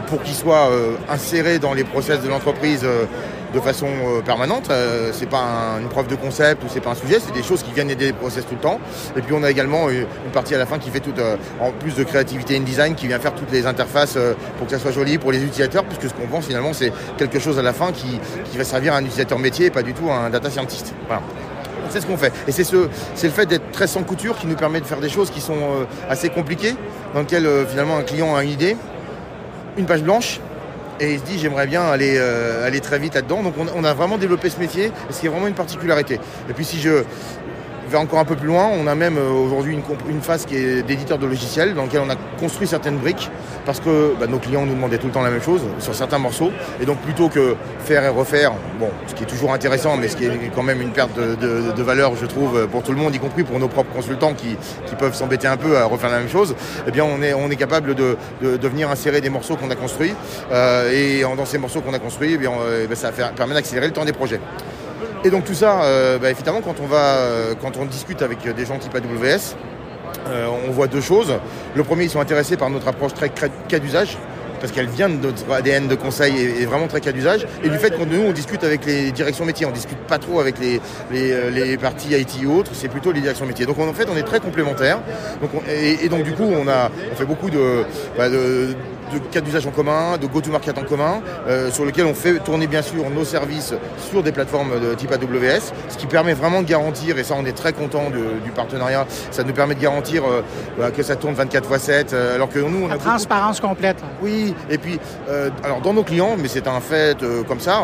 pour 0.08 0.22
qu'ils 0.24 0.36
soient 0.36 0.70
insérés 1.10 1.60
dans 1.60 1.74
les 1.74 1.84
process 1.84 2.22
de 2.22 2.30
l'entreprise 2.30 2.86
de 3.54 3.60
façon 3.60 3.88
euh, 3.88 4.22
permanente. 4.22 4.70
Euh, 4.70 5.12
c'est 5.14 5.30
pas 5.30 5.78
une 5.82 5.90
preuve 5.90 6.08
de 6.08 6.16
concept 6.16 6.64
ou 6.64 6.68
c'est 6.70 6.82
pas 6.82 6.92
un 6.92 6.96
sujet, 6.96 7.20
c'est 7.20 7.34
des 7.34 7.44
choses 7.44 7.64
qui 7.64 7.72
viennent 7.72 7.90
aider 7.90 8.08
les 8.08 8.14
process 8.14 8.46
tout 8.46 8.56
le 8.56 8.62
temps. 8.62 8.80
Et 9.16 9.22
puis 9.22 9.34
on 9.34 9.44
a 9.44 9.52
également 9.52 9.90
une, 9.90 10.06
partie 10.34 10.56
à 10.56 10.58
la 10.58 10.66
fin 10.66 10.80
qui 10.80 10.90
fait 10.90 11.00
tout, 11.00 11.14
euh, 11.18 11.38
en 11.60 11.72
plus 11.72 11.96
de 11.96 12.04
créativité 12.04 12.58
in 12.58 12.62
design, 12.62 12.96
qui 12.96 13.08
vient 13.08 13.20
faire 13.20 13.34
toutes 13.34 13.52
les 13.52 13.66
interfaces 13.66 14.18
pour 14.58 14.68
que 14.68 14.74
ça 14.74 14.80
soit 14.80 14.92
joli 14.92 15.18
pour 15.18 15.32
les 15.32 15.44
utilisateurs, 15.44 15.84
puisque 15.84 16.10
ce 16.10 16.14
qu'on 16.14 16.28
vend 16.28 16.42
finalement 16.42 16.74
c'est 16.74 16.92
quelque 17.18 17.40
chose 17.40 17.58
à 17.58 17.62
la 17.62 17.74
fin 17.74 17.92
qui, 17.92 18.20
va 18.58 18.64
servir 18.64 18.94
à 18.94 18.98
un 18.98 19.02
utilisateur 19.02 19.40
métier 19.40 19.68
et 19.68 19.70
pas 19.70 19.84
du 19.84 19.94
tout 19.94 20.10
à 20.10 20.16
un 20.16 20.30
data 20.30 20.50
scientist. 20.50 20.94
Voilà. 21.08 21.22
C'est 21.90 22.02
ce 22.02 22.06
qu'on 22.06 22.18
fait. 22.18 22.32
Et 22.48 22.52
c'est 22.52 22.64
ce, 22.64 22.88
c'est 23.16 23.28
le 23.28 23.34
fait 23.34 23.46
d'être 23.46 23.72
très 23.72 23.88
sans 23.88 24.04
couture 24.04 24.38
qui 24.38 24.48
nous 24.48 24.56
permet 24.56 24.80
de 24.80 24.86
faire 24.86 25.00
des 25.00 25.10
choses 25.10 25.30
qui 25.30 25.42
sont 25.42 25.58
assez 26.10 26.30
compliquées, 26.30 26.76
dans 27.14 27.22
lesquelles 27.22 27.48
finalement 27.68 27.98
un 27.98 28.04
client 28.04 28.36
a 28.36 28.44
une 28.44 28.52
idée, 28.52 28.78
une 29.78 29.86
page 29.86 30.04
blanche, 30.04 30.40
et 31.00 31.14
il 31.14 31.20
se 31.20 31.24
dit 31.24 31.40
j'aimerais 31.40 31.68
bien 31.68 31.84
aller, 31.84 32.16
euh, 32.18 32.66
aller 32.66 32.80
très 32.82 33.00
vite 33.00 33.16
là-dedans. 33.16 33.44
Donc 33.44 33.54
on, 33.58 33.84
a 33.84 33.94
vraiment 33.94 34.18
développé 34.18 34.50
ce 34.50 34.60
métier, 34.60 34.92
ce 35.10 35.20
qui 35.20 35.26
est 35.28 35.30
vraiment 35.30 35.48
une 35.48 35.54
particularité. 35.54 36.20
Et 36.50 36.54
puis 36.54 36.66
si 36.66 36.80
je, 36.80 37.04
va 37.90 38.00
encore 38.00 38.20
un 38.20 38.26
peu 38.26 38.36
plus 38.36 38.48
loin. 38.48 38.70
On 38.74 38.88
a 38.88 38.96
même 38.96 39.18
euh, 39.18 39.30
aujourd'hui 39.30 39.74
une, 40.10 40.22
phase 40.22 40.46
qui 40.46 40.56
est 40.56 40.84
d'éditeur 40.84 41.18
de 41.18 41.26
logiciels 41.26 41.74
dans 41.74 41.84
lequel 41.84 42.02
on 42.06 42.10
a 42.10 42.16
construit 42.40 42.68
certaines 42.68 42.98
briques 42.98 43.30
parce 43.66 43.80
que 43.80 44.14
bah, 44.20 44.28
nos 44.28 44.40
clients 44.40 44.66
nous 44.66 44.74
demandaient 44.74 44.98
tout 44.98 45.08
le 45.08 45.14
temps 45.14 45.22
la 45.22 45.30
même 45.30 45.42
chose 45.42 45.62
sur 45.80 45.94
certains 45.94 46.18
morceaux. 46.18 46.52
Et 46.82 46.86
donc 46.86 46.98
plutôt 47.00 47.30
que 47.30 47.56
faire 47.80 48.04
et 48.04 48.10
refaire, 48.10 48.54
ce 49.08 49.14
qui 49.14 49.24
est 49.24 49.28
toujours 49.28 49.54
intéressant, 49.54 49.98
mais 49.98 50.08
ce 50.08 50.16
qui 50.16 50.26
est 50.26 50.52
quand 50.54 50.64
même 50.64 50.82
une 50.82 50.92
perte 50.92 51.18
de, 51.18 51.84
valeur, 51.84 52.16
je 52.16 52.26
trouve, 52.26 52.68
pour 52.68 52.84
tout 52.84 52.92
le 52.92 52.98
monde, 52.98 53.16
y 53.16 53.20
compris 53.20 53.44
pour 53.44 53.60
nos 53.60 53.68
propres 53.68 53.94
consultants 53.94 54.34
qui, 54.34 54.56
peuvent 54.98 55.16
s'embêter 55.16 55.48
un 55.48 55.56
peu 55.56 55.78
à 55.78 55.86
refaire 55.86 56.10
la 56.10 56.20
même 56.20 56.30
chose, 56.30 56.56
eh 56.86 57.02
on 57.02 57.22
est, 57.22 57.34
on 57.34 57.48
capable 57.60 57.96
de, 57.96 58.18
venir 58.42 58.90
insérer 58.90 59.22
des 59.22 59.30
morceaux 59.30 59.56
qu'on 59.56 59.70
a 59.72 59.76
construits. 59.76 60.14
Euh, 60.52 60.92
et 60.92 61.22
dans 61.22 61.46
ces 61.46 61.58
morceaux 61.58 61.82
qu'on 61.82 61.94
a 61.94 62.00
construits, 62.00 62.38
eh 62.42 62.48
euh, 62.48 62.88
bah, 62.88 62.96
ça 62.96 63.12
permet 63.12 63.54
d'accélérer 63.54 63.88
le 63.88 63.94
temps 63.94 64.06
des 64.06 64.14
projets. 64.14 64.40
Et 65.26 65.30
donc 65.32 65.44
tout 65.44 65.54
ça, 65.54 65.84
euh, 65.84 66.18
bah, 66.18 66.32
évidemment, 66.32 66.62
quand 66.62 66.76
on, 66.82 66.88
va, 66.88 67.18
euh, 67.18 67.54
quand 67.62 67.76
on 67.78 67.86
discute 67.86 68.22
avec 68.22 68.48
des 68.56 68.66
gens 68.66 68.78
type 68.78 68.96
AWS, 68.96 69.56
euh, 70.30 70.48
on 70.68 70.72
voit 70.72 70.88
deux 70.88 71.02
choses. 71.02 71.34
Le 71.76 71.84
premier, 71.84 72.06
ils 72.06 72.10
sont 72.10 72.22
intéressés 72.22 72.56
par 72.56 72.70
notre 72.70 72.88
approche 72.88 73.14
très 73.14 73.30
cas 73.30 73.80
d'usage 73.80 74.18
parce 74.62 74.74
qu'elle 74.74 74.88
vient 74.88 75.08
de 75.08 75.16
notre 75.16 75.50
ADN 75.52 75.88
de 75.88 75.96
conseil 75.96 76.38
et, 76.38 76.66
vraiment 76.66 76.88
très 76.88 77.00
cas 77.00 77.14
d'usage, 77.14 77.48
et 77.64 77.70
du 77.70 77.78
fait 77.78 77.92
que 77.92 78.04
nous, 78.04 78.22
on 78.22 78.34
discute 78.34 78.64
avec 78.66 78.86
les 78.86 79.14
directions 79.14 79.46
métiers, 79.46 79.66
on 79.66 79.72
discute 79.72 79.98
pas 80.00 80.18
trop 80.18 80.42
avec 80.42 80.56
les, 80.60 80.82
les, 81.12 81.78
parties 81.78 82.10
IT 82.10 82.46
ou 82.46 82.58
autres, 82.58 82.72
c'est 82.74 82.90
plutôt 82.90 83.14
les 83.14 83.22
directions 83.22 83.46
métiers. 83.46 83.66
Donc 83.66 83.80
en 83.80 83.94
fait, 83.94 84.10
on 84.14 84.18
est 84.18 84.24
très 84.24 84.42
complémentaires, 84.42 85.00
donc 85.42 85.52
et, 85.70 86.10
donc 86.10 86.24
du 86.24 86.34
coup, 86.34 86.44
on, 86.44 86.68
a, 86.68 86.92
on 87.10 87.16
fait 87.16 87.24
beaucoup 87.24 87.50
de, 87.50 87.86
bah, 88.18 88.30
de 88.30 88.76
de 89.14 89.20
cas 89.20 89.42
d'usage 89.42 89.66
en 89.68 89.72
commun, 89.72 90.18
de 90.18 90.28
go-to-market 90.28 90.78
en 90.78 90.84
commun, 90.84 91.22
euh, 91.48 91.72
sur 91.72 91.86
lequel 91.86 92.06
on 92.06 92.14
fait 92.14 92.40
tourner 92.40 92.68
bien 92.68 92.82
sûr 92.82 93.10
nos 93.10 93.26
services 93.26 93.74
sur 94.10 94.24
des 94.24 94.32
plateformes 94.32 94.80
de 94.80 94.96
type 94.96 95.12
AWS, 95.12 95.74
ce 95.90 95.98
qui 95.98 96.06
permet 96.06 96.34
vraiment 96.34 96.62
de 96.62 96.68
garantir, 96.68 97.18
et 97.18 97.24
ça 97.24 97.36
on 97.38 97.46
est 97.46 97.54
très 97.58 97.74
content 97.74 98.10
du 98.10 98.52
partenariat, 98.52 99.06
ça 99.32 99.44
nous 99.44 99.54
permet 99.54 99.76
de 99.76 99.82
garantir 99.82 100.24
euh, 100.26 100.42
bah, 100.78 100.92
que 100.92 101.04
ça 101.04 101.16
tourne 101.16 101.34
24 101.34 101.70
x 101.72 101.84
7, 101.84 102.14
alors 102.14 102.50
que 102.50 102.60
nous 102.60 102.86
on 102.86 102.88
La 102.88 102.98
transparence 102.98 103.60
complète. 103.60 103.98
Oui, 104.22 104.54
et 104.70 104.78
puis 104.78 105.00
alors 105.64 105.82
dans 105.82 105.94
nos 105.94 106.04
clients, 106.04 106.36
mais 106.38 106.48
c'est 106.48 106.68
un 106.68 106.80
fait 106.80 107.18
comme 107.48 107.60
ça, 107.60 107.82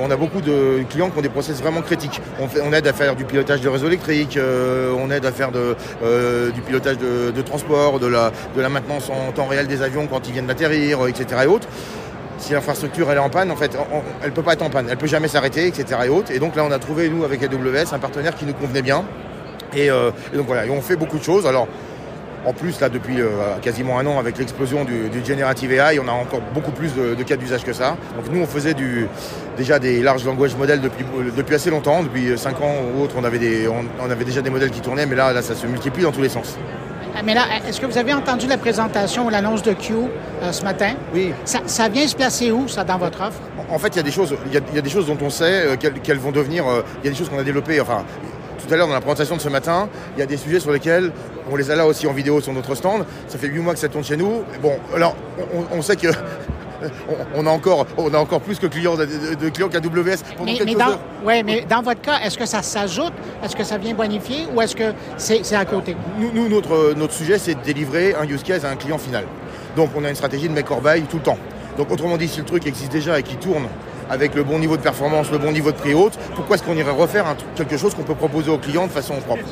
on 0.00 0.10
a 0.10 0.16
beaucoup 0.16 0.40
de 0.40 0.82
clients 0.88 1.10
qui 1.10 1.18
ont 1.18 1.22
des 1.22 1.28
process 1.28 1.60
vraiment 1.60 1.82
critiques. 1.82 2.20
On, 2.40 2.48
fait, 2.48 2.60
on 2.64 2.72
aide 2.72 2.86
à 2.86 2.92
faire 2.92 3.16
du 3.16 3.24
pilotage 3.24 3.60
de 3.60 3.68
réseau 3.68 3.86
électrique, 3.86 4.38
on 4.98 5.10
aide 5.10 5.26
à 5.26 5.32
faire 5.32 5.50
de, 5.52 5.76
du 6.52 6.60
pilotage 6.60 6.98
de, 6.98 7.30
de 7.30 7.42
transport, 7.42 7.98
de 7.98 8.06
la, 8.06 8.32
de 8.56 8.60
la 8.60 8.68
maintenance 8.68 9.10
en 9.10 9.32
temps 9.32 9.46
réel 9.46 9.66
des 9.66 9.82
avions 9.82 10.06
quand 10.06 10.26
ils 10.26 10.32
viennent 10.32 10.46
d'atterrir, 10.46 10.63
etc. 10.72 11.42
et 11.44 11.46
autres. 11.46 11.68
Si 12.38 12.52
l'infrastructure 12.52 13.10
elle 13.10 13.16
est 13.16 13.20
en 13.20 13.30
panne, 13.30 13.50
en 13.50 13.56
fait, 13.56 13.76
elle 14.22 14.32
peut 14.32 14.42
pas 14.42 14.54
être 14.54 14.62
en 14.62 14.70
panne, 14.70 14.86
elle 14.90 14.96
peut 14.96 15.06
jamais 15.06 15.28
s'arrêter, 15.28 15.66
etc. 15.66 16.00
et 16.06 16.08
autres. 16.08 16.32
Et 16.32 16.38
donc 16.38 16.56
là, 16.56 16.64
on 16.64 16.72
a 16.72 16.78
trouvé 16.78 17.08
nous 17.08 17.24
avec 17.24 17.42
AWS 17.42 17.94
un 17.94 17.98
partenaire 17.98 18.34
qui 18.34 18.44
nous 18.44 18.54
convenait 18.54 18.82
bien. 18.82 19.04
Et, 19.74 19.90
euh, 19.90 20.10
donc 20.34 20.46
voilà, 20.46 20.70
on 20.70 20.80
fait 20.80 20.96
beaucoup 20.96 21.18
de 21.18 21.24
choses. 21.24 21.46
Alors 21.46 21.68
en 22.46 22.52
plus, 22.52 22.78
là, 22.80 22.88
depuis 22.88 23.20
euh, 23.20 23.56
quasiment 23.62 23.98
un 23.98 24.06
an, 24.06 24.18
avec 24.18 24.38
l'explosion 24.38 24.84
du, 24.84 25.10
Generative 25.24 25.72
AI, 25.72 25.98
on 25.98 26.08
a 26.08 26.12
encore 26.12 26.42
beaucoup 26.52 26.72
plus 26.72 26.92
de, 26.94 27.22
cas 27.22 27.36
d'usage 27.36 27.64
que 27.64 27.72
ça. 27.72 27.96
Donc 28.16 28.30
nous, 28.30 28.40
on 28.42 28.46
faisait 28.46 28.74
du, 28.74 29.06
déjà 29.56 29.78
des 29.78 30.02
large 30.02 30.24
language 30.24 30.54
models 30.56 30.80
depuis, 30.80 31.06
depuis 31.36 31.54
assez 31.54 31.70
longtemps. 31.70 32.02
Depuis 32.02 32.36
5 32.36 32.60
ans 32.60 32.74
ou 32.94 33.02
autre, 33.02 33.14
on 33.18 33.24
avait, 33.24 33.38
des, 33.38 33.66
on, 33.68 34.10
avait 34.10 34.24
déjà 34.24 34.42
des 34.42 34.50
modèles 34.50 34.70
qui 34.70 34.80
tournaient, 34.80 35.06
mais 35.06 35.16
là, 35.16 35.32
là, 35.32 35.40
ça 35.40 35.54
se 35.54 35.66
multiplie 35.66 36.02
dans 36.02 36.12
tous 36.12 36.22
les 36.22 36.28
sens. 36.28 36.58
Ah, 37.16 37.22
mais 37.24 37.34
là, 37.34 37.42
est-ce 37.68 37.80
que 37.80 37.86
vous 37.86 37.96
avez 37.96 38.12
entendu 38.12 38.48
la 38.48 38.58
présentation 38.58 39.26
ou 39.26 39.30
l'annonce 39.30 39.62
de 39.62 39.72
Q 39.72 39.94
euh, 39.94 40.50
ce 40.50 40.64
matin? 40.64 40.94
Oui. 41.14 41.32
Ça, 41.44 41.88
vient 41.88 42.08
se 42.08 42.16
placer 42.16 42.50
où, 42.50 42.66
ça, 42.66 42.82
dans 42.82 42.98
votre 42.98 43.20
offre? 43.22 43.38
En 43.70 43.78
fait, 43.78 43.88
il 43.88 43.96
y 43.96 44.00
a 44.00 44.02
des 44.02 44.10
choses, 44.10 44.34
il 44.46 44.52
y, 44.52 44.56
a, 44.56 44.80
des 44.80 44.90
choses 44.90 45.06
dont 45.06 45.18
on 45.22 45.30
sait 45.30 45.66
euh, 45.66 45.76
qu'elles 45.76 46.18
vont 46.18 46.32
devenir. 46.32 46.66
Euh, 46.66 46.82
il 47.02 47.04
y 47.04 47.08
a 47.08 47.10
des 47.12 47.16
choses 47.16 47.28
qu'on 47.28 47.38
a 47.38 47.44
développées. 47.44 47.80
Enfin, 47.80 48.04
tout 48.58 48.72
à 48.72 48.76
l'heure 48.76 48.88
dans 48.88 48.94
la 48.94 49.00
présentation 49.00 49.36
de 49.36 49.40
ce 49.40 49.48
matin, 49.48 49.88
il 50.16 50.20
y 50.20 50.22
a 50.22 50.26
des 50.26 50.36
sujets 50.36 50.58
sur 50.58 50.72
lesquels 50.72 51.12
on 51.50 51.54
les 51.54 51.70
a 51.70 51.76
là 51.76 51.86
aussi 51.86 52.08
en 52.08 52.12
vidéo 52.12 52.40
sur 52.40 52.52
notre 52.52 52.74
stand. 52.74 53.04
Ça 53.28 53.38
fait 53.38 53.46
8 53.46 53.60
mois 53.60 53.74
que 53.74 53.78
ça 53.78 53.88
tourne 53.88 54.04
chez 54.04 54.16
nous. 54.16 54.42
Bon, 54.60 54.76
alors 54.94 55.14
on, 55.72 55.82
sait 55.82 55.96
que 55.96 56.08
on 57.34 57.46
a 57.46 57.50
encore, 57.50 57.86
on 57.96 58.12
a 58.12 58.18
encore 58.18 58.40
plus 58.40 58.58
que 58.58 58.66
clients 58.66 58.96
de, 58.96 59.48
clients 59.48 59.68
qu'AWS 59.68 59.82
pendant 60.36 60.52
mais, 60.52 60.58
mais 60.64 60.74
dans, 60.74 60.98
mais 61.44 61.66
dans 61.68 61.82
votre 61.82 62.00
cas, 62.00 62.20
est-ce 62.24 62.38
que 62.38 62.46
ça 62.46 62.62
s'ajoute? 62.62 63.12
Est-ce 63.42 63.56
que 63.56 63.64
ça 63.64 63.78
vient 63.78 63.94
bonifier 63.94 64.46
ou 64.54 64.60
est-ce 64.60 64.76
que 64.76 64.92
c'est 65.16 65.54
à 65.54 65.64
côté? 65.64 65.96
Nous, 66.18 66.48
notre, 66.48 66.94
notre 66.96 67.12
sujet, 67.12 67.38
c'est 67.38 67.54
de 67.54 67.62
délivrer 67.62 68.14
un 68.14 68.24
use 68.24 68.42
case 68.42 68.64
à 68.64 68.70
un 68.70 68.76
client 68.76 68.98
final. 68.98 69.24
Donc, 69.76 69.90
on 69.96 70.04
a 70.04 70.08
une 70.08 70.14
stratégie 70.14 70.48
de 70.48 70.54
make 70.54 70.70
or 70.70 70.80
buy 70.80 71.02
tout 71.02 71.16
le 71.16 71.22
temps. 71.22 71.38
Donc, 71.76 71.90
autrement 71.90 72.16
dit, 72.16 72.28
si 72.28 72.38
le 72.38 72.44
truc 72.44 72.66
existe 72.66 72.92
déjà 72.92 73.18
et 73.18 73.22
qui 73.22 73.36
tourne 73.36 73.66
avec 74.10 74.34
le 74.34 74.44
bon 74.44 74.58
niveau 74.58 74.76
de 74.76 74.82
performance, 74.82 75.30
le 75.30 75.38
bon 75.38 75.52
niveau 75.52 75.72
de 75.72 75.76
prix 75.76 75.94
haute, 75.94 76.18
pourquoi 76.34 76.56
est-ce 76.56 76.62
qu'on 76.62 76.76
irait 76.76 76.90
refaire 76.90 77.24
quelque 77.56 77.76
chose 77.76 77.94
qu'on 77.94 78.02
peut 78.02 78.14
proposer 78.14 78.50
aux 78.50 78.58
clients 78.58 78.86
de 78.86 78.92
façon 78.92 79.14
propre? 79.26 79.44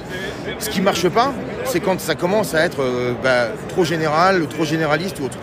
Ce 0.58 0.70
qui 0.70 0.80
ne 0.80 0.84
marche 0.84 1.08
pas, 1.08 1.32
c'est 1.64 1.80
quand 1.80 1.98
ça 2.00 2.14
commence 2.14 2.54
à 2.54 2.64
être 2.64 2.82
euh, 2.82 3.14
bah, 3.22 3.48
trop 3.68 3.84
général, 3.84 4.46
trop 4.48 4.64
généraliste 4.64 5.18
ou 5.20 5.24
autre. 5.24 5.38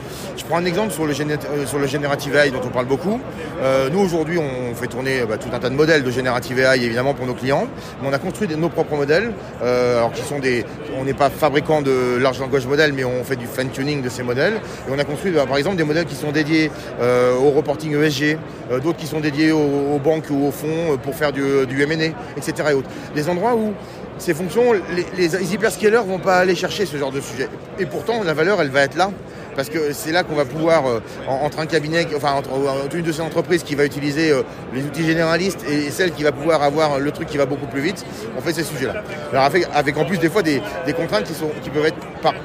Prends 0.49 0.57
un 0.57 0.65
exemple 0.65 0.91
sur 0.91 1.05
le, 1.05 1.13
euh, 1.13 1.67
sur 1.67 1.87
Generative 1.87 2.35
AI 2.35 2.49
dont 2.49 2.61
on 2.65 2.69
parle 2.69 2.87
beaucoup. 2.87 3.21
Euh, 3.61 3.87
nous, 3.91 3.99
aujourd'hui, 3.99 4.39
on 4.39 4.73
fait 4.73 4.87
tourner 4.87 5.21
bah, 5.29 5.37
tout 5.37 5.49
un 5.53 5.59
tas 5.59 5.69
de 5.69 5.75
modèles 5.75 6.03
de 6.03 6.09
Generative 6.09 6.57
AI, 6.57 6.83
évidemment, 6.83 7.13
pour 7.13 7.27
nos 7.27 7.35
clients. 7.35 7.67
Mais 8.01 8.07
on 8.09 8.13
a 8.13 8.17
construit 8.17 8.47
nos 8.57 8.69
propres 8.69 8.95
modèles, 8.95 9.31
euh, 9.61 9.99
alors 9.99 10.11
qui 10.11 10.23
sont 10.23 10.39
des... 10.39 10.65
On 10.99 11.03
n'est 11.03 11.13
pas 11.13 11.29
fabricant 11.29 11.83
de 11.83 12.17
large 12.17 12.39
language 12.39 12.65
modèles, 12.65 12.93
mais 12.93 13.03
on 13.03 13.23
fait 13.23 13.35
du 13.35 13.45
fine-tuning 13.45 14.01
de 14.01 14.09
ces 14.09 14.23
modèles. 14.23 14.55
Et 14.55 14.91
on 14.91 14.97
a 14.97 15.03
construit, 15.03 15.29
bah, 15.29 15.45
par 15.47 15.57
exemple, 15.57 15.75
des 15.75 15.83
modèles 15.83 16.05
qui 16.05 16.15
sont 16.15 16.31
dédiés 16.31 16.71
au 16.99 17.51
reporting 17.51 17.95
ESG, 17.95 18.39
d'autres 18.81 18.97
qui 18.97 19.05
sont 19.05 19.19
dédiés 19.19 19.51
aux, 19.51 19.99
banques 20.03 20.31
ou 20.31 20.47
aux 20.47 20.51
fonds 20.51 20.97
pour 21.03 21.13
faire 21.13 21.31
du, 21.31 21.67
du 21.67 21.83
M&A, 21.83 22.05
etc. 22.37 22.75
Des 23.13 23.29
endroits 23.29 23.55
où 23.55 23.73
ces 24.19 24.33
fonctions, 24.33 24.73
les, 25.17 25.53
hyperscalers 25.53 26.03
vont 26.03 26.19
pas 26.19 26.37
aller 26.37 26.55
chercher 26.55 26.85
ce 26.85 26.97
genre 26.97 27.11
de 27.11 27.21
sujet. 27.21 27.47
Et 27.79 27.85
pourtant, 27.85 28.23
la 28.23 28.33
valeur, 28.33 28.61
elle 28.61 28.69
va 28.69 28.81
être 28.81 28.95
là 28.95 29.11
parce 29.55 29.69
que 29.69 29.91
c'est 29.91 30.13
là 30.13 30.23
qu'on 30.23 30.35
va 30.35 30.45
pouvoir, 30.45 30.87
euh, 30.87 30.99
entre 31.27 31.59
un 31.59 31.65
cabinet, 31.65 32.07
enfin 32.15 32.31
entre, 32.33 32.49
une 32.95 33.03
de 33.03 33.11
ces 33.11 33.19
entreprises 33.19 33.63
qui 33.63 33.75
va 33.75 33.83
utiliser 33.83 34.31
euh, 34.31 34.43
les 34.73 34.83
outils 34.83 35.03
généralistes 35.03 35.65
et 35.69 35.89
celle 35.89 36.11
qui 36.11 36.23
va 36.23 36.31
pouvoir 36.31 36.63
avoir 36.63 36.97
le 36.97 37.11
truc 37.11 37.27
qui 37.27 37.37
va 37.37 37.45
beaucoup 37.45 37.65
plus 37.65 37.81
vite, 37.81 38.05
on 38.37 38.41
fait 38.41 38.53
ces 38.53 38.63
sujets-là. 38.63 39.03
Alors 39.31 39.43
avec, 39.43 39.97
en 39.97 40.05
plus 40.05 40.17
des 40.17 40.29
fois 40.29 40.43
des, 40.43 40.61
contraintes 40.95 41.25
qui, 41.25 41.33
sont, 41.33 41.49
qui 41.61 41.69
peuvent 41.69 41.87
être 41.87 41.97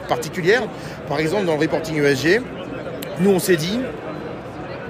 particulières. 0.09 0.63
Par 1.09 1.21
exemple, 1.21 1.45
dans 1.45 1.55
le 1.55 1.61
reporting 1.61 2.03
ESG, 2.03 2.41
nous 3.21 3.31
on 3.31 3.39
s'est 3.39 3.57
dit, 3.57 3.79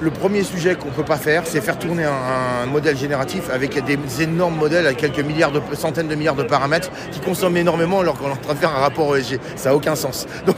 le 0.04 0.10
premier 0.10 0.42
sujet 0.42 0.74
qu'on 0.74 0.88
ne 0.88 0.92
peut 0.92 1.02
pas 1.02 1.16
faire, 1.16 1.44
c'est 1.46 1.62
faire 1.62 1.78
tourner 1.78 2.04
un, 2.04 2.66
modèle 2.66 2.96
génératif 2.96 3.48
avec 3.50 3.82
des 3.84 3.98
énormes 4.22 4.56
modèles 4.56 4.86
avec 4.86 4.98
quelques 4.98 5.20
milliards 5.20 5.50
de, 5.50 5.60
centaines 5.74 6.08
de 6.08 6.14
milliards 6.14 6.34
de 6.34 6.42
paramètres 6.42 6.90
qui 7.10 7.20
consomment 7.20 7.56
énormément 7.56 8.00
alors 8.00 8.18
qu'on 8.18 8.28
est 8.28 8.32
en 8.32 8.36
train 8.36 8.54
de 8.54 8.58
faire 8.58 8.70
un 8.70 8.80
rapport 8.80 9.16
ESG. 9.16 9.38
Ça 9.56 9.70
n'a 9.70 9.76
aucun 9.76 9.94
sens. 9.94 10.26
Donc, 10.46 10.56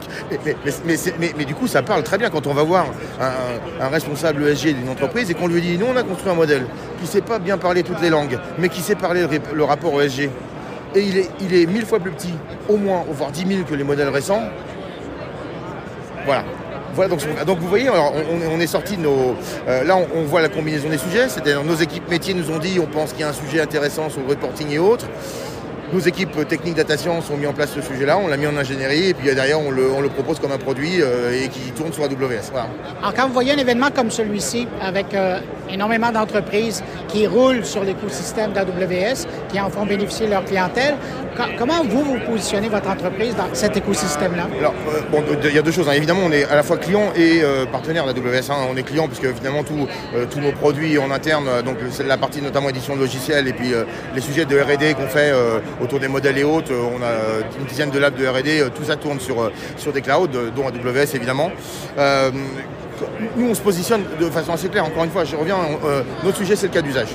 mais, 0.85 1.45
du 1.45 1.55
coup, 1.55 1.69
ça 1.69 1.83
parle 1.83 2.03
très 2.03 2.19
bien 2.19 2.29
quand 2.29 2.47
on 2.47 2.55
va 2.55 2.65
voir 2.65 2.87
un, 3.21 3.89
responsable 3.89 4.49
ESG 4.49 4.75
d'une 4.75 4.89
entreprise 4.89 5.31
et 5.31 5.35
qu'on 5.35 5.47
lui 5.47 5.61
dit, 5.61 5.79
nous, 5.79 5.87
on 5.87 5.97
a 5.97 6.03
construit 6.03 6.31
un 6.31 6.35
modèle 6.35 6.67
qui 6.99 7.05
ne 7.05 7.09
sait 7.09 7.21
pas 7.21 7.39
bien 7.39 7.57
parler 7.57 7.85
toutes 7.85 8.01
les 8.01 8.11
langues, 8.11 8.39
mais 8.59 8.69
qui 8.69 8.81
sait 8.81 8.97
parler 8.97 9.27
le, 9.55 9.65
rapport 9.65 10.01
ESG. 10.03 10.29
Et 10.95 11.01
il 11.01 11.19
est, 11.19 11.31
il 11.41 11.55
est 11.55 11.67
mille 11.67 11.87
fois 11.87 12.01
plus 12.01 12.11
petit, 12.11 12.35
au 12.69 12.77
moins, 12.77 13.05
voire 13.09 13.31
dix 13.31 13.45
mille 13.45 13.65
que 13.65 13.75
les 13.75 13.85
modèles 13.85 14.09
récents. 14.09 14.43
Voilà. 16.25 16.45
Voilà, 16.97 17.15
donc, 17.45 17.59
vous 17.59 17.69
voyez, 17.69 17.91
on, 17.91 18.59
est 18.59 18.67
sorti 18.67 18.97
de 18.97 19.03
nos. 19.03 19.37
Euh, 19.69 19.85
là, 19.85 19.99
on, 20.15 20.23
voit 20.23 20.41
la 20.41 20.49
combinaison 20.49 20.89
des 20.89 20.97
sujets, 20.97 21.29
c'est-à-dire 21.29 21.63
nos 21.63 21.75
équipes 21.75 22.09
métiers 22.09 22.33
nous 22.33 22.51
ont 22.51 22.59
dit 22.59 22.81
on 22.81 22.87
pense 22.87 23.13
qu'il 23.13 23.21
y 23.21 23.25
a 23.25 23.29
un 23.29 23.35
sujet 23.35 23.61
intéressant 23.61 24.09
sur 24.09 24.23
le 24.23 24.29
reporting 24.29 24.71
et 24.71 24.79
autres. 24.79 25.07
Nos 25.93 26.01
équipes 26.01 26.49
techniques 26.49 26.75
data 26.75 26.97
science 26.97 27.31
ont 27.31 27.37
mis 27.37 27.47
en 27.47 27.53
place 27.53 27.71
ce 27.71 27.81
sujet-là, 27.81 28.19
on 28.19 28.27
l'a 28.27 28.37
mis 28.37 28.49
en 28.49 28.57
ingénierie 28.57 29.11
et 29.11 29.15
puis 29.15 29.33
derrière 29.33 29.61
on 29.61 29.71
le, 29.71 30.09
propose 30.09 30.41
comme 30.41 30.51
un 30.51 30.59
produit 30.59 31.01
euh, 31.01 31.45
et 31.45 31.49
qui 31.49 31.71
tourne 31.73 31.93
sur 31.93 32.03
AWS. 32.03 32.51
Alors 32.99 33.15
quand 33.15 33.29
vous 33.29 33.33
voyez 33.33 33.53
un 33.53 33.59
événement 33.59 33.91
comme 33.95 34.11
celui-ci 34.11 34.67
avec 34.81 35.15
euh, 35.15 35.39
énormément 35.71 36.11
d'entreprises 36.11 36.83
qui 37.07 37.27
roulent 37.29 37.65
sur 37.65 37.85
l'écosystème 37.85 38.53
d'AWS, 38.53 39.27
qui 39.49 39.61
en 39.61 39.71
font 39.71 39.87
bénéficier 39.87 40.27
leur 40.27 40.45
clientèle, 40.45 40.97
comment 41.57 41.85
vous 41.85 42.03
vous 42.03 42.19
positionnez 42.19 42.69
votre 42.69 42.89
entreprise 42.89 43.37
dans 43.37 43.53
cet 43.53 43.77
écosystème-là? 43.77 44.49
Alors 44.59 44.75
euh, 44.89 45.01
bon, 45.13 45.23
il 45.45 45.55
y 45.55 45.59
a 45.59 45.63
deux 45.63 45.71
choses. 45.71 45.89
Hein. 45.89 45.95
Évidemment, 45.95 46.23
on 46.25 46.33
est 46.33 46.45
à 46.45 46.57
la 46.57 46.65
fois 46.65 46.79
client 46.79 47.13
et 47.15 47.43
partenaire 47.71 48.07
d'AWS. 48.07 48.51
Hein. 48.51 48.67
On 48.73 48.77
est 48.77 48.83
client 48.83 49.07
puisque 49.07 49.33
finalement 49.37 49.63
tous 49.63 50.41
nos 50.41 50.53
produits 50.53 50.99
en 50.99 51.13
interne, 51.13 51.47
donc 51.65 51.77
la 52.05 52.17
partie 52.17 52.43
notamment 52.43 52.71
édition 52.71 52.97
de 52.97 53.01
logiciels 53.01 53.47
et 53.47 53.53
puis 53.53 53.73
les 54.15 54.21
sujets 54.21 54.47
de 54.47 54.59
R&D 54.59 54.95
qu'on 54.95 55.07
fait 55.07 55.33
autour 55.81 56.01
des 56.01 56.09
modèles 56.09 56.39
et 56.39 56.45
autres. 56.45 56.73
On 56.73 57.03
a 57.03 57.59
une 57.59 57.67
dizaine 57.67 57.91
de 57.91 57.99
labs 57.99 58.15
de 58.15 58.27
R&D, 58.27 58.61
euh, 58.61 58.69
tout 58.75 58.85
ça 58.85 58.97
tourne 58.97 59.21
sur, 59.21 59.41
euh, 59.41 59.53
sur 59.77 59.93
des 59.93 60.03
clouds, 60.03 60.29
euh, 60.35 60.51
dont 60.55 60.67
AWS 60.67 61.15
évidemment. 61.15 61.51
nous, 63.37 63.51
on 63.51 63.55
se 63.55 63.61
positionne 63.61 64.03
de 64.19 64.27
façon 64.31 64.53
assez 64.53 64.69
claire. 64.69 64.85
Encore 64.85 65.05
une 65.05 65.11
fois, 65.11 65.25
je 65.25 65.37
reviens, 65.37 65.57
notre 66.25 66.39
sujet, 66.39 66.57
c'est 66.57 66.69
le 66.69 66.73
cas 66.73 66.83
d'usage. 66.83 67.11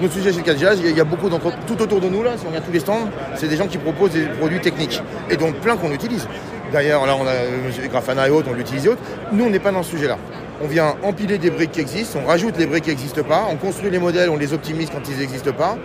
Notre 0.00 0.14
sujet, 0.14 0.32
c'est 0.32 0.38
le 0.38 0.44
cas 0.44 0.54
d'usage. 0.54 0.78
Il 0.82 0.96
y 0.96 1.00
a 1.00 1.04
beaucoup 1.04 1.28
d'entreprises 1.28 1.64
tout 1.66 1.80
autour 1.82 2.00
de 2.00 2.08
nous, 2.08 2.22
là, 2.22 2.32
si 2.36 2.44
on 2.46 2.48
regarde 2.48 2.64
tous 2.64 2.72
les 2.72 2.80
stands, 2.80 3.08
c'est 3.36 3.48
des 3.48 3.56
gens 3.56 3.66
qui 3.66 3.78
proposent 3.78 4.12
des 4.12 4.24
produits 4.24 4.60
techniques. 4.60 5.02
Et 5.30 5.36
donc 5.36 5.56
plein 5.56 5.76
qu'on 5.76 5.92
utilise. 5.92 6.26
D'ailleurs, 6.72 7.06
là, 7.06 7.14
on 7.20 7.26
a 7.26 7.88
Grafana 7.88 8.28
et 8.28 8.30
autres, 8.30 8.48
on 8.50 8.54
l'utilise 8.54 8.86
et 8.86 8.88
autres. 8.88 9.02
Nous, 9.32 9.44
on 9.44 9.50
n'est 9.50 9.58
pas 9.58 9.70
dans 9.70 9.82
ce 9.82 9.90
sujet-là. 9.90 10.16
On 10.62 10.66
vient 10.66 10.94
empiler 11.02 11.38
des 11.38 11.50
briques 11.50 11.72
qui 11.72 11.80
existent, 11.80 12.20
on 12.24 12.26
rajoute 12.26 12.56
les 12.56 12.66
briques 12.66 12.84
qui 12.84 12.90
n'existent 12.90 13.24
pas, 13.24 13.46
on 13.50 13.56
construit 13.56 13.90
les 13.90 13.98
modèles, 13.98 14.30
on 14.30 14.36
les 14.36 14.52
optimise 14.52 14.90
quand 14.90 15.06
ils 15.08 15.18
n'existent 15.18 15.52
pas. 15.52 15.76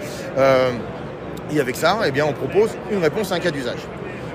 Et 1.54 1.60
avec 1.60 1.76
ça, 1.76 2.00
eh 2.06 2.12
bien, 2.12 2.26
on 2.26 2.34
propose 2.34 2.72
une 2.92 3.02
réponse 3.02 3.32
à 3.32 3.36
un 3.36 3.40
cas 3.40 3.52
d'usage. 3.52 3.80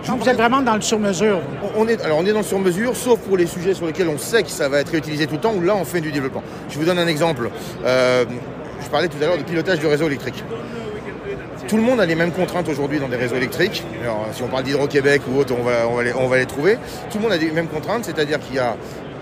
vous 0.05 0.29
êtes 0.29 0.37
vraiment 0.37 0.63
dans 0.63 0.75
le 0.75 0.81
sur-mesure. 0.81 1.41
On 1.77 1.87
est, 1.89 2.03
alors 2.03 2.19
on 2.19 2.27
est 2.27 2.33
dans 2.33 2.39
le 2.39 2.45
sur-mesure, 2.45 2.97
sauf 2.97 3.21
pour 3.21 3.37
les 3.37 3.47
sujets 3.47 3.75
sur 3.75 3.87
lesquels 3.87 4.09
on 4.09 4.19
sait 4.19 4.43
que 4.43 4.51
ça 4.51 4.69
va 4.69 4.81
être 4.81 4.91
réutilisé 4.91 5.27
tout 5.27 5.35
le 5.35 5.41
temps, 5.41 5.55
où 5.55 5.61
là 5.61 5.75
on 5.77 5.85
fait 5.85 6.01
du 6.01 6.11
développement. 6.11 6.43
Je 6.71 6.79
vous 6.79 6.85
donne 6.85 6.99
un 6.99 7.07
exemple. 7.07 7.51
Euh, 7.85 8.25
je 8.83 8.89
parlais 8.89 9.09
tout 9.09 9.19
à 9.23 9.27
l'heure 9.27 9.39
du 9.39 9.45
pilotage 9.45 9.79
du 9.79 9.87
réseau 9.87 10.07
électrique. 10.07 10.43
Tout 11.69 11.77
le 11.77 11.83
monde 11.83 12.01
a 12.01 12.07
les 12.07 12.17
mêmes 12.17 12.33
contraintes 12.33 12.69
aujourd'hui 12.69 12.99
dans 12.99 13.09
des 13.09 13.17
réseaux 13.17 13.37
électriques. 13.37 13.85
Alors, 14.03 14.27
si 14.33 14.43
on 14.43 14.49
parle 14.49 14.65
d'Hydro-Québec 14.65 15.23
ou 15.31 15.39
autre, 15.39 15.55
on 15.59 15.63
va, 15.63 15.89
on, 15.89 15.95
va 15.95 16.03
les, 16.03 16.13
on 16.15 16.27
va 16.27 16.39
les 16.39 16.47
trouver. 16.47 16.77
Tout 17.11 17.19
le 17.19 17.23
monde 17.23 17.33
a 17.33 17.37
les 17.37 17.51
mêmes 17.51 17.69
contraintes, 17.69 18.05
c'est-à-dire 18.05 18.41
qu'il 18.41 18.57
y 18.57 18.59
a 18.59 18.77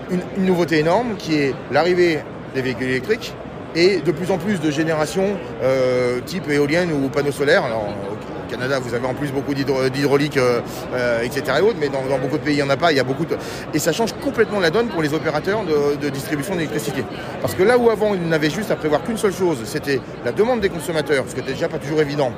une 0.09 0.45
nouveauté 0.45 0.79
énorme 0.79 1.15
qui 1.17 1.35
est 1.35 1.55
l'arrivée 1.71 2.19
des 2.53 2.61
véhicules 2.61 2.89
électriques, 2.89 3.33
et 3.75 4.01
de 4.01 4.11
plus 4.11 4.31
en 4.31 4.37
plus 4.37 4.59
de 4.59 4.71
générations 4.71 5.37
euh, 5.63 6.19
type 6.25 6.49
éolienne 6.49 6.91
ou 6.91 7.09
panneaux 7.09 7.31
solaires. 7.31 7.63
Alors, 7.63 7.87
au 7.87 8.51
Canada, 8.51 8.79
vous 8.79 8.93
avez 8.93 9.07
en 9.07 9.13
plus 9.13 9.31
beaucoup 9.31 9.53
d'hydraulique, 9.53 10.37
euh, 10.37 10.59
euh, 10.93 11.21
etc. 11.21 11.43
Et 11.59 11.61
autres, 11.61 11.77
mais 11.79 11.87
dans, 11.87 12.01
beaucoup 12.19 12.37
de 12.37 12.43
pays, 12.43 12.55
il 12.55 12.57
n'y 12.57 12.63
en 12.63 12.69
a 12.69 12.77
pas. 12.77 12.91
Il 12.91 12.97
y 12.97 12.99
a 12.99 13.03
beaucoup 13.03 13.25
de... 13.25 13.37
Et 13.73 13.79
ça 13.79 13.93
change 13.93 14.13
complètement 14.13 14.59
la 14.59 14.69
donne 14.69 14.89
pour 14.89 15.01
les 15.01 15.13
opérateurs 15.13 15.63
de, 15.63 16.09
distribution 16.09 16.55
d'électricité. 16.55 17.03
Parce 17.41 17.55
que 17.55 17.63
là 17.63 17.77
où 17.77 17.89
avant, 17.89 18.13
ils 18.13 18.27
n'avaient 18.27 18.49
juste 18.49 18.71
à 18.71 18.75
prévoir 18.75 19.03
qu'une 19.03 19.17
seule 19.17 19.33
chose, 19.33 19.59
c'était 19.63 20.01
la 20.25 20.33
demande 20.33 20.59
des 20.59 20.69
consommateurs, 20.69 21.23
ce 21.27 21.33
qui 21.33 21.39
n'était 21.39 21.53
déjà 21.53 21.69
pas 21.69 21.77
toujours 21.77 22.01
évident, 22.01 22.33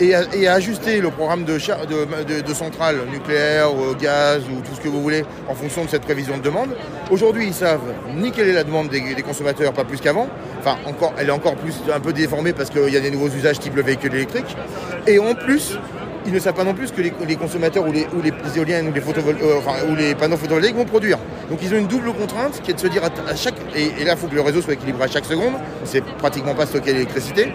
et 0.00 0.14
à, 0.14 0.52
ajuster 0.52 1.00
le 1.00 1.10
programme 1.10 1.44
de, 1.44 1.54
de, 1.54 2.54
centrales 2.54 2.98
nucléaires, 3.10 3.70
gaz 4.00 4.42
ou 4.44 4.60
tout 4.60 4.74
ce 4.74 4.80
que 4.80 4.88
vous 4.88 5.02
voulez 5.02 5.24
en 5.48 5.54
fonction 5.54 5.84
de 5.84 5.90
cette 5.90 6.02
prévision 6.02 6.36
de 6.36 6.42
demande. 6.42 6.70
Aujourd'hui, 7.10 7.46
ils 7.46 7.54
savent 7.54 7.94
ni 8.14 8.30
quelle 8.30 8.48
est 8.48 8.52
la 8.52 8.64
demande 8.64 8.88
des, 8.88 9.00
consommateurs, 9.22 9.72
pas 9.72 9.84
plus 9.84 10.00
qu'avant. 10.00 10.28
Enfin, 10.58 10.76
encore, 10.86 11.14
elle 11.18 11.28
est 11.28 11.32
encore 11.32 11.56
plus 11.56 11.74
un 11.94 12.00
peu 12.00 12.12
déformée 12.12 12.52
parce 12.52 12.70
qu'il 12.70 12.88
y 12.88 12.96
a 12.96 13.00
des 13.00 13.10
nouveaux 13.10 13.28
usages 13.28 13.58
type 13.58 13.76
le 13.76 13.82
véhicule 13.82 14.14
électrique. 14.14 14.56
Et 15.06 15.18
en 15.18 15.34
plus, 15.34 15.78
ils 16.26 16.32
ne 16.32 16.38
savent 16.38 16.54
pas 16.54 16.64
non 16.64 16.74
plus 16.74 16.90
que 16.90 17.00
les, 17.00 17.36
consommateurs 17.36 17.84
ou 17.86 17.92
les, 17.92 18.06
éoliennes 18.56 18.92
euh, 18.94 19.90
ou 19.90 19.94
les 19.94 20.14
panneaux 20.14 20.36
photovoltaïques 20.36 20.76
vont 20.76 20.84
produire. 20.84 21.18
Donc 21.50 21.60
ils 21.62 21.72
ont 21.72 21.78
une 21.78 21.86
double 21.86 22.12
contrainte 22.12 22.60
qui 22.62 22.70
est 22.70 22.74
de 22.74 22.80
se 22.80 22.86
dire 22.88 23.02
à, 23.04 23.36
chaque. 23.36 23.54
Et, 23.74 24.04
là, 24.04 24.12
il 24.12 24.18
faut 24.18 24.26
que 24.26 24.34
le 24.34 24.40
réseau 24.40 24.60
soit 24.60 24.74
équilibré 24.74 25.04
à 25.04 25.08
chaque 25.08 25.24
seconde. 25.24 25.54
C'est 25.84 26.02
pratiquement 26.02 26.54
pas 26.54 26.66
stocker 26.66 26.92
l'électricité. 26.92 27.52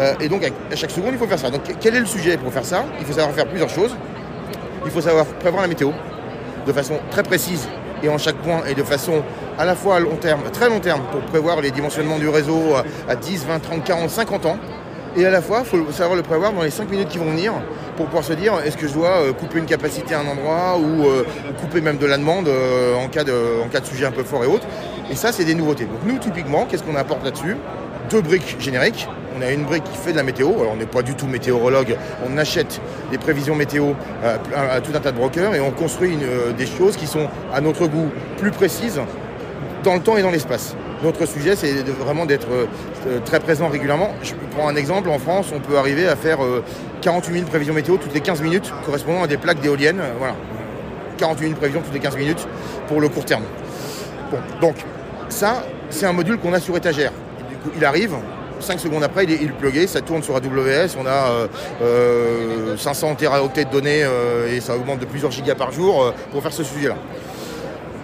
Euh, 0.00 0.14
et 0.20 0.28
donc 0.28 0.42
à, 0.44 0.76
chaque 0.76 0.90
seconde, 0.90 1.12
il 1.12 1.18
faut 1.18 1.26
faire 1.26 1.38
ça. 1.38 1.50
Donc 1.50 1.62
quel 1.80 1.94
est 1.94 2.00
le 2.00 2.06
sujet 2.06 2.36
pour 2.36 2.52
faire 2.52 2.64
ça? 2.64 2.84
Il 2.98 3.06
faut 3.06 3.12
savoir 3.12 3.34
faire 3.34 3.46
plusieurs 3.46 3.70
choses. 3.70 3.94
Il 4.84 4.90
faut 4.90 5.00
savoir 5.00 5.26
prévoir 5.26 5.62
la 5.62 5.68
météo 5.68 5.90
de 6.66 6.72
façon 6.72 6.98
très 7.10 7.22
précise 7.22 7.68
et 8.02 8.08
en 8.08 8.18
chaque 8.18 8.36
point 8.36 8.62
et 8.68 8.74
de 8.74 8.82
façon 8.82 9.22
à 9.58 9.64
la 9.64 9.74
fois 9.74 9.96
à 9.96 10.00
long 10.00 10.16
terme, 10.16 10.42
très 10.52 10.68
long 10.68 10.80
terme, 10.80 11.02
pour 11.10 11.20
prévoir 11.22 11.60
les 11.60 11.70
dimensionnements 11.70 12.18
du 12.18 12.28
réseau 12.28 12.74
à 13.08 13.16
10, 13.16 13.46
20, 13.46 13.58
30, 13.58 13.84
40, 13.84 14.10
50 14.10 14.46
ans. 14.46 14.58
Et 15.18 15.26
à 15.26 15.30
la 15.30 15.42
fois, 15.42 15.64
il 15.64 15.66
faut 15.66 15.90
savoir 15.90 16.14
le 16.14 16.22
prévoir 16.22 16.52
dans 16.52 16.62
les 16.62 16.70
5 16.70 16.88
minutes 16.88 17.08
qui 17.08 17.18
vont 17.18 17.32
venir 17.32 17.52
pour 17.96 18.06
pouvoir 18.06 18.22
se 18.22 18.34
dire 18.34 18.54
est-ce 18.64 18.76
que 18.76 18.86
je 18.86 18.94
dois 18.94 19.20
euh, 19.20 19.32
couper 19.32 19.58
une 19.58 19.66
capacité 19.66 20.14
à 20.14 20.20
un 20.20 20.26
endroit 20.28 20.78
ou 20.78 21.06
euh, 21.06 21.24
couper 21.60 21.80
même 21.80 21.96
de 21.96 22.06
la 22.06 22.18
demande 22.18 22.46
euh, 22.46 22.94
en, 22.94 23.08
cas 23.08 23.24
de, 23.24 23.34
en 23.64 23.66
cas 23.66 23.80
de 23.80 23.86
sujet 23.86 24.06
un 24.06 24.12
peu 24.12 24.22
fort 24.22 24.44
et 24.44 24.46
autres. 24.46 24.68
Et 25.10 25.16
ça, 25.16 25.32
c'est 25.32 25.44
des 25.44 25.56
nouveautés. 25.56 25.86
Donc 25.86 25.98
nous, 26.06 26.18
typiquement, 26.18 26.66
qu'est-ce 26.66 26.84
qu'on 26.84 26.94
apporte 26.94 27.24
là-dessus? 27.24 27.56
Deux 28.10 28.20
briques 28.20 28.60
génériques. 28.60 29.08
On 29.36 29.42
a 29.42 29.50
une 29.50 29.64
brique 29.64 29.82
qui 29.82 29.98
fait 29.98 30.12
de 30.12 30.16
la 30.18 30.22
météo. 30.22 30.50
Alors, 30.50 30.74
on 30.74 30.76
n'est 30.76 30.86
pas 30.86 31.02
du 31.02 31.16
tout 31.16 31.26
météorologue. 31.26 31.96
On 32.24 32.38
achète 32.38 32.80
des 33.10 33.18
prévisions 33.18 33.56
météo 33.56 33.94
à, 34.24 34.80
tout 34.80 34.92
un 34.94 35.00
tas 35.00 35.10
de 35.10 35.16
brokers 35.16 35.56
et 35.56 35.60
on 35.60 35.72
construit 35.72 36.16
des 36.56 36.66
choses 36.66 36.96
qui 36.96 37.08
sont, 37.08 37.26
à 37.52 37.60
notre 37.60 37.88
goût, 37.88 38.08
plus 38.38 38.52
précises 38.52 39.00
dans 39.82 39.94
le 39.94 40.00
temps 40.00 40.16
et 40.16 40.22
dans 40.22 40.30
l'espace. 40.30 40.76
Notre 41.02 41.26
sujet, 41.26 41.54
c'est 41.54 41.82
vraiment 41.90 42.26
d'être 42.26 42.48
euh, 42.50 43.20
très 43.24 43.38
présent 43.38 43.68
régulièrement. 43.68 44.14
Je 44.22 44.34
prends 44.56 44.68
un 44.68 44.74
exemple, 44.74 45.08
en 45.10 45.18
France, 45.18 45.46
on 45.54 45.60
peut 45.60 45.78
arriver 45.78 46.08
à 46.08 46.16
faire 46.16 46.38
48 47.02 47.30
euh, 47.30 47.34
000 47.38 47.48
prévisions 47.48 47.74
météo 47.74 47.96
toutes 47.98 48.14
les 48.14 48.20
15 48.20 48.42
minutes, 48.42 48.72
correspondant 48.84 49.22
à 49.22 49.28
des 49.28 49.36
plaques 49.36 49.60
d'éoliennes. 49.60 50.00
Euh, 50.00 50.12
voilà. 50.18 50.34
48 51.18 51.46
000 51.46 51.56
prévisions 51.56 51.82
toutes 51.82 51.94
les 51.94 52.00
15 52.00 52.16
minutes 52.16 52.48
pour 52.88 53.00
le 53.00 53.08
court 53.08 53.24
terme. 53.24 53.44
Bon, 54.30 54.38
donc, 54.60 54.74
ça, 55.28 55.64
c'est 55.90 56.06
un 56.06 56.12
module 56.12 56.38
qu'on 56.38 56.52
a 56.52 56.60
sur 56.60 56.76
étagère. 56.76 57.12
il 57.76 57.84
arrive, 57.84 58.14
5 58.58 58.80
secondes 58.80 59.04
après, 59.04 59.22
il 59.24 59.32
est, 59.32 59.38
il 59.40 59.52
plugué, 59.52 59.86
ça 59.86 60.00
tourne 60.00 60.22
sur 60.24 60.34
AWS, 60.34 60.96
on 61.00 61.06
a 61.06 61.48
500 62.76 63.14
teraoctets 63.14 63.66
de 63.66 63.70
données 63.70 64.04
et 64.50 64.60
ça 64.60 64.76
augmente 64.76 64.98
de 64.98 65.06
plusieurs 65.06 65.30
gigas 65.30 65.54
par 65.54 65.70
jour 65.70 66.12
pour 66.32 66.42
faire 66.42 66.52
ce 66.52 66.64
sujet-là 66.64 66.96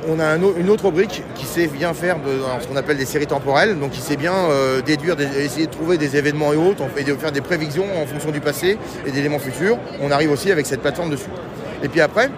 on 0.09 0.21
a 0.21 0.37
une 0.37 0.71
autre 0.71 0.91
brique 0.91 1.23
qui 1.35 1.47
sait 1.47 1.67
bien 1.67 1.95
faire 1.95 2.17
ce 2.61 2.67
qu'on 2.67 2.77
appelle 2.77 2.97
des 2.97 3.05
séries 3.05 3.27
temporelles, 3.27 3.79
donc 3.79 3.91
qui 3.91 4.01
sait 4.01 4.17
bien 4.17 4.35
euh, 4.35 4.81
déduire, 4.83 5.17
essayer 5.21 5.67
de 5.67 5.73
trouver 5.73 5.99
des 5.99 6.17
événements 6.17 6.53
et 6.53 6.57
autres, 6.57 6.85
et 6.97 7.05
de 7.05 7.15
faire 7.15 7.33
des 7.33 7.41
prévisions 7.41 7.87
en 8.01 8.07
fonction 8.07 8.31
du 8.31 8.41
passé 8.41 8.79
et 9.07 9.11
d'éléments 9.11 9.39
futurs. 9.39 9.79
On 10.01 10.11
arrive 10.11 10.31
aussi 10.31 10.51
avec 10.51 10.67
cette 10.67 10.81
plateforme 10.81 11.11
dessus. 11.11 11.31
Et 11.83 11.89
puis 11.89 12.01
après, 12.01 12.31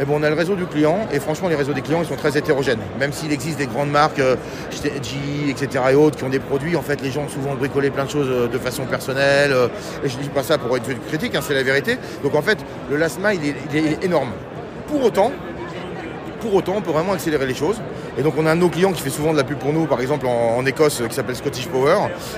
eh 0.00 0.04
bon, 0.04 0.20
on 0.20 0.22
a 0.22 0.28
le 0.28 0.36
réseau 0.36 0.54
du 0.54 0.66
client, 0.66 1.08
et 1.12 1.18
franchement, 1.18 1.48
les 1.48 1.56
réseaux 1.56 1.72
des 1.72 1.80
clients, 1.80 2.00
ils 2.02 2.08
sont 2.08 2.16
très 2.16 2.38
hétérogènes. 2.38 2.78
Même 3.00 3.12
s'il 3.12 3.32
existe 3.32 3.58
des 3.58 3.66
grandes 3.66 3.90
marques, 3.90 4.20
euh, 4.20 4.36
etc. 5.48 5.84
et 5.90 5.94
autres, 5.94 6.16
qui 6.16 6.24
ont 6.24 6.28
des 6.28 6.38
produits, 6.38 6.76
en 6.76 6.82
fait, 6.82 7.02
les 7.02 7.10
gens 7.10 7.22
ont 7.22 7.28
souvent 7.28 7.54
bricolé 7.54 7.90
plein 7.90 8.04
de 8.04 8.10
choses 8.10 8.28
euh, 8.30 8.46
de 8.46 8.58
façon 8.58 8.84
personnelle. 8.84 9.52
et 10.04 10.08
je 10.08 10.16
ne 10.16 10.22
dis 10.22 10.28
pas 10.28 10.42
ça 10.44 10.56
pour 10.58 10.76
être 10.76 10.88
critique, 11.08 11.34
hein, 11.34 11.40
c'est 11.42 11.54
la 11.54 11.64
vérité. 11.64 11.98
Donc 12.22 12.34
en 12.34 12.42
fait, 12.42 12.58
le 12.90 12.96
last 12.96 13.18
il 13.34 13.76
est 13.76 14.04
énorme. 14.04 14.30
Pour 14.86 15.02
autant, 15.02 15.32
pour 16.40 16.54
autant, 16.54 16.74
on 16.76 16.80
peut 16.80 16.90
vraiment 16.90 17.12
accélérer 17.12 17.46
les 17.46 17.54
choses. 17.54 17.80
Et 18.18 18.22
donc, 18.22 18.34
on 18.38 18.46
a 18.46 18.52
un 18.52 18.56
de 18.56 18.60
nos 18.60 18.68
clients 18.68 18.92
qui 18.92 19.02
fait 19.02 19.10
souvent 19.10 19.32
de 19.32 19.36
la 19.36 19.44
pub 19.44 19.58
pour 19.58 19.72
nous, 19.72 19.86
par 19.86 20.00
exemple 20.00 20.26
en, 20.26 20.64
Écosse, 20.66 21.02
qui 21.08 21.14
s'appelle 21.14 21.36
Scottish 21.36 21.68
Power, 21.68 21.96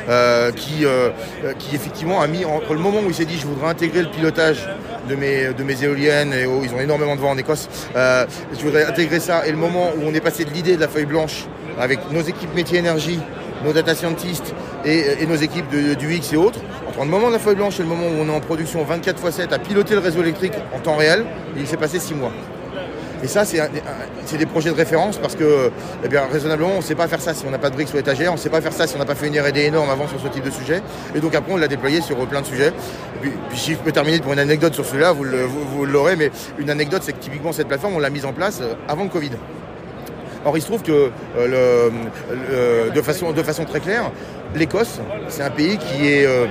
euh, 0.09 0.53
qui, 0.53 0.85
euh, 0.85 1.11
qui 1.59 1.75
effectivement 1.75 2.21
a 2.21 2.27
mis 2.27 2.45
entre 2.45 2.75
le 2.75 2.81
moment 2.81 3.01
où 3.01 3.09
il 3.09 3.15
s'est 3.15 3.25
dit 3.25 3.39
je 3.39 3.47
voudrais 3.47 3.69
intégrer 3.69 4.03
le 4.03 4.09
pilotage 4.09 4.69
de 5.09 5.15
mes, 5.15 5.85
éoliennes, 5.85 6.33
et 6.33 6.43
ils 6.43 6.75
ont 6.75 6.81
énormément 6.81 7.17
de 7.17 7.21
vent 7.21 7.31
en 7.31 7.39
Écosse, 7.39 7.69
euh, 7.97 8.27
je 8.57 8.63
voudrais 8.65 8.85
intégrer 8.85 9.19
ça, 9.19 9.47
et 9.47 9.51
le 9.51 9.57
moment 9.57 9.91
où 9.97 10.03
on 10.07 10.15
est 10.15 10.21
passé 10.21 10.45
de 10.45 10.51
l'idée 10.51 10.77
de 10.77 10.81
la 10.81 10.89
feuille 10.89 11.07
blanche 11.07 11.47
avec 11.79 11.99
nos 12.13 12.21
équipes 12.21 12.55
métier 12.55 12.79
énergie, 12.79 13.19
nos 13.65 13.73
data 13.73 13.95
scientists 13.95 14.55
et, 14.85 15.27
nos 15.27 15.37
équipes 15.37 15.71
du 15.71 16.15
X 16.15 16.33
et 16.33 16.37
autres, 16.37 16.61
entre 16.89 17.01
le 17.01 17.07
moment 17.07 17.29
de 17.29 17.35
la 17.35 17.39
feuille 17.39 17.57
blanche 17.57 17.79
et 17.81 17.83
le 17.83 17.89
moment 17.89 18.07
où 18.07 18.23
on 18.23 18.29
est 18.29 18.37
en 18.37 18.41
production 18.41 18.85
24 18.85 19.27
x 19.27 19.37
7 19.37 19.53
à 19.53 19.59
piloter 19.59 19.95
le 19.95 20.01
réseau 20.01 20.23
électrique 20.23 20.55
en 20.75 20.79
temps 20.79 20.97
réel, 20.97 21.25
il 21.57 21.67
s'est 21.67 21.77
passé 21.77 21.99
6 21.99 22.15
mois. 22.15 22.33
Et 23.23 23.29
ça, 23.29 23.45
c'est 23.45 24.37
des 24.37 24.47
projets 24.47 24.71
de 24.71 24.75
référence 24.75 25.19
parce 25.19 25.35
que, 25.35 25.71
eh 26.05 26.19
raisonnablement, 26.19 26.73
on 26.75 26.79
ne 26.79 26.83
sait 26.83 26.95
pas 26.95 27.09
faire 27.09 27.21
ça 27.21 27.35
si 27.35 27.45
on 27.47 27.51
n'a 27.51 27.59
pas 27.59 27.71
de 27.71 27.75
briques 27.75 27.89
sur 27.89 27.97
l'étagère, 27.97 28.31
on 28.31 28.37
ne 28.37 28.41
sait 28.41 28.49
pas 28.49 28.61
faire 28.61 28.73
ça 28.73 28.87
si 28.87 28.97
on 28.97 28.99
n'a 28.99 29.05
pas 29.05 29.15
fait 29.15 29.29
une 29.29 29.39
R&D 29.39 29.61
énorme 29.61 29.91
avant 29.91 30.09
sur 30.09 30.21
ce 30.21 30.29
type 30.29 30.45
de 30.45 30.51
sujet. 30.51 30.83
Et 31.15 31.21
donc 31.21 31.35
après, 31.35 31.53
on 31.53 31.57
l'a 31.57 31.69
déployé 31.69 32.01
sur 32.01 32.17
plein 32.27 32.41
de 32.41 32.47
sujets. 32.47 32.73
Et 33.23 33.29
puis, 33.29 33.59
si 33.59 33.73
je 33.73 33.79
peux 33.79 33.93
terminer 33.93 34.21
pour 34.21 34.33
une 34.33 34.39
anecdote 34.39 34.75
sur 34.75 34.87
celui-là, 34.87 35.13
vous 35.13 35.85
l'aurez, 35.85 36.17
mais 36.17 36.31
une 36.59 36.71
anecdote, 36.71 37.03
c'est 37.05 37.13
que 37.13 37.19
typiquement 37.19 37.53
cette 37.53 37.69
plateforme, 37.69 37.95
on 37.95 37.99
l'a 37.99 38.11
mise 38.11 38.25
en 38.25 38.33
place 38.33 38.61
euh, 38.63 38.75
avant 38.89 39.05
le 39.05 39.11
Covid. 39.11 39.31
Or, 40.45 40.57
il 40.57 40.63
se 40.63 40.67
trouve 40.67 40.83
que, 40.83 41.11
euh, 41.39 41.91
de, 42.95 43.03
façon, 43.03 43.65
très 43.65 43.81
claire, 43.81 44.11
l'Écosse, 44.55 44.99
c'est 45.29 45.43
un 45.43 45.51
pays 45.51 45.77
qui 45.77 46.09
est 46.09 46.25
euh, 46.25 46.47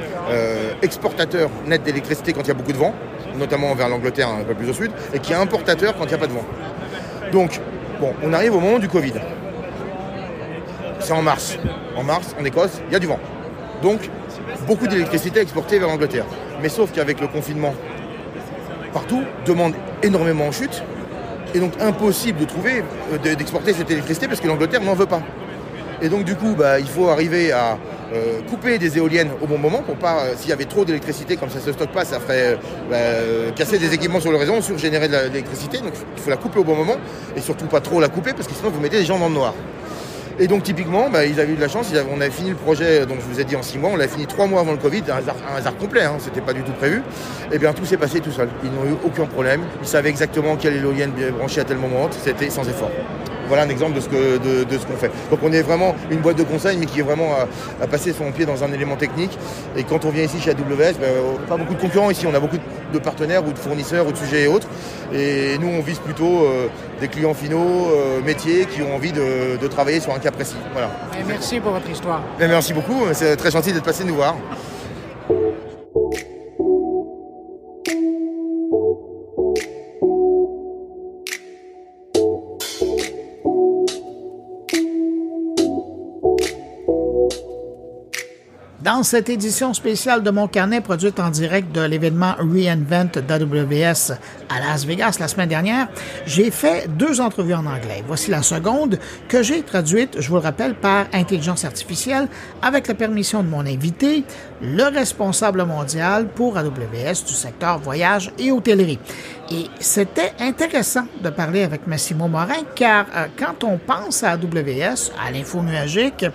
exportateur 0.84 1.50
net 1.66 1.82
d'électricité 1.82 2.34
quand 2.34 2.42
il 2.42 2.50
y 2.50 2.52
a 2.52 2.54
beaucoup 2.54 2.72
de 2.72 2.78
vent 2.78 2.94
notamment 3.38 3.74
vers 3.76 3.90
l'Angleterre 3.90 4.30
un 4.30 4.44
peu 4.44 4.54
plus 4.54 4.70
au 4.70 4.74
sud, 4.74 4.92
et 5.14 5.20
qui 5.20 5.34
est 5.34 5.36
importateur 5.36 5.96
quand 5.98 6.06
il 6.06 6.10
n'y 6.10 6.14
a 6.14 6.18
pas 6.18 6.28
de 6.28 6.34
vent. 6.34 6.46
Donc, 7.32 7.60
bon, 8.00 8.14
on 8.24 8.34
arrive 8.34 8.56
au 8.56 8.60
moment 8.60 8.80
du 8.80 8.88
Covid. 8.88 9.14
C'est 11.00 11.14
en 11.14 11.22
mars. 11.22 11.58
En 11.96 12.04
mars, 12.04 12.36
en 12.40 12.46
Écosse, 12.46 12.82
il 12.88 12.94
y 12.94 12.96
a 12.96 13.00
du 13.00 13.08
vent. 13.08 13.20
Donc, 13.82 14.10
beaucoup 14.68 14.88
d'électricité 14.88 15.40
exportée 15.40 15.80
vers 15.80 15.88
l'Angleterre. 15.88 16.26
Mais 16.62 16.70
sauf 16.70 16.92
qu'avec 16.92 17.20
le 17.22 17.28
confinement, 17.28 17.74
partout, 18.94 19.24
demande 19.46 19.74
énormément 20.04 20.48
en 20.48 20.52
chute. 20.52 20.84
Et 21.56 21.60
donc 21.60 21.74
impossible 21.82 22.40
de 22.40 22.46
trouver, 22.46 22.84
euh, 23.12 23.36
d'exporter 23.36 23.74
cette 23.74 23.90
électricité 23.90 24.28
parce 24.28 24.40
que 24.40 24.48
l'Angleterre 24.48 24.82
n'en 24.82 24.94
veut 24.94 25.08
pas. 25.08 25.22
Et 26.02 26.10
donc 26.10 26.24
du 26.24 26.36
coup, 26.36 26.56
bah, 26.56 26.80
il 26.80 26.88
faut 26.88 27.10
arriver 27.10 27.52
à 27.52 27.78
euh, 28.14 28.42
couper 28.50 28.80
des 28.80 28.98
éoliennes 28.98 29.30
au 29.40 29.46
bon 29.46 29.60
moment 29.60 29.84
pour 29.84 29.96
pas, 29.96 30.22
euh, 30.22 30.34
s'il 30.36 30.50
y 30.50 30.54
avait 30.54 30.66
trop 30.66 30.84
d'électricité, 30.84 31.38
comme 31.38 31.50
ça 31.50 31.60
se 31.60 31.72
stocke 31.72 31.92
pas, 31.92 32.06
ça 32.06 32.20
ferait 32.20 32.58
euh, 32.92 33.50
bah, 33.50 33.52
casser 33.56 33.78
des 33.78 33.94
équipements 33.94 34.20
sur 34.20 34.32
le 34.32 34.38
réseau, 34.38 34.60
surgénérer 34.62 35.08
de 35.08 35.16
l'électricité. 35.28 35.78
Donc 35.78 35.94
il 36.18 36.22
faut 36.24 36.30
la 36.32 36.38
couper 36.38 36.60
au 36.60 36.64
bon 36.64 36.76
moment 36.76 36.96
et 37.36 37.42
surtout 37.42 37.66
pas 37.66 37.82
trop 37.82 38.00
la 38.00 38.10
couper 38.10 38.34
parce 38.34 38.48
que 38.48 38.56
sinon 38.56 38.72
vous 38.72 38.80
mettez 38.80 38.98
les 38.98 39.06
gens 39.06 39.20
dans 39.20 39.28
le 39.28 39.36
noir. 39.36 39.54
Et 40.40 40.48
donc 40.48 40.64
typiquement, 40.64 41.10
bah, 41.10 41.26
ils 41.26 41.40
avaient 41.40 41.52
eu 41.52 41.56
de 41.56 41.62
la 41.62 41.68
chance, 41.68 41.94
on 42.12 42.22
avait 42.22 42.32
fini 42.32 42.50
le 42.50 42.56
projet, 42.56 43.06
donc 43.06 43.18
je 43.20 43.32
vous 43.32 43.40
ai 43.42 43.44
dit 43.44 43.58
en 43.58 43.62
six 43.62 43.78
mois, 43.78 43.92
on 43.94 43.98
l'a 43.98 44.08
fini 44.08 44.26
trois 44.26 44.48
mois 44.48 44.62
avant 44.62 44.72
le 44.72 44.78
Covid, 44.78 45.04
un 45.10 45.18
hasard, 45.58 45.78
complet, 45.78 46.04
hein, 46.04 46.16
c'était 46.18 46.42
pas 46.42 46.54
du 46.54 46.64
tout 46.64 46.72
prévu. 46.72 47.04
Et 47.52 47.60
bien 47.60 47.74
tout 47.74 47.86
s'est 47.86 47.98
passé 47.98 48.22
tout 48.22 48.32
seul. 48.32 48.48
Ils 48.64 48.72
n'ont 48.72 48.86
eu 48.86 48.96
aucun 49.06 49.26
problème, 49.26 49.62
ils 49.82 49.88
savaient 49.88 50.10
exactement 50.10 50.56
quelle 50.56 50.78
éolienne 50.78 51.12
brancher 51.38 51.62
à 51.62 51.66
tel 51.66 51.78
moment, 51.78 52.10
c'était 52.24 52.50
sans 52.50 52.68
effort 52.68 52.92
voilà 53.50 53.64
un 53.64 53.70
exemple 53.70 53.96
de 53.96 54.00
ce 54.00 54.86
qu'on 54.86 54.98
fait. 54.98 55.12
Donc 55.30 55.40
on 55.44 55.52
est 55.52 55.62
vraiment 55.62 55.96
une 56.10 56.20
boîte 56.20 56.38
de 56.38 56.44
conseil, 56.44 56.78
mais 56.78 56.86
qui 56.86 57.00
est 57.00 57.04
vraiment 57.04 57.32
à, 57.82 57.88
passer 57.88 58.14
son 58.14 58.32
pied 58.32 58.46
dans 58.46 58.64
un 58.64 58.72
élément 58.72 58.96
technique. 58.96 59.38
Et 59.76 59.84
quand 59.84 60.06
on 60.06 60.10
vient 60.10 60.24
ici 60.24 60.40
chez 60.40 60.52
AWS, 60.52 60.96
ben, 61.00 61.10
pas 61.48 61.58
beaucoup 61.58 61.74
de 61.74 61.82
concurrents 61.82 62.12
ici, 62.12 62.26
on 62.28 62.34
a 62.34 62.40
beaucoup 62.40 62.58
de 62.94 63.00
partenaires 63.00 63.46
ou 63.46 63.52
de 63.52 63.58
fournisseurs 63.58 64.08
ou 64.08 64.12
de 64.12 64.18
sujets 64.18 64.44
et 64.44 64.48
autres. 64.48 64.68
Et 65.14 65.58
nous, 65.60 65.68
on 65.68 65.82
vise 65.82 66.00
plutôt 66.00 66.46
euh, 66.46 66.68
des 67.02 67.08
clients 67.08 67.34
finaux, 67.34 67.88
euh, 67.92 68.22
métiers, 68.22 68.66
qui 68.66 68.82
ont 68.82 68.96
envie 68.96 69.12
de, 69.12 69.68
travailler 69.70 70.00
sur 70.00 70.14
un 70.14 70.20
cas 70.20 70.32
précis. 70.32 70.56
Voilà. 70.74 70.90
merci 71.28 71.60
pour 71.60 71.72
votre 71.72 71.90
histoire. 71.90 72.22
merci 72.40 72.74
beaucoup, 72.74 73.06
c'est 73.14 73.36
très 73.36 73.52
gentil 73.52 73.72
d'être 73.72 73.84
passé 73.84 74.04
nous 74.04 74.16
voir. 74.16 74.36
Dans 88.90 89.04
cette 89.04 89.30
édition 89.30 89.76
spéciale 89.76 90.24
de 90.24 90.32
mon 90.32 90.48
carnet 90.48 90.82
produite 90.82 91.20
en 91.20 91.30
direct 91.30 91.72
de 91.72 91.82
l'événement 91.82 92.34
Reinvent 92.40 93.22
d'AWS 93.22 94.14
à 94.50 94.60
Las 94.60 94.84
Vegas 94.84 95.18
la 95.20 95.28
semaine 95.28 95.48
dernière, 95.48 95.90
j'ai 96.26 96.50
fait 96.50 96.90
deux 96.98 97.22
entrevues 97.22 97.54
en 97.54 97.68
anglais. 97.68 98.04
Voici 98.08 98.32
la 98.32 98.42
seconde 98.42 98.98
que 99.28 99.44
j'ai 99.44 99.62
traduite, 99.62 100.20
je 100.20 100.28
vous 100.28 100.38
le 100.38 100.42
rappelle, 100.42 100.74
par 100.74 101.06
intelligence 101.14 101.66
artificielle 101.66 102.28
avec 102.64 102.88
la 102.88 102.96
permission 102.96 103.44
de 103.44 103.48
mon 103.48 103.60
invité, 103.60 104.24
le 104.60 104.86
responsable 104.86 105.64
mondial 105.66 106.28
pour 106.28 106.58
AWS 106.58 107.26
du 107.28 107.34
secteur 107.34 107.78
voyage 107.78 108.32
et 108.40 108.52
hôtellerie. 108.52 108.98
Et 109.52 109.66
c'était 109.80 110.34
intéressant 110.40 111.06
de 111.24 111.30
parler 111.30 111.64
avec 111.64 111.86
Massimo 111.86 112.28
Morin 112.28 112.64
car 112.76 113.06
euh, 113.16 113.26
quand 113.38 113.64
on 113.64 113.78
pense 113.78 114.24
à 114.24 114.32
AWS, 114.32 115.12
à 115.24 115.32
l'info 115.32 115.62
nuagique, 115.62 116.26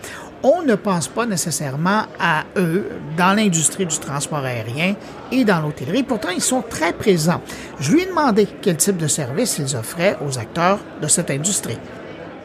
on 0.45 0.63
ne 0.63 0.75
pense 0.75 1.09
pas 1.09 1.25
nécessairement 1.25 2.03
à 2.21 2.45
eux 2.57 2.91
dans 3.17 3.35
l'industrie 3.35 3.87
du 3.87 3.99
transport 3.99 4.45
aérien 4.45 4.95
et 5.33 5.45
dans 5.45 5.61
l'hôtellerie. 5.61 6.03
Pourtant, 6.03 6.29
ils 6.29 6.43
sont 6.43 6.63
très 6.63 6.93
présents. 6.93 7.41
Je 7.81 7.93
lui 7.93 8.03
ai 8.03 8.07
demandé 8.07 8.47
quel 8.61 8.77
type 8.77 8.99
de 8.99 9.07
service 9.07 9.59
ils 9.59 9.75
offraient 9.75 10.17
aux 10.25 10.39
acteurs 10.39 10.81
de 11.01 11.09
cette 11.09 11.31
industrie. 11.31 11.79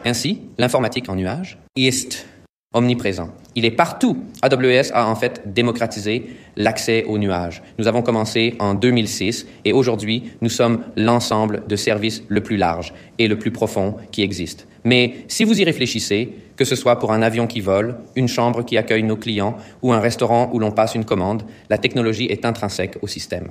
Ainsi, 0.06 0.40
l'informatique 0.56 1.10
en 1.10 1.14
nuage 1.14 1.58
est 1.76 2.26
omniprésent. 2.72 3.30
Il 3.54 3.66
est 3.66 3.70
partout. 3.70 4.24
AWS 4.40 4.92
a 4.94 5.06
en 5.06 5.16
fait 5.16 5.42
démocratisé 5.44 6.36
l'accès 6.56 7.04
aux 7.04 7.18
nuages. 7.18 7.62
Nous 7.78 7.86
avons 7.86 8.00
commencé 8.00 8.54
en 8.60 8.72
2006 8.72 9.46
et 9.66 9.74
aujourd'hui, 9.74 10.32
nous 10.40 10.48
sommes 10.48 10.84
l'ensemble 10.96 11.64
de 11.68 11.76
services 11.76 12.22
le 12.28 12.42
plus 12.42 12.56
large 12.56 12.94
et 13.18 13.28
le 13.28 13.38
plus 13.38 13.50
profond 13.50 13.96
qui 14.10 14.22
existe. 14.22 14.66
Mais 14.84 15.24
si 15.28 15.44
vous 15.44 15.60
y 15.60 15.64
réfléchissez, 15.64 16.32
que 16.56 16.64
ce 16.64 16.76
soit 16.76 16.98
pour 16.98 17.12
un 17.12 17.22
avion 17.22 17.46
qui 17.46 17.60
vole, 17.60 17.96
une 18.16 18.28
chambre 18.28 18.64
qui 18.64 18.76
accueille 18.76 19.02
nos 19.02 19.16
clients 19.16 19.56
ou 19.82 19.92
un 19.92 20.00
restaurant 20.00 20.50
où 20.52 20.58
l'on 20.58 20.72
passe 20.72 20.94
une 20.94 21.04
commande, 21.04 21.42
la 21.68 21.78
technologie 21.78 22.26
est 22.26 22.44
intrinsèque 22.44 22.98
au 23.02 23.06
système. 23.06 23.48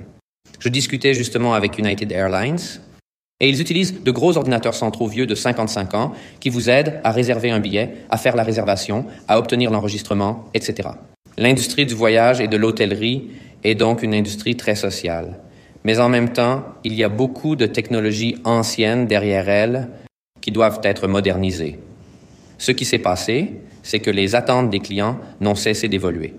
Je 0.58 0.68
discutais 0.68 1.14
justement 1.14 1.54
avec 1.54 1.78
United 1.78 2.10
Airlines 2.12 2.58
et 3.40 3.48
ils 3.48 3.60
utilisent 3.60 4.02
de 4.02 4.10
gros 4.10 4.36
ordinateurs 4.36 4.74
centraux 4.74 5.06
vieux 5.06 5.26
de 5.26 5.34
55 5.34 5.94
ans 5.94 6.12
qui 6.40 6.50
vous 6.50 6.68
aident 6.68 7.00
à 7.04 7.10
réserver 7.10 7.50
un 7.50 7.60
billet, 7.60 7.94
à 8.10 8.18
faire 8.18 8.36
la 8.36 8.42
réservation, 8.42 9.06
à 9.28 9.38
obtenir 9.38 9.70
l'enregistrement, 9.70 10.44
etc. 10.52 10.90
L'industrie 11.38 11.86
du 11.86 11.94
voyage 11.94 12.40
et 12.40 12.48
de 12.48 12.56
l'hôtellerie 12.56 13.30
est 13.64 13.74
donc 13.74 14.02
une 14.02 14.14
industrie 14.14 14.56
très 14.56 14.74
sociale. 14.74 15.38
Mais 15.84 15.98
en 15.98 16.10
même 16.10 16.32
temps, 16.32 16.64
il 16.84 16.92
y 16.92 17.02
a 17.02 17.08
beaucoup 17.08 17.56
de 17.56 17.64
technologies 17.64 18.36
anciennes 18.44 19.06
derrière 19.06 19.48
elle 19.48 19.88
qui 20.40 20.50
doivent 20.50 20.80
être 20.82 21.06
modernisées. 21.06 21.78
Ce 22.58 22.72
qui 22.72 22.84
s'est 22.84 22.98
passé, 22.98 23.54
c'est 23.82 24.00
que 24.00 24.10
les 24.10 24.34
attentes 24.34 24.70
des 24.70 24.80
clients 24.80 25.18
n'ont 25.40 25.54
cessé 25.54 25.88
d'évoluer. 25.88 26.34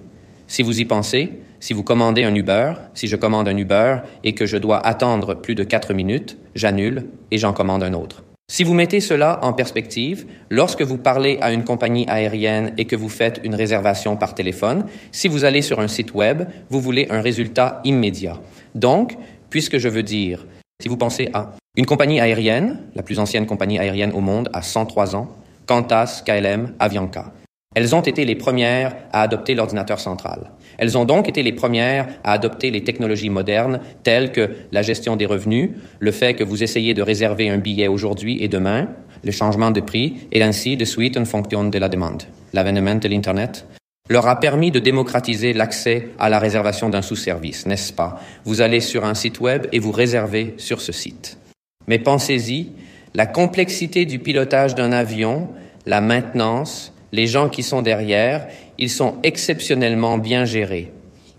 Si 0.47 0.63
vous 0.63 0.79
y 0.79 0.85
pensez, 0.85 1.31
si 1.59 1.73
vous 1.73 1.83
commandez 1.83 2.23
un 2.23 2.35
Uber, 2.35 2.73
si 2.93 3.07
je 3.07 3.15
commande 3.15 3.47
un 3.47 3.57
Uber 3.57 3.97
et 4.23 4.33
que 4.33 4.45
je 4.45 4.57
dois 4.57 4.85
attendre 4.85 5.35
plus 5.35 5.55
de 5.55 5.63
quatre 5.63 5.93
minutes, 5.93 6.37
j'annule 6.55 7.05
et 7.31 7.37
j'en 7.37 7.53
commande 7.53 7.83
un 7.83 7.93
autre. 7.93 8.23
Si 8.51 8.65
vous 8.65 8.73
mettez 8.73 8.99
cela 8.99 9.39
en 9.43 9.53
perspective, 9.53 10.25
lorsque 10.49 10.81
vous 10.81 10.97
parlez 10.97 11.37
à 11.39 11.53
une 11.53 11.63
compagnie 11.63 12.05
aérienne 12.09 12.73
et 12.77 12.85
que 12.85 12.97
vous 12.97 13.07
faites 13.07 13.39
une 13.43 13.55
réservation 13.55 14.17
par 14.17 14.35
téléphone, 14.35 14.85
si 15.13 15.29
vous 15.29 15.45
allez 15.45 15.61
sur 15.61 15.79
un 15.79 15.87
site 15.87 16.13
web, 16.13 16.43
vous 16.69 16.81
voulez 16.81 17.07
un 17.09 17.21
résultat 17.21 17.79
immédiat. 17.85 18.41
Donc, 18.75 19.15
puisque 19.49 19.77
je 19.77 19.87
veux 19.87 20.03
dire, 20.03 20.45
si 20.81 20.89
vous 20.89 20.97
pensez 20.97 21.29
à 21.33 21.53
une 21.77 21.85
compagnie 21.85 22.19
aérienne, 22.19 22.79
la 22.95 23.03
plus 23.03 23.19
ancienne 23.19 23.45
compagnie 23.45 23.79
aérienne 23.79 24.11
au 24.13 24.19
monde, 24.19 24.49
à 24.53 24.61
103 24.61 25.15
ans, 25.15 25.29
Qantas, 25.67 26.21
KLM, 26.25 26.73
Avianca. 26.79 27.31
Elles 27.73 27.95
ont 27.95 28.01
été 28.01 28.25
les 28.25 28.35
premières 28.35 28.93
à 29.13 29.21
adopter 29.21 29.55
l'ordinateur 29.55 30.01
central. 30.01 30.51
Elles 30.77 30.97
ont 30.97 31.05
donc 31.05 31.29
été 31.29 31.41
les 31.41 31.53
premières 31.53 32.09
à 32.25 32.33
adopter 32.33 32.71
les 32.71 32.83
technologies 32.83 33.29
modernes 33.29 33.79
telles 34.03 34.33
que 34.33 34.49
la 34.73 34.81
gestion 34.81 35.15
des 35.15 35.25
revenus, 35.25 35.69
le 35.99 36.11
fait 36.11 36.33
que 36.33 36.43
vous 36.43 36.61
essayez 36.61 36.93
de 36.93 37.01
réserver 37.01 37.49
un 37.49 37.57
billet 37.57 37.87
aujourd'hui 37.87 38.43
et 38.43 38.49
demain, 38.49 38.89
le 39.23 39.31
changement 39.31 39.71
de 39.71 39.79
prix 39.79 40.27
et 40.33 40.43
ainsi 40.43 40.75
de 40.75 40.83
suite 40.83 41.15
en 41.15 41.23
fonction 41.23 41.63
de 41.63 41.79
la 41.79 41.87
demande. 41.87 42.23
L'avènement 42.51 42.95
de 42.95 43.07
l'Internet 43.07 43.65
leur 44.09 44.27
a 44.27 44.41
permis 44.41 44.71
de 44.71 44.79
démocratiser 44.79 45.53
l'accès 45.53 46.09
à 46.19 46.27
la 46.27 46.39
réservation 46.39 46.89
d'un 46.89 47.01
sous-service, 47.01 47.65
n'est-ce 47.65 47.93
pas? 47.93 48.19
Vous 48.43 48.59
allez 48.59 48.81
sur 48.81 49.05
un 49.05 49.13
site 49.13 49.39
web 49.39 49.67
et 49.71 49.79
vous 49.79 49.93
réservez 49.93 50.55
sur 50.57 50.81
ce 50.81 50.91
site. 50.91 51.37
Mais 51.87 51.99
pensez-y, 51.99 52.71
la 53.13 53.25
complexité 53.25 54.05
du 54.05 54.19
pilotage 54.19 54.75
d'un 54.75 54.91
avion, 54.91 55.49
la 55.85 56.01
maintenance, 56.01 56.93
les 57.11 57.27
gens 57.27 57.49
qui 57.49 57.63
sont 57.63 57.81
derrière, 57.81 58.47
ils 58.77 58.89
sont 58.89 59.15
exceptionnellement 59.23 60.17
bien 60.17 60.45
gérés. 60.45 60.91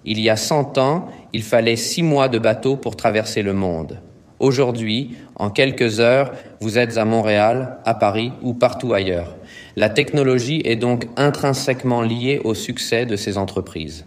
Il 0.05 0.21
y 0.21 0.29
a 0.29 0.37
100 0.37 0.79
ans, 0.79 1.09
il 1.33 1.43
fallait 1.43 1.77
six 1.77 2.03
mois 2.03 2.29
de 2.29 2.39
bateau 2.39 2.77
pour 2.77 2.97
traverser 2.97 3.43
le 3.43 3.53
monde. 3.53 4.01
Aujourd'hui, 4.39 5.17
en 5.37 5.51
quelques 5.51 6.01
heures, 6.01 6.33
vous 6.61 6.77
êtes 6.77 6.99
à 6.99 7.05
Montréal, 7.05 7.79
à 7.85 7.95
Paris 7.95 8.33
ou 8.43 8.55
partout 8.55 8.93
ailleurs. 8.93 9.37
La 9.77 9.89
technologie 9.89 10.61
est 10.65 10.77
donc 10.77 11.07
intrinsèquement 11.17 12.03
liée 12.03 12.41
au 12.43 12.55
succès 12.55 13.07
de 13.07 13.15
ces 13.15 13.39
entreprises. 13.39 14.05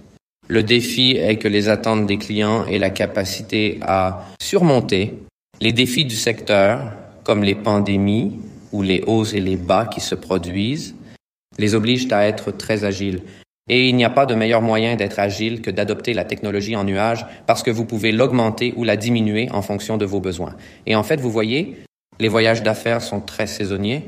Le 0.47 0.61
défi 0.61 1.11
est 1.11 1.37
que 1.37 1.47
les 1.47 1.69
attentes 1.69 2.05
des 2.05 2.17
clients 2.17 2.65
et 2.65 2.77
la 2.77 2.89
capacité 2.89 3.79
à 3.81 4.25
surmonter 4.39 5.13
les 5.61 5.71
défis 5.71 6.05
du 6.05 6.15
secteur, 6.15 6.91
comme 7.23 7.43
les 7.43 7.55
pandémies 7.55 8.39
ou 8.71 8.81
les 8.81 9.03
hauts 9.07 9.23
et 9.25 9.39
les 9.39 9.55
bas 9.55 9.85
qui 9.85 10.01
se 10.01 10.15
produisent, 10.15 10.95
les 11.57 11.75
obligent 11.75 12.11
à 12.11 12.25
être 12.25 12.51
très 12.51 12.83
agiles. 12.83 13.21
Et 13.67 13.89
il 13.89 13.95
n'y 13.95 14.05
a 14.05 14.09
pas 14.09 14.25
de 14.25 14.35
meilleur 14.35 14.61
moyen 14.61 14.95
d'être 14.95 15.17
agile 15.17 15.61
que 15.61 15.71
d'adopter 15.71 16.13
la 16.13 16.25
technologie 16.25 16.75
en 16.75 16.83
nuage 16.83 17.25
parce 17.47 17.63
que 17.63 17.71
vous 17.71 17.85
pouvez 17.85 18.11
l'augmenter 18.11 18.73
ou 18.75 18.83
la 18.83 18.95
diminuer 18.95 19.49
en 19.51 19.61
fonction 19.61 19.97
de 19.97 20.05
vos 20.05 20.19
besoins. 20.19 20.55
Et 20.85 20.95
en 20.95 21.03
fait, 21.03 21.19
vous 21.19 21.31
voyez, 21.31 21.77
les 22.19 22.27
voyages 22.27 22.61
d'affaires 22.61 23.01
sont 23.01 23.21
très 23.21 23.47
saisonniers. 23.47 24.03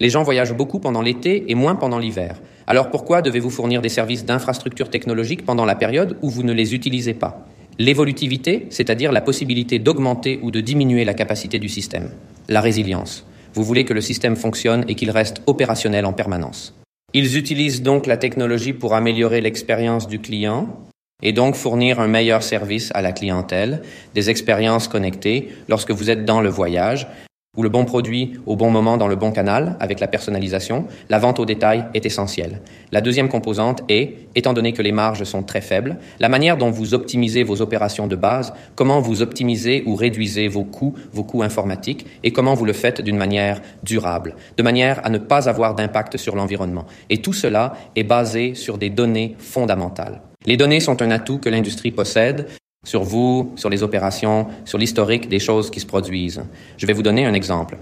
Les 0.00 0.10
gens 0.10 0.24
voyagent 0.24 0.56
beaucoup 0.56 0.80
pendant 0.80 1.02
l'été 1.02 1.44
et 1.48 1.54
moins 1.54 1.76
pendant 1.76 1.98
l'hiver. 1.98 2.40
Alors 2.66 2.90
pourquoi 2.90 3.22
devez-vous 3.22 3.50
fournir 3.50 3.82
des 3.82 3.88
services 3.88 4.24
d'infrastructure 4.24 4.90
technologique 4.90 5.44
pendant 5.44 5.64
la 5.64 5.76
période 5.76 6.16
où 6.22 6.30
vous 6.30 6.42
ne 6.42 6.52
les 6.52 6.74
utilisez 6.74 7.14
pas? 7.14 7.46
L'évolutivité, 7.78 8.66
c'est-à-dire 8.70 9.12
la 9.12 9.20
possibilité 9.20 9.78
d'augmenter 9.78 10.38
ou 10.42 10.50
de 10.50 10.60
diminuer 10.60 11.04
la 11.04 11.14
capacité 11.14 11.58
du 11.58 11.68
système. 11.68 12.10
La 12.48 12.60
résilience. 12.60 13.26
Vous 13.54 13.64
voulez 13.64 13.84
que 13.84 13.94
le 13.94 14.00
système 14.00 14.36
fonctionne 14.36 14.84
et 14.88 14.94
qu'il 14.94 15.10
reste 15.10 15.42
opérationnel 15.46 16.04
en 16.06 16.12
permanence. 16.12 16.74
Ils 17.14 17.36
utilisent 17.36 17.82
donc 17.82 18.06
la 18.06 18.16
technologie 18.16 18.72
pour 18.72 18.94
améliorer 18.94 19.40
l'expérience 19.40 20.06
du 20.06 20.18
client 20.18 20.68
et 21.22 21.32
donc 21.32 21.54
fournir 21.54 22.00
un 22.00 22.08
meilleur 22.08 22.42
service 22.42 22.90
à 22.94 23.02
la 23.02 23.12
clientèle, 23.12 23.82
des 24.14 24.30
expériences 24.30 24.88
connectées 24.88 25.50
lorsque 25.68 25.92
vous 25.92 26.10
êtes 26.10 26.24
dans 26.24 26.40
le 26.40 26.48
voyage, 26.48 27.06
ou 27.54 27.62
le 27.62 27.68
bon 27.68 27.84
produit 27.84 28.40
au 28.46 28.56
bon 28.56 28.70
moment 28.70 28.96
dans 28.96 29.08
le 29.08 29.14
bon 29.14 29.30
canal, 29.30 29.76
avec 29.78 30.00
la 30.00 30.06
personnalisation, 30.06 30.86
la 31.10 31.18
vente 31.18 31.38
au 31.38 31.44
détail 31.44 31.84
est 31.92 32.06
essentielle. 32.06 32.62
La 32.92 33.02
deuxième 33.02 33.28
composante 33.28 33.82
est, 33.90 34.26
étant 34.34 34.54
donné 34.54 34.72
que 34.72 34.80
les 34.80 34.90
marges 34.90 35.24
sont 35.24 35.42
très 35.42 35.60
faibles, 35.60 35.98
la 36.18 36.30
manière 36.30 36.56
dont 36.56 36.70
vous 36.70 36.94
optimisez 36.94 37.42
vos 37.42 37.60
opérations 37.60 38.06
de 38.06 38.16
base, 38.16 38.54
comment 38.74 39.02
vous 39.02 39.20
optimisez 39.20 39.82
ou 39.84 39.96
réduisez 39.96 40.48
vos 40.48 40.64
coûts, 40.64 40.94
vos 41.12 41.24
coûts 41.24 41.42
informatiques, 41.42 42.06
et 42.24 42.32
comment 42.32 42.54
vous 42.54 42.64
le 42.64 42.72
faites 42.72 43.02
d'une 43.02 43.18
manière 43.18 43.60
durable, 43.82 44.34
de 44.56 44.62
manière 44.62 45.04
à 45.04 45.10
ne 45.10 45.18
pas 45.18 45.50
avoir 45.50 45.74
d'impact 45.74 46.16
sur 46.16 46.36
l'environnement. 46.36 46.86
Et 47.10 47.18
tout 47.18 47.34
cela 47.34 47.74
est 47.96 48.02
basé 48.02 48.54
sur 48.54 48.78
des 48.78 48.88
données 48.88 49.36
fondamentales. 49.38 50.22
Les 50.46 50.56
données 50.56 50.80
sont 50.80 51.02
un 51.02 51.10
atout 51.10 51.36
que 51.36 51.50
l'industrie 51.50 51.90
possède 51.90 52.46
sur 52.84 53.04
vous, 53.04 53.52
sur 53.56 53.70
les 53.70 53.82
opérations, 53.82 54.48
sur 54.64 54.76
l'historique 54.76 55.28
des 55.28 55.38
choses 55.38 55.70
qui 55.70 55.80
se 55.80 55.86
produisent. 55.86 56.42
Je 56.76 56.86
vais 56.86 56.92
vous 56.92 57.02
donner 57.02 57.24
un 57.24 57.34
exemple. 57.34 57.78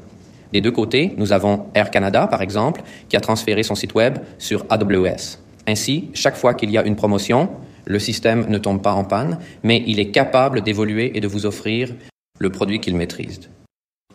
Des 0.52 0.60
deux 0.60 0.72
côtés, 0.72 1.14
nous 1.16 1.32
avons 1.32 1.66
Air 1.74 1.90
Canada, 1.90 2.26
par 2.26 2.42
exemple, 2.42 2.82
qui 3.08 3.16
a 3.16 3.20
transféré 3.20 3.62
son 3.62 3.74
site 3.74 3.94
Web 3.94 4.18
sur 4.38 4.66
AWS. 4.68 5.38
Ainsi, 5.66 6.10
chaque 6.12 6.36
fois 6.36 6.54
qu'il 6.54 6.70
y 6.70 6.76
a 6.76 6.84
une 6.84 6.96
promotion, 6.96 7.48
le 7.86 7.98
système 7.98 8.46
ne 8.48 8.58
tombe 8.58 8.82
pas 8.82 8.92
en 8.92 9.04
panne, 9.04 9.38
mais 9.62 9.82
il 9.86 10.00
est 10.00 10.10
capable 10.10 10.60
d'évoluer 10.60 11.16
et 11.16 11.20
de 11.20 11.28
vous 11.28 11.46
offrir 11.46 11.94
le 12.38 12.50
produit 12.50 12.80
qu'il 12.80 12.96
maîtrise. 12.96 13.48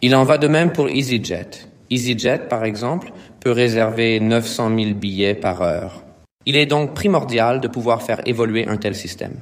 Il 0.01 0.15
en 0.15 0.23
va 0.23 0.37
de 0.37 0.47
même 0.47 0.71
pour 0.71 0.89
EasyJet. 0.89 1.67
EasyJet, 1.89 2.47
par 2.49 2.63
exemple, 2.63 3.11
peut 3.39 3.51
réserver 3.51 4.19
900 4.19 4.77
000 4.77 4.93
billets 4.93 5.35
par 5.35 5.61
heure. 5.61 6.03
Il 6.45 6.55
est 6.55 6.65
donc 6.67 6.93
primordial 6.93 7.59
de 7.59 7.67
pouvoir 7.67 8.03
faire 8.03 8.21
évoluer 8.27 8.67
un 8.67 8.77
tel 8.77 8.93
système 8.93 9.35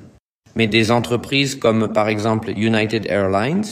mais 0.56 0.68
des 0.68 0.92
entreprises 0.92 1.56
comme 1.56 1.92
par 1.92 2.08
exemple 2.08 2.52
United 2.56 3.06
Airlines, 3.08 3.66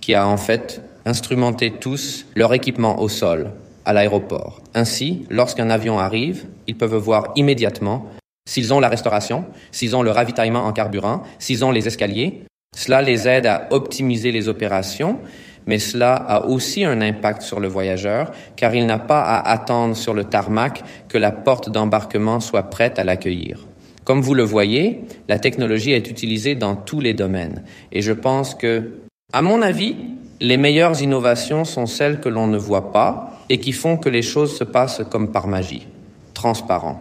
qui 0.00 0.14
a 0.14 0.26
en 0.26 0.36
fait 0.36 0.82
instrumenté 1.04 1.70
tous 1.70 2.26
leur 2.34 2.54
équipement 2.54 3.00
au 3.00 3.08
sol, 3.08 3.50
à 3.84 3.92
l'aéroport. 3.92 4.60
Ainsi, 4.74 5.26
lorsqu'un 5.30 5.70
avion 5.70 5.98
arrive, 5.98 6.46
ils 6.66 6.76
peuvent 6.76 6.94
voir 6.94 7.32
immédiatement 7.36 8.06
s'ils 8.48 8.74
ont 8.74 8.80
la 8.80 8.88
restauration, 8.88 9.44
s'ils 9.70 9.94
ont 9.94 10.02
le 10.02 10.10
ravitaillement 10.10 10.64
en 10.64 10.72
carburant, 10.72 11.22
s'ils 11.38 11.64
ont 11.64 11.70
les 11.70 11.86
escaliers. 11.86 12.42
Cela 12.76 13.02
les 13.02 13.28
aide 13.28 13.46
à 13.46 13.68
optimiser 13.70 14.32
les 14.32 14.48
opérations, 14.48 15.18
mais 15.66 15.78
cela 15.78 16.14
a 16.14 16.46
aussi 16.46 16.84
un 16.84 17.00
impact 17.00 17.42
sur 17.42 17.60
le 17.60 17.68
voyageur, 17.68 18.32
car 18.56 18.74
il 18.74 18.86
n'a 18.86 18.98
pas 18.98 19.22
à 19.22 19.48
attendre 19.50 19.96
sur 19.96 20.14
le 20.14 20.24
tarmac 20.24 20.82
que 21.08 21.18
la 21.18 21.30
porte 21.30 21.70
d'embarquement 21.70 22.40
soit 22.40 22.64
prête 22.64 22.98
à 22.98 23.04
l'accueillir. 23.04 23.66
Comme 24.04 24.20
vous 24.20 24.34
le 24.34 24.42
voyez, 24.42 25.04
la 25.28 25.38
technologie 25.38 25.92
est 25.92 26.10
utilisée 26.10 26.54
dans 26.54 26.74
tous 26.74 27.00
les 27.00 27.14
domaines. 27.14 27.62
Et 27.92 28.02
je 28.02 28.12
pense 28.12 28.54
que, 28.54 28.90
à 29.32 29.42
mon 29.42 29.62
avis, 29.62 29.96
les 30.40 30.56
meilleures 30.56 31.00
innovations 31.00 31.64
sont 31.64 31.86
celles 31.86 32.18
que 32.18 32.28
l'on 32.28 32.48
ne 32.48 32.58
voit 32.58 32.92
pas 32.92 33.38
et 33.48 33.58
qui 33.58 33.72
font 33.72 33.96
que 33.96 34.08
les 34.08 34.22
choses 34.22 34.56
se 34.56 34.64
passent 34.64 35.02
comme 35.08 35.30
par 35.30 35.46
magie, 35.46 35.86
transparent. 36.34 37.00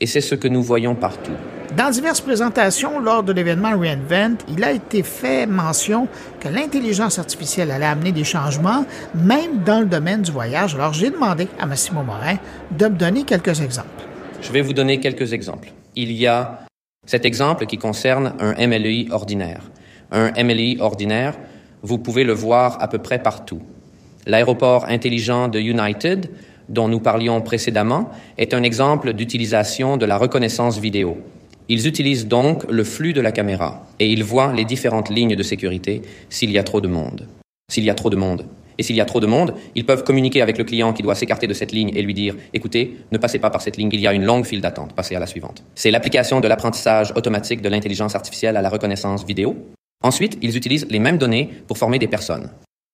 Et 0.00 0.06
c'est 0.06 0.22
ce 0.22 0.34
que 0.34 0.48
nous 0.48 0.62
voyons 0.62 0.94
partout. 0.94 1.32
Dans 1.76 1.90
diverses 1.90 2.22
présentations 2.22 2.98
lors 2.98 3.22
de 3.22 3.32
l'événement 3.32 3.78
Reinvent, 3.78 4.38
il 4.48 4.64
a 4.64 4.72
été 4.72 5.02
fait 5.02 5.44
mention 5.44 6.08
que 6.40 6.48
l'intelligence 6.48 7.18
artificielle 7.18 7.70
allait 7.70 7.84
amener 7.84 8.12
des 8.12 8.24
changements, 8.24 8.86
même 9.14 9.62
dans 9.66 9.80
le 9.80 9.86
domaine 9.86 10.22
du 10.22 10.32
voyage. 10.32 10.74
Alors 10.76 10.94
j'ai 10.94 11.10
demandé 11.10 11.46
à 11.60 11.66
Massimo 11.66 12.02
Morin 12.02 12.36
de 12.70 12.86
me 12.86 12.96
donner 12.96 13.24
quelques 13.24 13.60
exemples. 13.60 13.88
Je 14.40 14.50
vais 14.50 14.62
vous 14.62 14.72
donner 14.72 14.98
quelques 14.98 15.34
exemples. 15.34 15.72
Il 16.00 16.12
y 16.12 16.28
a 16.28 16.60
cet 17.08 17.24
exemple 17.24 17.66
qui 17.66 17.76
concerne 17.76 18.34
un 18.38 18.54
MLI 18.68 19.08
ordinaire. 19.10 19.68
Un 20.12 20.30
MLI 20.44 20.76
ordinaire, 20.78 21.36
vous 21.82 21.98
pouvez 21.98 22.22
le 22.22 22.32
voir 22.32 22.80
à 22.80 22.86
peu 22.86 22.98
près 22.98 23.20
partout. 23.20 23.60
L'aéroport 24.24 24.84
intelligent 24.84 25.48
de 25.48 25.58
United, 25.58 26.30
dont 26.68 26.86
nous 26.86 27.00
parlions 27.00 27.40
précédemment, 27.40 28.10
est 28.36 28.54
un 28.54 28.62
exemple 28.62 29.12
d'utilisation 29.12 29.96
de 29.96 30.06
la 30.06 30.18
reconnaissance 30.18 30.78
vidéo. 30.78 31.18
Ils 31.68 31.88
utilisent 31.88 32.28
donc 32.28 32.62
le 32.70 32.84
flux 32.84 33.12
de 33.12 33.20
la 33.20 33.32
caméra 33.32 33.84
et 33.98 34.08
ils 34.08 34.22
voient 34.22 34.52
les 34.52 34.64
différentes 34.64 35.10
lignes 35.10 35.34
de 35.34 35.42
sécurité 35.42 36.02
s'il 36.30 36.52
y 36.52 36.58
a 36.58 36.62
trop 36.62 36.80
de 36.80 36.86
monde. 36.86 37.26
S'il 37.72 37.82
y 37.82 37.90
a 37.90 37.94
trop 37.94 38.08
de 38.08 38.16
monde. 38.16 38.46
Et 38.78 38.82
s'il 38.82 38.96
y 38.96 39.00
a 39.00 39.04
trop 39.04 39.20
de 39.20 39.26
monde, 39.26 39.54
ils 39.74 39.84
peuvent 39.84 40.04
communiquer 40.04 40.40
avec 40.40 40.56
le 40.56 40.64
client 40.64 40.92
qui 40.92 41.02
doit 41.02 41.14
s'écarter 41.14 41.46
de 41.46 41.54
cette 41.54 41.72
ligne 41.72 41.90
et 41.94 42.02
lui 42.02 42.14
dire 42.14 42.34
écoutez, 42.54 42.96
ne 43.10 43.18
passez 43.18 43.38
pas 43.38 43.50
par 43.50 43.60
cette 43.60 43.76
ligne, 43.76 43.90
il 43.92 44.00
y 44.00 44.06
a 44.06 44.12
une 44.12 44.24
longue 44.24 44.44
file 44.44 44.60
d'attente, 44.60 44.94
passez 44.94 45.16
à 45.16 45.20
la 45.20 45.26
suivante. 45.26 45.64
C'est 45.74 45.90
l'application 45.90 46.40
de 46.40 46.48
l'apprentissage 46.48 47.12
automatique 47.16 47.60
de 47.60 47.68
l'intelligence 47.68 48.14
artificielle 48.14 48.56
à 48.56 48.62
la 48.62 48.68
reconnaissance 48.68 49.24
vidéo. 49.24 49.56
Ensuite, 50.02 50.38
ils 50.42 50.56
utilisent 50.56 50.86
les 50.90 51.00
mêmes 51.00 51.18
données 51.18 51.50
pour 51.66 51.76
former 51.76 51.98
des 51.98 52.06
personnes. 52.06 52.50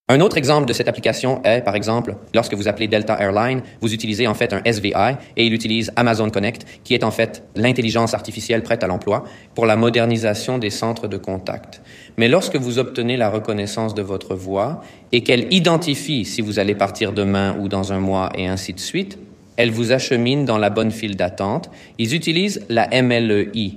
Un 0.06 0.20
autre 0.20 0.36
exemple 0.36 0.66
de 0.66 0.74
cette 0.74 0.86
application 0.86 1.42
est, 1.44 1.62
par 1.62 1.74
exemple, 1.74 2.16
lorsque 2.34 2.52
vous 2.52 2.68
appelez 2.68 2.88
Delta 2.88 3.16
Airline, 3.18 3.62
vous 3.80 3.94
utilisez 3.94 4.26
en 4.26 4.34
fait 4.34 4.52
un 4.52 4.60
SVI 4.62 5.16
et 5.38 5.46
il 5.46 5.54
utilise 5.54 5.92
Amazon 5.96 6.28
Connect, 6.28 6.66
qui 6.84 6.92
est 6.92 7.04
en 7.04 7.10
fait 7.10 7.42
l'intelligence 7.56 8.12
artificielle 8.12 8.62
prête 8.62 8.84
à 8.84 8.86
l'emploi 8.86 9.24
pour 9.54 9.64
la 9.64 9.76
modernisation 9.76 10.58
des 10.58 10.68
centres 10.68 11.08
de 11.08 11.16
contact. 11.16 11.80
Mais 12.16 12.28
lorsque 12.28 12.56
vous 12.56 12.78
obtenez 12.78 13.16
la 13.16 13.28
reconnaissance 13.28 13.94
de 13.94 14.02
votre 14.02 14.34
voix 14.34 14.82
et 15.12 15.22
qu'elle 15.22 15.52
identifie 15.52 16.24
si 16.24 16.42
vous 16.42 16.58
allez 16.58 16.74
partir 16.74 17.12
demain 17.12 17.56
ou 17.58 17.68
dans 17.68 17.92
un 17.92 18.00
mois 18.00 18.30
et 18.36 18.46
ainsi 18.46 18.72
de 18.72 18.80
suite, 18.80 19.18
elle 19.56 19.70
vous 19.70 19.92
achemine 19.92 20.44
dans 20.44 20.58
la 20.58 20.70
bonne 20.70 20.90
file 20.90 21.16
d'attente. 21.16 21.70
Ils 21.98 22.14
utilisent 22.14 22.64
la 22.68 22.88
MLEI. 23.02 23.74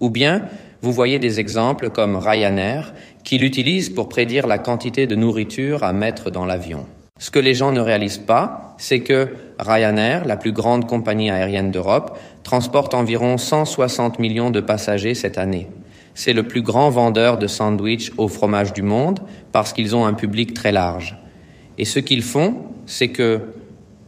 Ou 0.00 0.10
bien, 0.10 0.42
vous 0.82 0.92
voyez 0.92 1.18
des 1.18 1.40
exemples 1.40 1.90
comme 1.90 2.16
Ryanair, 2.16 2.94
qui 3.22 3.38
l'utilise 3.38 3.90
pour 3.90 4.08
prédire 4.08 4.46
la 4.46 4.58
quantité 4.58 5.06
de 5.06 5.14
nourriture 5.14 5.84
à 5.84 5.92
mettre 5.92 6.30
dans 6.30 6.46
l'avion. 6.46 6.86
Ce 7.18 7.30
que 7.30 7.38
les 7.38 7.52
gens 7.52 7.70
ne 7.70 7.80
réalisent 7.80 8.16
pas, 8.16 8.74
c'est 8.78 9.00
que 9.00 9.28
Ryanair, 9.58 10.24
la 10.24 10.38
plus 10.38 10.52
grande 10.52 10.86
compagnie 10.86 11.30
aérienne 11.30 11.70
d'Europe, 11.70 12.18
transporte 12.44 12.94
environ 12.94 13.36
160 13.36 14.18
millions 14.18 14.50
de 14.50 14.60
passagers 14.60 15.14
cette 15.14 15.36
année. 15.36 15.68
C'est 16.14 16.32
le 16.32 16.42
plus 16.42 16.62
grand 16.62 16.90
vendeur 16.90 17.38
de 17.38 17.46
sandwichs 17.46 18.12
au 18.18 18.28
fromage 18.28 18.72
du 18.72 18.82
monde 18.82 19.20
parce 19.52 19.72
qu'ils 19.72 19.94
ont 19.96 20.04
un 20.04 20.14
public 20.14 20.54
très 20.54 20.72
large. 20.72 21.16
Et 21.78 21.84
ce 21.84 21.98
qu'ils 21.98 22.22
font, 22.22 22.56
c'est 22.86 23.08
que 23.08 23.40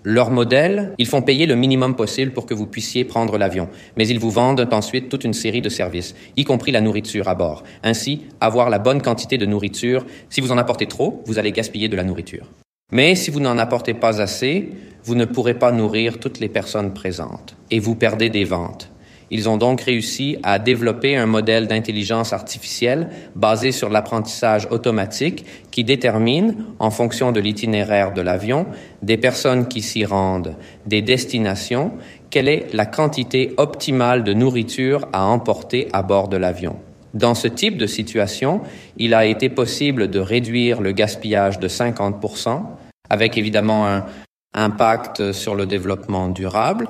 leur 0.05 0.31
modèle, 0.31 0.95
ils 0.99 1.07
font 1.07 1.23
payer 1.23 1.47
le 1.47 1.55
minimum 1.55 1.95
possible 1.95 2.33
pour 2.33 2.45
que 2.45 2.55
vous 2.55 2.67
puissiez 2.67 3.05
prendre 3.05 3.39
l'avion, 3.39 3.69
mais 3.97 4.09
ils 4.09 4.19
vous 4.19 4.31
vendent 4.31 4.69
ensuite 4.73 5.09
toute 5.09 5.23
une 5.23 5.33
série 5.33 5.63
de 5.63 5.69
services, 5.69 6.17
y 6.37 6.45
compris 6.45 6.73
la 6.73 6.81
nourriture 6.81 7.29
à 7.29 7.37
bord. 7.37 7.63
Ainsi, 7.85 8.23
avoir 8.41 8.69
la 8.69 8.81
bonne 8.81 9.01
quantité 9.01 9.39
de 9.39 9.47
nourriture. 9.47 10.05
Si 10.29 10.41
vous 10.41 10.51
en 10.51 10.59
apportez 10.59 10.87
trop, 10.87 11.23
vous 11.27 11.39
allez 11.39 11.53
gaspiller 11.53 11.89
de 11.89 11.95
la 11.95 12.03
nourriture. 12.03 12.51
Mais 12.91 13.15
si 13.15 13.31
vous 13.31 13.41
n'en 13.41 13.59
apportez 13.59 13.95
pas 13.95 14.21
assez, 14.21 14.71
vous 15.05 15.15
ne 15.15 15.25
pourrez 15.25 15.55
pas 15.55 15.73
nourrir 15.73 16.19
toutes 16.19 16.41
les 16.41 16.49
personnes 16.49 16.93
présentes 16.93 17.57
et 17.71 17.79
vous 17.79 17.95
perdez 17.95 18.29
des 18.29 18.45
ventes. 18.45 18.92
Ils 19.35 19.49
ont 19.49 19.57
donc 19.57 19.81
réussi 19.81 20.37
à 20.43 20.59
développer 20.59 21.17
un 21.17 21.25
modèle 21.25 21.67
d'intelligence 21.67 22.35
artificielle 22.35 23.09
basé 23.35 23.73
sur 23.73 23.89
l'apprentissage 23.89 24.69
automatique 24.71 25.47
qui 25.71 25.85
détermine, 25.85 26.55
en 26.79 26.91
fonction 26.91 27.33
de 27.33 27.41
l'itinéraire 27.41 28.13
de 28.13 28.21
l'avion, 28.21 28.67
des 29.01 29.17
personnes 29.17 29.69
qui 29.69 29.81
s'y 29.81 30.05
rendent, 30.05 30.55
des 30.85 31.01
destinations, 31.01 31.93
quelle 32.29 32.47
est 32.47 32.75
la 32.75 32.85
quantité 32.85 33.55
optimale 33.57 34.23
de 34.23 34.35
nourriture 34.35 35.09
à 35.15 35.25
emporter 35.25 35.89
à 35.95 36.03
bord 36.03 36.29
de 36.29 36.37
l'avion. 36.37 36.77
Dans 37.15 37.35
ce 37.35 37.49
type 37.49 37.79
de 37.79 37.87
situation, 37.87 38.61
il 38.99 39.15
a 39.15 39.25
été 39.25 39.49
possible 39.49 40.09
de 40.09 40.19
réduire 40.19 40.83
le 40.83 40.93
gaspillage 40.93 41.59
de 41.59 41.69
50%, 41.69 42.61
avec 43.09 43.39
évidemment 43.39 43.87
un 43.87 44.05
impact 44.53 45.33
sur 45.33 45.55
le 45.55 45.65
développement 45.65 46.29
durable, 46.29 46.87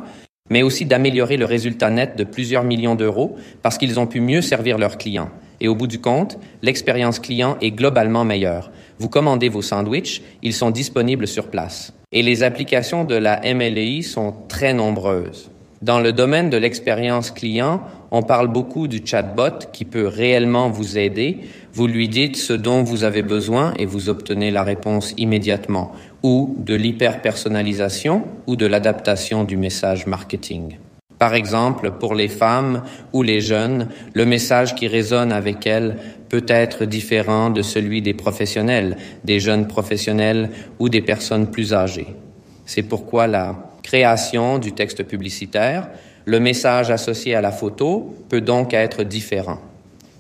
mais 0.53 0.63
aussi 0.63 0.85
d'améliorer 0.85 1.39
le 1.39 1.47
résultat 1.47 1.89
net 1.89 2.15
de 2.15 2.25
plusieurs 2.25 2.63
millions 2.63 2.95
d'euros 2.95 3.37
parce 3.63 3.79
qu'ils 3.79 3.99
ont 3.99 4.07
pu 4.07 4.21
mieux 4.21 4.43
servir 4.43 4.77
leurs 4.77 4.99
clients. 4.99 5.31
Et 5.63 5.69
au 5.69 5.75
bout 5.75 5.87
du 5.87 5.99
compte, 5.99 6.39
l'expérience 6.61 7.21
client 7.21 7.57
est 7.63 7.71
globalement 7.71 8.27
meilleure. 8.27 8.71
Vous 8.99 9.09
commandez 9.09 9.49
vos 9.49 9.63
sandwichs, 9.63 10.21
ils 10.43 10.53
sont 10.53 10.71
disponibles 10.71 11.27
sur 11.27 11.49
place. 11.49 11.95
Et 12.13 12.23
les 12.23 12.43
applications 12.43 13.05
de 13.05 13.15
la 13.15 13.41
MLI 13.55 14.03
sont 14.03 14.35
très 14.49 14.75
nombreuses. 14.75 15.51
Dans 15.81 16.01
le 16.01 16.13
domaine 16.13 16.51
de 16.51 16.59
l'expérience 16.59 17.31
client, 17.31 17.81
on 18.11 18.23
parle 18.23 18.49
beaucoup 18.49 18.89
du 18.89 19.01
chatbot 19.05 19.67
qui 19.73 19.87
peut 19.87 20.07
réellement 20.07 20.69
vous 20.69 20.99
aider. 20.99 21.39
Vous 21.73 21.87
lui 21.87 22.09
dites 22.09 22.37
ce 22.37 22.53
dont 22.53 22.83
vous 22.83 23.05
avez 23.05 23.23
besoin 23.23 23.73
et 23.79 23.87
vous 23.87 24.11
obtenez 24.11 24.51
la 24.51 24.65
réponse 24.65 25.15
immédiatement 25.17 25.93
ou 26.23 26.55
de 26.59 26.75
l'hyper-personnalisation 26.75 28.25
ou 28.47 28.57
de 28.57 28.67
l'adaptation 28.67 29.45
du 29.45 29.57
message 29.57 30.07
marketing. 30.07 30.77
Par 31.19 31.35
exemple, 31.35 31.93
pour 31.93 32.15
les 32.15 32.29
femmes 32.29 32.83
ou 33.13 33.23
les 33.23 33.41
jeunes, 33.41 33.89
le 34.13 34.27
message 34.27 34.75
qui 34.75 34.89
résonne 34.89 35.31
avec 35.31 35.67
elles 35.67 35.97
peut 36.29 36.45
être 36.49 36.85
différent 36.85 37.51
de 37.51 37.63
celui 37.63 38.03
des 38.03 38.15
professionnels, 38.15 38.97
des 39.23 39.39
jeunes 39.39 39.69
professionnels 39.69 40.51
ou 40.79 40.89
des 40.89 41.03
personnes 41.03 41.49
plus 41.49 41.75
âgées. 41.75 42.09
C'est 42.67 42.83
pourquoi 42.83 43.27
la 43.27 43.73
création 43.83 44.59
du 44.59 44.73
texte 44.73 45.03
publicitaire, 45.05 45.91
le 46.25 46.41
message 46.41 46.91
associé 46.91 47.35
à 47.35 47.41
la 47.41 47.53
photo 47.53 48.15
peut 48.29 48.41
donc 48.41 48.75
être 48.75 49.05
différent. 49.05 49.59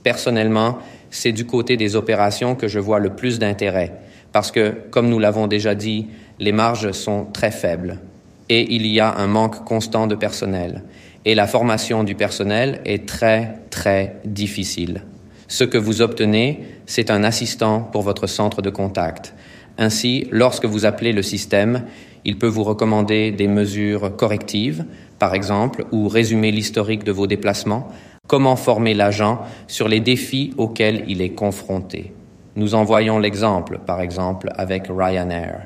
Personnellement, 0.02 0.78
c'est 1.10 1.32
du 1.32 1.46
côté 1.46 1.76
des 1.76 1.96
opérations 1.96 2.54
que 2.54 2.68
je 2.68 2.78
vois 2.78 2.98
le 2.98 3.10
plus 3.10 3.38
d'intérêt 3.38 3.92
parce 4.32 4.50
que, 4.50 4.74
comme 4.90 5.08
nous 5.08 5.18
l'avons 5.18 5.46
déjà 5.46 5.74
dit, 5.74 6.06
les 6.38 6.52
marges 6.52 6.92
sont 6.92 7.26
très 7.32 7.50
faibles 7.50 7.98
et 8.48 8.74
il 8.74 8.86
y 8.86 9.00
a 9.00 9.14
un 9.14 9.26
manque 9.26 9.64
constant 9.64 10.06
de 10.06 10.14
personnel. 10.14 10.82
Et 11.24 11.34
la 11.34 11.46
formation 11.46 12.04
du 12.04 12.14
personnel 12.14 12.80
est 12.84 13.06
très, 13.06 13.60
très 13.70 14.16
difficile. 14.24 15.02
Ce 15.48 15.64
que 15.64 15.78
vous 15.78 16.02
obtenez, 16.02 16.60
c'est 16.86 17.10
un 17.10 17.24
assistant 17.24 17.80
pour 17.80 18.02
votre 18.02 18.26
centre 18.26 18.60
de 18.60 18.70
contact. 18.70 19.34
Ainsi, 19.78 20.26
lorsque 20.30 20.64
vous 20.64 20.84
appelez 20.84 21.12
le 21.12 21.22
système, 21.22 21.84
il 22.24 22.38
peut 22.38 22.46
vous 22.46 22.64
recommander 22.64 23.30
des 23.30 23.48
mesures 23.48 24.16
correctives, 24.16 24.84
par 25.18 25.34
exemple, 25.34 25.86
ou 25.92 26.08
résumer 26.08 26.50
l'historique 26.50 27.04
de 27.04 27.12
vos 27.12 27.26
déplacements, 27.26 27.88
comment 28.26 28.56
former 28.56 28.94
l'agent 28.94 29.40
sur 29.66 29.88
les 29.88 30.00
défis 30.00 30.52
auxquels 30.56 31.04
il 31.08 31.22
est 31.22 31.30
confronté. 31.30 32.12
Nous 32.54 32.74
en 32.74 32.84
voyons 32.84 33.18
l'exemple, 33.18 33.78
par 33.86 34.00
exemple, 34.00 34.50
avec 34.56 34.86
Ryanair. 34.88 35.62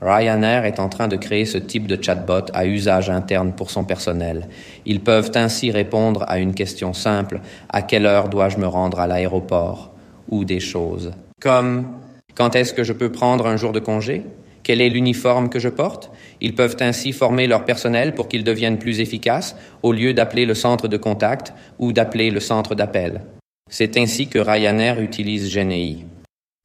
Ryanair 0.00 0.64
est 0.64 0.80
en 0.80 0.88
train 0.88 1.06
de 1.06 1.16
créer 1.16 1.44
ce 1.44 1.58
type 1.58 1.86
de 1.86 2.02
chatbot 2.02 2.46
à 2.54 2.66
usage 2.66 3.10
interne 3.10 3.52
pour 3.52 3.70
son 3.70 3.84
personnel. 3.84 4.48
Ils 4.86 5.00
peuvent 5.00 5.30
ainsi 5.34 5.70
répondre 5.70 6.24
à 6.26 6.38
une 6.38 6.54
question 6.54 6.92
simple 6.92 7.40
à 7.68 7.82
quelle 7.82 8.06
heure 8.06 8.28
dois-je 8.28 8.58
me 8.58 8.66
rendre 8.66 8.98
à 8.98 9.06
l'aéroport? 9.06 9.92
Ou 10.30 10.44
des 10.44 10.60
choses 10.60 11.12
comme 11.42 11.88
quand 12.36 12.54
est-ce 12.54 12.72
que 12.72 12.84
je 12.84 12.92
peux 12.92 13.10
prendre 13.10 13.46
un 13.46 13.56
jour 13.56 13.72
de 13.72 13.80
congé? 13.80 14.24
Quel 14.62 14.80
est 14.80 14.88
l'uniforme 14.88 15.48
que 15.48 15.58
je 15.58 15.68
porte? 15.68 16.10
Ils 16.40 16.54
peuvent 16.54 16.76
ainsi 16.80 17.12
former 17.12 17.48
leur 17.48 17.64
personnel 17.64 18.14
pour 18.14 18.28
qu'ils 18.28 18.44
deviennent 18.44 18.78
plus 18.78 19.00
efficaces 19.00 19.56
au 19.82 19.92
lieu 19.92 20.14
d'appeler 20.14 20.46
le 20.46 20.54
centre 20.54 20.86
de 20.86 20.96
contact 20.96 21.52
ou 21.80 21.92
d'appeler 21.92 22.30
le 22.30 22.40
centre 22.40 22.76
d'appel. 22.76 23.22
C'est 23.68 23.96
ainsi 23.96 24.28
que 24.28 24.38
Ryanair 24.38 25.00
utilise 25.00 25.52
GNI. 25.52 26.04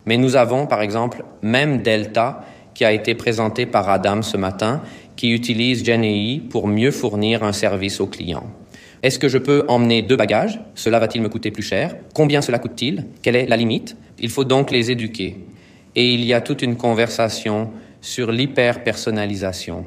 Mais 0.08 0.18
nous 0.18 0.36
avons, 0.36 0.66
par 0.66 0.82
exemple, 0.82 1.24
même 1.44 1.84
Delta, 1.84 2.44
qui 2.74 2.86
a 2.86 2.92
été 2.92 3.14
présenté 3.14 3.66
par 3.66 3.90
Adam 3.90 4.24
ce 4.24 4.38
matin, 4.38 4.82
qui 5.16 5.32
utilise 5.32 5.84
GenAI 5.84 6.42
pour 6.50 6.68
mieux 6.68 6.92
fournir 6.92 7.44
un 7.44 7.52
service 7.52 8.00
aux 8.00 8.08
clients. 8.08 8.48
Est-ce 9.04 9.20
que 9.20 9.28
je 9.28 9.38
peux 9.38 9.66
emmener 9.68 10.02
deux 10.02 10.16
bagages? 10.16 10.60
Cela 10.76 11.00
va-t-il 11.00 11.22
me 11.22 11.30
coûter 11.30 11.52
plus 11.52 11.64
cher? 11.64 11.96
Combien 12.14 12.42
cela 12.42 12.58
coûte-t-il? 12.58 13.06
Quelle 13.22 13.36
est 13.36 13.46
la 13.46 13.58
limite? 13.58 13.98
Il 14.18 14.30
faut 14.30 14.44
donc 14.44 14.72
les 14.72 14.90
éduquer. 14.90 15.38
Et 15.96 16.14
il 16.14 16.24
y 16.24 16.34
a 16.34 16.42
toute 16.42 16.62
une 16.62 16.78
conversation 16.78 17.72
sur 18.00 18.32
l'hyper-personnalisation. 18.32 19.86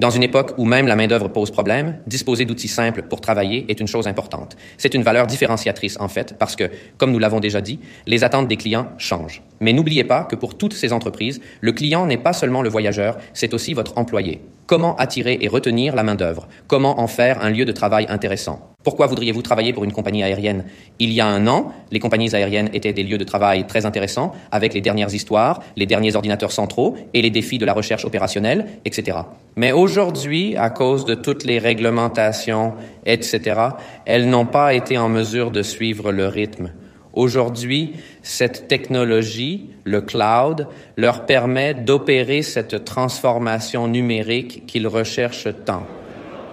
Dans 0.00 0.10
une 0.10 0.22
époque 0.22 0.52
où 0.58 0.64
même 0.64 0.86
la 0.86 0.94
main-d'œuvre 0.94 1.26
pose 1.26 1.50
problème, 1.50 1.98
disposer 2.06 2.44
d'outils 2.44 2.68
simples 2.68 3.02
pour 3.02 3.20
travailler 3.20 3.66
est 3.68 3.80
une 3.80 3.88
chose 3.88 4.06
importante. 4.06 4.56
C'est 4.76 4.94
une 4.94 5.02
valeur 5.02 5.26
différenciatrice, 5.26 5.96
en 5.98 6.06
fait, 6.06 6.36
parce 6.38 6.54
que, 6.54 6.70
comme 6.98 7.10
nous 7.10 7.18
l'avons 7.18 7.40
déjà 7.40 7.60
dit, 7.60 7.80
les 8.06 8.22
attentes 8.22 8.46
des 8.46 8.56
clients 8.56 8.92
changent. 8.96 9.42
Mais 9.58 9.72
n'oubliez 9.72 10.04
pas 10.04 10.22
que 10.22 10.36
pour 10.36 10.56
toutes 10.56 10.74
ces 10.74 10.92
entreprises, 10.92 11.40
le 11.60 11.72
client 11.72 12.06
n'est 12.06 12.16
pas 12.16 12.32
seulement 12.32 12.62
le 12.62 12.68
voyageur, 12.68 13.18
c'est 13.32 13.54
aussi 13.54 13.74
votre 13.74 13.98
employé. 13.98 14.40
Comment 14.68 14.96
attirer 14.96 15.38
et 15.40 15.48
retenir 15.48 15.96
la 15.96 16.02
main-d'œuvre? 16.02 16.46
Comment 16.66 17.00
en 17.00 17.06
faire 17.06 17.42
un 17.42 17.48
lieu 17.48 17.64
de 17.64 17.72
travail 17.72 18.04
intéressant? 18.10 18.74
Pourquoi 18.84 19.06
voudriez-vous 19.06 19.40
travailler 19.40 19.72
pour 19.72 19.82
une 19.82 19.92
compagnie 19.92 20.22
aérienne? 20.22 20.66
Il 20.98 21.10
y 21.10 21.22
a 21.22 21.26
un 21.26 21.46
an, 21.46 21.72
les 21.90 22.00
compagnies 22.00 22.34
aériennes 22.34 22.68
étaient 22.74 22.92
des 22.92 23.02
lieux 23.02 23.16
de 23.16 23.24
travail 23.24 23.66
très 23.66 23.86
intéressants, 23.86 24.34
avec 24.52 24.74
les 24.74 24.82
dernières 24.82 25.14
histoires, 25.14 25.62
les 25.76 25.86
derniers 25.86 26.16
ordinateurs 26.16 26.52
centraux 26.52 26.96
et 27.14 27.22
les 27.22 27.30
défis 27.30 27.56
de 27.56 27.64
la 27.64 27.72
recherche 27.72 28.04
opérationnelle, 28.04 28.66
etc. 28.84 29.16
Mais 29.56 29.72
aujourd'hui, 29.72 30.54
à 30.58 30.68
cause 30.68 31.06
de 31.06 31.14
toutes 31.14 31.44
les 31.44 31.58
réglementations, 31.58 32.74
etc., 33.06 33.58
elles 34.04 34.28
n'ont 34.28 34.44
pas 34.44 34.74
été 34.74 34.98
en 34.98 35.08
mesure 35.08 35.50
de 35.50 35.62
suivre 35.62 36.12
le 36.12 36.28
rythme. 36.28 36.72
Aujourd'hui, 37.14 37.94
cette 38.28 38.68
technologie, 38.68 39.70
le 39.84 40.02
cloud, 40.02 40.66
leur 40.98 41.24
permet 41.24 41.72
d'opérer 41.72 42.42
cette 42.42 42.84
transformation 42.84 43.88
numérique 43.88 44.66
qu'ils 44.66 44.86
recherchent 44.86 45.48
tant. 45.64 45.86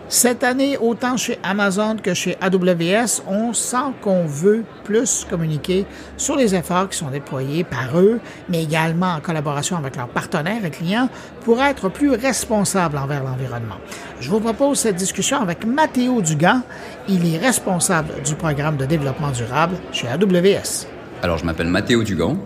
Cette 0.08 0.46
année, 0.46 0.78
autant 0.78 1.18
chez 1.18 1.38
Amazon 1.44 1.98
que 2.02 2.14
chez 2.14 2.38
AWS, 2.40 3.24
on 3.28 3.52
sent 3.52 3.92
qu'on 4.02 4.26
veut 4.26 4.64
plus 4.86 5.28
communiquer 5.30 5.86
sur 6.16 6.38
les 6.38 6.56
efforts 6.56 6.88
qui 6.88 6.98
sont 6.98 7.10
déployés 7.10 7.66
par 7.66 8.00
eux, 8.00 8.22
mais 8.48 8.64
également 8.64 9.14
en 9.14 9.20
collaboration 9.20 9.76
avec 9.76 9.98
leurs 9.98 10.08
partenaires 10.08 10.64
et 10.64 10.72
clients 10.72 11.10
pour 11.44 11.62
être 11.62 11.90
plus 11.90 12.12
responsables 12.12 12.98
envers 12.98 13.22
l'environnement. 13.22 13.82
Je 14.22 14.30
vous 14.30 14.40
propose 14.40 14.80
cette 14.80 14.96
discussion 14.96 15.42
avec 15.42 15.66
Mathéo 15.66 16.22
Dugan. 16.22 16.62
Il 17.10 17.36
est 17.36 17.38
responsable 17.38 18.24
du 18.24 18.36
programme 18.36 18.78
de 18.78 18.86
développement 18.86 19.32
durable 19.32 19.76
chez 19.92 20.08
AWS. 20.08 20.95
Alors, 21.22 21.38
je 21.38 21.46
m'appelle 21.46 21.68
Mathéo 21.68 22.04
Dugan. 22.04 22.38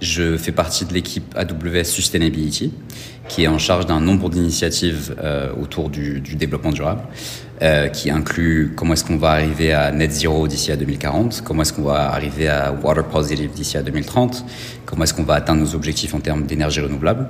Je 0.00 0.36
fais 0.38 0.52
partie 0.52 0.86
de 0.86 0.94
l'équipe 0.94 1.34
AWS 1.36 1.84
Sustainability, 1.84 2.72
qui 3.28 3.44
est 3.44 3.48
en 3.48 3.58
charge 3.58 3.84
d'un 3.84 4.00
nombre 4.00 4.30
d'initiatives 4.30 5.14
euh, 5.22 5.52
autour 5.60 5.90
du, 5.90 6.20
développement 6.20 6.72
durable, 6.72 7.02
euh, 7.60 7.88
qui 7.88 8.10
inclut 8.10 8.72
comment 8.74 8.94
est-ce 8.94 9.04
qu'on 9.04 9.18
va 9.18 9.32
arriver 9.32 9.72
à 9.74 9.92
net 9.92 10.10
zero 10.10 10.48
d'ici 10.48 10.72
à 10.72 10.76
2040, 10.76 11.42
comment 11.44 11.62
est-ce 11.62 11.74
qu'on 11.74 11.82
va 11.82 12.12
arriver 12.12 12.48
à 12.48 12.72
water 12.72 13.04
positive 13.04 13.50
d'ici 13.50 13.76
à 13.76 13.82
2030, 13.82 14.44
comment 14.86 15.04
est-ce 15.04 15.12
qu'on 15.12 15.24
va 15.24 15.34
atteindre 15.34 15.60
nos 15.60 15.74
objectifs 15.74 16.14
en 16.14 16.20
termes 16.20 16.44
d'énergie 16.44 16.80
renouvelable. 16.80 17.28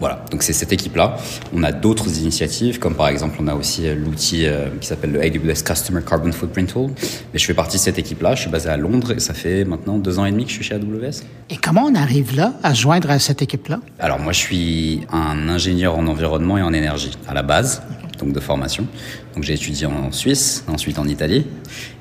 Voilà, 0.00 0.24
donc 0.30 0.42
c'est 0.42 0.54
cette 0.54 0.72
équipe-là. 0.72 1.18
On 1.54 1.62
a 1.62 1.72
d'autres 1.72 2.08
initiatives, 2.20 2.78
comme 2.78 2.94
par 2.94 3.08
exemple, 3.08 3.36
on 3.38 3.46
a 3.48 3.54
aussi 3.54 3.86
euh, 3.86 3.94
l'outil 3.94 4.46
euh, 4.46 4.68
qui 4.80 4.86
s'appelle 4.86 5.12
le 5.12 5.20
AWS 5.20 5.62
Customer 5.62 6.00
Carbon 6.02 6.32
Footprint 6.32 6.72
Tool. 6.72 6.90
Mais 7.32 7.38
je 7.38 7.44
fais 7.44 7.52
partie 7.52 7.76
de 7.76 7.82
cette 7.82 7.98
équipe-là. 7.98 8.34
Je 8.34 8.40
suis 8.40 8.50
basé 8.50 8.70
à 8.70 8.78
Londres 8.78 9.12
et 9.12 9.20
ça 9.20 9.34
fait 9.34 9.62
maintenant 9.66 9.98
deux 9.98 10.18
ans 10.18 10.24
et 10.24 10.32
demi 10.32 10.44
que 10.44 10.50
je 10.50 10.54
suis 10.54 10.64
chez 10.64 10.76
AWS. 10.76 11.22
Et 11.50 11.58
comment 11.58 11.84
on 11.84 11.94
arrive 11.94 12.34
là, 12.34 12.54
à 12.62 12.74
se 12.74 12.80
joindre 12.80 13.10
à 13.10 13.18
cette 13.18 13.42
équipe-là? 13.42 13.80
Alors 13.98 14.18
moi, 14.18 14.32
je 14.32 14.38
suis 14.38 15.02
un 15.12 15.50
ingénieur 15.50 15.98
en 15.98 16.06
environnement 16.06 16.56
et 16.56 16.62
en 16.62 16.72
énergie 16.72 17.10
à 17.28 17.34
la 17.34 17.42
base, 17.42 17.82
donc 18.18 18.32
de 18.32 18.40
formation. 18.40 18.86
Donc 19.34 19.44
j'ai 19.44 19.52
étudié 19.52 19.86
en 19.86 20.12
Suisse, 20.12 20.64
ensuite 20.66 20.98
en 20.98 21.08
Italie, 21.08 21.44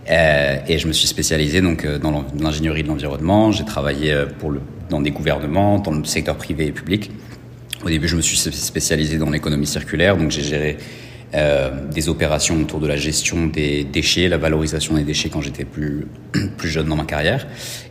euh, 0.09 0.55
et 0.69 0.77
je 0.77 0.87
me 0.87 0.93
suis 0.93 1.07
spécialisé 1.07 1.59
donc 1.59 1.85
dans 1.85 2.23
l'ingénierie 2.39 2.83
de 2.83 2.87
l'environnement. 2.87 3.51
J'ai 3.51 3.65
travaillé 3.65 4.23
pour 4.39 4.51
le, 4.51 4.61
dans 4.89 5.01
des 5.01 5.11
gouvernements, 5.11 5.79
dans 5.79 5.91
le 5.91 6.05
secteur 6.05 6.37
privé 6.37 6.67
et 6.67 6.71
public. 6.71 7.11
Au 7.83 7.87
début, 7.87 8.09
je 8.09 8.17
me 8.17 8.21
suis 8.21 8.35
spécialisé 8.37 9.17
dans 9.17 9.29
l'économie 9.29 9.65
circulaire, 9.65 10.17
donc 10.17 10.31
j'ai 10.31 10.43
géré 10.43 10.77
euh, 11.33 11.69
des 11.93 12.09
opérations 12.09 12.59
autour 12.59 12.81
de 12.81 12.87
la 12.87 12.97
gestion 12.97 13.47
des 13.47 13.85
déchets, 13.85 14.27
la 14.27 14.37
valorisation 14.37 14.95
des 14.95 15.03
déchets 15.03 15.29
quand 15.29 15.41
j'étais 15.41 15.63
plus 15.63 16.07
plus 16.57 16.69
jeune 16.69 16.87
dans 16.87 16.97
ma 16.97 17.05
carrière, 17.05 17.47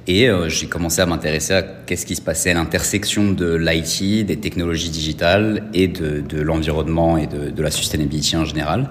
et 0.07 0.29
euh, 0.29 0.51
j'ai 0.51 0.67
commencé 0.67 1.01
à 1.01 1.07
m'intéresser 1.07 1.55
à 1.55 1.63
qu'est-ce 1.63 2.05
qui 2.05 2.17
se 2.17 2.21
passait 2.21 2.51
à 2.51 2.55
l'intersection 2.55 3.33
de 3.33 3.55
l'IT, 3.55 4.27
des 4.27 4.37
technologies 4.37 4.91
digitales 4.91 5.65
et 5.73 5.89
de, 5.89 6.21
de 6.21 6.43
l'environnement 6.43 7.17
et 7.17 7.27
de, 7.27 7.49
de, 7.49 7.63
la 7.63 7.71
sustainability 7.71 8.37
en 8.37 8.45
général. 8.45 8.91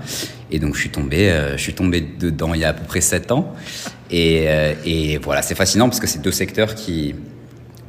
Et 0.50 0.58
donc 0.58 0.76
je 0.76 0.80
suis 0.80 0.90
tombé, 0.90 1.30
euh, 1.30 1.58
je 1.58 1.62
suis 1.62 1.74
tombé 1.74 2.02
dedans 2.02 2.56
il 2.56 2.62
y 2.62 2.66
a 2.66 2.70
à 2.70 2.74
peu 2.74 2.86
près 2.86 3.02
sept 3.02 3.32
ans, 3.32 3.54
et, 4.10 4.46
euh, 4.48 4.74
et 4.84 5.20
voilà, 5.20 5.44
c'est 5.44 5.56
fascinant 5.56 5.90
parce 5.90 6.00
que 6.00 6.08
c'est 6.08 6.24
deux 6.24 6.32
secteurs 6.32 6.74
qui 6.74 7.14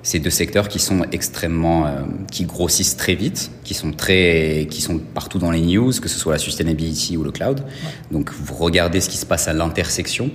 ces 0.08 0.20
deux 0.20 0.30
secteurs 0.30 0.68
qui 0.68 0.78
sont 0.78 1.02
extrêmement, 1.12 1.86
euh, 1.86 1.90
qui 2.30 2.44
grossissent 2.44 2.96
très 2.96 3.14
vite, 3.14 3.50
qui 3.62 3.74
sont 3.74 3.92
très, 3.92 4.66
qui 4.70 4.80
sont 4.80 4.96
partout 4.96 5.38
dans 5.38 5.50
les 5.50 5.60
news, 5.60 5.92
que 6.00 6.08
ce 6.08 6.18
soit 6.18 6.32
la 6.32 6.38
sustainability 6.38 7.18
ou 7.18 7.24
le 7.24 7.30
cloud. 7.30 7.62
Donc, 8.10 8.32
vous 8.32 8.54
regardez 8.54 9.02
ce 9.02 9.10
qui 9.10 9.18
se 9.18 9.26
passe 9.26 9.48
à 9.48 9.52
l'intersection 9.52 10.30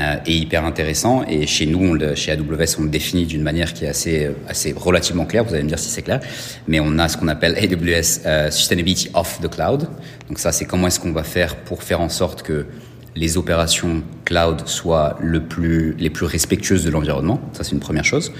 euh, 0.00 0.16
est 0.26 0.34
hyper 0.34 0.64
intéressant. 0.64 1.24
Et 1.28 1.46
chez 1.46 1.66
nous, 1.66 1.78
on 1.78 1.92
le, 1.92 2.16
chez 2.16 2.32
AWS, 2.32 2.80
on 2.80 2.82
le 2.82 2.88
définit 2.88 3.24
d'une 3.24 3.44
manière 3.44 3.74
qui 3.74 3.84
est 3.84 3.88
assez, 3.88 4.28
assez 4.48 4.74
relativement 4.76 5.24
claire. 5.24 5.44
Vous 5.44 5.54
allez 5.54 5.62
me 5.62 5.68
dire 5.68 5.78
si 5.78 5.88
c'est 5.88 6.02
clair. 6.02 6.18
Mais 6.66 6.80
on 6.80 6.98
a 6.98 7.08
ce 7.08 7.16
qu'on 7.16 7.28
appelle 7.28 7.56
AWS 7.56 8.26
euh, 8.26 8.50
Sustainability 8.50 9.08
of 9.14 9.40
the 9.40 9.48
Cloud. 9.48 9.86
Donc 10.26 10.40
ça, 10.40 10.50
c'est 10.50 10.64
comment 10.64 10.88
est-ce 10.88 10.98
qu'on 10.98 11.12
va 11.12 11.22
faire 11.22 11.54
pour 11.58 11.84
faire 11.84 12.00
en 12.00 12.08
sorte 12.08 12.42
que 12.42 12.66
les 13.14 13.36
opérations 13.36 14.02
cloud 14.24 14.66
soient 14.66 15.16
le 15.20 15.44
plus, 15.44 15.94
les 15.98 16.10
plus 16.10 16.26
respectueuses 16.26 16.82
de 16.82 16.90
l'environnement. 16.90 17.40
Ça, 17.52 17.62
c'est 17.62 17.72
une 17.72 17.78
première 17.78 18.06
chose 18.06 18.32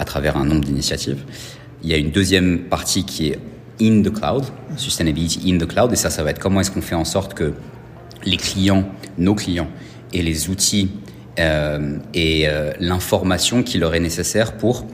à 0.00 0.04
travers 0.04 0.36
un 0.36 0.44
nombre 0.44 0.64
d'initiatives. 0.64 1.18
Il 1.82 1.90
y 1.90 1.94
a 1.94 1.96
une 1.96 2.10
deuxième 2.10 2.60
partie 2.60 3.04
qui 3.04 3.28
est 3.28 3.38
in 3.80 4.02
the 4.02 4.12
cloud, 4.12 4.44
sustainability 4.76 5.52
in 5.52 5.58
the 5.58 5.66
cloud, 5.66 5.92
et 5.92 5.96
ça, 5.96 6.10
ça 6.10 6.24
va 6.24 6.30
être 6.30 6.38
comment 6.38 6.60
est-ce 6.60 6.70
qu'on 6.70 6.82
fait 6.82 6.94
en 6.96 7.04
sorte 7.04 7.34
que 7.34 7.52
les 8.24 8.36
clients, 8.36 8.84
nos 9.18 9.34
clients, 9.34 9.68
et 10.12 10.22
les 10.22 10.50
outils 10.50 10.90
euh, 11.38 11.98
et 12.12 12.48
euh, 12.48 12.72
l'information 12.80 13.62
qui 13.62 13.78
leur 13.78 13.94
est 13.94 14.00
nécessaire 14.00 14.56
pour 14.56 14.86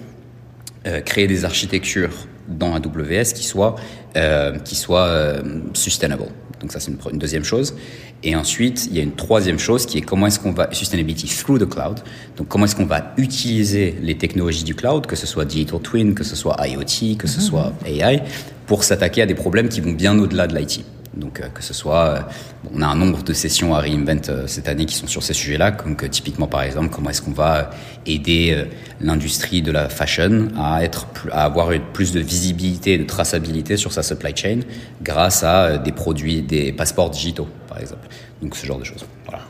euh, 0.87 1.01
créer 1.01 1.27
des 1.27 1.45
architectures 1.45 2.13
dans 2.49 2.75
AWS 2.75 3.33
qui 3.35 3.43
soient, 3.43 3.77
euh, 4.17 4.59
qui 4.59 4.77
soient 4.77 5.35
sustainable. 5.73 6.27
Donc 6.61 6.73
ça, 6.73 6.81
c'est 6.81 6.91
une, 6.91 6.99
une, 7.13 7.19
deuxième 7.19 7.45
chose. 7.45 7.75
Et 8.23 8.35
ensuite, 8.35 8.87
il 8.91 8.97
y 8.97 9.01
a 9.01 9.03
une 9.03 9.15
troisième 9.15 9.59
chose 9.59 9.87
qui 9.87 9.99
est 9.99 10.01
comment 10.01 10.27
est-ce 10.27 10.41
qu'on 10.41 10.53
va 10.53 10.73
sustainability 10.73 11.27
through 11.29 11.59
the 11.59 11.69
cloud. 11.69 12.01
Donc 12.37 12.49
comment 12.49 12.65
est-ce 12.65 12.77
qu'on 12.77 12.87
va 12.87 13.13
utiliser 13.17 13.97
les 14.03 14.17
technologies 14.17 14.65
du 14.65 14.75
cloud, 14.75 15.07
que 15.07 15.17
ce 15.17 15.27
soit 15.27 15.45
digital 15.45 15.81
twin, 15.81 16.15
que 16.15 16.25
ce 16.25 16.37
soit 16.37 16.57
IoT, 16.67 17.17
que 17.19 17.27
ce 17.27 17.41
-hmm. 17.41 17.49
soit 17.49 17.73
AI, 17.85 18.23
pour 18.67 18.85
s'attaquer 18.85 19.23
à 19.23 19.27
des 19.27 19.35
problèmes 19.35 19.69
qui 19.69 19.81
vont 19.81 19.93
bien 19.93 20.19
au-delà 20.19 20.47
de 20.47 20.57
l'IT. 20.57 20.85
Donc 21.17 21.41
euh, 21.41 21.49
que 21.49 21.63
ce 21.63 21.73
soit, 21.73 22.07
euh, 22.09 22.21
on 22.73 22.83
a 22.83 22.87
un 22.87 22.95
nombre 22.95 23.23
de 23.23 23.33
sessions 23.33 23.75
à 23.75 23.81
Reinvent 23.81 24.21
euh, 24.29 24.47
cette 24.47 24.69
année 24.69 24.85
qui 24.85 24.95
sont 24.95 25.07
sur 25.07 25.23
ces 25.23 25.33
sujets-là, 25.33 25.73
comme 25.73 25.97
que 25.97 26.07
typiquement 26.07 26.47
par 26.47 26.63
exemple 26.63 26.91
comment 26.91 27.11
est-ce 27.11 27.23
qu'on 27.23 27.33
va 27.33 27.71
aider 28.05 28.65
l'industrie 29.01 29.63
de 29.63 29.73
la 29.73 29.89
fashion 29.89 30.49
à 30.57 30.85
être, 30.85 31.07
à 31.33 31.45
avoir 31.45 31.71
plus 31.93 32.13
de 32.13 32.21
visibilité 32.21 32.93
et 32.95 32.99
de 32.99 33.05
traçabilité 33.05 33.77
sur 33.77 33.93
sa 33.93 34.03
supply 34.03 34.37
chain 34.37 34.61
grâce 35.03 35.43
à 35.43 35.79
des 35.79 35.93
produits, 35.93 36.43
des 36.43 36.73
passeports 36.73 37.11
digitaux 37.11 37.49
par 37.69 37.81
exemple. 37.81 38.07
Donc 38.43 38.55
ce 38.55 38.67
genre 38.67 38.79
de 38.79 38.85
choses. 38.85 39.05
Voilà. 39.25 39.43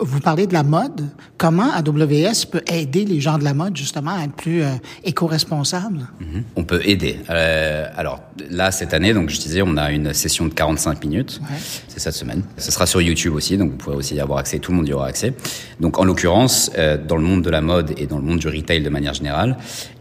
Vous 0.00 0.20
parlez 0.20 0.46
de 0.46 0.54
la 0.54 0.62
mode. 0.62 1.08
Comment 1.36 1.70
AWS 1.72 2.46
peut 2.50 2.62
aider 2.66 3.04
les 3.04 3.20
gens 3.20 3.36
de 3.36 3.44
la 3.44 3.52
mode 3.52 3.76
justement 3.76 4.12
à 4.12 4.24
être 4.24 4.32
plus 4.32 4.62
euh, 4.62 4.70
éco-responsables? 5.04 5.98
Mm 6.20 6.24
-hmm. 6.24 6.42
On 6.56 6.64
peut 6.64 6.80
aider. 6.84 7.16
Euh, 7.28 7.86
alors 7.96 8.20
là, 8.50 8.70
cette 8.70 8.94
année, 8.94 9.12
donc 9.12 9.28
je 9.28 9.38
disais, 9.38 9.62
on 9.62 9.76
a 9.76 9.90
une 9.90 10.14
session 10.14 10.44
de 10.48 10.54
45 10.54 11.04
minutes. 11.04 11.40
Ouais. 11.42 11.56
C'est 11.88 12.00
cette 12.00 12.14
semaine. 12.14 12.42
Ce 12.56 12.70
sera 12.72 12.86
sur 12.86 13.00
YouTube 13.02 13.34
aussi, 13.34 13.58
donc 13.58 13.70
vous 13.72 13.76
pourrez 13.76 13.96
aussi 13.96 14.14
y 14.14 14.20
avoir 14.20 14.38
accès. 14.38 14.58
Tout 14.58 14.72
le 14.72 14.78
monde 14.78 14.88
y 14.88 14.92
aura 14.92 15.08
accès. 15.08 15.34
Donc 15.80 15.98
en 15.98 16.04
l'occurrence, 16.04 16.70
euh, 16.78 16.96
dans 17.10 17.16
le 17.16 17.26
monde 17.30 17.42
de 17.42 17.50
la 17.50 17.60
mode 17.60 17.88
et 18.00 18.06
dans 18.06 18.18
le 18.22 18.24
monde 18.24 18.40
du 18.44 18.48
retail 18.48 18.80
de 18.82 18.90
manière 18.90 19.14
générale, 19.20 19.56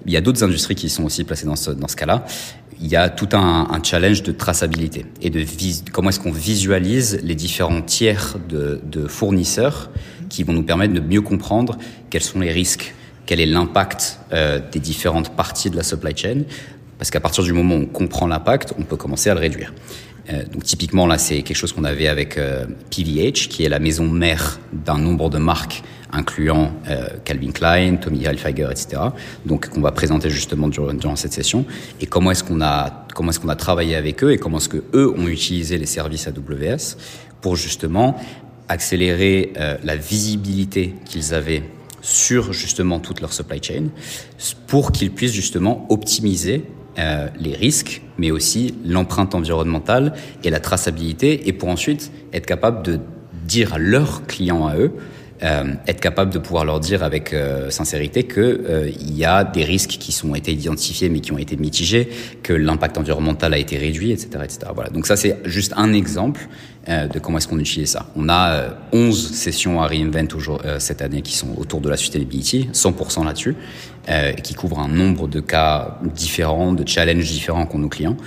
il 0.06 0.12
y 0.14 0.18
a 0.18 0.22
d'autres 0.22 0.44
industries 0.48 0.76
qui 0.76 0.90
sont 0.90 1.04
aussi 1.04 1.24
placées 1.24 1.46
dans 1.46 1.58
ce, 1.58 1.72
dans 1.72 1.90
ce 1.94 1.96
cas-là 1.96 2.24
il 2.82 2.88
y 2.88 2.96
a 2.96 3.10
tout 3.10 3.30
un, 3.34 3.68
un, 3.72 3.84
challenge 3.84 4.24
de 4.24 4.32
traçabilité 4.32 5.06
et 5.22 5.30
de 5.30 5.40
vis, 5.40 5.84
comment 5.92 6.10
est-ce 6.10 6.20
qu'on 6.20 6.32
visualise 6.32 7.20
les 7.24 7.36
différents 7.36 7.82
tiers 7.82 8.38
de, 8.48 8.80
de, 8.84 9.08
fournisseurs 9.08 9.90
qui 10.30 10.44
vont 10.44 10.54
nous 10.54 10.64
permettre 10.64 10.94
de 10.94 11.00
mieux 11.00 11.22
comprendre 11.22 11.78
quels 12.10 12.24
sont 12.24 12.40
les 12.40 12.52
risques, 12.52 12.94
quel 13.26 13.40
est 13.40 13.46
l'impact 13.46 14.20
euh, 14.32 14.60
des 14.72 14.80
différentes 14.80 15.36
parties 15.36 15.70
de 15.70 15.76
la 15.76 15.84
supply 15.84 16.16
chain, 16.16 16.44
parce 16.98 17.12
qu'à 17.12 17.20
partir 17.20 17.44
du 17.44 17.54
moment 17.54 17.76
où 17.76 17.80
on 17.80 17.86
comprend 17.86 18.28
l'impact, 18.28 18.74
on 18.78 18.84
peut 18.84 18.98
commencer 18.98 19.30
à 19.30 19.34
le 19.34 19.40
réduire. 19.40 19.74
Euh, 20.30 20.44
donc 20.52 20.64
typiquement 20.64 21.08
là, 21.08 21.18
c'est 21.18 21.42
quelque 21.42 21.58
chose 21.58 21.74
qu'on 21.74 21.84
avait 21.84 22.08
avec 22.08 22.38
euh, 22.38 22.66
PVH, 22.90 23.50
qui 23.50 23.64
est 23.64 23.70
la 23.70 23.80
maison 23.80 24.08
mère 24.08 24.60
d'un 24.74 24.98
nombre 24.98 25.30
de 25.30 25.38
marques 25.38 25.84
incluant 26.12 26.72
euh, 26.90 27.08
Calvin 27.24 27.52
Klein, 27.52 27.98
Tommy 27.98 28.20
Hilfiger, 28.20 28.68
etc. 28.72 29.02
Donc 29.46 29.70
qu'on 29.70 29.82
va 29.82 29.92
présenter 29.92 30.30
justement 30.30 30.68
durant, 30.68 31.16
cette 31.16 31.34
session. 31.34 31.66
Et 32.02 32.06
comment 32.06 32.32
est-ce 32.32 32.44
qu'on 32.44 32.62
a 32.62 33.06
comment 33.14 33.32
est-ce 33.32 33.40
qu'on 33.40 33.50
a 33.50 33.56
travaillé 33.56 33.96
avec 33.96 34.24
eux 34.24 34.32
et 34.32 34.38
comment 34.38 34.58
est-ce 34.58 34.70
que 34.70 34.84
eux 34.94 35.10
ont 35.10 35.28
utilisé 35.28 35.78
les 35.78 35.86
services 35.86 36.28
AWS 36.28 36.98
pour 37.42 37.56
justement 37.56 38.20
accélérer 38.68 39.54
euh, 39.58 39.78
la 39.84 39.96
visibilité 39.96 40.96
qu'ils 41.06 41.34
avaient 41.34 41.64
sur 42.02 42.54
justement 42.54 43.00
toute 43.00 43.20
leur 43.20 43.34
supply 43.34 43.62
chain 43.62 43.88
pour 44.68 44.92
qu'ils 44.92 45.12
puissent 45.12 45.34
justement 45.34 45.86
optimiser 45.90 46.64
euh, 47.00 47.28
les 47.40 47.54
risques, 47.54 48.02
mais 48.18 48.30
aussi 48.30 48.74
l'empreinte 48.84 49.34
environnementale 49.34 50.14
et 50.44 50.50
la 50.50 50.60
traçabilité, 50.60 51.48
et 51.48 51.54
pour 51.54 51.70
ensuite 51.70 52.12
être 52.34 52.46
capable 52.46 52.84
de 52.84 53.00
dire 53.46 53.76
à 53.76 53.78
leurs 53.78 54.26
clients 54.26 54.68
à 54.68 54.76
eux 54.76 54.92
euh, 55.42 55.76
être 55.88 56.02
capable 56.02 56.34
de 56.34 56.40
pouvoir 56.40 56.66
leur 56.66 56.82
dire 56.82 57.02
avec 57.02 57.34
euh, 57.34 57.70
sincérité 57.70 58.24
que 58.24 58.92
y 59.00 59.24
a 59.24 59.46
des 59.46 59.64
risques 59.64 59.92
qui 59.92 60.12
sont 60.12 60.36
été 60.36 60.52
identifiés 60.52 61.08
mais 61.08 61.22
qui 61.22 61.32
ont 61.32 61.38
été 61.38 61.56
mitigés, 61.56 62.10
que 62.44 62.52
l'impact 62.52 62.98
environnemental 62.98 63.54
a 63.54 63.58
été 63.58 63.78
réduit, 63.78 64.12
etc., 64.12 64.30
etc. 64.44 64.60
Voilà. 64.76 64.90
Donc 64.90 65.08
ça 65.08 65.16
c'est 65.16 65.38
juste 65.46 65.74
un 65.78 65.94
exemple 65.94 66.50
de 66.88 67.20
comment 67.20 67.38
est-ce 67.38 67.48
qu'on 67.48 67.60
utilise 67.60 67.92
ça. 67.92 68.08
On 68.16 68.30
a 68.30 68.70
11 68.94 69.32
sessions 69.32 69.80
à 69.80 69.88
Reinvent 69.88 70.28
cette 70.80 71.04
année 71.04 71.22
qui 71.22 71.36
sont 71.36 71.56
autour 71.58 71.82
de 71.82 71.90
la 71.90 71.98
sustainability, 71.98 72.70
100% 72.74 73.26
là-dessus, 73.26 73.56
qui 74.44 74.56
couvrent 74.56 74.80
un 74.80 74.88
nombre 74.88 75.28
de 75.28 75.40
cas 75.40 76.00
différents, 76.16 76.74
de 76.74 76.88
challenges 76.88 77.30
différents 77.30 77.66
qu'ont 77.66 77.80
nos 77.80 77.90
clients. 77.90 78.18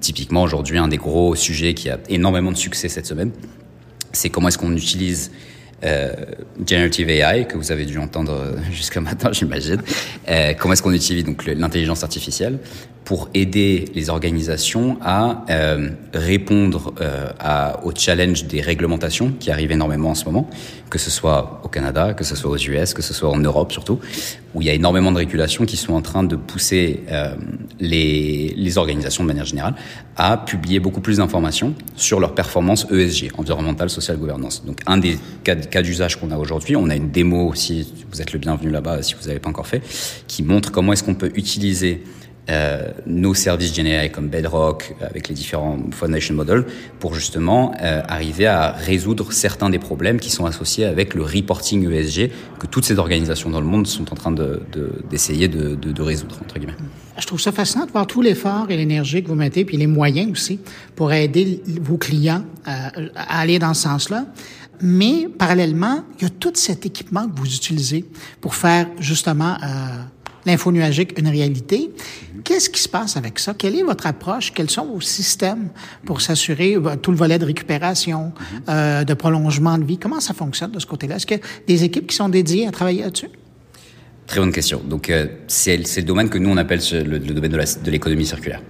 typiquement 0.00 0.42
aujourd'hui 0.42 0.78
un 0.78 0.88
des 0.88 0.96
gros 0.96 1.34
sujets 1.34 1.74
qui 1.74 1.90
a 1.90 1.98
énormément 2.08 2.52
de 2.52 2.56
succès 2.56 2.88
cette 2.88 3.06
semaine, 3.06 3.32
c'est 4.12 4.30
comment 4.30 4.48
est-ce 4.48 4.58
qu'on 4.58 4.76
utilise 4.76 5.32
euh, 5.84 6.12
Generative 6.66 7.10
AI, 7.10 7.46
que 7.46 7.56
vous 7.56 7.70
avez 7.72 7.84
dû 7.84 7.98
entendre 7.98 8.32
euh, 8.32 8.56
jusqu'à 8.72 9.00
maintenant, 9.00 9.32
j'imagine. 9.32 9.80
Euh, 10.28 10.54
comment 10.58 10.72
est-ce 10.72 10.82
qu'on 10.82 10.92
utilise 10.92 11.24
donc 11.24 11.46
l'intelligence 11.46 12.02
artificielle 12.02 12.58
pour 13.08 13.30
aider 13.32 13.86
les 13.94 14.10
organisations 14.10 14.98
à 15.00 15.46
euh, 15.48 15.88
répondre 16.12 16.92
euh, 17.00 17.30
à, 17.38 17.82
aux 17.86 17.94
challenges 17.94 18.44
des 18.44 18.60
réglementations 18.60 19.32
qui 19.40 19.50
arrivent 19.50 19.72
énormément 19.72 20.10
en 20.10 20.14
ce 20.14 20.26
moment, 20.26 20.50
que 20.90 20.98
ce 20.98 21.10
soit 21.10 21.62
au 21.64 21.68
Canada, 21.68 22.12
que 22.12 22.22
ce 22.22 22.36
soit 22.36 22.50
aux 22.50 22.58
US, 22.58 22.92
que 22.92 23.00
ce 23.00 23.14
soit 23.14 23.30
en 23.30 23.38
Europe 23.38 23.72
surtout, 23.72 23.98
où 24.54 24.60
il 24.60 24.66
y 24.66 24.70
a 24.70 24.74
énormément 24.74 25.10
de 25.10 25.16
régulations 25.16 25.64
qui 25.64 25.78
sont 25.78 25.94
en 25.94 26.02
train 26.02 26.22
de 26.22 26.36
pousser 26.36 27.04
euh, 27.10 27.34
les, 27.80 28.54
les 28.56 28.78
organisations 28.78 29.22
de 29.22 29.28
manière 29.28 29.44
générale 29.44 29.74
à 30.16 30.36
publier 30.36 30.80
beaucoup 30.80 31.00
plus 31.00 31.18
d'informations 31.18 31.74
sur 31.96 32.20
leur 32.20 32.34
performance 32.34 32.86
ESG, 32.90 33.30
environnementale, 33.38 33.90
sociale, 33.90 34.16
gouvernance. 34.18 34.64
Donc 34.64 34.80
un 34.86 34.98
des 34.98 35.18
cas, 35.44 35.82
d'usage 35.82 36.16
qu'on 36.16 36.30
a 36.30 36.36
aujourd'hui, 36.36 36.76
on 36.76 36.90
a 36.90 36.96
une 36.96 37.10
démo 37.10 37.48
aussi, 37.48 37.92
vous 38.10 38.20
êtes 38.20 38.32
le 38.32 38.38
bienvenu 38.38 38.70
là-bas 38.70 39.02
si 39.02 39.14
vous 39.14 39.28
n'avez 39.28 39.38
pas 39.38 39.48
encore 39.48 39.66
fait, 39.66 39.82
qui 40.26 40.42
montre 40.42 40.72
comment 40.72 40.92
est-ce 40.92 41.04
qu'on 41.04 41.14
peut 41.14 41.32
utiliser 41.34 42.02
euh, 42.50 42.88
nos 43.06 43.34
services 43.34 43.74
générés 43.74 44.10
comme 44.10 44.28
Bedrock, 44.28 44.94
avec 45.00 45.28
les 45.28 45.34
différents 45.34 45.78
foundation 45.92 46.34
models, 46.34 46.64
pour 46.98 47.14
justement 47.14 47.74
euh, 47.82 48.02
arriver 48.08 48.46
à 48.46 48.72
résoudre 48.72 49.32
certains 49.32 49.70
des 49.70 49.78
problèmes 49.78 50.18
qui 50.18 50.30
sont 50.30 50.46
associés 50.46 50.84
avec 50.84 51.14
le 51.14 51.22
reporting 51.22 51.90
ESG 51.90 52.30
que 52.58 52.66
toutes 52.66 52.84
ces 52.84 52.98
organisations 52.98 53.50
dans 53.50 53.60
le 53.60 53.66
monde 53.66 53.86
sont 53.86 54.10
en 54.12 54.16
train 54.16 54.32
d'essayer 55.10 55.48
de, 55.48 55.74
de, 55.74 55.92
de, 55.92 56.02
résoudre, 56.02 56.38
entre 56.42 56.58
guillemets. 56.58 56.76
Je 57.18 57.26
trouve 57.26 57.40
ça 57.40 57.52
fascinant 57.52 57.86
de 57.86 57.90
voir 57.90 58.06
tout 58.06 58.22
l'effort 58.22 58.66
et 58.70 58.76
l'énergie 58.76 59.22
que 59.22 59.28
vous 59.28 59.34
mettez, 59.34 59.64
puis 59.64 59.76
les 59.76 59.86
moyens 59.86 60.30
aussi, 60.30 60.60
pour 60.94 61.12
aider 61.12 61.62
vos 61.82 61.96
clients 61.96 62.44
euh, 62.66 63.08
à 63.14 63.40
aller 63.40 63.58
dans 63.58 63.74
ce 63.74 63.82
sens-là. 63.82 64.26
Mais 64.80 65.28
parallèlement, 65.36 66.04
il 66.18 66.22
y 66.22 66.26
a 66.26 66.30
tout 66.30 66.52
cet 66.54 66.86
équipement 66.86 67.28
que 67.28 67.38
vous 67.38 67.54
utilisez 67.54 68.04
pour 68.40 68.54
faire 68.54 68.86
justement 69.00 69.54
euh, 69.54 69.66
l'info 70.48 70.72
nuagique 70.72 71.18
une 71.18 71.28
réalité. 71.28 71.90
Qu'est-ce 72.44 72.70
qui 72.70 72.80
se 72.80 72.88
passe 72.88 73.16
avec 73.16 73.38
ça? 73.38 73.54
Quelle 73.54 73.76
est 73.76 73.82
votre 73.82 74.06
approche? 74.06 74.52
Quels 74.52 74.70
sont 74.70 74.86
vos 74.86 75.00
systèmes 75.00 75.68
pour 76.04 76.20
s'assurer 76.20 76.74
euh, 76.74 76.96
tout 76.96 77.10
le 77.10 77.16
volet 77.16 77.38
de 77.38 77.44
récupération, 77.44 78.32
euh, 78.68 79.04
de 79.04 79.14
prolongement 79.14 79.78
de 79.78 79.84
vie? 79.84 79.98
Comment 79.98 80.20
ça 80.20 80.34
fonctionne 80.34 80.72
de 80.72 80.78
ce 80.78 80.86
côté-là? 80.86 81.16
Est-ce 81.16 81.26
qu'il 81.26 81.36
y 81.36 81.40
a 81.40 81.42
des 81.66 81.84
équipes 81.84 82.06
qui 82.06 82.16
sont 82.16 82.28
dédiées 82.28 82.66
à 82.66 82.70
travailler 82.72 83.02
là-dessus? 83.02 83.28
Très 84.26 84.40
bonne 84.40 84.52
question. 84.52 84.82
Donc, 84.84 85.08
euh, 85.08 85.26
c'est 85.46 85.76
le 85.76 86.02
domaine 86.02 86.28
que 86.28 86.36
nous, 86.36 86.50
on 86.50 86.56
appelle 86.58 86.80
le, 86.92 87.18
domaine 87.18 87.52
de 87.52 87.90
l'économie 87.90 88.26
circulaire. 88.26 88.60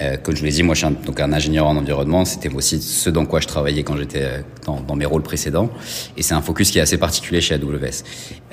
Euh, 0.00 0.16
comme 0.16 0.34
je 0.34 0.40
vous 0.40 0.46
l'ai 0.46 0.52
dit, 0.52 0.62
moi, 0.62 0.74
je 0.74 0.80
suis 0.80 0.86
un, 0.86 0.92
donc 0.92 1.20
un 1.20 1.32
ingénieur 1.32 1.66
en 1.66 1.76
environnement. 1.76 2.24
C'était 2.24 2.52
aussi 2.52 2.80
ce 2.80 3.10
dans 3.10 3.26
quoi 3.26 3.40
je 3.40 3.46
travaillais 3.46 3.82
quand 3.82 3.96
j'étais 3.96 4.44
dans, 4.64 4.80
dans, 4.80 4.96
mes 4.96 5.04
rôles 5.04 5.22
précédents. 5.22 5.70
Et 6.16 6.22
c'est 6.22 6.34
un 6.34 6.42
focus 6.42 6.70
qui 6.70 6.78
est 6.78 6.82
assez 6.82 6.98
particulier 6.98 7.40
chez 7.40 7.54
AWS. 7.54 8.04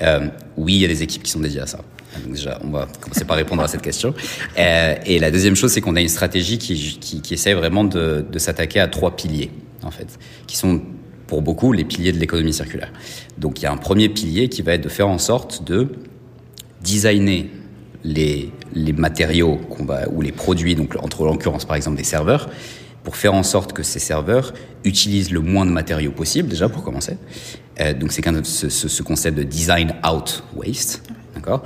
Euh, 0.02 0.28
oui, 0.56 0.74
il 0.74 0.80
y 0.80 0.84
a 0.84 0.88
des 0.88 1.02
équipes 1.02 1.22
qui 1.22 1.30
sont 1.30 1.40
dédiées 1.40 1.60
à 1.60 1.66
ça. 1.66 1.80
Donc 2.16 2.32
déjà, 2.32 2.58
on 2.64 2.70
va 2.70 2.88
commencer 3.00 3.24
par 3.24 3.36
répondre 3.36 3.62
à 3.62 3.68
cette 3.68 3.82
question. 3.82 4.14
Euh, 4.58 4.94
et 5.04 5.18
la 5.18 5.30
deuxième 5.30 5.56
chose, 5.56 5.72
c'est 5.72 5.80
qu'on 5.80 5.96
a 5.96 6.00
une 6.00 6.08
stratégie 6.08 6.58
qui, 6.58 6.98
qui, 7.00 7.20
qui 7.20 7.34
essaie 7.34 7.54
vraiment 7.54 7.84
de, 7.84 8.24
de 8.30 8.38
s'attaquer 8.38 8.80
à 8.80 8.88
trois 8.88 9.14
piliers, 9.14 9.50
en 9.82 9.90
fait, 9.90 10.18
qui 10.46 10.56
sont 10.56 10.80
pour 11.26 11.42
beaucoup 11.42 11.72
les 11.72 11.84
piliers 11.84 12.12
de 12.12 12.18
l'économie 12.18 12.52
circulaire. 12.54 12.90
Donc 13.36 13.60
il 13.60 13.64
y 13.64 13.66
a 13.66 13.72
un 13.72 13.76
premier 13.76 14.08
pilier 14.08 14.48
qui 14.48 14.62
va 14.62 14.72
être 14.74 14.82
de 14.82 14.88
faire 14.88 15.08
en 15.08 15.18
sorte 15.18 15.62
de 15.62 15.88
designer 16.80 17.50
les, 18.02 18.50
les 18.74 18.92
matériaux 18.92 19.60
ou 20.10 20.20
les 20.22 20.32
produits, 20.32 20.74
donc 20.74 20.96
entre 21.02 21.24
l'occurrence 21.24 21.64
par 21.64 21.76
exemple 21.76 21.96
des 21.96 22.04
serveurs, 22.04 22.48
pour 23.04 23.16
faire 23.16 23.34
en 23.34 23.42
sorte 23.42 23.72
que 23.72 23.82
ces 23.82 23.98
serveurs 23.98 24.52
utilisent 24.84 25.30
le 25.30 25.40
moins 25.40 25.66
de 25.66 25.70
matériaux 25.70 26.10
possible, 26.10 26.48
déjà 26.48 26.68
pour 26.68 26.82
commencer. 26.82 27.16
Euh, 27.80 27.94
donc 27.94 28.12
c'est 28.12 28.24
ce, 28.44 28.68
ce, 28.68 29.02
concept 29.02 29.38
de 29.38 29.44
design 29.44 29.94
out 30.08 30.42
waste, 30.56 31.02
d'accord? 31.34 31.62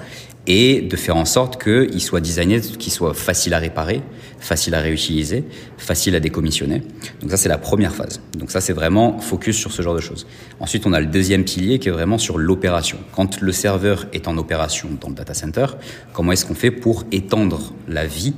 Et 0.47 0.81
de 0.81 0.97
faire 0.97 1.17
en 1.17 1.25
sorte 1.25 1.63
qu'ils 1.63 2.01
soient 2.01 2.21
designés, 2.21 2.61
qu'ils 2.61 2.93
soient 2.93 3.15
faciles 3.15 3.55
à 3.55 3.59
réparer, 3.59 4.03
faciles 4.41 4.75
à 4.75 4.81
réutiliser, 4.81 5.45
faciles 5.79 6.17
à 6.17 6.21
décommissionner. 6.21 6.83
Donc 7.21 7.31
ça, 7.31 7.37
c'est 7.37 7.49
la 7.49 7.59
première 7.59 7.95
phase. 7.95 8.21
Donc 8.37 8.51
ça, 8.51 8.61
c'est 8.61 8.73
vraiment 8.73 9.19
focus 9.19 9.57
sur 9.57 9.73
ce 9.73 9.83
genre 9.83 9.95
de 9.95 10.01
choses. 10.01 10.27
Ensuite, 10.59 10.85
on 10.87 10.93
a 10.93 11.01
le 11.01 11.07
deuxième 11.07 11.45
pilier 11.45 11.79
qui 11.79 11.89
est 11.89 11.93
vraiment 11.93 12.19
sur 12.19 12.39
l'opération. 12.39 12.99
Quand 13.13 13.41
le 13.41 13.53
serveur 13.53 14.07
est 14.13 14.27
en 14.27 14.37
opération 14.37 14.89
dans 15.01 15.09
le 15.09 15.15
data 15.15 15.35
center, 15.35 15.67
comment 16.13 16.33
est-ce 16.33 16.45
qu'on 16.45 16.55
fait 16.55 16.73
pour 16.73 17.05
étendre 17.13 17.73
la 17.89 18.07
vie 18.07 18.35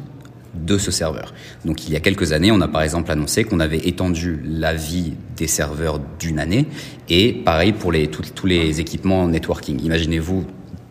de 0.54 0.76
ce 0.76 0.90
serveur? 0.90 1.32
Donc 1.64 1.88
il 1.88 1.94
y 1.94 1.96
a 1.96 2.00
quelques 2.00 2.32
années, 2.32 2.52
on 2.52 2.60
a 2.60 2.68
par 2.68 2.82
exemple 2.82 3.10
annoncé 3.10 3.44
qu'on 3.44 3.60
avait 3.60 3.88
étendu 3.88 4.40
la 4.44 4.74
vie 4.74 5.14
des 5.36 5.48
serveurs 5.48 6.00
d'une 6.18 6.38
année 6.38 6.66
et 7.08 7.32
pareil 7.32 7.72
pour 7.72 7.90
les, 7.90 8.08
tous 8.08 8.46
les 8.46 8.78
équipements 8.80 9.26
networking. 9.26 9.82
Imaginez-vous 9.82 10.44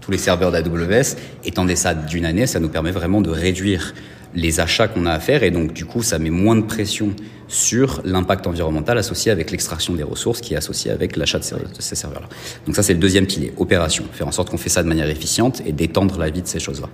tous 0.03 0.11
les 0.11 0.17
serveurs 0.17 0.51
d'AWS. 0.51 1.15
Étendez 1.45 1.75
ça 1.75 1.93
d'une 1.93 2.25
année, 2.25 2.45
ça 2.47 2.59
nous 2.59 2.69
permet 2.69 2.91
vraiment 2.91 3.21
de 3.21 3.29
réduire 3.29 3.93
les 4.35 4.59
achats 4.59 4.87
qu'on 4.87 5.05
a 5.05 5.11
à 5.11 5.19
faire 5.19 5.43
et 5.43 5.51
donc 5.51 5.73
du 5.73 5.85
coup 5.85 6.01
ça 6.01 6.17
met 6.17 6.31
moins 6.31 6.55
de 6.55 6.63
pression 6.63 7.11
sur 7.47 8.01
l'impact 8.03 8.47
environnemental 8.47 8.97
associé 8.97 9.31
avec 9.31 9.51
l'extraction 9.51 9.93
des 9.93 10.01
ressources 10.01 10.41
qui 10.41 10.55
est 10.55 10.57
associé 10.57 10.89
avec 10.89 11.15
l'achat 11.17 11.37
de 11.37 11.43
ces, 11.43 11.95
serveurs-là. 11.95 12.27
Donc 12.65 12.75
ça 12.75 12.81
c'est 12.81 12.93
le 12.93 12.99
deuxième 12.99 13.27
pilier, 13.27 13.53
opération, 13.57 14.05
faire 14.11 14.27
en 14.27 14.31
sorte 14.31 14.49
qu'on 14.49 14.57
fait 14.57 14.69
ça 14.69 14.81
de 14.81 14.87
manière 14.87 15.07
efficiente 15.07 15.61
et 15.65 15.71
d'étendre 15.71 16.17
la 16.17 16.31
vie 16.31 16.41
de 16.41 16.47
ces 16.47 16.59
choses-là. 16.59 16.89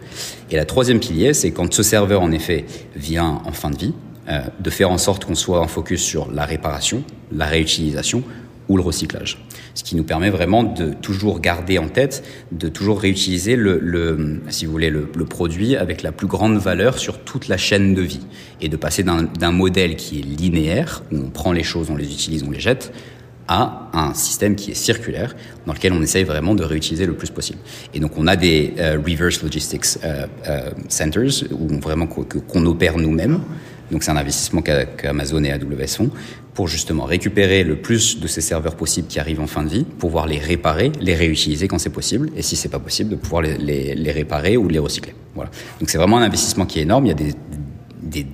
Et 0.51 0.57
la 0.57 0.65
troisième 0.65 0.99
pilier, 0.99 1.33
c'est 1.33 1.51
quand 1.51 1.73
ce 1.73 1.81
serveur 1.81 2.21
en 2.21 2.31
effet 2.31 2.65
vient 2.95 3.41
en 3.45 3.51
fin 3.53 3.69
de 3.69 3.77
vie, 3.77 3.93
euh, 4.27 4.41
de 4.59 4.69
faire 4.69 4.91
en 4.91 4.97
sorte 4.97 5.23
qu'on 5.23 5.35
soit 5.35 5.61
en 5.61 5.67
focus 5.67 6.01
sur 6.01 6.29
la 6.31 6.43
réparation, 6.43 7.03
la 7.31 7.45
réutilisation 7.45 8.23
ou 8.69 8.77
le 8.77 8.83
recyclage. 8.83 9.43
Ce 9.73 9.83
qui 9.83 9.95
nous 9.95 10.03
permet 10.03 10.29
vraiment 10.29 10.63
de 10.63 10.93
toujours 10.93 11.39
garder 11.41 11.77
en 11.77 11.89
tête, 11.89 12.23
de 12.51 12.69
toujours 12.69 13.01
réutiliser 13.01 13.55
le, 13.55 14.41
si 14.49 14.65
vous 14.65 14.71
voulez, 14.71 14.89
le, 14.89 15.09
le, 15.15 15.25
produit 15.25 15.75
avec 15.75 16.03
la 16.03 16.11
plus 16.11 16.27
grande 16.27 16.57
valeur 16.57 16.97
sur 16.97 17.19
toute 17.19 17.47
la 17.47 17.57
chaîne 17.57 17.93
de 17.93 18.01
vie 18.01 18.25
et 18.61 18.69
de 18.69 18.77
passer 18.77 19.03
d'un 19.03 19.51
modèle 19.51 19.95
qui 19.95 20.19
est 20.19 20.23
linéaire, 20.23 21.03
où 21.11 21.17
on 21.17 21.29
prend 21.29 21.51
les 21.51 21.63
choses, 21.63 21.89
on 21.89 21.95
les 21.95 22.11
utilise, 22.11 22.43
on 22.43 22.51
les 22.51 22.59
jette, 22.59 22.93
à 23.49 23.89
un 23.93 24.13
système 24.13 24.55
qui 24.55 24.71
est 24.71 24.75
circulaire, 24.75 25.35
dans 25.65 25.73
lequel 25.73 25.91
on 25.91 26.01
essaye 26.03 26.23
vraiment 26.23 26.53
de 26.53 26.63
réutiliser 26.63 27.07
le 27.07 27.13
plus 27.13 27.31
possible. 27.31 27.57
Et 27.95 27.99
donc 27.99 28.11
on 28.15 28.27
a 28.27 28.35
des 28.35 28.75
euh, 28.77 28.99
reverse 29.03 29.41
logistics 29.41 29.97
euh, 30.03 30.27
euh, 30.47 30.69
centers 30.87 31.43
où 31.51 31.67
vraiment 31.79 32.05
qu'on 32.05 32.65
opère 32.67 32.97
nous-mêmes. 32.97 33.41
Donc 33.91 34.03
c'est 34.03 34.11
un 34.11 34.17
investissement 34.17 34.61
qu'Amazon 34.61 35.43
et 35.43 35.51
AWS 35.51 35.87
font 35.87 36.11
pour 36.59 36.67
justement 36.67 37.05
récupérer 37.05 37.63
le 37.63 37.77
plus 37.77 38.19
de 38.19 38.27
ces 38.27 38.41
serveurs 38.41 38.75
possibles 38.75 39.07
qui 39.07 39.17
arrivent 39.17 39.39
en 39.39 39.47
fin 39.47 39.63
de 39.63 39.69
vie, 39.69 39.85
pouvoir 39.85 40.27
les 40.27 40.39
réparer, 40.39 40.91
les 40.99 41.15
réutiliser 41.15 41.69
quand 41.69 41.79
c'est 41.79 41.89
possible, 41.89 42.31
et 42.35 42.41
si 42.41 42.57
c'est 42.57 42.67
pas 42.67 42.79
possible, 42.79 43.11
de 43.11 43.15
pouvoir 43.15 43.43
les, 43.43 44.11
réparer 44.11 44.57
ou 44.57 44.67
les 44.67 44.77
recycler. 44.77 45.13
Voilà. 45.35 45.51
Donc 45.79 45.89
c'est 45.89 45.97
vraiment 45.97 46.17
un 46.17 46.21
investissement 46.21 46.65
qui 46.65 46.79
est 46.79 46.81
énorme. 46.81 47.05
Il 47.05 47.09
y 47.09 47.11
a 47.13 47.33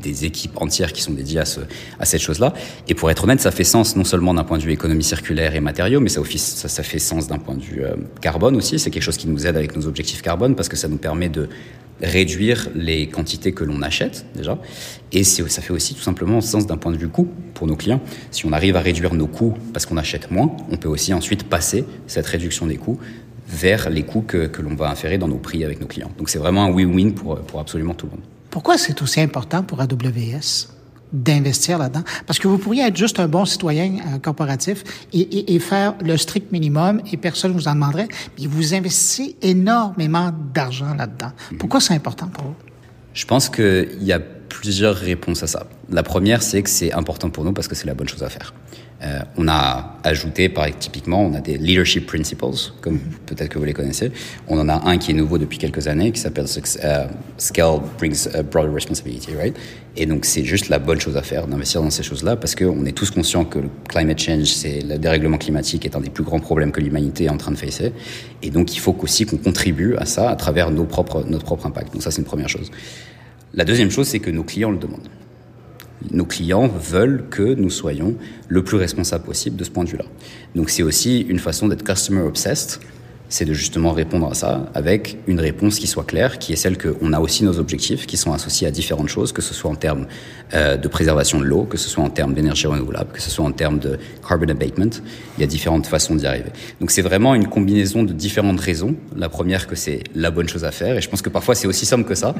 des, 0.01 0.25
équipes 0.25 0.59
entières 0.59 0.91
qui 0.91 1.03
sont 1.03 1.13
dédiées 1.13 1.41
à, 1.41 1.45
ce, 1.45 1.59
à 1.99 2.05
cette 2.05 2.21
chose-là. 2.21 2.55
Et 2.87 2.95
pour 2.95 3.11
être 3.11 3.25
honnête, 3.25 3.41
ça 3.41 3.51
fait 3.51 3.63
sens 3.63 3.95
non 3.95 4.03
seulement 4.03 4.33
d'un 4.33 4.43
point 4.43 4.57
de 4.57 4.63
vue 4.63 4.71
économie 4.71 5.03
circulaire 5.03 5.53
et 5.53 5.59
matériaux, 5.59 5.99
mais 5.99 6.09
ça 6.09 6.23
fait 6.83 6.97
sens 6.97 7.27
d'un 7.27 7.37
point 7.37 7.53
de 7.53 7.61
vue 7.61 7.83
euh, 7.83 7.93
carbone 8.21 8.55
aussi. 8.55 8.79
C'est 8.79 8.89
quelque 8.89 9.03
chose 9.03 9.17
qui 9.17 9.27
nous 9.27 9.45
aide 9.45 9.55
avec 9.55 9.75
nos 9.75 9.85
objectifs 9.85 10.23
carbone 10.23 10.55
parce 10.55 10.67
que 10.67 10.77
ça 10.77 10.87
nous 10.87 10.97
permet 10.97 11.29
de 11.29 11.47
réduire 12.01 12.69
les 12.75 13.07
quantités 13.07 13.51
que 13.53 13.63
l'on 13.63 13.81
achète 13.81 14.25
déjà. 14.35 14.57
Et 15.11 15.23
ça 15.23 15.61
fait 15.61 15.73
aussi 15.73 15.95
tout 15.95 16.01
simplement 16.01 16.41
sens 16.41 16.67
d'un 16.67 16.77
point 16.77 16.91
de 16.91 16.97
vue 16.97 17.07
coût 17.07 17.27
pour 17.53 17.67
nos 17.67 17.75
clients. 17.75 18.01
Si 18.31 18.45
on 18.45 18.51
arrive 18.51 18.75
à 18.75 18.81
réduire 18.81 19.13
nos 19.13 19.27
coûts 19.27 19.53
parce 19.73 19.85
qu'on 19.85 19.97
achète 19.97 20.31
moins, 20.31 20.55
on 20.71 20.77
peut 20.77 20.89
aussi 20.89 21.13
ensuite 21.13 21.43
passer 21.43 21.85
cette 22.07 22.25
réduction 22.25 22.67
des 22.67 22.77
coûts 22.77 22.99
vers 23.47 23.89
les 23.89 24.03
coûts 24.03 24.21
que, 24.21 24.47
que 24.47 24.61
l'on 24.61 24.75
va 24.75 24.89
inférer 24.89 25.17
dans 25.17 25.27
nos 25.27 25.37
prix 25.37 25.63
avec 25.63 25.79
nos 25.79 25.87
clients. 25.87 26.11
Donc 26.17 26.29
c'est 26.29 26.39
vraiment 26.39 26.65
un 26.65 26.71
win-win 26.71 27.13
pour, 27.13 27.39
pour 27.39 27.59
absolument 27.59 27.93
tout 27.93 28.07
le 28.07 28.13
monde. 28.13 28.25
Pourquoi 28.49 28.77
c'est 28.77 29.01
aussi 29.01 29.21
important 29.21 29.63
pour 29.63 29.81
AWS 29.81 30.74
d'investir 31.13 31.77
là-dedans. 31.77 32.03
Parce 32.25 32.39
que 32.39 32.47
vous 32.47 32.57
pourriez 32.57 32.83
être 32.83 32.97
juste 32.97 33.19
un 33.19 33.27
bon 33.27 33.45
citoyen 33.45 33.93
euh, 33.93 34.19
corporatif 34.19 34.83
et, 35.13 35.19
et, 35.19 35.55
et, 35.55 35.59
faire 35.59 35.95
le 36.03 36.17
strict 36.17 36.51
minimum 36.51 37.01
et 37.11 37.17
personne 37.17 37.51
ne 37.53 37.57
vous 37.57 37.67
en 37.67 37.75
demanderait, 37.75 38.07
mais 38.39 38.47
vous 38.47 38.73
investissez 38.73 39.35
énormément 39.41 40.31
d'argent 40.53 40.93
là-dedans. 40.93 41.31
Mhm. 41.51 41.57
Pourquoi 41.57 41.79
c'est 41.79 41.93
important 41.93 42.27
pour 42.27 42.43
vous? 42.45 42.55
Je 43.13 43.25
pense 43.25 43.49
qu'il 43.49 44.03
y 44.03 44.11
a 44.11 44.19
plusieurs 44.19 44.95
réponses 44.95 45.43
à 45.43 45.47
ça. 45.47 45.67
La 45.89 46.03
première, 46.03 46.43
c'est 46.43 46.61
que 46.63 46.69
c'est 46.69 46.91
important 46.93 47.29
pour 47.29 47.43
nous 47.43 47.53
parce 47.53 47.67
que 47.67 47.75
c'est 47.75 47.87
la 47.87 47.93
bonne 47.93 48.09
chose 48.09 48.23
à 48.23 48.29
faire. 48.29 48.53
Euh, 49.03 49.19
on 49.37 49.47
a 49.49 49.97
ajouté, 50.03 50.47
par, 50.47 50.67
typiquement, 50.79 51.25
on 51.25 51.33
a 51.33 51.41
des 51.41 51.57
leadership 51.57 52.05
principles, 52.05 52.45
comme 52.79 52.99
peut-être 53.25 53.49
que 53.49 53.59
vous 53.59 53.65
les 53.65 53.73
connaissez. 53.73 54.11
On 54.47 54.57
en 54.57 54.69
a 54.69 54.87
un 54.89 54.97
qui 54.97 55.11
est 55.11 55.13
nouveau 55.13 55.37
depuis 55.37 55.57
quelques 55.57 55.87
années, 55.87 56.11
qui 56.11 56.21
s'appelle 56.21 56.45
euh, 56.83 57.05
Scale 57.37 57.79
brings 57.97 58.27
a 58.33 58.41
broader 58.41 58.73
responsibility, 58.73 59.35
right? 59.35 59.55
Et 59.97 60.05
donc, 60.05 60.23
c'est 60.23 60.45
juste 60.45 60.69
la 60.69 60.79
bonne 60.79 60.99
chose 60.99 61.17
à 61.17 61.21
faire 61.21 61.45
d'investir 61.47 61.81
dans 61.81 61.89
ces 61.89 62.03
choses-là, 62.03 62.37
parce 62.37 62.55
qu'on 62.55 62.85
est 62.85 62.93
tous 62.93 63.11
conscients 63.11 63.43
que 63.43 63.59
le 63.59 63.69
climate 63.89 64.19
change, 64.19 64.45
c'est 64.45 64.79
le 64.81 64.97
dérèglement 64.97 65.37
climatique, 65.37 65.85
est 65.85 65.95
un 65.95 66.01
des 66.01 66.09
plus 66.09 66.23
grands 66.23 66.39
problèmes 66.39 66.71
que 66.71 66.79
l'humanité 66.79 67.25
est 67.25 67.29
en 67.29 67.37
train 67.37 67.51
de 67.51 67.57
facer. 67.57 67.91
Et 68.41 68.49
donc, 68.49 68.75
il 68.75 68.79
faut 68.79 68.95
aussi 69.01 69.25
qu'on 69.25 69.37
contribue 69.37 69.95
à 69.97 70.05
ça 70.05 70.29
à 70.29 70.35
travers 70.37 70.71
nos 70.71 70.85
propres, 70.85 71.25
notre 71.27 71.45
propre 71.45 71.65
impact. 71.65 71.91
Donc, 71.93 72.01
ça, 72.01 72.11
c'est 72.11 72.21
une 72.21 72.27
première 72.27 72.49
chose. 72.49 72.71
La 73.53 73.65
deuxième 73.65 73.91
chose, 73.91 74.07
c'est 74.07 74.19
que 74.19 74.31
nos 74.31 74.43
clients 74.43 74.71
le 74.71 74.77
demandent 74.77 75.09
nos 76.11 76.25
clients 76.25 76.67
veulent 76.67 77.25
que 77.29 77.41
nous 77.41 77.69
soyons 77.69 78.15
le 78.47 78.63
plus 78.63 78.77
responsable 78.77 79.25
possible 79.25 79.55
de 79.55 79.63
ce 79.63 79.71
point 79.71 79.83
de 79.83 79.89
vue-là. 79.89 80.05
Donc 80.55 80.69
c'est 80.69 80.83
aussi 80.83 81.21
une 81.21 81.39
façon 81.39 81.67
d'être 81.67 81.83
customer 81.83 82.21
obsessed 82.21 82.79
c'est 83.29 83.45
de 83.45 83.53
justement 83.53 83.91
répondre 83.91 84.29
à 84.29 84.33
ça 84.33 84.65
avec 84.73 85.17
une 85.27 85.39
réponse 85.39 85.79
qui 85.79 85.87
soit 85.87 86.03
claire, 86.03 86.39
qui 86.39 86.53
est 86.53 86.55
celle 86.55 86.77
qu'on 86.77 87.13
a 87.13 87.19
aussi 87.19 87.43
nos 87.43 87.59
objectifs, 87.59 88.05
qui 88.05 88.17
sont 88.17 88.33
associés 88.33 88.67
à 88.67 88.71
différentes 88.71 89.09
choses, 89.09 89.31
que 89.31 89.41
ce 89.41 89.53
soit 89.53 89.69
en 89.69 89.75
termes 89.75 90.07
euh, 90.53 90.77
de 90.77 90.87
préservation 90.87 91.39
de 91.39 91.45
l'eau, 91.45 91.63
que 91.63 91.77
ce 91.77 91.89
soit 91.89 92.03
en 92.03 92.09
termes 92.09 92.33
d'énergie 92.33 92.67
renouvelable, 92.67 93.11
que 93.11 93.21
ce 93.21 93.29
soit 93.29 93.45
en 93.45 93.51
termes 93.51 93.79
de 93.79 93.97
carbon 94.27 94.49
abatement. 94.49 95.01
Il 95.37 95.41
y 95.41 95.43
a 95.43 95.47
différentes 95.47 95.87
façons 95.87 96.15
d'y 96.15 96.27
arriver. 96.27 96.51
Donc 96.79 96.91
c'est 96.91 97.01
vraiment 97.01 97.35
une 97.35 97.47
combinaison 97.47 98.03
de 98.03 98.13
différentes 98.13 98.59
raisons. 98.59 98.95
La 99.15 99.29
première, 99.29 99.67
que 99.67 99.75
c'est 99.75 100.03
la 100.13 100.31
bonne 100.31 100.47
chose 100.47 100.63
à 100.63 100.71
faire, 100.71 100.97
et 100.97 101.01
je 101.01 101.09
pense 101.09 101.21
que 101.21 101.29
parfois 101.29 101.55
c'est 101.55 101.67
aussi 101.67 101.85
simple 101.85 102.03
que 102.03 102.15
ça. 102.15 102.35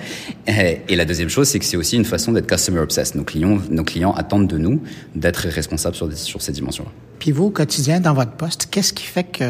Et 0.48 0.96
la 0.96 1.06
deuxième 1.06 1.30
chose, 1.30 1.48
c'est 1.48 1.60
que 1.60 1.66
c'est 1.66 1.78
aussi 1.78 1.96
une 1.96 2.06
façon 2.06 2.32
d'être 2.32 2.48
customer 2.48 2.80
obsessed. 2.80 3.16
Nos 3.16 3.24
clients, 3.24 3.60
nos 3.70 3.84
clients 3.84 4.14
attendent 4.14 4.48
de 4.48 4.58
nous 4.58 4.82
d'être 5.16 5.48
responsables 5.48 5.96
sur, 5.96 6.12
sur 6.14 6.42
ces 6.42 6.52
dimensions-là. 6.52 6.92
Puis 7.20 7.32
vous, 7.32 7.46
au 7.46 7.50
quotidien, 7.50 8.00
dans 8.00 8.14
votre 8.14 8.34
poste, 8.34 8.68
qu'est-ce 8.70 8.94
qui 8.94 9.06
fait 9.06 9.24
que 9.24 9.46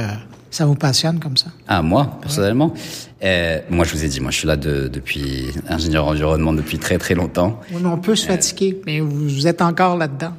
ça 0.56 0.66
vous 0.66 0.76
passionne 0.76 1.20
comme 1.20 1.36
ça? 1.36 1.48
Ah, 1.68 1.82
moi, 1.82 2.18
personnellement? 2.22 2.74
Euh, 3.24 3.60
Moi, 3.70 3.84
je 3.86 3.92
vous 3.94 4.06
ai 4.06 4.08
dit, 4.08 4.22
moi, 4.22 4.32
je 4.32 4.38
suis 4.38 4.48
là 4.48 4.56
de, 4.56 4.88
depuis 4.88 5.48
ingénieur 5.68 6.08
environnement 6.08 6.54
depuis 6.54 6.78
très, 6.80 6.98
très 6.98 7.14
longtemps. 7.14 7.60
Oui, 7.74 7.82
on 7.86 7.98
peut 7.98 8.16
se 8.16 8.26
fatiguer, 8.26 8.80
mais 8.86 9.02
vous 9.02 9.48
êtes 9.48 9.62
encore 9.62 9.98
là-dedans. 9.98 10.34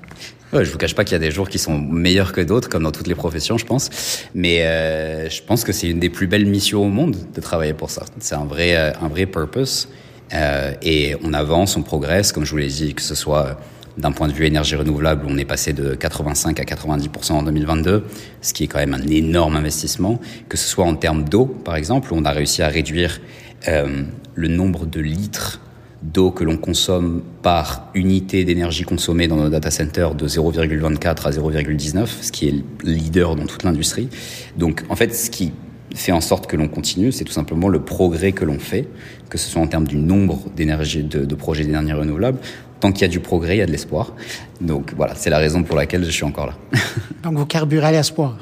Ouais, 0.53 0.65
je 0.65 0.71
vous 0.71 0.79
cache 0.79 0.95
pas 0.95 1.05
qu'il 1.05 1.13
y 1.13 1.17
a 1.17 1.19
des 1.19 1.31
jours 1.31 1.49
qui 1.51 1.59
sont 1.59 1.79
meilleurs 1.79 2.33
que 2.33 2.41
d'autres, 2.41 2.69
comme 2.71 2.85
dans 2.85 2.93
toutes 2.93 3.09
les 3.09 3.15
professions, 3.15 3.59
je 3.59 3.67
pense. 3.67 3.91
Mais 4.35 4.63
euh, 4.63 5.29
je 5.29 5.43
pense 5.43 5.65
que 5.65 5.73
c'est 5.73 5.89
une 5.91 6.01
des 6.01 6.09
plus 6.09 6.27
belles 6.29 6.47
missions 6.47 6.83
au 6.83 6.89
monde 6.89 7.17
de 7.35 7.41
travailler 7.41 7.75
pour 7.75 7.91
ça. 7.91 8.05
C'est 8.19 8.37
un 8.37 8.47
vrai, 8.47 8.75
euh, 8.75 8.93
un 9.03 9.09
vrai 9.09 9.27
purpose. 9.27 9.89
Euh, 10.33 10.73
et 10.83 11.15
on 11.23 11.35
avance, 11.35 11.77
on 11.77 11.83
progresse, 11.83 12.33
comme 12.33 12.45
je 12.45 12.53
vous 12.53 12.57
l'ai 12.57 12.69
dit, 12.69 12.95
que 12.95 13.03
ce 13.03 13.15
soit 13.15 13.59
d'un 13.99 14.13
point 14.13 14.29
de 14.29 14.33
vue 14.33 14.45
énergie 14.45 14.77
renouvelable, 14.77 15.27
on 15.29 15.39
est 15.39 15.45
passé 15.45 15.73
de 15.73 15.95
85 15.95 16.61
à 16.61 16.65
90% 16.65 17.33
en 17.33 17.43
2022, 17.43 18.05
ce 18.43 18.53
qui 18.53 18.65
est 18.65 18.67
quand 18.67 18.79
même 18.79 18.95
un 18.95 19.07
énorme 19.07 19.57
investissement. 19.57 20.21
Que 20.49 20.57
ce 20.57 20.69
soit 20.69 20.85
en 20.85 20.95
termes 20.95 21.25
d'eau, 21.25 21.47
par 21.47 21.77
exemple, 21.77 22.13
où 22.13 22.17
on 22.17 22.25
a 22.25 22.31
réussi 22.31 22.63
à 22.63 22.69
réduire 22.69 23.21
euh, 23.69 24.03
le 24.35 24.49
nombre 24.49 24.87
de 24.87 25.01
litres 25.01 25.61
d'eau 26.03 26.31
que 26.31 26.45
l'on 26.45 26.57
consomme 26.57 27.23
par 27.43 27.89
unité 27.95 28.45
d'énergie 28.45 28.85
consommée 28.85 29.29
dans 29.29 29.37
nos 29.37 29.49
data 29.49 29.71
centers 29.71 30.15
de 30.15 30.29
0,24 30.29 31.27
à 31.27 31.31
0,19, 31.31 32.07
ce 32.21 32.33
qui 32.33 32.49
est 32.49 32.65
leader 32.85 33.35
dans 33.35 33.47
toute 33.47 33.63
l'industrie. 33.63 34.09
Donc, 34.57 34.85
en 34.89 34.97
fait, 34.97 35.15
ce 35.15 35.31
qui 35.31 35.53
fait 35.95 36.13
en 36.13 36.21
sorte 36.21 36.47
que 36.47 36.57
l'on 36.57 36.69
continue, 36.69 37.13
c'est 37.13 37.25
tout 37.25 37.33
simplement 37.33 37.69
le 37.69 37.81
progrès 37.81 38.33
que 38.33 38.45
l'on 38.45 38.59
fait, 38.59 38.89
que 39.31 39.39
ce 39.39 39.49
soit 39.49 39.63
en 39.63 39.67
termes 39.67 39.87
du 39.87 39.97
nombre 39.97 40.45
d'énergie, 40.55 41.03
de, 41.03 41.25
de 41.25 41.35
projets 41.35 41.65
d'énergie 41.65 41.93
renouvelable, 41.93 42.39
tant 42.81 42.93
qu'il 42.93 43.03
y 43.03 43.05
a 43.05 43.09
du 43.09 43.21
progrès, 43.21 43.57
il 43.57 43.59
y 43.59 43.63
a 43.63 43.67
de 43.67 43.73
l'espoir. 43.73 44.13
Donc 44.61 44.93
voilà, 44.97 45.15
c'est 45.15 45.31
la 45.31 45.39
raison 45.39 45.63
pour 45.63 45.77
laquelle 45.77 46.05
je 46.05 46.11
suis 46.11 46.25
encore 46.25 46.47
là. 46.47 46.55
Donc 47.23 47.35
vous 47.35 47.47
carburez 47.47 47.87
à 47.87 47.93
l'espoir. 47.93 48.39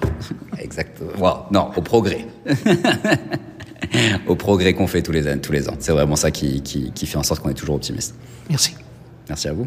Exactement. 0.58 1.46
non, 1.50 1.70
au 1.76 1.82
progrès. 1.82 2.26
au 4.26 4.34
progrès 4.34 4.74
qu'on 4.74 4.86
fait 4.86 5.02
tous 5.02 5.12
les, 5.12 5.38
tous 5.38 5.52
les 5.52 5.68
ans. 5.68 5.74
C'est 5.78 5.92
vraiment 5.92 6.16
ça 6.16 6.30
qui, 6.30 6.62
qui, 6.62 6.92
qui 6.92 7.06
fait 7.06 7.18
en 7.18 7.22
sorte 7.22 7.42
qu'on 7.42 7.50
est 7.50 7.54
toujours 7.54 7.76
optimiste. 7.76 8.14
Merci. 8.48 8.74
Merci 9.28 9.48
à 9.48 9.52
vous. 9.52 9.66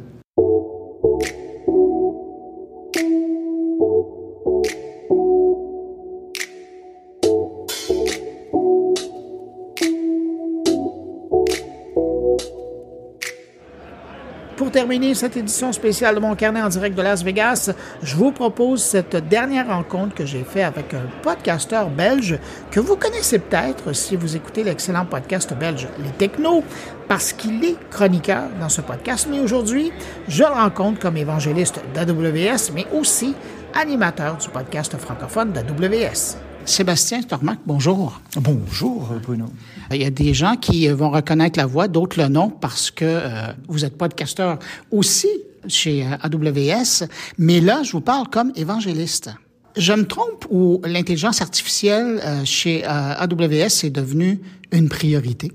Pour 14.67 14.73
terminer 14.73 15.15
cette 15.15 15.37
édition 15.37 15.71
spéciale 15.71 16.15
de 16.15 16.19
mon 16.19 16.35
carnet 16.35 16.61
en 16.61 16.67
direct 16.67 16.93
de 16.97 17.01
Las 17.01 17.23
Vegas, 17.23 17.71
je 18.03 18.15
vous 18.17 18.33
propose 18.33 18.83
cette 18.83 19.15
dernière 19.15 19.69
rencontre 19.69 20.13
que 20.13 20.25
j'ai 20.25 20.43
faite 20.43 20.65
avec 20.65 20.93
un 20.93 21.03
podcasteur 21.23 21.89
belge 21.89 22.37
que 22.69 22.81
vous 22.81 22.97
connaissez 22.97 23.39
peut-être 23.39 23.93
si 23.93 24.17
vous 24.17 24.35
écoutez 24.35 24.65
l'excellent 24.65 25.05
podcast 25.05 25.53
belge 25.53 25.87
Les 26.03 26.09
Technos, 26.09 26.65
parce 27.07 27.31
qu'il 27.31 27.63
est 27.63 27.77
chroniqueur 27.89 28.49
dans 28.59 28.67
ce 28.67 28.81
podcast. 28.81 29.29
Mais 29.31 29.39
aujourd'hui, 29.39 29.93
je 30.27 30.43
le 30.43 30.49
rencontre 30.49 30.99
comme 30.99 31.15
évangéliste 31.15 31.79
d'AWS, 31.93 32.73
mais 32.75 32.87
aussi 32.91 33.35
animateur 33.73 34.35
du 34.35 34.49
podcast 34.49 34.97
francophone 34.97 35.53
d'AWS. 35.53 36.46
Sébastien 36.67 37.21
Stormac, 37.21 37.59
bonjour. 37.65 38.19
Bonjour, 38.35 39.09
Bruno. 39.23 39.45
Il 39.89 40.01
y 40.01 40.05
a 40.05 40.09
des 40.09 40.33
gens 40.33 40.57
qui 40.57 40.85
vont 40.89 41.09
reconnaître 41.09 41.57
la 41.57 41.65
voix, 41.65 41.87
d'autres 41.87 42.21
le 42.21 42.27
nom, 42.27 42.49
parce 42.49 42.91
que 42.91 43.05
euh, 43.05 43.53
vous 43.69 43.85
êtes 43.85 43.97
podcasteur 43.97 44.59
aussi 44.91 45.29
chez 45.69 46.05
euh, 46.05 46.17
AWS, 46.21 47.07
mais 47.37 47.61
là, 47.61 47.83
je 47.83 47.93
vous 47.93 48.01
parle 48.01 48.27
comme 48.27 48.51
évangéliste. 48.57 49.33
Je 49.77 49.93
me 49.93 50.05
trompe 50.05 50.45
ou 50.51 50.81
l'intelligence 50.83 51.41
artificielle 51.41 52.19
euh, 52.25 52.43
chez 52.43 52.83
AWS 52.83 53.85
est 53.85 53.89
devenue 53.89 54.41
une 54.73 54.89
priorité? 54.89 55.53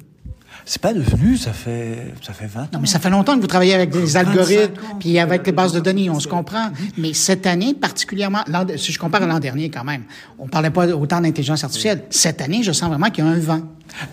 C'est 0.64 0.80
pas 0.80 0.94
devenu, 0.94 1.36
ça 1.36 1.52
fait, 1.52 2.14
ça 2.22 2.32
fait 2.32 2.46
20 2.46 2.60
ans. 2.60 2.68
Non, 2.74 2.78
mais 2.80 2.86
ça 2.86 2.98
fait 2.98 3.10
longtemps 3.10 3.34
que 3.34 3.40
vous 3.40 3.46
travaillez 3.46 3.74
avec 3.74 3.90
des 3.90 4.16
algorithmes, 4.16 4.74
puis 5.00 5.18
avec 5.18 5.46
les 5.46 5.52
bases 5.52 5.72
de 5.72 5.80
données, 5.80 6.08
on 6.08 6.20
se 6.20 6.28
comprend. 6.28 6.70
Mais 6.96 7.12
cette 7.14 7.46
année, 7.46 7.74
particulièrement, 7.74 8.44
si 8.76 8.92
je 8.92 8.98
compare 8.98 9.22
à 9.22 9.26
l'an 9.26 9.40
dernier 9.40 9.70
quand 9.70 9.84
même, 9.84 10.02
on 10.38 10.48
parlait 10.48 10.70
pas 10.70 10.86
autant 10.88 11.20
d'intelligence 11.20 11.64
artificielle. 11.64 12.04
Cette 12.10 12.40
année, 12.40 12.62
je 12.62 12.72
sens 12.72 12.88
vraiment 12.88 13.10
qu'il 13.10 13.24
y 13.24 13.26
a 13.26 13.30
un 13.30 13.38
vent. 13.38 13.62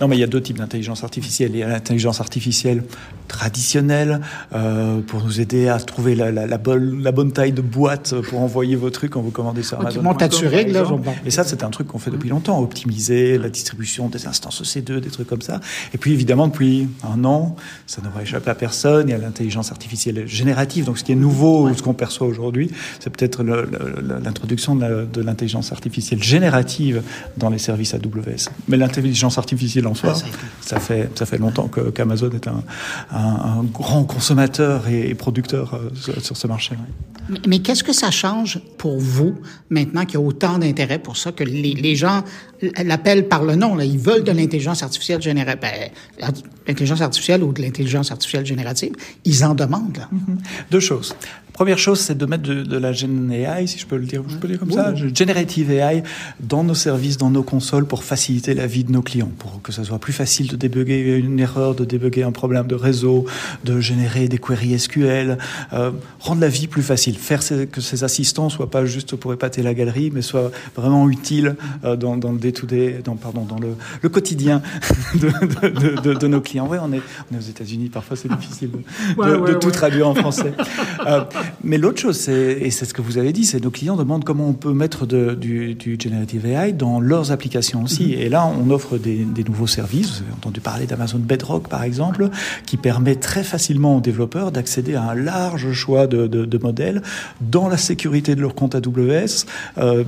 Non, 0.01 0.07
mais 0.07 0.18
il 0.18 0.19
y 0.19 0.23
a 0.23 0.27
deux 0.27 0.41
types 0.41 0.57
d'intelligence 0.57 1.03
artificielle. 1.03 1.51
Il 1.53 1.60
y 1.60 1.64
a 1.64 1.68
l'intelligence 1.68 2.19
artificielle 2.19 2.84
traditionnelle 3.27 4.22
euh, 4.53 5.01
pour 5.01 5.23
nous 5.23 5.39
aider 5.39 5.68
à 5.68 5.80
trouver 5.80 6.15
la, 6.15 6.31
la, 6.31 6.47
la, 6.47 6.57
bonne, 6.57 7.01
la, 7.01 7.11
bonne, 7.11 7.31
taille 7.31 7.51
de 7.51 7.61
boîte 7.61 8.19
pour 8.22 8.41
envoyer 8.41 8.76
vos 8.76 8.89
trucs 8.89 9.11
quand 9.11 9.22
vous 9.22 9.31
commandez 9.31 9.64
sur 9.64 9.80
Amazon. 9.80 10.01
Zurich, 10.31 10.72
là. 10.72 10.84
Et 11.26 11.31
ça, 11.31 11.43
c'est 11.43 11.64
un 11.64 11.69
truc 11.69 11.88
qu'on 11.88 11.99
fait 11.99 12.11
depuis 12.11 12.30
longtemps, 12.30 12.60
optimiser 12.61 13.38
la 13.38 13.49
distribution 13.49 14.10
des 14.10 14.27
instances 14.27 14.61
EC2, 14.61 14.99
des 14.99 15.10
trucs 15.10 15.27
comme 15.27 15.41
ça. 15.41 15.60
Et 15.93 15.97
puis, 15.97 16.14
évidemment, 16.14 16.47
depuis 16.47 16.89
un 17.03 17.23
an, 17.23 17.56
ça 17.88 18.01
ne 18.01 18.10
va 18.10 18.23
échapper 18.23 18.49
à 18.49 18.56
personne, 18.56 19.07
il 19.07 19.11
y 19.11 19.15
a 19.15 19.18
l'intelligence 19.18 19.72
artificielle 19.72 20.27
générative. 20.27 20.85
Donc, 20.85 20.97
ce 20.97 21.03
qui 21.03 21.11
est 21.11 21.15
nouveau, 21.15 21.68
ouais. 21.68 21.73
ce 21.76 21.84
qu'on 21.84 21.93
perçoit 21.93 22.27
aujourd'hui, 22.27 22.72
c'est 22.99 23.10
peut-être 23.10 23.43
l'introduction 23.43 24.76
de 24.76 25.22
l'intelligence 25.22 25.72
artificielle 25.72 26.22
générative 26.22 27.03
dans 27.38 27.49
les 27.49 27.60
services 27.60 27.93
AWS. 27.93 28.49
Mais 28.68 28.77
l'intelligence 28.77 29.38
artificielle 29.38 29.69
en 29.86 29.96
soi. 29.96 30.14
ça, 30.62 30.80
fait, 30.80 31.10
ça 31.18 31.26
fait 31.26 31.38
longtemps 31.38 31.68
qu'Amazon 31.68 32.32
est 32.32 32.48
un, 32.48 32.64
un, 33.12 33.60
un, 33.60 33.64
grand 33.64 34.04
consommateur 34.04 34.88
et, 34.88 35.14
producteur 35.16 35.74
euh, 35.74 36.20
sur, 36.22 36.38
ce 36.38 36.48
marché. 36.48 36.76
Mais, 37.30 37.40
mais 37.48 37.60
qu'est-ce 37.60 37.84
que 37.84 37.94
ça 37.94 38.12
change 38.12 38.60
pour 38.78 39.00
vous 39.00 39.36
maintenant 39.70 40.06
qu'il 40.06 40.16
y 40.20 40.24
a 40.24 40.26
autant 40.26 40.58
d'intérêt 40.58 41.00
pour 41.00 41.18
ça, 41.18 41.32
que 41.32 41.44
les, 41.44 41.74
les 41.74 41.96
gens 41.96 42.24
l'appellent 42.84 43.28
par 43.28 43.44
le 43.44 43.56
nom, 43.56 43.76
là, 43.76 43.86
ils 43.86 44.00
veulent 44.00 44.24
de 44.24 44.32
l'intelligence 44.32 44.84
artificielle 44.84 45.22
générative, 45.22 45.62
ben, 45.62 46.32
l'intelligence 46.68 47.02
artificielle 47.02 47.44
ou 47.44 47.54
de 47.54 47.62
l'intelligence 47.62 48.12
artificielle 48.12 48.46
générative, 48.46 48.94
ils 49.26 49.44
en 49.46 49.56
demandent. 49.56 49.98
Là. 49.98 50.08
Mm 50.12 50.18
-hmm. 50.18 50.72
Deux 50.72 50.80
choses. 50.80 51.16
Première 51.60 51.77
chose, 51.77 51.99
c'est 51.99 52.18
de 52.18 52.26
mettre 52.26 52.44
de, 52.44 52.64
de, 52.64 52.77
la 52.77 52.94
Gen 52.94 53.30
AI, 53.34 53.68
si 53.68 53.77
je 53.77 53.86
peux 53.86 53.98
le 53.98 54.06
dire, 54.06 54.23
je 54.30 54.38
peux 54.38 54.48
le 54.48 54.53
dire 54.53 54.60
comme 54.60 54.69
oui. 54.69 54.76
ça, 54.76 54.95
Generative 54.95 55.72
AI 55.72 56.03
dans 56.40 56.64
nos 56.64 56.73
services, 56.73 57.18
dans 57.18 57.30
nos 57.30 57.44
consoles 57.44 57.86
pour 57.86 58.06
faciliter 58.06 58.53
la 58.53 58.65
vie 58.65 58.86
de 58.86 58.94
nos 58.94 59.02
clients, 59.02 59.30
pour 59.38 59.61
que 59.61 59.73
ça 59.73 59.84
soit 59.84 59.99
plus 59.99 60.14
facile 60.14 60.48
de 60.48 60.56
débugger 60.56 61.18
une 61.18 61.38
erreur, 61.38 61.76
de 61.76 61.84
débugger 61.84 62.23
un 62.23 62.31
problème 62.31 62.65
de 62.65 62.76
réseau, 62.76 63.26
de 63.65 63.81
générer 63.81 64.30
des 64.30 64.38
queries 64.38 64.80
SQL, 64.80 65.38
euh, 65.73 65.91
rendre 66.22 66.40
la 66.40 66.48
vie 66.48 66.68
plus 66.68 66.81
facile, 66.81 67.18
faire 67.18 67.41
que 67.69 67.81
ces 67.81 68.06
assistants 68.06 68.48
soient 68.48 68.72
pas 68.72 68.86
juste 68.86 69.18
pour 69.18 69.34
épater 69.34 69.61
la 69.61 69.73
galerie, 69.73 70.11
mais 70.14 70.22
soient 70.22 70.52
vraiment 70.77 71.10
utiles 71.10 71.57
euh, 71.84 71.98
dans, 71.98 72.15
dans, 72.15 72.31
le 72.31 72.40
day-to-day, 72.40 73.02
dans, 73.03 73.18
pardon, 73.18 73.44
dans 73.44 73.60
le, 73.60 73.76
le 74.02 74.07
quotidien 74.07 74.61
de, 75.15 75.99
de, 75.99 76.14
de, 76.14 76.27
nos 76.27 76.40
clients. 76.40 76.68
Ouais, 76.68 76.77
on 76.81 76.94
est, 76.94 77.02
on 77.30 77.36
est 77.36 77.38
aux 77.38 77.49
États-Unis, 77.49 77.90
parfois 77.90 78.15
c'est 78.15 78.34
difficile 78.34 78.72
de, 79.18 79.53
tout 79.56 79.72
traduire 79.72 80.07
en 80.07 80.15
français. 80.15 80.53
Euh, 81.06 81.23
mais 81.64 81.78
l'autre 81.78 82.00
chose, 82.00 82.30
et 82.30 82.70
c'est 82.72 82.86
ce 82.86 82.94
que 82.94 83.02
vous 83.02 83.18
avez 83.18 83.34
dit, 83.34 83.46
c'est 83.46 83.64
nos 83.64 83.72
clients 83.72 83.96
demandent 83.96 84.24
comment 84.24 84.48
on 84.48 84.54
peut 84.54 84.74
mettre 84.74 85.06
du, 85.06 85.76
du 85.76 85.98
generative 86.02 86.46
AI 86.46 86.74
dans 86.74 87.00
leurs 87.00 87.32
applications 87.32 87.84
aussi. 87.84 88.08
Mm-hmm. 88.08 88.20
Et 88.20 88.30
là, 88.30 88.46
on 88.46 88.70
offre 88.70 88.98
des, 88.98 89.26
des, 89.26 89.44
nouveaux 89.44 89.68
services. 89.68 90.10
Vous 90.10 90.24
avez 90.24 90.34
entendu 90.34 90.60
parler 90.60 90.86
d'Amazon 90.86 91.20
Bedrock, 91.20 91.68
par 91.68 91.84
exemple, 91.84 92.30
qui 92.66 92.78
permet 92.78 93.16
très 93.16 93.44
facilement 93.44 93.98
aux 93.98 94.02
développeurs 94.02 94.52
d'accéder 94.52 94.96
à 94.96 95.04
un 95.04 95.16
large 95.16 95.72
choix 95.74 96.08
de, 96.08 96.28
de 96.28 96.58
modèles 96.58 97.02
dans 97.42 97.68
la 97.68 97.78
sécurité 97.78 98.36
de 98.36 98.42
leur 98.42 98.56
compte 98.56 98.76
AWS. 98.76 99.46
Euh, 99.78 100.04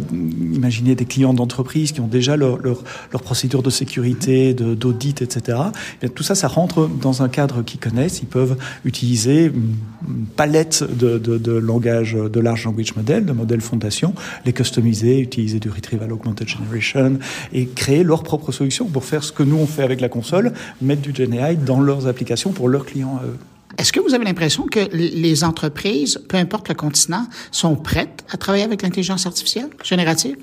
imaginez 0.53 0.95
des 0.95 1.05
clients 1.05 1.33
d'entreprise 1.33 1.91
qui 1.91 2.01
ont 2.01 2.07
déjà 2.07 2.37
leur, 2.37 2.57
leur, 2.57 2.83
leur 3.11 3.21
procédure 3.21 3.63
de 3.63 3.69
sécurité, 3.69 4.53
d'audit, 4.53 5.21
etc. 5.21 5.57
Et 6.01 6.09
tout 6.09 6.23
ça, 6.23 6.35
ça 6.35 6.47
rentre 6.47 6.87
dans 6.87 7.23
un 7.23 7.29
cadre 7.29 7.63
qu'ils 7.63 7.79
connaissent. 7.79 8.19
Ils 8.21 8.27
peuvent 8.27 8.57
utiliser 8.85 9.45
une, 9.45 9.75
palette 10.35 10.83
de, 10.97 11.17
de, 11.17 11.30
de 11.37 11.51
langage, 11.51 12.13
de 12.13 12.39
large 12.39 12.65
language 12.65 12.95
model, 12.95 13.25
de 13.25 13.33
modèles 13.33 13.61
fondation, 13.61 14.13
les 14.45 14.53
customiser, 14.53 15.19
utiliser 15.19 15.59
du 15.59 15.69
retrieval 15.69 16.11
augmented 16.11 16.47
generation 16.47 17.19
et 17.53 17.67
créer 17.67 18.03
leur 18.03 18.23
propre 18.23 18.51
solution 18.51 18.85
pour 18.85 19.05
faire 19.05 19.23
ce 19.23 19.31
que 19.31 19.43
nous 19.43 19.57
on 19.57 19.67
fait 19.67 19.83
avec 19.83 20.01
la 20.01 20.09
console, 20.09 20.53
mettre 20.81 21.01
du 21.01 21.13
GenAI 21.13 21.55
dans 21.55 21.81
leurs 21.81 22.07
applications 22.07 22.51
pour 22.51 22.69
leurs 22.69 22.85
clients 22.85 23.19
à 23.21 23.25
eux. 23.25 23.37
Est-ce 23.77 23.93
que 23.93 23.99
vous 23.99 24.13
avez 24.13 24.25
l'impression 24.25 24.65
que 24.65 24.79
les 24.93 25.43
entreprises, 25.43 26.21
peu 26.27 26.37
importe 26.37 26.69
le 26.69 26.75
continent, 26.75 27.25
sont 27.51 27.75
prêtes 27.75 28.25
à 28.29 28.37
travailler 28.37 28.65
avec 28.65 28.81
l'intelligence 28.81 29.25
artificielle 29.25 29.69
générative? 29.83 30.35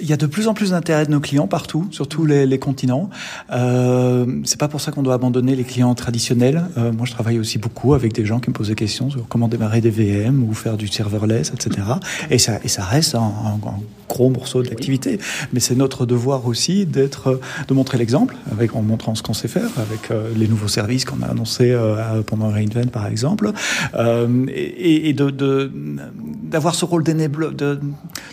Il 0.00 0.08
y 0.08 0.12
a 0.12 0.16
de 0.16 0.26
plus 0.26 0.48
en 0.48 0.54
plus 0.54 0.70
d'intérêt 0.70 1.06
de 1.06 1.10
nos 1.10 1.20
clients 1.20 1.46
partout, 1.46 1.86
sur 1.90 2.08
tous 2.08 2.26
les, 2.26 2.58
continents. 2.58 3.10
Euh, 3.52 4.26
c'est 4.44 4.58
pas 4.58 4.68
pour 4.68 4.80
ça 4.80 4.90
qu'on 4.92 5.02
doit 5.02 5.14
abandonner 5.14 5.54
les 5.54 5.64
clients 5.64 5.94
traditionnels. 5.94 6.64
Euh, 6.76 6.92
moi, 6.92 7.06
je 7.06 7.12
travaille 7.12 7.38
aussi 7.38 7.58
beaucoup 7.58 7.94
avec 7.94 8.12
des 8.12 8.24
gens 8.24 8.40
qui 8.40 8.50
me 8.50 8.54
posent 8.54 8.68
des 8.68 8.74
questions 8.74 9.10
sur 9.10 9.26
comment 9.28 9.48
démarrer 9.48 9.80
des 9.80 9.90
VM 9.90 10.42
ou 10.42 10.52
faire 10.54 10.76
du 10.76 10.88
serverless, 10.88 11.52
etc. 11.52 11.86
Et 12.30 12.38
ça, 12.38 12.58
et 12.64 12.68
ça 12.68 12.84
reste 12.84 13.14
un, 13.14 13.58
gros 14.08 14.30
morceau 14.30 14.62
de 14.62 14.68
l'activité. 14.68 15.18
Mais 15.52 15.60
c'est 15.60 15.74
notre 15.74 16.06
devoir 16.06 16.46
aussi 16.46 16.86
d'être, 16.86 17.40
de 17.68 17.74
montrer 17.74 17.98
l'exemple, 17.98 18.36
avec 18.50 18.74
en 18.74 18.82
montrant 18.82 19.14
ce 19.14 19.22
qu'on 19.22 19.34
sait 19.34 19.48
faire, 19.48 19.70
avec 19.76 20.10
euh, 20.10 20.28
les 20.36 20.48
nouveaux 20.48 20.68
services 20.68 21.04
qu'on 21.04 21.22
a 21.22 21.26
annoncés 21.26 21.70
euh, 21.70 22.22
pendant 22.22 22.48
Reinvent, 22.50 22.90
par 22.90 23.06
exemple, 23.06 23.52
euh, 23.94 24.46
et, 24.48 25.08
et 25.08 25.12
de, 25.12 25.30
d'avoir 26.42 26.74
ce 26.74 26.84
rôle 26.84 27.02
de, 27.02 27.80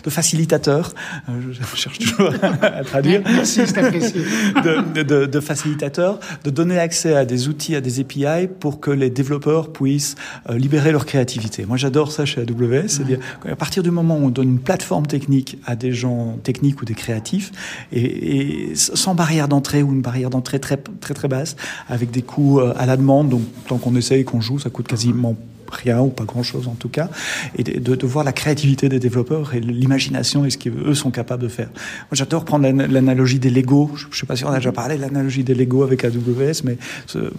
de 0.04 0.10
facilitateur. 0.10 0.92
Euh, 1.28 1.32
je 1.50 1.76
cherche 1.76 1.98
toujours 1.98 2.32
à 2.62 2.84
traduire. 2.84 3.22
Merci, 3.26 3.62
c'est 3.66 3.78
apprécié. 3.78 4.22
De, 4.64 5.02
de, 5.02 5.26
de, 5.26 5.40
facilitateur, 5.40 6.18
de 6.44 6.50
donner 6.50 6.78
accès 6.78 7.14
à 7.14 7.24
des 7.24 7.48
outils, 7.48 7.74
à 7.74 7.80
des 7.80 8.00
API 8.00 8.48
pour 8.60 8.80
que 8.80 8.90
les 8.90 9.10
développeurs 9.10 9.72
puissent 9.72 10.14
euh, 10.48 10.58
libérer 10.58 10.92
leur 10.92 11.06
créativité. 11.06 11.64
Moi, 11.66 11.76
j'adore 11.76 12.12
ça 12.12 12.24
chez 12.24 12.40
AWS. 12.40 12.88
C'est-à-dire 12.88 13.18
qu'à 13.42 13.56
partir 13.56 13.82
du 13.82 13.90
moment 13.90 14.16
où 14.16 14.26
on 14.26 14.30
donne 14.30 14.48
une 14.48 14.60
plateforme 14.60 15.06
technique 15.06 15.58
à 15.66 15.71
des 15.76 15.92
gens 15.92 16.36
techniques 16.42 16.80
ou 16.82 16.84
des 16.84 16.94
créatifs, 16.94 17.52
et, 17.92 18.70
et 18.70 18.74
sans 18.74 19.14
barrière 19.14 19.48
d'entrée 19.48 19.82
ou 19.82 19.92
une 19.92 20.02
barrière 20.02 20.30
d'entrée 20.30 20.60
très, 20.60 20.76
très, 20.76 21.14
très 21.14 21.28
basse, 21.28 21.56
avec 21.88 22.10
des 22.10 22.22
coûts 22.22 22.60
euh, 22.60 22.74
à 22.76 22.86
la 22.86 22.96
demande, 22.96 23.28
donc 23.28 23.42
tant 23.66 23.78
qu'on 23.78 23.96
essaye, 23.96 24.24
qu'on 24.24 24.40
joue, 24.40 24.58
ça 24.58 24.70
coûte 24.70 24.88
quasiment 24.88 25.36
rien 25.72 26.00
ou 26.00 26.08
pas 26.08 26.24
grand-chose 26.24 26.68
en 26.68 26.74
tout 26.74 26.88
cas, 26.88 27.08
et 27.56 27.62
de, 27.62 28.06
voir 28.06 28.24
la 28.24 28.32
créativité 28.32 28.88
des 28.88 28.98
développeurs 28.98 29.54
et 29.54 29.60
l'imagination 29.60 30.44
et 30.44 30.50
ce 30.50 30.58
qu'eux 30.58 30.94
sont 30.94 31.10
capables 31.10 31.42
de 31.42 31.48
faire. 31.48 31.68
Moi, 31.68 32.12
j'adore 32.12 32.44
prendre 32.44 32.68
l'analogie 32.68 33.38
des 33.38 33.50
Lego. 33.50 33.90
Je 33.96 34.06
ne 34.06 34.14
sais 34.14 34.26
pas 34.26 34.36
si 34.36 34.44
on 34.44 34.50
a 34.50 34.56
déjà 34.56 34.72
parlé 34.72 34.96
de 34.96 35.00
l'analogie 35.00 35.44
des 35.44 35.54
Lego 35.54 35.82
avec 35.82 36.04
AWS, 36.04 36.62
mais 36.64 36.76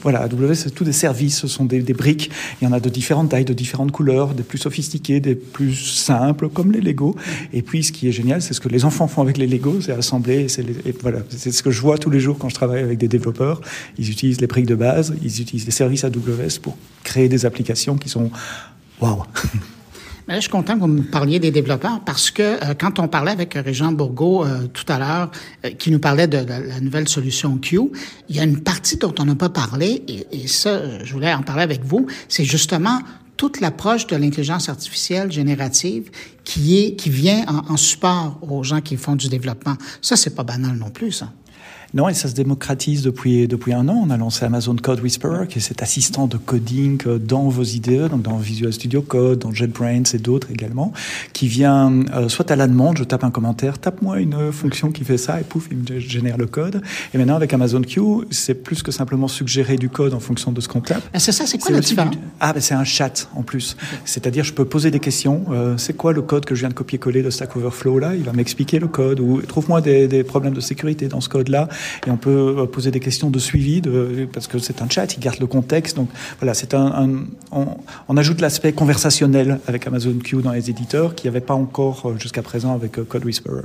voilà, 0.01 0.21
AWS, 0.21 0.55
c'est 0.55 0.71
tous 0.71 0.83
des 0.83 0.93
services, 0.93 1.39
ce 1.39 1.47
sont 1.47 1.65
des, 1.65 1.81
des, 1.81 1.93
briques. 1.93 2.31
Il 2.61 2.65
y 2.65 2.67
en 2.67 2.73
a 2.73 2.79
de 2.79 2.89
différentes 2.89 3.29
tailles, 3.29 3.45
de 3.45 3.53
différentes 3.53 3.91
couleurs, 3.91 4.33
des 4.33 4.43
plus 4.43 4.57
sophistiqués, 4.57 5.19
des 5.19 5.35
plus 5.35 5.75
simples, 5.75 6.49
comme 6.49 6.71
les 6.71 6.81
Lego. 6.81 7.15
Et 7.51 7.61
puis, 7.61 7.83
ce 7.83 7.91
qui 7.91 8.07
est 8.07 8.11
génial, 8.11 8.41
c'est 8.41 8.53
ce 8.53 8.61
que 8.61 8.69
les 8.69 8.85
enfants 8.85 9.07
font 9.07 9.21
avec 9.21 9.37
les 9.37 9.47
Lego, 9.47 9.81
c'est 9.81 9.91
assembler. 9.91 10.47
C'est 10.47 10.65
voilà, 11.01 11.19
c'est 11.29 11.51
ce 11.51 11.63
que 11.63 11.71
je 11.71 11.81
vois 11.81 11.97
tous 11.97 12.09
les 12.09 12.19
jours 12.19 12.37
quand 12.37 12.49
je 12.49 12.55
travaille 12.55 12.83
avec 12.83 12.97
des 12.97 13.07
développeurs. 13.07 13.61
Ils 13.97 14.09
utilisent 14.09 14.41
les 14.41 14.47
briques 14.47 14.65
de 14.65 14.75
base, 14.75 15.13
ils 15.21 15.41
utilisent 15.41 15.65
les 15.65 15.71
services 15.71 16.03
AWS 16.03 16.59
pour 16.61 16.77
créer 17.03 17.29
des 17.29 17.45
applications 17.45 17.97
qui 17.97 18.09
sont 18.09 18.22
waouh. 18.99 19.23
Mais 20.27 20.35
là, 20.35 20.39
je 20.39 20.43
suis 20.43 20.51
content 20.51 20.75
que 20.75 20.79
vous 20.79 20.87
me 20.87 21.03
parliez 21.03 21.39
des 21.39 21.51
développeurs 21.51 21.99
parce 22.05 22.31
que 22.31 22.41
euh, 22.41 22.73
quand 22.79 22.99
on 22.99 23.07
parlait 23.07 23.31
avec 23.31 23.55
Régent 23.55 23.91
Bourgault 23.91 24.45
euh, 24.45 24.67
tout 24.67 24.85
à 24.87 24.97
l'heure, 24.97 25.31
euh, 25.65 25.71
qui 25.71 25.91
nous 25.91 25.99
parlait 25.99 26.27
de, 26.27 26.37
la 26.37 26.79
nouvelle 26.79 27.09
solution 27.09 27.57
Q, 27.57 27.79
il 28.29 28.35
y 28.35 28.39
a 28.39 28.43
une 28.43 28.61
partie 28.61 28.97
dont 28.97 29.13
on 29.19 29.25
n'a 29.25 29.35
pas 29.35 29.49
parlé, 29.49 30.03
et, 30.07 30.43
et, 30.43 30.47
ça, 30.47 31.03
je 31.03 31.13
voulais 31.13 31.33
en 31.33 31.41
parler 31.41 31.63
avec 31.63 31.83
vous, 31.83 32.07
c'est 32.29 32.45
justement 32.45 32.99
toute 33.35 33.59
l'approche 33.59 34.07
de 34.07 34.15
l'intelligence 34.15 34.69
artificielle 34.69 35.31
générative 35.31 36.09
qui 36.45 36.77
est 36.77 36.95
qui 36.95 37.09
vient 37.09 37.43
en, 37.47 37.73
en 37.73 37.77
support 37.77 38.37
aux 38.41 38.63
gens 38.63 38.79
qui 38.79 38.95
font 38.95 39.15
du 39.15 39.27
développement. 39.27 39.75
Ça, 40.01 40.15
c'est 40.15 40.35
pas 40.35 40.43
banal 40.43 40.77
non 40.77 40.89
plus, 40.89 41.11
ça. 41.11 41.33
Non, 41.95 42.09
et 42.09 42.15
ça 42.15 42.27
se 42.27 42.33
démocratise 42.33 43.03
depuis, 43.03 43.47
depuis 43.47 43.71
un 43.71 43.87
an. 43.87 44.01
On 44.03 44.09
a 44.09 44.17
lancé 44.17 44.43
Amazon 44.45 44.75
Code 44.75 44.99
Whisperer, 45.01 45.47
qui 45.47 45.59
est 45.59 45.61
cet 45.61 45.83
assistant 45.83 46.25
de 46.25 46.37
coding 46.37 46.99
euh, 47.05 47.19
dans 47.19 47.47
vos 47.49 47.63
idées, 47.63 48.09
donc 48.09 48.23
dans 48.23 48.37
Visual 48.37 48.73
Studio 48.73 49.03
Code, 49.03 49.39
dans 49.39 49.51
JetBrains 49.51 50.01
et 50.11 50.17
d'autres 50.17 50.49
également, 50.49 50.91
qui 51.33 51.47
vient 51.47 52.03
euh, 52.15 52.29
soit 52.29 52.49
à 52.49 52.55
la 52.55 52.67
demande, 52.67 52.97
je 52.97 53.03
tape 53.03 53.23
un 53.23 53.29
commentaire, 53.29 53.77
tape-moi 53.77 54.21
une 54.21 54.51
fonction 54.51 54.91
qui 54.91 55.03
fait 55.03 55.19
ça, 55.19 55.39
et 55.39 55.43
pouf, 55.43 55.67
il 55.69 55.77
me 55.77 55.99
génère 55.99 56.37
le 56.37 56.47
code. 56.47 56.81
Et 57.13 57.19
maintenant, 57.19 57.35
avec 57.35 57.53
Amazon 57.53 57.81
Q, 57.81 58.01
c'est 58.31 58.55
plus 58.55 58.81
que 58.81 58.91
simplement 58.91 59.27
suggérer 59.27 59.75
du 59.75 59.89
code 59.89 60.15
en 60.15 60.19
fonction 60.19 60.51
de 60.51 60.61
ce 60.61 60.67
qu'on 60.67 60.81
tape. 60.81 61.03
Ah, 61.13 61.19
c'est 61.19 61.31
ça, 61.31 61.45
c'est 61.45 61.59
quoi 61.59 61.71
la 61.71 61.79
différence? 61.79 62.15
Ah, 62.39 62.53
ben 62.53 62.59
c'est 62.59 62.73
un 62.73 62.85
chat 62.85 63.29
en 63.35 63.43
plus. 63.43 63.75
Okay. 63.77 63.97
C'est-à-dire, 64.05 64.43
je 64.43 64.53
peux 64.53 64.65
poser 64.65 64.89
des 64.89 64.99
questions. 64.99 65.45
Euh, 65.51 65.77
c'est 65.77 65.93
quoi 65.93 66.11
le 66.11 66.23
code 66.23 66.45
que 66.45 66.55
je 66.55 66.61
viens 66.61 66.69
de 66.69 66.73
copier-coller 66.73 67.21
de 67.21 67.29
Stack 67.29 67.55
Overflow 67.55 67.99
là? 67.99 68.15
Il 68.15 68.23
va 68.23 68.33
m'expliquer 68.33 68.79
le 68.79 68.87
code, 68.87 69.19
ou 69.19 69.41
trouve-moi 69.43 69.79
des, 69.81 70.07
des 70.07 70.23
problèmes 70.23 70.55
de 70.55 70.61
sécurité 70.61 71.07
dans 71.07 71.21
ce 71.21 71.29
code-là 71.29 71.69
et 72.05 72.11
on 72.11 72.17
peut 72.17 72.55
euh, 72.59 72.65
poser 72.65 72.91
des 72.91 72.99
questions 72.99 73.29
de 73.29 73.39
suivi 73.39 73.81
de, 73.81 74.27
parce 74.31 74.47
que 74.47 74.59
c'est 74.59 74.81
un 74.81 74.89
chat, 74.89 75.13
il 75.15 75.19
garde 75.19 75.39
le 75.39 75.47
contexte. 75.47 75.95
Donc 75.95 76.09
voilà, 76.39 76.53
c'est 76.53 76.73
un, 76.73 76.85
un 76.85 77.09
on, 77.51 77.67
on, 78.07 78.17
ajoute 78.17 78.41
l'aspect 78.41 78.73
conversationnel 78.73 79.59
avec 79.67 79.87
Amazon 79.87 80.17
Q 80.23 80.41
dans 80.41 80.51
les 80.51 80.69
éditeurs 80.69 81.15
qui 81.15 81.25
n'y 81.25 81.29
avait 81.29 81.41
pas 81.41 81.53
encore 81.53 82.09
euh, 82.09 82.17
jusqu'à 82.17 82.41
présent 82.41 82.73
avec 82.73 82.97
euh, 82.99 83.03
Code 83.03 83.25
Whisperer. 83.25 83.63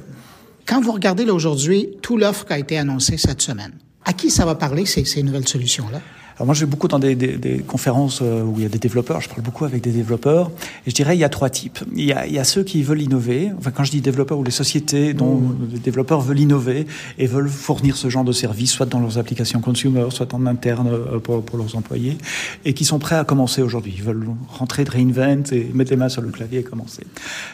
Quand 0.67 0.81
vous 0.81 0.93
regardez 0.93 1.25
là 1.25 1.33
aujourd'hui 1.33 1.91
tout 2.03 2.17
l'offre 2.17 2.45
qui 2.45 2.53
a 2.53 2.59
été 2.59 2.79
annoncée 2.79 3.17
cette 3.17 3.43
semaine, 3.43 3.73
à 4.05 4.13
qui 4.13 4.31
ça 4.31 4.45
va 4.45 4.55
parler 4.55 4.87
ces, 4.87 5.05
ces 5.05 5.23
nouvelles 5.23 5.49
solutions-là? 5.49 6.01
Alors 6.39 6.47
moi, 6.47 6.55
je 6.55 6.61
vais 6.61 6.71
beaucoup 6.71 6.87
dans 6.87 7.01
des, 7.01 7.17
des, 7.17 7.37
des, 7.37 7.59
conférences 7.59 8.21
euh, 8.23 8.45
où 8.45 8.55
il 8.59 8.63
y 8.63 8.67
a 8.67 8.69
des 8.69 8.79
développeurs. 8.79 9.21
Je 9.21 9.29
parle 9.29 9.43
beaucoup 9.43 9.65
avec 9.65 9.83
des 9.83 9.91
développeurs. 9.91 10.53
Et 10.87 10.91
je 10.91 10.95
dirais, 10.95 11.17
il 11.17 11.19
y 11.19 11.25
a 11.25 11.29
trois 11.29 11.51
types. 11.51 11.81
Il 11.97 12.05
y 12.05 12.13
a, 12.13 12.29
il 12.29 12.33
y 12.33 12.39
a 12.39 12.45
ceux 12.45 12.63
qui 12.63 12.85
veulent 12.85 13.03
innover. 13.03 13.51
Enfin, 13.59 13.73
quand 13.73 13.83
je 13.83 13.91
dis 13.91 14.01
développeurs 14.01 14.39
ou 14.39 14.45
les 14.45 14.53
sociétés 14.53 15.15
dont 15.15 15.39
mmh. 15.39 15.57
les 15.73 15.79
développeurs 15.81 16.21
veulent 16.21 16.39
innover 16.39 16.87
et 17.19 17.27
veulent 17.27 17.49
fournir 17.49 17.97
ce 17.97 18.09
genre 18.09 18.23
de 18.23 18.31
service, 18.31 18.71
soit 18.71 18.87
dans 18.87 19.01
leurs 19.01 19.19
applications 19.19 19.61
consumer, 19.61 20.07
soit 20.11 20.33
en 20.33 20.47
interne 20.47 20.89
euh, 20.93 21.19
pour, 21.19 21.43
pour 21.43 21.59
leurs 21.59 21.75
employés, 21.75 22.17
et 22.65 22.73
qui 22.73 22.85
sont 22.85 23.01
prêts 23.01 23.17
à 23.17 23.25
commencer 23.25 23.61
aujourd'hui. 23.61 23.95
Ils 23.97 24.05
veulent 24.05 24.29
rentrer 24.49 24.85
de 24.85 24.93
Reinvent 24.93 25.43
et 25.51 25.69
mettre 25.75 25.91
les 25.91 25.97
mains 25.97 26.09
sur 26.09 26.23
le 26.23 26.29
clavier 26.29 26.61
et 26.61 26.63
commencer. 26.63 27.03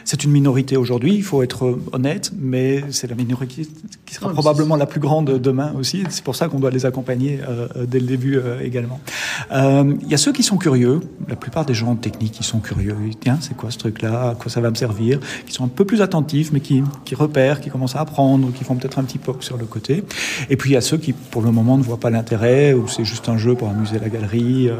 C'est 0.03 0.23
une 0.23 0.31
minorité 0.31 0.77
aujourd'hui. 0.77 1.15
Il 1.15 1.23
faut 1.23 1.41
être 1.41 1.79
honnête, 1.91 2.31
mais 2.37 2.83
c'est 2.91 3.09
la 3.09 3.15
minorité 3.15 3.67
qui 4.05 4.13
sera 4.13 4.31
probablement 4.31 4.75
la 4.75 4.85
plus 4.85 4.99
grande 4.99 5.39
demain 5.39 5.73
aussi. 5.75 6.03
C'est 6.09 6.23
pour 6.23 6.35
ça 6.35 6.49
qu'on 6.49 6.59
doit 6.59 6.69
les 6.69 6.85
accompagner 6.85 7.39
euh, 7.49 7.67
dès 7.87 7.99
le 7.99 8.05
début 8.05 8.37
euh, 8.37 8.59
également. 8.59 8.74
Il 8.81 9.55
euh, 9.55 9.93
y 10.07 10.13
a 10.13 10.17
ceux 10.17 10.31
qui 10.31 10.43
sont 10.43 10.57
curieux, 10.57 10.99
la 11.27 11.35
plupart 11.35 11.65
des 11.65 11.73
gens 11.73 11.95
techniques 11.95 12.33
qui 12.33 12.43
sont 12.43 12.59
curieux, 12.59 12.95
tiens, 13.19 13.37
c'est 13.41 13.55
quoi 13.55 13.71
ce 13.71 13.77
truc-là, 13.77 14.29
à 14.29 14.35
quoi 14.35 14.51
ça 14.51 14.61
va 14.61 14.69
me 14.69 14.75
servir, 14.75 15.19
qui 15.45 15.53
sont 15.53 15.65
un 15.65 15.69
peu 15.69 15.85
plus 15.85 16.01
attentifs, 16.01 16.51
mais 16.51 16.59
qui, 16.59 16.83
repèrent, 17.13 17.61
qui 17.61 17.69
commencent 17.69 17.95
à 17.95 18.01
apprendre, 18.01 18.51
qui 18.53 18.63
font 18.63 18.75
peut-être 18.75 18.99
un 18.99 19.03
petit 19.03 19.17
POC 19.17 19.43
sur 19.43 19.57
le 19.57 19.65
côté. 19.65 20.03
Et 20.49 20.57
puis 20.57 20.71
il 20.71 20.73
y 20.73 20.77
a 20.77 20.81
ceux 20.81 20.97
qui, 20.97 21.13
pour 21.13 21.41
le 21.41 21.51
moment, 21.51 21.77
ne 21.77 21.83
voient 21.83 21.99
pas 21.99 22.09
l'intérêt, 22.09 22.73
ou 22.73 22.87
c'est 22.87 23.05
juste 23.05 23.29
un 23.29 23.37
jeu 23.37 23.55
pour 23.55 23.69
amuser 23.69 23.99
la 23.99 24.09
galerie, 24.09 24.69
euh, 24.69 24.75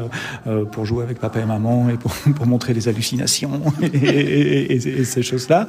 euh, 0.46 0.64
pour 0.64 0.84
jouer 0.84 1.04
avec 1.04 1.18
papa 1.18 1.40
et 1.40 1.46
maman, 1.46 1.88
et 1.88 1.96
pour, 1.96 2.12
montrer 2.46 2.74
les 2.74 2.88
hallucinations 2.88 3.60
et, 3.82 5.04
ces 5.04 5.22
choses-là. 5.22 5.66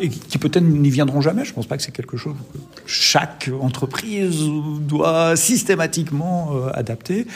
Et 0.00 0.08
qui 0.08 0.38
peut-être 0.38 0.64
n'y 0.64 0.90
viendront 0.90 1.20
jamais. 1.20 1.44
Je 1.44 1.50
ne 1.50 1.54
pense 1.54 1.66
pas 1.66 1.76
que 1.76 1.82
c'est 1.82 1.92
quelque 1.92 2.16
chose 2.16 2.34
que 2.52 2.58
chaque 2.86 3.50
entreprise 3.60 4.44
doit 4.80 5.36
systématiquement 5.36 6.50
euh, 6.54 6.70
adapter, 6.74 7.26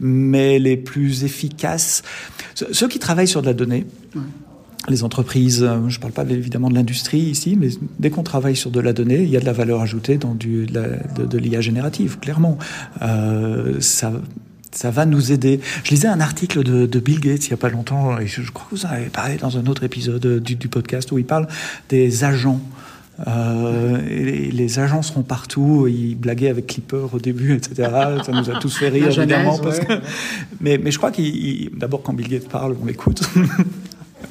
mais 0.00 0.58
les 0.58 0.76
plus 0.76 1.24
efficaces, 1.24 2.02
ceux 2.54 2.88
qui 2.88 2.98
travaillent 2.98 3.28
sur 3.28 3.42
de 3.42 3.46
la 3.46 3.54
donnée. 3.54 3.86
Ouais. 4.14 4.22
Les 4.88 5.04
entreprises, 5.04 5.62
euh, 5.62 5.88
je 5.88 5.96
ne 5.96 6.00
parle 6.00 6.12
pas 6.12 6.24
évidemment 6.24 6.70
de 6.70 6.74
l'industrie 6.74 7.18
ici, 7.18 7.56
mais 7.56 7.68
dès 7.98 8.10
qu'on 8.10 8.22
travaille 8.22 8.56
sur 8.56 8.70
de 8.70 8.80
la 8.80 8.92
donnée, 8.92 9.22
il 9.22 9.28
y 9.28 9.36
a 9.36 9.40
de 9.40 9.44
la 9.44 9.52
valeur 9.52 9.82
ajoutée 9.82 10.16
dans 10.16 10.34
du, 10.34 10.66
de 10.66 11.38
l'IA 11.38 11.60
générative, 11.60 12.18
clairement. 12.18 12.58
Euh, 13.02 13.80
ça, 13.80 14.12
ça 14.72 14.90
va 14.90 15.06
nous 15.06 15.32
aider. 15.32 15.60
Je 15.84 15.90
lisais 15.90 16.08
un 16.08 16.20
article 16.20 16.62
de, 16.62 16.86
de 16.86 17.00
Bill 17.00 17.20
Gates 17.20 17.46
il 17.46 17.50
n'y 17.50 17.54
a 17.54 17.58
pas 17.58 17.70
longtemps, 17.70 18.18
et 18.18 18.26
je, 18.26 18.42
je, 18.42 18.50
crois 18.50 18.66
que 18.70 18.76
vous 18.76 18.86
en 18.86 18.90
avez 18.90 19.06
parlé 19.06 19.36
dans 19.36 19.56
un 19.56 19.66
autre 19.66 19.84
épisode 19.84 20.42
du, 20.42 20.56
du, 20.56 20.68
podcast, 20.68 21.10
où 21.12 21.18
il 21.18 21.24
parle 21.24 21.46
des 21.88 22.24
agents 22.24 22.60
Euh, 23.26 23.98
et 24.08 24.50
les, 24.52 24.78
agents 24.78 25.02
seront 25.02 25.24
partout. 25.24 25.88
Ils 25.88 26.14
blaguaient 26.14 26.50
avec 26.50 26.68
Clipper 26.68 27.06
au 27.12 27.18
début, 27.18 27.54
etc. 27.54 27.90
Ça 28.24 28.32
nous 28.32 28.48
a 28.50 28.58
tous 28.60 28.76
fait 28.76 28.88
rire, 28.96 29.08
évidemment. 29.08 29.58
Parce 29.58 29.80
que... 29.80 29.94
mais, 30.60 30.78
mais 30.78 30.90
je 30.90 30.98
crois 30.98 31.10
qu'il. 31.10 31.70
D'abord, 31.76 32.02
quand 32.02 32.12
Bill 32.12 32.28
Gates 32.28 32.48
parle, 32.48 32.76
on 32.80 32.86
l'écoute. 32.86 33.22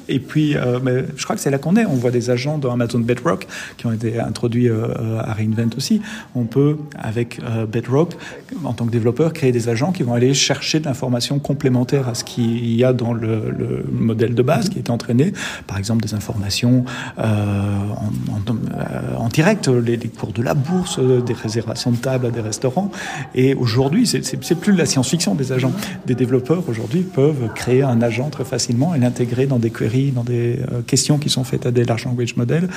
Et 0.08 0.20
puis, 0.20 0.56
euh, 0.56 1.02
je 1.16 1.24
crois 1.24 1.36
que 1.36 1.42
c'est 1.42 1.50
là 1.50 1.58
qu'on 1.58 1.76
est. 1.76 1.84
On 1.84 1.94
voit 1.94 2.10
des 2.10 2.30
agents 2.30 2.58
dans 2.58 2.72
Amazon 2.72 2.98
Bedrock 2.98 3.46
qui 3.76 3.86
ont 3.86 3.92
été 3.92 4.18
introduits 4.18 4.68
euh, 4.68 5.20
à 5.20 5.34
Reinvent 5.34 5.70
aussi. 5.76 6.00
On 6.34 6.44
peut, 6.44 6.78
avec 6.96 7.40
euh, 7.44 7.66
Bedrock, 7.66 8.16
en 8.64 8.72
tant 8.72 8.86
que 8.86 8.90
développeur, 8.90 9.32
créer 9.32 9.52
des 9.52 9.68
agents 9.68 9.92
qui 9.92 10.02
vont 10.02 10.14
aller 10.14 10.34
chercher 10.34 10.80
de 10.80 10.86
l'information 10.86 11.38
complémentaire 11.38 12.08
à 12.08 12.14
ce 12.14 12.24
qu'il 12.24 12.74
y 12.74 12.84
a 12.84 12.92
dans 12.92 13.12
le, 13.12 13.50
le, 13.50 13.84
modèle 13.92 14.34
de 14.34 14.42
base 14.42 14.68
qui 14.68 14.78
est 14.78 14.90
entraîné. 14.90 15.32
Par 15.66 15.78
exemple, 15.78 16.02
des 16.02 16.14
informations 16.14 16.84
en, 17.18 19.28
direct, 19.28 19.68
les, 19.68 19.98
cours 19.98 20.32
de 20.32 20.42
la 20.42 20.54
bourse, 20.54 20.98
des 20.98 21.32
réservations 21.32 21.90
de 21.90 21.96
tables 21.96 22.26
à 22.26 22.30
des 22.30 22.40
restaurants. 22.40 22.90
Et 23.34 23.54
aujourd'hui, 23.54 24.06
c'est 24.06 24.54
plus 24.54 24.72
de 24.72 24.78
la 24.78 24.86
science-fiction 24.86 25.34
des 25.34 25.52
agents. 25.52 25.72
Des 26.06 26.14
développeurs 26.14 26.62
aujourd'hui 26.68 27.02
peuvent 27.02 27.52
créer 27.54 27.82
un 27.82 28.00
agent 28.02 28.30
très 28.30 28.44
facilement 28.44 28.94
et 28.94 28.98
l'intégrer 28.98 29.46
dans 29.46 29.58
des 29.58 29.70
dans 30.14 30.24
des 30.24 30.58
euh, 30.60 30.82
questions 30.82 31.18
qui 31.18 31.28
sont 31.28 31.44
faites 31.44 31.66
à 31.66 31.70
des 31.70 31.84
large 31.84 32.04
language 32.04 32.36
models. 32.36 32.68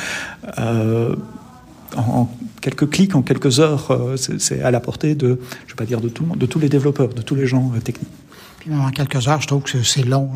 Euh, 0.58 1.16
en, 1.98 2.30
quelques 2.62 2.90
clics, 2.90 3.16
en 3.16 3.22
quelques 3.22 3.60
heures, 3.60 3.92
euh, 3.92 4.16
c'est 4.18 4.62
à 4.62 4.72
la 4.72 4.80
portée 4.80 5.16
de, 5.16 5.40
je 5.68 5.74
vais 5.74 5.78
pas 5.78 5.86
dire 5.86 6.00
de 6.00 6.10
tout 6.10 6.24
le 6.24 6.30
monde, 6.30 6.38
de 6.38 6.46
tous 6.46 6.60
les 6.60 6.70
développeurs, 6.70 7.10
de 7.10 7.22
tous 7.22 7.36
les 7.36 7.48
gens 7.48 7.72
techniques. 7.84 8.10
Puis 8.60 8.74
en 8.74 8.92
quelques 8.92 9.28
heures, 9.28 9.42
je 9.42 9.48
trouve 9.48 9.64
que 9.64 9.82
c'est 9.82 10.04
long. 10.04 10.30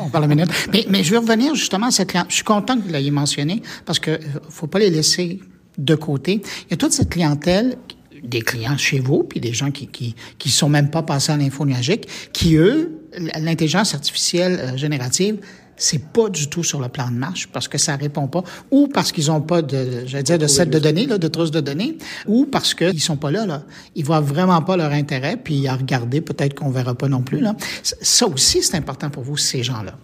On 0.00 0.08
parle 0.08 0.28
minute. 0.28 0.48
Mais, 0.72 0.86
mais 0.88 1.02
je 1.02 1.10
vais 1.10 1.18
revenir 1.18 1.54
justement 1.54 1.86
à 1.86 1.90
cette 1.90 2.08
clientèle. 2.08 2.30
Je 2.30 2.36
suis 2.36 2.44
content 2.44 2.76
que 2.76 2.82
vous 2.82 2.92
l'ayez 2.92 3.10
mentionné 3.10 3.60
parce 3.84 3.98
que 3.98 4.18
faut 4.48 4.68
pas 4.68 4.78
les 4.78 4.90
laisser 4.90 5.40
de 5.78 5.94
côté. 5.94 6.42
Il 6.66 6.70
y 6.70 6.74
a 6.74 6.76
toute 6.76 6.92
cette 6.92 7.10
clientèle 7.10 7.76
des 8.22 8.42
clients 8.42 8.76
chez 8.76 9.00
vous, 9.00 9.24
puis 9.24 9.40
des 9.40 9.52
gens 9.52 9.70
qui 9.70 9.88
qui 9.88 10.14
qui 10.38 10.50
sont 10.50 10.68
même 10.68 10.90
pas 10.90 11.02
passés 11.02 11.32
à 11.32 11.36
l'info 11.36 11.66
nuagique, 11.66 12.06
qui 12.32 12.54
eux, 12.54 13.00
l'intelligence 13.18 13.94
artificielle 13.94 14.74
générative, 14.76 15.38
c'est 15.82 15.98
pas 15.98 16.28
du 16.28 16.48
tout 16.48 16.62
sur 16.62 16.80
le 16.80 16.88
plan 16.88 17.08
de 17.10 17.16
marche 17.16 17.48
parce 17.48 17.66
que 17.66 17.76
ça 17.76 17.96
répond 17.96 18.28
pas, 18.28 18.44
ou 18.70 18.86
parce 18.86 19.10
qu'ils 19.10 19.30
ont 19.32 19.40
pas 19.40 19.62
de, 19.62 20.04
j'allais 20.06 20.22
dire, 20.22 20.38
de 20.38 20.46
set 20.46 20.70
de 20.70 20.78
données, 20.78 21.06
là, 21.06 21.18
de 21.18 21.26
trousses 21.28 21.50
de 21.50 21.60
données, 21.60 21.98
ou 22.26 22.46
parce 22.46 22.72
qu'ils 22.72 23.00
sont 23.00 23.16
pas 23.16 23.32
là, 23.32 23.46
là. 23.46 23.62
Ils 23.96 24.04
voient 24.04 24.20
vraiment 24.20 24.62
pas 24.62 24.76
leur 24.76 24.92
intérêt, 24.92 25.36
puis 25.36 25.66
à 25.66 25.74
regarder, 25.74 26.20
peut-être 26.20 26.54
qu'on 26.54 26.70
verra 26.70 26.94
pas 26.94 27.08
non 27.08 27.22
plus, 27.22 27.40
là. 27.40 27.56
Ça 27.82 28.26
aussi, 28.28 28.62
c'est 28.62 28.76
important 28.76 29.10
pour 29.10 29.24
vous, 29.24 29.36
ces 29.36 29.64
gens-là. 29.64 29.94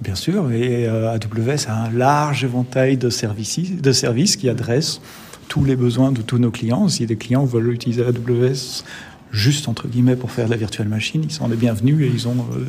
Bien 0.00 0.14
sûr, 0.14 0.50
et 0.50 0.86
euh, 0.86 1.12
AWS 1.12 1.68
a 1.68 1.84
un 1.84 1.90
large 1.90 2.44
éventail 2.44 2.96
de 2.96 3.10
services, 3.10 3.82
de 3.82 3.92
services 3.92 4.36
qui 4.36 4.48
adressent 4.48 5.02
tous 5.48 5.64
les 5.64 5.76
besoins 5.76 6.12
de 6.12 6.22
tous 6.22 6.38
nos 6.38 6.50
clients. 6.50 6.88
Si 6.88 7.04
des 7.04 7.16
clients 7.16 7.44
veulent 7.44 7.72
utiliser 7.72 8.02
AWS 8.02 8.84
juste 9.32 9.68
entre 9.68 9.88
guillemets 9.88 10.16
pour 10.16 10.30
faire 10.30 10.46
de 10.46 10.50
la 10.50 10.56
virtuelle 10.56 10.88
machine, 10.88 11.22
ils 11.24 11.30
sont 11.30 11.48
les 11.48 11.56
bienvenus 11.56 12.00
et 12.02 12.10
ils 12.12 12.28
ont 12.28 12.46
euh, 12.52 12.64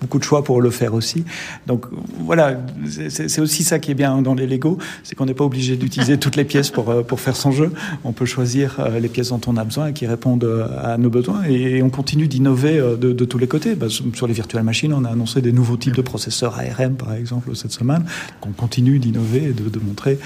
beaucoup 0.00 0.18
de 0.18 0.24
choix 0.24 0.42
pour 0.44 0.60
le 0.60 0.70
faire 0.70 0.94
aussi. 0.94 1.24
Donc 1.66 1.86
voilà, 2.20 2.58
c'est 2.88 3.40
aussi 3.40 3.64
ça 3.64 3.78
qui 3.78 3.90
est 3.90 3.94
bien 3.94 4.22
dans 4.22 4.34
les 4.34 4.46
Lego, 4.46 4.78
c'est 5.02 5.14
qu'on 5.14 5.26
n'est 5.26 5.34
pas 5.34 5.44
obligé 5.44 5.76
d'utiliser 5.76 6.18
toutes 6.18 6.36
les 6.36 6.44
pièces 6.44 6.70
pour 6.70 6.90
euh, 6.90 7.02
pour 7.02 7.20
faire 7.20 7.36
son 7.36 7.52
jeu. 7.52 7.72
On 8.04 8.12
peut 8.12 8.24
choisir 8.24 8.76
euh, 8.78 8.98
les 8.98 9.08
pièces 9.08 9.28
dont 9.30 9.40
on 9.46 9.56
a 9.56 9.64
besoin 9.64 9.88
et 9.88 9.92
qui 9.92 10.06
répondent 10.06 10.66
à 10.82 10.96
nos 10.98 11.10
besoins 11.10 11.44
et, 11.44 11.82
on 11.82 11.90
continue 11.90 12.28
d'innover 12.28 12.78
de, 12.98 13.24
tous 13.24 13.38
les 13.38 13.46
côtés. 13.46 13.74
Bah, 13.74 13.86
sur 13.88 14.26
les 14.26 14.34
virtuelles 14.34 14.62
machines, 14.62 14.92
on 14.92 15.04
a 15.04 15.10
annoncé 15.10 15.40
des 15.40 15.52
nouveaux 15.52 15.76
types 15.76 15.96
de 15.96 16.02
processeurs 16.02 16.58
ARM 16.58 16.94
par 16.94 17.14
exemple 17.14 17.54
cette 17.56 17.72
semaine. 17.72 18.04
Donc 18.42 18.50
on 18.50 18.52
continue 18.52 18.98
d'innover 18.98 19.44
et 19.44 19.52
de, 19.52 19.80
montrer. 19.80 20.18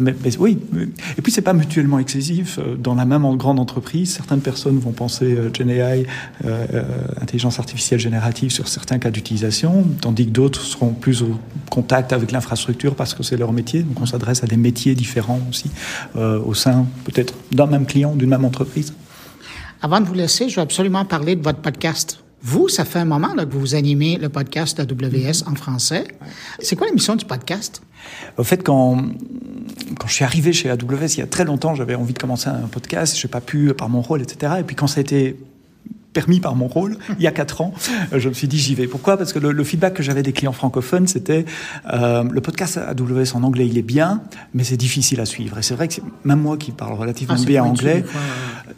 Mais, 0.00 0.14
oui, 0.38 0.58
et 1.18 1.22
puis 1.22 1.32
c'est 1.32 1.42
pas 1.42 1.52
mutuellement 1.52 1.98
excessif. 1.98 2.58
Dans 2.78 2.94
la 2.94 3.04
même 3.04 3.24
grande 3.36 3.60
entreprise, 3.60 4.14
certaines 4.14 4.40
personnes 4.40 4.78
vont 4.78 4.92
penser 4.92 5.05
penser 5.06 5.36
euh, 5.36 5.50
GenAI, 5.52 6.04
euh, 6.44 6.66
euh, 6.74 6.82
intelligence 7.20 7.60
artificielle 7.60 8.00
générative 8.00 8.50
sur 8.50 8.66
certains 8.66 8.98
cas 8.98 9.12
d'utilisation, 9.12 9.84
tandis 10.00 10.26
que 10.26 10.32
d'autres 10.32 10.62
seront 10.62 10.92
plus 10.94 11.22
au 11.22 11.38
contact 11.70 12.12
avec 12.12 12.32
l'infrastructure 12.32 12.96
parce 12.96 13.14
que 13.14 13.22
c'est 13.22 13.36
leur 13.36 13.52
métier. 13.52 13.84
Donc 13.84 14.00
on 14.00 14.06
s'adresse 14.06 14.42
à 14.42 14.48
des 14.48 14.56
métiers 14.56 14.96
différents 14.96 15.40
aussi 15.48 15.70
au 16.16 16.54
sein 16.54 16.86
peut-être 17.04 17.34
d'un 17.52 17.66
même 17.66 17.86
client, 17.86 18.16
d'une 18.16 18.30
même 18.30 18.44
entreprise. 18.44 18.94
Avant 19.82 20.00
de 20.00 20.06
vous 20.06 20.14
laisser, 20.14 20.48
je 20.48 20.56
veux 20.56 20.62
absolument 20.62 21.04
parler 21.04 21.36
de 21.36 21.42
votre 21.42 21.60
podcast. 21.60 22.18
Vous, 22.42 22.68
ça 22.68 22.84
fait 22.84 22.98
un 22.98 23.04
moment 23.04 23.34
là, 23.34 23.44
que 23.44 23.54
vous 23.54 23.74
animez 23.74 24.16
le 24.16 24.28
podcast 24.28 24.80
AWS 24.80 25.48
en 25.50 25.54
français. 25.54 26.04
C'est 26.58 26.76
quoi 26.76 26.86
la 26.86 26.92
mission 26.92 27.14
du 27.16 27.24
podcast? 27.24 27.82
Au 28.36 28.44
fait, 28.44 28.62
quand, 28.62 28.96
quand 29.98 30.06
je 30.06 30.12
suis 30.12 30.24
arrivé 30.24 30.52
chez 30.52 30.70
AWS 30.70 31.14
il 31.14 31.18
y 31.18 31.22
a 31.22 31.26
très 31.26 31.44
longtemps, 31.44 31.74
j'avais 31.74 31.94
envie 31.94 32.12
de 32.12 32.18
commencer 32.18 32.48
un 32.48 32.68
podcast, 32.68 33.18
je 33.18 33.26
n'ai 33.26 33.30
pas 33.30 33.40
pu 33.40 33.72
par 33.74 33.88
mon 33.88 34.00
rôle, 34.00 34.22
etc. 34.22 34.54
Et 34.60 34.62
puis 34.62 34.76
quand 34.76 34.86
ça 34.86 34.98
a 34.98 35.00
été 35.00 35.36
permis 36.16 36.40
par 36.40 36.54
mon 36.54 36.66
rôle, 36.66 36.96
il 37.18 37.22
y 37.22 37.26
a 37.26 37.30
quatre 37.30 37.60
ans, 37.60 37.74
euh, 38.14 38.18
je 38.18 38.30
me 38.30 38.32
suis 38.32 38.48
dit 38.48 38.56
j'y 38.56 38.74
vais. 38.74 38.86
Pourquoi? 38.86 39.18
Parce 39.18 39.34
que 39.34 39.38
le, 39.38 39.64
feedback 39.64 39.92
que 39.92 40.02
j'avais 40.02 40.22
des 40.22 40.32
clients 40.32 40.54
francophones, 40.54 41.06
c'était 41.06 41.44
euh, 41.92 42.24
le 42.24 42.40
podcast 42.40 42.78
AWS 42.78 43.34
en 43.34 43.42
anglais, 43.42 43.66
il 43.66 43.76
est 43.76 43.82
bien, 43.82 44.22
mais 44.54 44.64
c'est 44.64 44.78
difficile 44.78 45.20
à 45.20 45.26
suivre. 45.26 45.58
Et 45.58 45.62
c'est 45.62 45.74
vrai 45.74 45.88
que 45.88 46.00
même 46.24 46.40
moi 46.40 46.56
qui 46.56 46.72
parle 46.72 46.94
relativement 46.94 47.36
ah, 47.38 47.44
bien 47.44 47.64
anglais, 47.64 48.02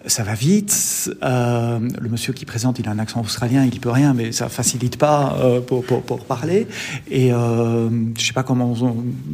ça 0.06 0.24
va 0.24 0.34
vite. 0.34 1.12
Euh, 1.22 1.78
le 1.78 2.08
monsieur 2.08 2.32
qui 2.32 2.44
présente, 2.44 2.80
il 2.80 2.88
a 2.88 2.90
un 2.90 2.98
accent 2.98 3.20
australien, 3.20 3.64
il 3.72 3.78
peut 3.78 3.90
rien, 3.90 4.14
mais 4.14 4.32
ça 4.32 4.48
facilite 4.48 4.96
pas 4.96 5.38
euh, 5.40 5.60
pour, 5.60 5.84
pour, 5.84 6.02
pour, 6.02 6.24
parler. 6.24 6.66
Et 7.08 7.30
je 7.30 8.26
sais 8.26 8.32
pas 8.32 8.42
comment 8.42 8.74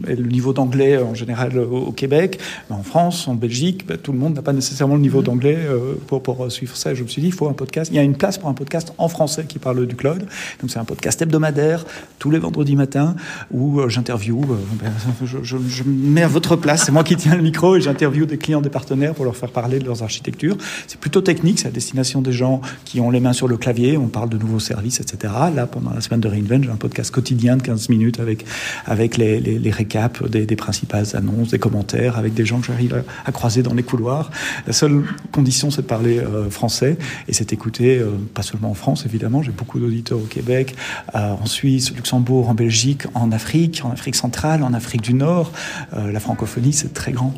est 0.07 0.15
le 0.15 0.29
niveau 0.29 0.53
d'anglais 0.53 0.99
en 0.99 1.15
général 1.15 1.59
au, 1.59 1.93
Québec, 1.93 2.39
mais 2.69 2.77
en 2.77 2.83
France, 2.83 3.29
en 3.29 3.35
Belgique, 3.35 3.87
ben, 3.87 3.97
tout 3.97 4.13
le 4.13 4.19
monde 4.19 4.35
n'a 4.35 4.43
pas 4.43 4.53
nécessairement 4.53 4.97
le 4.97 5.01
niveau 5.01 5.23
mm-hmm. 5.23 5.25
d'anglais 5.25 5.59
pour, 6.07 6.23
pour 6.23 6.53
suivre 6.53 6.77
ça. 6.77 6.93
Et 6.93 6.97
je 6.97 7.03
me 7.03 7.09
suis 7.09 7.23
dit, 7.23 7.29
il 7.29 7.33
faut 7.33 7.49
un 7.49 7.55
podcast. 7.55 7.91
Il 7.95 7.99
y 7.99 8.01
a 8.01 8.03
une 8.03 8.17
place 8.17 8.39
pour 8.39 8.49
un 8.49 8.55
podcast 8.55 8.93
en 8.99 9.07
français 9.07 9.45
qui 9.47 9.61
parle 9.61 9.87
du 9.87 9.95
cloud. 9.95 10.27
Donc 10.61 10.69
c'est 10.69 10.81
un 10.81 10.85
podcast 10.85 11.23
hebdomadaire 11.23 11.85
tous 12.19 12.33
les 12.33 12.41
vendredis 12.41 12.75
matins 12.75 13.15
où 13.53 13.79
euh, 13.79 13.89
j'interview. 13.89 14.41
Ben, 14.83 14.91
je, 15.25 15.39
je, 15.45 15.85
mets 15.87 16.23
à 16.23 16.27
votre 16.27 16.57
place, 16.57 16.85
c'est 16.87 16.91
moi 16.91 17.05
qui 17.05 17.15
tiens 17.15 17.37
le 17.37 17.43
micro 17.43 17.77
et 17.77 17.81
j'interview 17.81 18.27
des 18.27 18.37
clients, 18.37 18.61
des 18.61 18.69
partenaires 18.69 19.15
pour 19.15 19.25
leur 19.25 19.37
faire 19.37 19.51
parler 19.51 19.79
de 19.79 19.85
leurs 19.85 20.03
architectures. 20.03 20.57
C'est 20.89 20.99
plutôt 20.99 21.21
technique, 21.21 21.61
c'est 21.61 21.69
à 21.69 21.71
destination 21.71 22.21
des 22.21 22.33
gens 22.33 22.63
qui 22.85 22.99
ont 22.99 23.11
les 23.11 23.21
mains 23.21 23.33
sur 23.33 23.47
le 23.47 23.57
clavier, 23.57 23.97
on 23.97 24.09
parle 24.09 24.29
de 24.29 24.39
nouveaux 24.39 24.59
services, 24.59 24.99
etc. 24.99 25.33
Là, 25.55 25.69
pendant 25.69 25.93
la 25.93 26.01
semaine 26.01 26.21
de 26.21 26.27
Reinvent, 26.27 26.65
j'ai 26.65 26.71
un 26.71 26.77
podcast 26.77 27.13
quotidien 27.13 27.57
de 27.57 27.63
15 27.63 27.91
minutes 27.91 28.19
avec, 28.19 28.45
avec 28.87 29.17
les, 29.19 29.71
récaps 29.71 30.29
des, 30.29 30.47
principales 30.57 31.07
annonces, 31.15 31.51
des 31.51 31.61
commentaires, 31.61 32.19
avec 32.19 32.35
des 32.35 32.45
gens 32.45 32.59
que 32.59 32.67
j'arrive 32.67 33.05
à, 33.25 33.31
croiser 33.31 33.63
dans 33.63 33.75
les 33.75 33.85
couloirs. 33.85 34.33
La 34.67 34.73
seule 34.73 35.05
condition, 35.31 35.71
c'est 35.71 35.83
de 35.83 35.87
parler 35.87 36.19
euh, 36.19 36.51
français 36.51 36.97
et 37.29 37.33
c'est 37.33 37.53
euh, 37.85 38.13
pas 38.35 38.43
seulement 38.43 38.71
en 38.71 38.75
France, 38.75 39.05
évidemment, 39.07 39.43
j'ai 39.43 39.53
beaucoup 39.53 39.79
d'auditeurs 39.79 40.19
au 40.19 40.27
Québec, 40.27 40.75
euh, 41.15 41.33
en 41.33 41.47
Suisse, 41.47 41.91
au 41.93 41.95
Luxembourg, 41.95 42.49
en 42.49 42.55
Belgique, 42.55 43.03
en 43.15 43.33
Afrique, 43.33 43.83
en 43.85 43.91
Afrique 43.91 44.15
centrale, 44.15 44.63
en 44.63 44.75
Afrique 44.75 45.03
du 45.03 45.15
Nord. 45.15 45.53
Euh, 45.95 46.13
la 46.13 46.21
francophonie, 46.21 46.73
c'est 46.73 46.93
très 46.95 47.13
grand. 47.13 47.35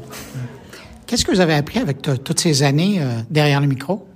Qu'est-ce 1.06 1.24
que 1.24 1.30
vous 1.30 1.40
avez 1.40 1.54
appris 1.54 1.78
avec 1.78 2.02
toutes 2.02 2.40
ces 2.40 2.62
années 2.64 3.00
derrière 3.30 3.60
le 3.60 3.68
micro? 3.68 4.08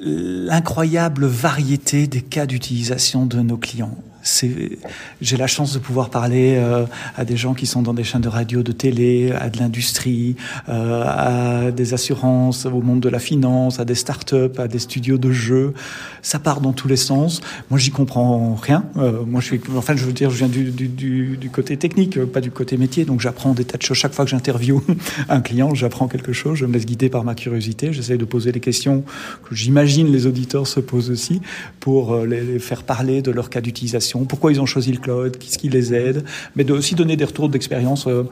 L'incroyable 0.00 1.26
variété 1.26 2.08
des 2.08 2.22
cas 2.22 2.46
d'utilisation 2.46 3.24
de 3.24 3.38
nos 3.40 3.56
clients 3.56 3.96
j'ai 4.24 5.36
la 5.36 5.46
chance 5.46 5.74
de 5.74 5.78
pouvoir 5.78 6.08
parler 6.08 6.54
euh, 6.56 6.86
à 7.16 7.24
des 7.24 7.36
gens 7.36 7.52
qui 7.52 7.66
sont 7.66 7.82
dans 7.82 7.92
des 7.92 8.04
chaînes 8.04 8.22
de 8.22 8.28
radio, 8.28 8.62
de 8.62 8.72
télé, 8.72 9.32
à 9.32 9.50
de 9.50 9.58
l'industrie, 9.58 10.36
euh, 10.68 11.04
à 11.06 11.70
des 11.70 11.92
assurances, 11.92 12.64
au 12.64 12.80
monde 12.80 13.00
de 13.00 13.10
la 13.10 13.18
finance, 13.18 13.80
à 13.80 13.84
des 13.84 13.94
startups, 13.94 14.58
à 14.58 14.66
des 14.66 14.78
studios 14.78 15.18
de 15.18 15.30
jeux. 15.30 15.74
Ça 16.22 16.38
part 16.38 16.62
dans 16.62 16.72
tous 16.72 16.88
les 16.88 16.96
sens. 16.96 17.42
Moi, 17.70 17.78
j'y 17.78 17.90
comprends 17.90 18.54
rien. 18.54 18.84
Euh, 18.96 19.24
moi, 19.26 19.42
je 19.42 19.46
suis, 19.46 19.60
enfin, 19.76 19.94
je 19.94 20.04
veux 20.06 20.12
dire, 20.12 20.30
je 20.30 20.38
viens 20.38 20.48
du, 20.48 20.70
du, 20.70 20.88
du, 20.88 21.36
du 21.36 21.50
côté 21.50 21.76
technique, 21.76 22.18
pas 22.24 22.40
du 22.40 22.50
côté 22.50 22.78
métier. 22.78 23.04
Donc, 23.04 23.20
j'apprends 23.20 23.52
des 23.52 23.64
tas 23.64 23.76
de 23.76 23.82
choses. 23.82 23.98
Chaque 23.98 24.14
fois 24.14 24.24
que 24.24 24.30
j'interview 24.30 24.82
un 25.28 25.42
client, 25.42 25.74
j'apprends 25.74 26.08
quelque 26.08 26.32
chose. 26.32 26.56
Je 26.56 26.64
me 26.64 26.72
laisse 26.72 26.86
guider 26.86 27.10
par 27.10 27.24
ma 27.24 27.34
curiosité. 27.34 27.92
J'essaie 27.92 28.16
de 28.16 28.24
poser 28.24 28.52
les 28.52 28.60
questions 28.60 29.04
que 29.48 29.54
j'imagine 29.54 30.10
les 30.10 30.26
auditeurs 30.26 30.66
se 30.66 30.80
posent 30.80 31.10
aussi 31.10 31.42
pour 31.80 32.16
les, 32.24 32.40
les 32.40 32.58
faire 32.58 32.84
parler 32.84 33.20
de 33.20 33.30
leur 33.30 33.50
cas 33.50 33.60
d'utilisation 33.60 34.13
pourquoi 34.22 34.52
ils 34.52 34.60
ont 34.60 34.66
choisi 34.66 34.92
le 34.92 34.98
cloud, 34.98 35.36
qu'est-ce 35.38 35.58
qui 35.58 35.68
les 35.68 35.92
aide, 35.92 36.24
mais 36.54 36.64
de 36.64 36.72
aussi 36.72 36.94
donner 36.94 37.16
des 37.16 37.24
retours 37.24 37.48
d'expérience 37.48 38.06
euh, 38.06 38.24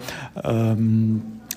euh, 0.44 0.74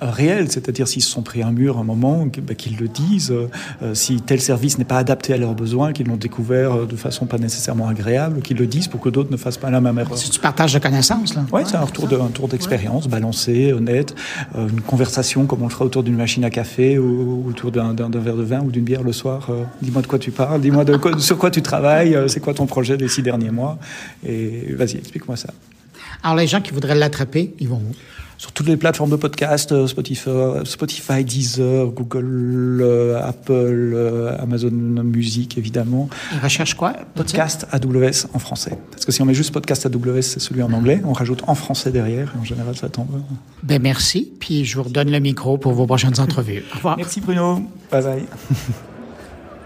réel, 0.02 0.52
c'est-à-dire 0.52 0.88
s'ils 0.88 1.04
se 1.04 1.10
sont 1.10 1.22
pris 1.22 1.44
un 1.44 1.52
mur 1.52 1.78
à 1.78 1.82
un 1.82 1.84
moment, 1.84 2.26
bah, 2.44 2.56
qu'ils 2.56 2.78
le 2.78 2.88
disent, 2.88 3.32
euh, 3.32 3.94
si 3.94 4.22
tel 4.22 4.42
service 4.42 4.78
n'est 4.78 4.86
pas 4.86 4.98
adapté 4.98 5.34
à 5.34 5.38
leurs 5.38 5.54
besoins, 5.54 5.94
qu'ils 5.94 6.08
l'ont 6.08 6.18
découvert 6.18 6.74
euh, 6.74 6.86
de 6.86 6.96
façon 6.96 7.26
pas 7.26 7.38
nécessairement 7.38 7.88
agréable, 7.88 8.42
qu'ils 8.42 8.58
le 8.58 8.68
disent 8.68 8.88
pour 8.88 9.00
que 9.00 9.10
d'autres 9.10 9.32
ne 9.32 9.38
fassent 9.38 9.58
pas 9.58 9.70
la 9.70 9.82
même 9.82 9.98
erreur. 9.98 10.18
Si 10.18 10.30
tu 10.30 10.40
partages 10.40 10.74
de 10.74 10.80
connaissances, 10.80 11.36
là. 11.36 11.46
Oui, 11.52 11.62
c'est 11.66 11.76
un 11.76 11.82
retour 11.82 12.08
de, 12.08 12.18
un 12.18 12.28
tour 12.28 12.48
d'expérience, 12.48 13.08
balancé, 13.08 13.74
honnête, 13.74 14.16
euh, 14.56 14.68
une 14.68 14.82
conversation 14.82 15.46
comme 15.46 15.62
on 15.62 15.68
le 15.68 15.72
ferait 15.72 15.86
autour 15.86 16.04
d'une 16.04 16.18
machine 16.18 16.44
à 16.44 16.50
café 16.50 16.98
ou, 16.98 17.46
autour 17.48 17.72
d'un 17.72 17.94
verre 17.94 18.38
de 18.38 18.44
vin 18.44 18.62
ou 18.62 18.72
d'une 18.72 18.84
bière 18.84 19.04
le 19.04 19.14
soir. 19.14 19.50
dis-moi 19.82 20.02
de 20.02 20.08
quoi 20.08 20.20
tu 20.20 20.32
parles, 20.32 20.62
dis-moi 20.62 20.86
de 20.86 21.00
sur 21.20 21.38
quoi 21.38 21.52
tu 21.52 21.62
travailles, 21.62 22.18
c'est 22.28 22.40
quoi 22.40 22.54
ton 22.54 22.66
projet 22.66 22.98
des 22.98 23.08
six 23.08 23.22
derniers 23.22 23.52
mois, 23.52 23.78
et 24.26 24.74
vas-y, 24.74 24.98
explique-moi 24.98 25.36
ça. 25.36 25.50
Alors 26.24 26.38
les 26.38 26.48
gens 26.48 26.62
qui 26.62 26.72
voudraient 26.72 26.96
l'attraper, 26.96 27.54
ils 27.60 27.68
vont 27.68 27.78
où? 27.78 27.96
Sur 28.38 28.52
toutes 28.52 28.68
les 28.68 28.78
plateformes 28.78 29.10
de 29.10 29.16
podcast, 29.16 29.72
euh, 29.72 29.88
Spotify, 29.88 30.30
Spotify 30.66 31.24
Deezer, 31.24 31.88
Google, 31.88 32.80
euh, 32.82 33.22
Apple, 33.22 33.94
euh, 33.94 34.38
Amazon 34.40 34.72
Music, 34.72 35.58
évidemment. 35.58 36.10
Il 36.34 36.40
recherche 36.40 36.74
quoi 36.74 36.94
Podcast 37.16 37.66
AWS 37.72 38.28
en 38.34 38.40
français. 38.40 38.78
Parce 38.92 39.06
que 39.06 39.12
si 39.12 39.22
on 39.22 39.26
met 39.26 39.34
juste 39.34 39.54
podcast 39.54 39.86
AWS, 39.86 40.22
c'est 40.22 40.40
celui 40.40 40.64
en 40.64 40.74
anglais. 40.74 41.02
On 41.06 41.14
rajoute 41.14 41.44
en 41.48 41.56
français 41.56 41.92
derrière, 41.92 42.34
et 42.36 42.40
en 42.40 42.44
général, 42.44 42.76
ça 42.76 42.90
tombe. 42.90 43.22
Ben 43.64 43.82
merci, 43.82 44.32
puis 44.40 44.66
je 44.66 44.76
vous 44.78 44.84
redonne 44.84 45.12
le 45.12 45.20
micro 45.20 45.58
pour 45.58 45.74
vos 45.74 45.86
prochaines 45.86 46.20
entrevues. 46.20 46.64
Au 46.74 46.76
revoir. 46.76 46.98
Merci 46.98 47.22
Bruno. 47.22 47.62
Bye 47.92 48.04
bye. 48.04 48.26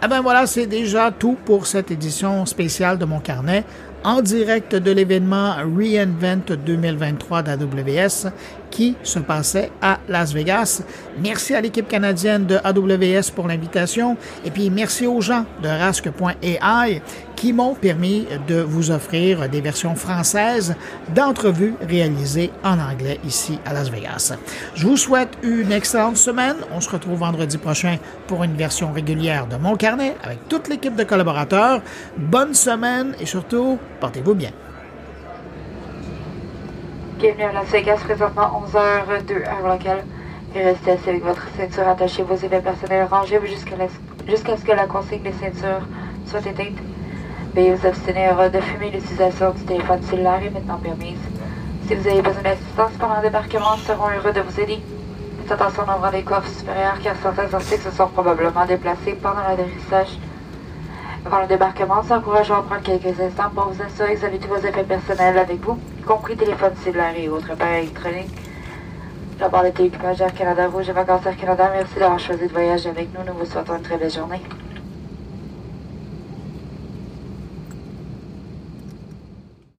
Ah 0.02 0.08
ben 0.08 0.22
voilà, 0.22 0.48
c'est 0.48 0.66
déjà 0.66 1.12
tout 1.12 1.36
pour 1.44 1.68
cette 1.68 1.92
édition 1.92 2.46
spéciale 2.46 2.98
de 2.98 3.04
mon 3.04 3.20
carnet 3.20 3.66
en 4.04 4.22
direct 4.22 4.76
de 4.76 4.92
l'événement 4.92 5.56
reInvent 5.56 6.56
2023 6.66 7.44
d'AWS 7.44 8.32
qui 8.70 8.96
se 9.04 9.20
passait 9.20 9.72
à 9.82 10.00
Las 10.08 10.34
Vegas. 10.34 10.82
Merci 11.22 11.56
à 11.56 11.62
l'équipe 11.62 11.88
canadienne 11.88 12.46
de 12.46 12.58
AWS 12.64 13.32
pour 13.36 13.48
l'invitation 13.48 14.18
et 14.46 14.52
puis 14.52 14.70
merci 14.70 15.08
aux 15.08 15.22
gens 15.22 15.46
de 15.62 15.68
Rask.ai 15.68 17.02
qui 17.36 17.54
m'ont 17.54 17.74
permis 17.74 18.28
de 18.48 18.60
vous 18.60 18.92
offrir 18.92 19.48
des 19.48 19.62
versions 19.62 19.96
françaises 19.96 20.76
d'entrevues 21.16 21.74
réalisées 21.82 22.52
en 22.64 22.78
anglais 22.80 23.20
ici 23.26 23.60
à 23.66 23.74
Las 23.74 23.90
Vegas. 23.90 24.34
Je 24.76 24.86
vous 24.86 24.98
souhaite 24.98 25.38
une 25.42 25.72
excellente 25.72 26.18
semaine. 26.18 26.58
On 26.74 26.82
se 26.82 26.90
retrouve 26.90 27.20
vendredi 27.20 27.58
prochain 27.58 27.98
pour 28.28 28.44
une 28.44 28.56
version 28.56 28.92
régulière 28.92 29.48
de 29.48 29.56
mon 29.56 29.78
carnet 29.78 30.16
avec 30.22 30.48
toute 30.50 30.68
l'équipe 30.68 30.96
de 30.96 31.04
collaborateurs. 31.04 31.82
Bonne 32.18 32.54
semaine 32.54 33.16
et 33.22 33.26
surtout, 33.26 33.80
portez-vous 34.02 34.36
bien. 34.36 34.52
Bienvenue 37.20 37.44
à 37.44 37.52
Las 37.52 37.66
Vegas, 37.66 38.00
présentement 38.06 38.64
11h02 38.66 39.46
heure 39.46 39.68
locale. 39.68 40.06
Et 40.56 40.64
restez 40.64 40.92
assis 40.92 41.10
avec 41.10 41.26
votre 41.26 41.46
ceinture 41.58 41.86
attachée, 41.86 42.24
vos 42.24 42.36
effets 42.36 42.62
personnels 42.62 43.10
rangés 43.12 43.42
jusqu'à 43.46 44.56
ce 44.56 44.64
que 44.64 44.72
la 44.72 44.86
consigne 44.86 45.22
des 45.22 45.34
ceintures 45.34 45.86
soit 46.26 46.46
éteinte. 46.46 46.78
Veuillez 47.54 47.74
vous 47.74 47.86
abstenir 47.86 48.50
de 48.50 48.62
fumer. 48.62 48.92
L'utilisation 48.92 49.52
du 49.52 49.66
téléphone 49.66 50.02
cellulaire 50.04 50.42
est 50.46 50.50
maintenant 50.50 50.78
permise. 50.78 51.20
Si 51.88 51.96
vous 51.96 52.08
avez 52.08 52.22
besoin 52.22 52.42
d'assistance 52.42 52.94
pendant 52.98 53.18
le 53.18 53.24
débarquement, 53.24 53.76
nous 53.76 53.84
serons 53.84 54.08
heureux 54.16 54.32
de 54.32 54.40
vous 54.40 54.58
aider. 54.62 54.80
Faites 55.42 55.52
attention 55.52 55.84
en 55.90 55.98
ouvrant 55.98 56.12
les 56.12 56.24
coffres 56.24 56.48
supérieurs 56.48 57.00
car 57.04 57.16
certains 57.22 57.54
articles 57.54 57.82
se 57.82 57.92
sont 57.92 58.08
probablement 58.08 58.66
déplacés 58.66 59.18
pendant 59.22 59.42
l'atterrissage. 59.46 60.18
Avant 61.26 61.42
le 61.42 61.48
débarquement, 61.48 62.02
nous 62.02 62.12
encourageons 62.12 62.56
à 62.56 62.62
prendre 62.64 62.82
quelques 62.82 63.20
instants 63.20 63.50
pour 63.54 63.70
vous 63.70 63.82
assurer 63.84 64.16
que 64.16 64.20
vous 64.20 64.26
avez 64.26 64.40
tous 64.40 64.48
vos 64.48 64.68
effets 64.68 64.84
personnels 64.84 65.38
avec 65.38 65.60
vous, 65.62 65.78
y 66.00 66.02
compris 66.02 66.38
téléphone 66.38 66.74
cellulaire 66.84 67.14
et 67.18 67.28
autres 67.30 67.52
appareils 67.52 67.84
électroniques. 67.84 68.32
La 69.40 69.50
barre 69.50 69.66
de 69.66 69.70
télécoupage 69.70 70.22
Air 70.22 70.34
Canada 70.34 70.68
Rouge 70.68 70.90
et 70.90 70.94
Vacances 70.94 71.26
Air 71.26 71.38
Canada, 71.38 71.70
merci 71.74 72.00
d'avoir 72.00 72.20
choisi 72.20 72.48
de 72.48 72.52
voyager 72.54 72.90
avec 72.90 73.14
nous. 73.14 73.24
Nous 73.26 73.38
vous 73.38 73.46
souhaitons 73.46 73.76
une 73.76 73.82
très 73.82 73.98
belle 73.98 74.12
journée. 74.12 74.42